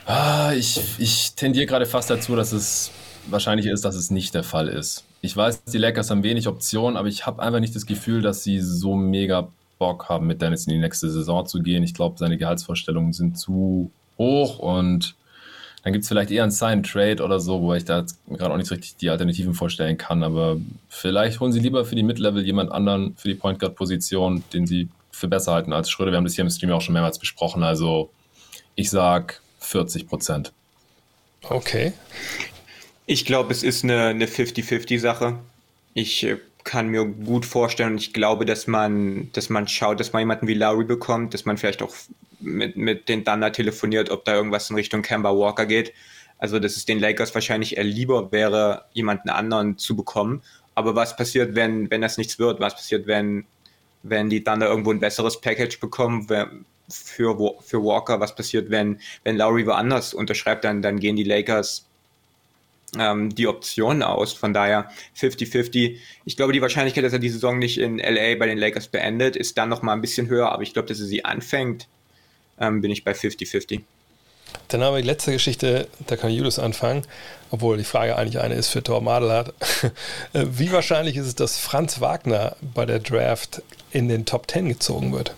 ah, 0.06 0.54
ich, 0.54 0.80
ich 1.00 1.34
tendiere 1.34 1.66
gerade 1.66 1.86
fast 1.86 2.10
dazu, 2.10 2.36
dass 2.36 2.52
es 2.52 2.92
wahrscheinlich 3.28 3.66
ist, 3.66 3.86
dass 3.86 3.96
es 3.96 4.12
nicht 4.12 4.34
der 4.34 4.44
Fall 4.44 4.68
ist. 4.68 5.06
Ich 5.22 5.36
weiß, 5.36 5.64
die 5.66 5.78
Lakers 5.78 6.10
haben 6.10 6.24
wenig 6.24 6.48
Optionen, 6.48 6.98
aber 6.98 7.08
ich 7.08 7.26
habe 7.26 7.42
einfach 7.42 7.60
nicht 7.60 7.76
das 7.76 7.86
Gefühl, 7.86 8.22
dass 8.22 8.44
sie 8.44 8.60
so 8.60 8.96
mega 8.96 9.48
Bock 9.78 10.10
haben, 10.10 10.28
mit 10.28 10.42
Dennis 10.42 10.68
in 10.68 10.74
die 10.74 10.80
nächste 10.80 11.10
Saison 11.10 11.46
zu 11.46 11.62
gehen. 11.62 11.84
Ich 11.84 11.94
glaube, 11.94 12.18
seine 12.18 12.38
Gehaltsvorstellungen 12.38 13.14
sind 13.14 13.38
zu 13.38 13.92
hoch 14.18 14.60
und 14.60 15.16
dann 15.84 15.94
gibt 15.94 16.04
es 16.04 16.10
vielleicht 16.10 16.30
eher 16.30 16.44
einen 16.44 16.52
Sign 16.52 16.84
Trade 16.84 17.24
oder 17.24 17.40
so, 17.40 17.62
wo 17.62 17.74
ich 17.74 17.86
da 17.86 18.06
gerade 18.30 18.54
auch 18.54 18.58
nicht 18.58 18.68
so 18.68 18.76
richtig 18.76 18.98
die 18.98 19.10
Alternativen 19.10 19.54
vorstellen 19.54 19.98
kann. 19.98 20.22
Aber 20.22 20.58
vielleicht 20.90 21.40
holen 21.40 21.52
sie 21.52 21.60
lieber 21.60 21.86
für 21.86 21.96
die 21.96 22.04
Mid-Level 22.04 22.46
jemand 22.46 22.72
anderen 22.72 23.16
für 23.18 23.30
die 23.30 23.36
Point 23.36 23.60
Guard-Position, 23.60 24.44
den 24.54 24.68
sie 24.68 24.90
für 25.12 25.28
besser 25.28 25.54
halten 25.54 25.74
als 25.74 25.90
Schröder. 25.90 26.12
Wir 26.12 26.18
haben 26.18 26.26
das 26.26 26.36
hier 26.36 26.44
im 26.44 26.50
Stream 26.52 26.72
auch 26.72 26.82
schon 26.82 26.94
mehrmals 26.94 27.18
besprochen. 27.18 27.64
Also 27.64 28.12
ich 28.76 28.90
sag 28.90 29.42
40 29.60 30.08
Prozent. 30.08 30.52
Okay. 31.44 31.94
Ich 33.08 33.26
glaube, 33.26 33.52
es 33.52 33.64
ist 33.64 33.84
eine, 33.84 34.08
eine 34.08 34.28
50-50-Sache. 34.28 35.40
Ich 35.96 36.24
äh, 36.24 36.38
kann 36.64 36.90
mir 36.90 37.06
gut 37.06 37.46
vorstellen 37.46 37.94
und 37.94 37.98
ich 37.98 38.14
glaube, 38.14 38.46
dass 38.46 38.68
man, 38.68 39.32
dass 39.34 39.50
man 39.50 39.68
schaut, 39.68 40.00
dass 40.00 40.14
man 40.14 40.22
jemanden 40.22 40.48
wie 40.48 40.54
Lowry 40.54 40.86
bekommt, 40.86 41.34
dass 41.34 41.46
man 41.46 41.58
vielleicht 41.58 41.82
auch 41.82 41.94
mit, 42.42 42.76
mit 42.76 43.10
den 43.10 43.24
Thunder 43.26 43.52
telefoniert, 43.52 44.10
ob 44.10 44.26
da 44.26 44.36
irgendwas 44.36 44.70
in 44.70 44.76
Richtung 44.76 45.02
Kemba 45.02 45.32
Walker 45.32 45.66
geht. 45.66 45.94
Also, 46.38 46.60
dass 46.60 46.76
es 46.76 46.86
den 46.86 47.00
Lakers 47.00 47.34
wahrscheinlich 47.36 47.78
eher 47.78 47.84
lieber 47.84 48.32
wäre, 48.32 48.86
jemanden 48.94 49.30
anderen 49.30 49.78
zu 49.78 49.96
bekommen. 49.96 50.42
Aber 50.74 50.96
was 50.96 51.16
passiert, 51.16 51.56
wenn, 51.56 51.92
wenn 51.92 52.02
das 52.02 52.18
nichts 52.18 52.40
wird? 52.40 52.60
Was 52.60 52.76
passiert, 52.76 53.06
wenn, 53.06 53.46
wenn 54.04 54.30
die 54.30 54.44
Thunder 54.44 54.68
irgendwo 54.68 54.92
ein 54.92 55.00
besseres 55.00 55.40
Package 55.40 55.80
bekommen 55.80 56.28
für, 56.28 56.50
für 57.62 57.84
Walker? 57.84 58.20
Was 58.20 58.36
passiert, 58.36 58.72
wenn, 58.72 59.00
wenn 59.24 59.38
Lowry 59.38 59.68
woanders 59.68 60.14
unterschreibt? 60.14 60.64
Dann, 60.64 60.82
dann 60.82 61.00
gehen 61.00 61.16
die 61.16 61.24
Lakers 61.24 61.86
ähm, 62.98 63.34
die 63.34 63.48
Optionen 63.48 64.04
aus. 64.04 64.34
Von 64.34 64.54
daher 64.54 64.90
50-50. 65.18 65.98
Ich 66.26 66.38
glaube, 66.38 66.54
die 66.54 66.62
Wahrscheinlichkeit, 66.62 67.04
dass 67.04 67.14
er 67.14 67.20
die 67.20 67.30
Saison 67.30 67.60
nicht 67.60 67.78
in 67.78 68.00
LA 68.00 68.36
bei 68.36 68.48
den 68.48 68.58
Lakers 68.58 68.88
beendet, 68.88 69.36
ist 69.36 69.58
dann 69.58 69.70
noch 69.70 69.82
mal 69.82 69.94
ein 69.94 70.02
bisschen 70.02 70.28
höher. 70.28 70.52
Aber 70.52 70.64
ich 70.64 70.74
glaube, 70.74 70.88
dass 70.88 71.00
er 71.00 71.06
sie 71.06 71.26
anfängt, 71.26 71.88
ähm, 72.62 72.82
bin 72.82 72.92
ich 72.92 73.04
bei 73.04 73.12
50-50. 73.12 73.82
Dann 74.68 74.84
haben 74.84 74.94
wir 74.94 75.02
die 75.02 75.08
letzte 75.08 75.32
Geschichte, 75.32 75.88
da 76.08 76.16
kann 76.16 76.32
Julius 76.32 76.60
anfangen, 76.60 77.04
obwohl 77.52 77.78
die 77.78 77.84
Frage 77.84 78.18
eigentlich 78.18 78.40
eine 78.40 78.56
ist 78.56 78.68
für 78.70 78.84
Thor 78.84 79.02
Madelhardt. 79.02 79.54
Wie 80.34 80.72
wahrscheinlich 80.72 81.18
ist 81.18 81.28
es, 81.28 81.36
dass 81.36 81.58
Franz 81.58 82.02
Wagner 82.02 82.56
bei 82.62 82.86
der 82.86 83.00
Draft 83.00 83.62
in 83.92 84.08
den 84.08 84.26
Top 84.26 84.50
10 84.50 84.70
gezogen 84.70 85.14
wird? 85.14 85.36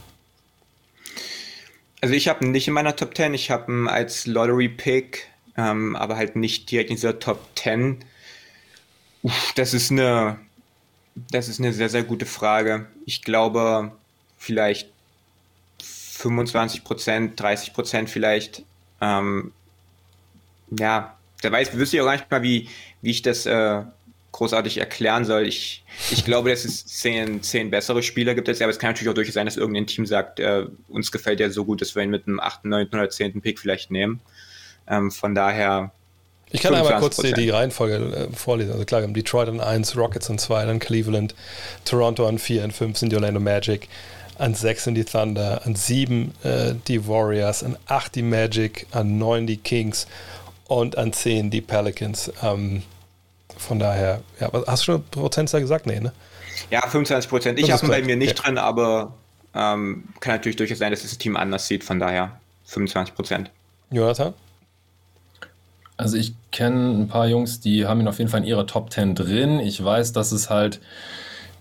Also 2.01 2.15
ich 2.15 2.27
habe 2.27 2.45
ihn 2.45 2.51
nicht 2.51 2.67
in 2.67 2.73
meiner 2.73 2.95
Top 2.95 3.15
10, 3.15 3.33
ich 3.33 3.49
habe 3.49 3.71
ihn 3.71 3.87
als 3.87 4.25
Lottery-Pick 4.25 5.27
ähm, 5.57 5.95
aber 5.95 6.15
halt 6.15 6.35
nicht 6.35 6.69
direkt 6.71 6.89
in 6.89 6.95
dieser 6.95 7.19
Top 7.19 7.39
10. 7.55 8.03
Uff, 9.21 9.53
das 9.55 9.73
ist 9.73 9.91
eine, 9.91 10.39
das 11.15 11.47
ist 11.47 11.59
eine 11.59 11.73
sehr, 11.73 11.89
sehr 11.89 12.03
gute 12.03 12.25
Frage. 12.25 12.87
Ich 13.05 13.21
glaube, 13.21 13.91
vielleicht 14.37 14.89
25 16.23 16.83
Prozent, 16.83 17.39
30 17.39 17.73
Prozent 17.73 18.09
vielleicht. 18.09 18.63
Ähm, 19.01 19.51
ja, 20.71 21.17
da 21.41 21.51
weiß, 21.51 21.73
wüsste 21.77 21.97
ich 21.97 22.01
auch 22.01 22.05
gar 22.05 22.13
nicht 22.13 22.31
mal, 22.31 22.41
wie, 22.41 22.69
wie 23.01 23.11
ich 23.11 23.21
das 23.21 23.45
äh, 23.45 23.81
großartig 24.31 24.77
erklären 24.77 25.25
soll. 25.25 25.45
Ich, 25.45 25.83
ich 26.11 26.23
glaube, 26.23 26.49
dass 26.49 26.63
es 26.63 26.85
zehn, 26.85 27.43
zehn 27.43 27.69
bessere 27.69 28.01
Spieler 28.01 28.35
gibt, 28.35 28.47
aber 28.47 28.69
es 28.69 28.79
kann 28.79 28.91
natürlich 28.91 29.09
auch 29.09 29.15
durchaus 29.15 29.33
sein, 29.33 29.45
dass 29.45 29.57
irgendein 29.57 29.85
Team 29.85 30.05
sagt, 30.05 30.39
äh, 30.39 30.65
uns 30.87 31.11
gefällt 31.11 31.39
der 31.39 31.51
so 31.51 31.65
gut, 31.65 31.81
dass 31.81 31.93
wir 31.93 32.03
ihn 32.03 32.09
mit 32.09 32.25
einem 32.25 32.39
8., 32.39 32.65
9. 32.65 32.87
oder 32.87 33.09
10. 33.09 33.41
Pick 33.41 33.59
vielleicht 33.59 33.91
nehmen. 33.91 34.21
Ähm, 34.87 35.11
von 35.11 35.35
daher. 35.35 35.91
Ich 36.51 36.61
kann 36.61 36.73
einmal 36.73 36.99
kurz 36.99 37.17
die, 37.17 37.33
die 37.33 37.49
Reihenfolge 37.49 37.95
äh, 37.95 38.35
vorlesen. 38.35 38.71
Also 38.71 38.85
klar, 38.85 39.01
wir 39.01 39.07
haben 39.07 39.13
Detroit 39.13 39.49
an 39.49 39.59
1, 39.59 39.97
Rockets 39.97 40.29
an 40.29 40.37
2, 40.37 40.65
dann 40.65 40.79
Cleveland, 40.79 41.35
Toronto 41.83 42.25
an 42.25 42.39
4, 42.39 42.63
an 42.63 42.71
5 42.71 42.97
sind 42.97 43.11
die 43.11 43.15
Orlando 43.17 43.41
Magic, 43.41 43.89
an 44.37 44.53
6 44.53 44.85
sind 44.85 44.95
die 44.95 45.05
Thunder, 45.05 45.61
an 45.65 45.75
7 45.75 46.33
äh, 46.43 46.73
die 46.87 47.07
Warriors, 47.07 47.63
an 47.63 47.77
8 47.87 48.15
die 48.15 48.21
Magic, 48.21 48.87
an 48.91 49.17
9 49.17 49.47
die 49.47 49.57
Kings 49.57 50.07
und 50.65 50.97
an 50.97 51.13
10 51.13 51.49
die 51.49 51.61
Pelicans. 51.61 52.31
Ähm, 52.41 52.83
von 53.57 53.79
daher, 53.79 54.21
ja, 54.39 54.51
hast 54.67 54.81
du 54.81 54.93
schon 54.93 55.03
Prozentzahl 55.09 55.61
gesagt? 55.61 55.85
Nee, 55.85 55.99
ne? 55.99 56.11
Ja, 56.69 56.81
25 56.81 57.29
Prozent. 57.29 57.59
Ich 57.59 57.71
habe 57.71 57.85
ihn 57.85 57.89
bei 57.89 58.01
mir 58.01 58.15
nicht 58.15 58.37
ja. 58.37 58.43
drin, 58.43 58.57
aber 58.57 59.13
ähm, 59.53 60.05
kann 60.19 60.35
natürlich 60.35 60.55
durchaus 60.55 60.79
sein, 60.79 60.91
dass 60.91 61.03
das 61.03 61.17
Team 61.17 61.35
anders 61.35 61.67
sieht. 61.67 61.83
Von 61.83 61.99
daher 61.99 62.39
25 62.65 63.15
Prozent. 63.15 63.51
Jonathan? 63.91 64.33
Also 65.97 66.17
ich 66.17 66.33
kenne 66.51 67.03
ein 67.03 67.07
paar 67.07 67.27
Jungs, 67.27 67.59
die 67.59 67.85
haben 67.85 68.01
ihn 68.01 68.07
auf 68.07 68.17
jeden 68.17 68.29
Fall 68.29 68.41
in 68.41 68.47
ihrer 68.47 68.65
Top 68.65 68.91
10 68.91 69.15
drin. 69.15 69.59
Ich 69.59 69.83
weiß, 69.83 70.11
dass 70.11 70.31
es 70.31 70.49
halt 70.49 70.81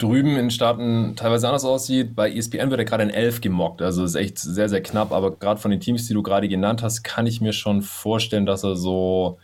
drüben 0.02 0.30
in 0.30 0.36
den 0.36 0.50
Staaten 0.50 1.14
teilweise 1.16 1.46
anders 1.46 1.64
aussieht. 1.64 2.16
Bei 2.16 2.30
ESPN 2.30 2.70
wird 2.70 2.80
er 2.80 2.84
gerade 2.84 3.04
in 3.04 3.10
11 3.10 3.40
gemockt. 3.40 3.80
Also 3.82 4.04
ist 4.04 4.16
echt 4.16 4.38
sehr, 4.38 4.68
sehr 4.68 4.82
knapp. 4.82 5.12
Aber 5.12 5.36
gerade 5.36 5.60
von 5.60 5.70
den 5.70 5.78
Teams, 5.80 6.08
die 6.08 6.14
du 6.14 6.22
gerade 6.22 6.48
genannt 6.48 6.82
hast, 6.82 7.04
kann 7.04 7.26
ich 7.26 7.40
mir 7.40 7.52
schon 7.52 7.82
vorstellen, 7.82 8.44
dass 8.44 8.64
er 8.64 8.74
so, 8.76 9.38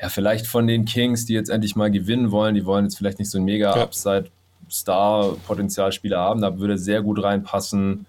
ja, 0.00 0.08
vielleicht 0.08 0.46
von 0.46 0.66
den 0.66 0.86
Kings, 0.86 1.26
die 1.26 1.34
jetzt 1.34 1.50
endlich 1.50 1.76
mal 1.76 1.90
gewinnen 1.90 2.30
wollen, 2.30 2.54
die 2.54 2.64
wollen 2.64 2.86
jetzt 2.86 2.96
vielleicht 2.96 3.18
nicht 3.18 3.30
so 3.30 3.36
ein 3.38 3.44
mega 3.44 3.76
ja. 3.76 3.82
Upside-Star-Potenzialspieler 3.82 6.18
haben. 6.18 6.40
Da 6.40 6.58
würde 6.58 6.72
er 6.74 6.78
sehr 6.78 7.02
gut 7.02 7.22
reinpassen 7.22 8.06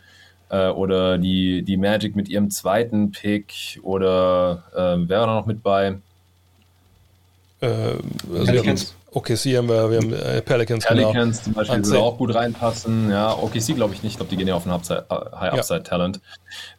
äh, 0.49 0.69
oder 0.69 1.17
die, 1.17 1.63
die 1.63 1.75
Magic 1.77 2.15
mit 2.15 2.29
ihrem 2.29 2.49
zweiten 2.49 3.11
Pick 3.11 3.81
oder 3.83 4.63
äh, 4.73 4.95
wer 5.07 5.19
war 5.19 5.27
da 5.27 5.35
noch 5.35 5.45
mit 5.45 5.61
bei? 5.61 5.97
Äh, 7.59 7.67
also 7.67 8.45
Pelicans. 8.45 8.95
OKC 9.11 9.55
haben 9.55 9.69
wir, 9.69 9.89
wir 9.89 9.97
haben 9.97 10.13
äh, 10.13 10.41
Pelicans, 10.41 10.85
genau. 10.85 11.11
Pelicans 11.11 11.37
genau. 11.37 11.43
zum 11.43 11.53
Beispiel 11.53 11.85
würde 11.85 11.99
auch 11.99 12.17
gut 12.17 12.35
reinpassen. 12.35 13.09
Ja, 13.09 13.33
OKC 13.33 13.75
glaube 13.75 13.93
ich 13.93 14.03
nicht. 14.03 14.13
Ich 14.13 14.17
glaube, 14.17 14.29
die 14.29 14.35
gehen 14.35 14.47
ja 14.47 14.55
auf 14.55 14.65
ein 14.65 14.71
äh, 14.71 15.01
High 15.35 15.53
Upside 15.53 15.79
ja. 15.79 15.83
Talent. 15.83 16.19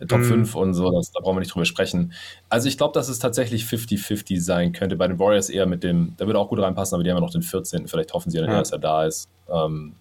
Top 0.06 0.20
mm. 0.20 0.24
5 0.24 0.54
und 0.54 0.74
so, 0.74 0.90
das, 0.90 1.10
da 1.10 1.20
brauchen 1.20 1.36
wir 1.36 1.40
nicht 1.40 1.54
drüber 1.54 1.64
sprechen. 1.64 2.12
Also 2.50 2.68
ich 2.68 2.76
glaube, 2.76 2.92
dass 2.92 3.08
es 3.08 3.18
tatsächlich 3.18 3.64
50-50 3.64 4.40
sein 4.40 4.72
könnte. 4.72 4.96
Bei 4.96 5.08
den 5.08 5.18
Warriors 5.18 5.48
eher 5.48 5.66
mit 5.66 5.82
dem, 5.82 6.14
da 6.18 6.26
würde 6.26 6.38
auch 6.38 6.48
gut 6.48 6.60
reinpassen, 6.60 6.94
aber 6.94 7.02
die 7.02 7.10
haben 7.10 7.16
ja 7.16 7.22
noch 7.22 7.30
den 7.30 7.42
14. 7.42 7.88
Vielleicht 7.88 8.12
hoffen 8.12 8.30
sie 8.30 8.38
ja, 8.38 8.44
ja. 8.44 8.58
dass 8.58 8.72
er 8.72 8.78
da 8.78 9.06
ist. 9.06 9.28
Ähm, 9.50 9.94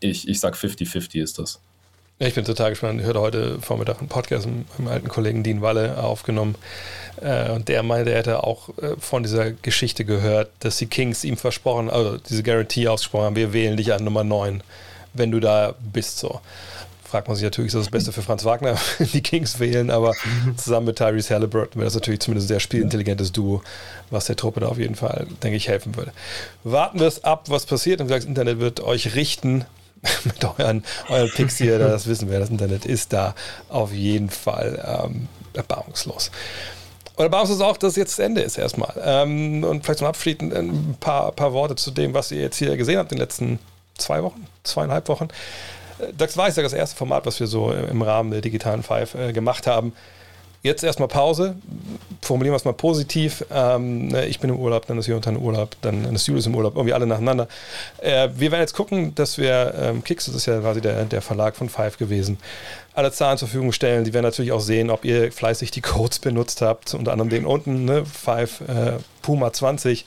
ich, 0.00 0.28
ich 0.28 0.40
sag 0.40 0.54
50-50 0.54 1.22
ist 1.22 1.38
das. 1.38 1.60
Ich 2.22 2.34
bin 2.34 2.44
total 2.44 2.68
gespannt. 2.68 3.00
Ich 3.00 3.06
hörte 3.06 3.22
heute 3.22 3.58
Vormittag 3.62 4.00
einen 4.00 4.08
Podcast 4.08 4.46
mit 4.46 4.78
meinem 4.78 4.88
alten 4.88 5.08
Kollegen 5.08 5.42
Dean 5.42 5.62
Walle 5.62 5.96
aufgenommen. 5.96 6.54
Äh, 7.22 7.50
und 7.50 7.68
der 7.68 7.82
meinte, 7.82 8.10
er 8.10 8.18
hätte 8.18 8.44
auch 8.44 8.68
äh, 8.76 8.94
von 8.98 9.22
dieser 9.22 9.52
Geschichte 9.52 10.04
gehört, 10.04 10.50
dass 10.58 10.76
die 10.76 10.84
Kings 10.84 11.24
ihm 11.24 11.38
versprochen, 11.38 11.88
also 11.88 12.18
diese 12.18 12.42
Guarantee 12.42 12.88
ausgesprochen 12.88 13.24
haben, 13.24 13.36
wir 13.36 13.54
wählen 13.54 13.78
dich 13.78 13.94
an 13.94 14.04
Nummer 14.04 14.22
9, 14.22 14.62
wenn 15.14 15.30
du 15.30 15.40
da 15.40 15.74
bist. 15.80 16.18
So. 16.18 16.42
Fragt 17.04 17.26
man 17.26 17.38
sich 17.38 17.44
natürlich, 17.44 17.68
ist 17.68 17.76
das 17.76 17.84
das 17.86 17.90
Beste 17.90 18.12
für 18.12 18.20
Franz 18.20 18.44
Wagner, 18.44 18.76
die 18.98 19.22
Kings 19.22 19.58
wählen, 19.58 19.90
aber 19.90 20.14
zusammen 20.58 20.88
mit 20.88 20.96
Tyrese 20.96 21.32
Halliburton 21.32 21.80
wäre 21.80 21.86
das 21.86 21.94
natürlich 21.94 22.20
zumindest 22.20 22.48
ein 22.48 22.48
sehr 22.48 22.60
spielintelligentes 22.60 23.32
Duo, 23.32 23.62
was 24.10 24.26
der 24.26 24.36
Truppe 24.36 24.60
da 24.60 24.66
auf 24.66 24.78
jeden 24.78 24.94
Fall, 24.94 25.26
denke 25.42 25.56
ich, 25.56 25.68
helfen 25.68 25.96
würde. 25.96 26.12
Warten 26.64 27.00
wir 27.00 27.06
es 27.06 27.24
ab, 27.24 27.44
was 27.48 27.64
passiert. 27.64 28.02
Und 28.02 28.10
das 28.10 28.26
Internet 28.26 28.60
wird 28.60 28.80
euch 28.80 29.14
richten, 29.14 29.64
mit 30.24 30.44
euren, 30.44 30.84
euren 31.08 31.30
Picks 31.30 31.58
hier, 31.58 31.78
das 31.78 32.06
wissen 32.06 32.30
wir, 32.30 32.38
das 32.38 32.50
Internet 32.50 32.86
ist 32.86 33.12
da 33.12 33.34
auf 33.68 33.92
jeden 33.92 34.30
Fall 34.30 35.04
ähm, 35.04 35.28
erbarmungslos. 35.52 36.30
Und 37.16 37.24
erbarmungslos 37.24 37.60
auch, 37.60 37.76
dass 37.76 37.96
jetzt 37.96 38.18
das 38.18 38.24
Ende 38.24 38.40
ist 38.40 38.56
erstmal. 38.56 38.94
Ähm, 39.04 39.62
und 39.64 39.84
vielleicht 39.84 39.98
zum 39.98 40.08
Abschied 40.08 40.40
ein 40.40 40.96
paar, 41.00 41.32
paar 41.32 41.52
Worte 41.52 41.76
zu 41.76 41.90
dem, 41.90 42.14
was 42.14 42.30
ihr 42.30 42.40
jetzt 42.40 42.56
hier 42.56 42.76
gesehen 42.76 42.98
habt 42.98 43.12
in 43.12 43.18
den 43.18 43.22
letzten 43.22 43.58
zwei 43.98 44.22
Wochen, 44.22 44.46
zweieinhalb 44.64 45.08
Wochen. 45.08 45.28
Äh, 45.98 46.12
das 46.16 46.36
war 46.36 46.48
ja 46.48 46.62
das 46.62 46.72
erste 46.72 46.96
Format, 46.96 47.26
was 47.26 47.38
wir 47.40 47.46
so 47.46 47.72
im 47.72 48.02
Rahmen 48.02 48.30
der 48.30 48.40
digitalen 48.40 48.82
Five 48.82 49.14
äh, 49.14 49.32
gemacht 49.32 49.66
haben. 49.66 49.92
Jetzt 50.62 50.84
erstmal 50.84 51.08
Pause. 51.08 51.56
Formulieren 52.20 52.52
wir 52.52 52.56
es 52.58 52.66
mal 52.66 52.74
positiv. 52.74 53.46
Ähm, 53.50 54.08
ne, 54.08 54.26
ich 54.26 54.40
bin 54.40 54.50
im 54.50 54.58
Urlaub, 54.58 54.86
dann 54.86 54.98
ist 54.98 55.06
Jonathan 55.06 55.36
im 55.36 55.42
Urlaub, 55.42 55.74
dann 55.80 56.04
ist 56.14 56.26
Julius 56.26 56.46
im 56.46 56.54
Urlaub, 56.54 56.76
irgendwie 56.76 56.92
alle 56.92 57.06
nacheinander. 57.06 57.48
Äh, 57.98 58.28
wir 58.36 58.52
werden 58.52 58.60
jetzt 58.60 58.74
gucken, 58.74 59.14
dass 59.14 59.38
wir 59.38 59.74
ähm, 59.80 60.04
Kicks, 60.04 60.26
das 60.26 60.34
ist 60.34 60.44
ja 60.44 60.60
quasi 60.60 60.82
der, 60.82 61.06
der 61.06 61.22
Verlag 61.22 61.56
von 61.56 61.70
Five 61.70 61.96
gewesen, 61.96 62.36
alle 62.92 63.10
Zahlen 63.10 63.38
zur 63.38 63.48
Verfügung 63.48 63.72
stellen. 63.72 64.04
Die 64.04 64.12
werden 64.12 64.24
natürlich 64.24 64.52
auch 64.52 64.60
sehen, 64.60 64.90
ob 64.90 65.06
ihr 65.06 65.32
fleißig 65.32 65.70
die 65.70 65.80
Codes 65.80 66.18
benutzt 66.18 66.60
habt. 66.60 66.92
Unter 66.92 67.12
anderem 67.12 67.30
den 67.30 67.46
unten, 67.46 67.86
ne, 67.86 68.04
Five 68.04 68.60
äh, 68.60 68.98
Puma 69.22 69.54
20. 69.54 70.04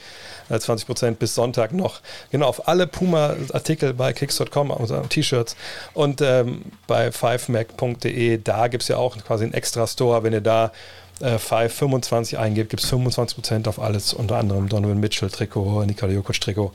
20 0.60 0.88
Prozent 0.88 1.20
bis 1.20 1.36
Sonntag 1.36 1.74
noch. 1.74 2.02
Genau, 2.32 2.48
auf 2.48 2.68
alle 2.68 2.88
Puma-Artikel 2.88 3.94
bei 3.94 4.14
kicks.com, 4.14 4.72
also 4.72 5.00
T-Shirts 5.02 5.56
und 5.94 6.22
ähm, 6.22 6.64
bei 6.88 7.10
5mac.de, 7.10 8.40
da 8.44 8.68
gibt 8.68 8.84
es 8.84 8.90
ja 8.90 8.98
auch 8.98 9.18
quasi 9.18 9.46
einen 9.46 9.54
extra 9.54 9.88
Store, 9.88 10.24
wenn 10.24 10.34
ihr 10.34 10.42
da 10.42 10.72
äh, 11.20 11.38
525 11.38 12.38
eingibt, 12.38 12.70
gibt 12.70 12.84
es 12.84 12.90
25 12.90 13.36
Prozent 13.36 13.68
auf 13.68 13.80
alles, 13.80 14.14
unter 14.14 14.38
anderem 14.38 14.70
Donovan 14.70 15.00
Mitchell 15.00 15.30
Trikot, 15.30 15.86
Nikola 15.86 16.12
Jokic 16.12 16.42
Trikot. 16.42 16.72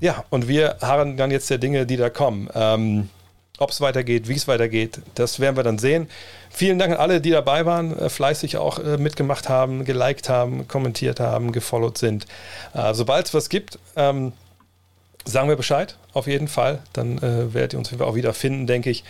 Ja, 0.00 0.24
und 0.30 0.46
wir 0.46 0.76
harren 0.80 1.16
dann 1.16 1.30
jetzt 1.30 1.50
der 1.50 1.58
Dinge, 1.58 1.84
die 1.84 1.96
da 1.96 2.08
kommen. 2.08 2.48
Ähm, 2.54 3.08
ob 3.58 3.70
es 3.70 3.80
weitergeht, 3.80 4.28
wie 4.28 4.34
es 4.34 4.48
weitergeht, 4.48 5.00
das 5.14 5.40
werden 5.40 5.56
wir 5.56 5.64
dann 5.64 5.78
sehen. 5.78 6.08
Vielen 6.50 6.78
Dank 6.78 6.92
an 6.92 6.98
alle, 6.98 7.20
die 7.20 7.30
dabei 7.30 7.66
waren, 7.66 7.96
äh, 7.98 8.08
fleißig 8.08 8.56
auch 8.56 8.78
äh, 8.78 8.96
mitgemacht 8.96 9.48
haben, 9.48 9.84
geliked 9.84 10.28
haben, 10.28 10.66
kommentiert 10.68 11.20
haben, 11.20 11.52
gefollowt 11.52 11.98
sind. 11.98 12.26
Äh, 12.74 12.94
Sobald 12.94 13.26
es 13.26 13.34
was 13.34 13.48
gibt, 13.48 13.78
ähm, 13.96 14.32
sagen 15.24 15.48
wir 15.48 15.56
Bescheid 15.56 15.96
auf 16.14 16.26
jeden 16.26 16.48
Fall. 16.48 16.80
Dann 16.94 17.20
werdet 17.20 17.74
ihr 17.74 17.78
uns 17.78 17.92
auch 18.00 18.14
wieder 18.14 18.32
finden, 18.32 18.66
denke 18.66 18.88
ich. 18.88 19.04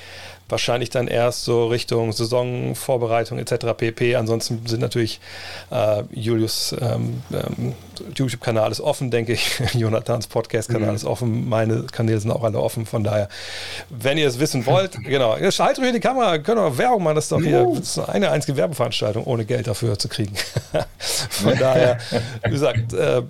Wahrscheinlich 0.49 0.91
dann 0.91 1.09
erst 1.09 1.45
so 1.45 1.67
Richtung 1.67 2.13
Saisonvorbereitung 2.13 3.39
etc. 3.39 3.67
pp. 3.77 4.17
Ansonsten 4.17 4.67
sind 4.67 4.81
natürlich 4.81 5.21
äh, 5.71 6.03
Julius 6.13 6.75
ähm, 6.81 7.23
ähm, 7.33 7.75
YouTube-Kanal 8.15 8.71
ist 8.71 8.81
offen, 8.81 9.11
denke 9.11 9.33
ich. 9.33 9.61
Jonathans 9.75 10.27
Podcast-Kanal 10.27 10.91
mhm. 10.91 10.97
ist 10.97 11.05
offen. 11.05 11.49
Meine 11.49 11.85
Kanäle 11.85 12.21
sind 12.21 12.31
auch 12.31 12.45
alle 12.45 12.59
offen. 12.59 12.87
Von 12.87 13.05
daher, 13.05 13.29
wenn 13.89 14.19
ihr 14.19 14.29
es 14.29 14.39
wissen 14.39 14.67
wollt, 14.67 14.93
genau, 15.05 15.37
schaltet 15.51 15.83
euch 15.83 15.89
in 15.89 15.95
die 15.95 16.01
Kamera, 16.01 16.39
können 16.39 16.61
wir 16.61 16.79
Werbung 16.79 17.03
machen. 17.03 17.17
Das 17.17 17.25
ist 17.25 17.33
doch 17.33 17.41
hier 17.41 17.67
das 17.75 17.97
ist 17.97 18.09
eine 18.09 18.31
einzige 18.31 18.57
Werbeveranstaltung, 18.57 19.25
ohne 19.25 19.45
Geld 19.45 19.67
dafür 19.67 19.99
zu 19.99 20.09
kriegen. 20.09 20.35
Von 20.99 21.59
daher, 21.59 21.99
wie 22.45 22.51
gesagt, 22.51 22.93
äh, 22.93 23.23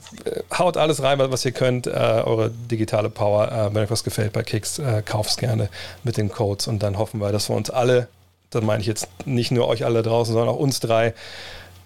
haut 0.56 0.76
alles 0.76 1.02
rein, 1.02 1.18
was 1.18 1.44
ihr 1.44 1.52
könnt. 1.52 1.86
Äh, 1.86 1.90
eure 1.90 2.50
digitale 2.50 3.10
Power. 3.10 3.50
Äh, 3.50 3.74
wenn 3.74 3.84
euch 3.84 3.90
was 3.90 4.04
gefällt 4.04 4.32
bei 4.32 4.42
Kicks, 4.42 4.78
äh, 4.78 5.02
kauft 5.04 5.30
es 5.30 5.36
gerne 5.36 5.68
mit 6.04 6.16
den 6.16 6.28
Codes 6.28 6.68
und 6.68 6.82
dann 6.82 6.98
hoffen 6.98 7.07
hoffen 7.08 7.20
wir, 7.20 7.32
dass 7.32 7.48
wir 7.48 7.56
uns 7.56 7.70
alle, 7.70 8.08
das 8.50 8.62
meine 8.62 8.82
ich 8.82 8.86
jetzt 8.86 9.08
nicht 9.24 9.50
nur 9.50 9.66
euch 9.66 9.84
alle 9.84 10.02
draußen, 10.02 10.32
sondern 10.32 10.54
auch 10.54 10.58
uns 10.58 10.78
drei, 10.80 11.14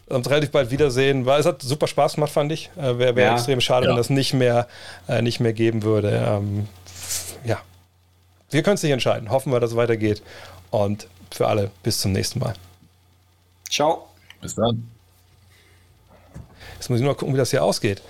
uns 0.06 0.28
relativ 0.28 0.50
bald 0.50 0.70
wiedersehen, 0.70 1.26
weil 1.26 1.40
es 1.40 1.46
hat 1.46 1.62
super 1.62 1.86
Spaß 1.86 2.14
gemacht, 2.14 2.32
fand 2.32 2.50
ich. 2.50 2.70
Äh, 2.76 2.98
Wäre 2.98 3.16
wär 3.16 3.26
ja, 3.26 3.34
extrem 3.34 3.60
schade, 3.60 3.86
ja. 3.86 3.90
wenn 3.90 3.96
das 3.96 4.10
nicht 4.10 4.34
mehr, 4.34 4.66
äh, 5.08 5.22
nicht 5.22 5.38
mehr 5.38 5.52
geben 5.52 5.84
würde. 5.84 6.10
Ähm, 6.10 6.68
ja, 7.44 7.60
wir 8.50 8.62
können 8.62 8.74
es 8.74 8.82
nicht 8.82 8.92
entscheiden. 8.92 9.30
Hoffen 9.30 9.52
wir, 9.52 9.60
dass 9.60 9.70
es 9.70 9.76
weitergeht. 9.76 10.22
Und 10.70 11.06
für 11.30 11.46
alle, 11.46 11.70
bis 11.82 12.00
zum 12.00 12.12
nächsten 12.12 12.40
Mal. 12.40 12.54
Ciao. 13.70 14.08
Bis 14.40 14.56
dann. 14.56 14.88
Jetzt 16.74 16.90
muss 16.90 16.98
ich 16.98 17.04
nur 17.04 17.16
gucken, 17.16 17.32
wie 17.34 17.38
das 17.38 17.50
hier 17.50 17.62
ausgeht. 17.62 18.02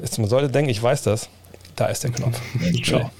Jetzt, 0.00 0.18
man 0.18 0.28
sollte 0.28 0.48
denken, 0.48 0.70
ich 0.70 0.82
weiß 0.82 1.02
das. 1.02 1.28
Da 1.76 1.86
ist 1.86 2.02
der 2.02 2.12
Knopf. 2.12 2.40
Ciao. 2.82 3.10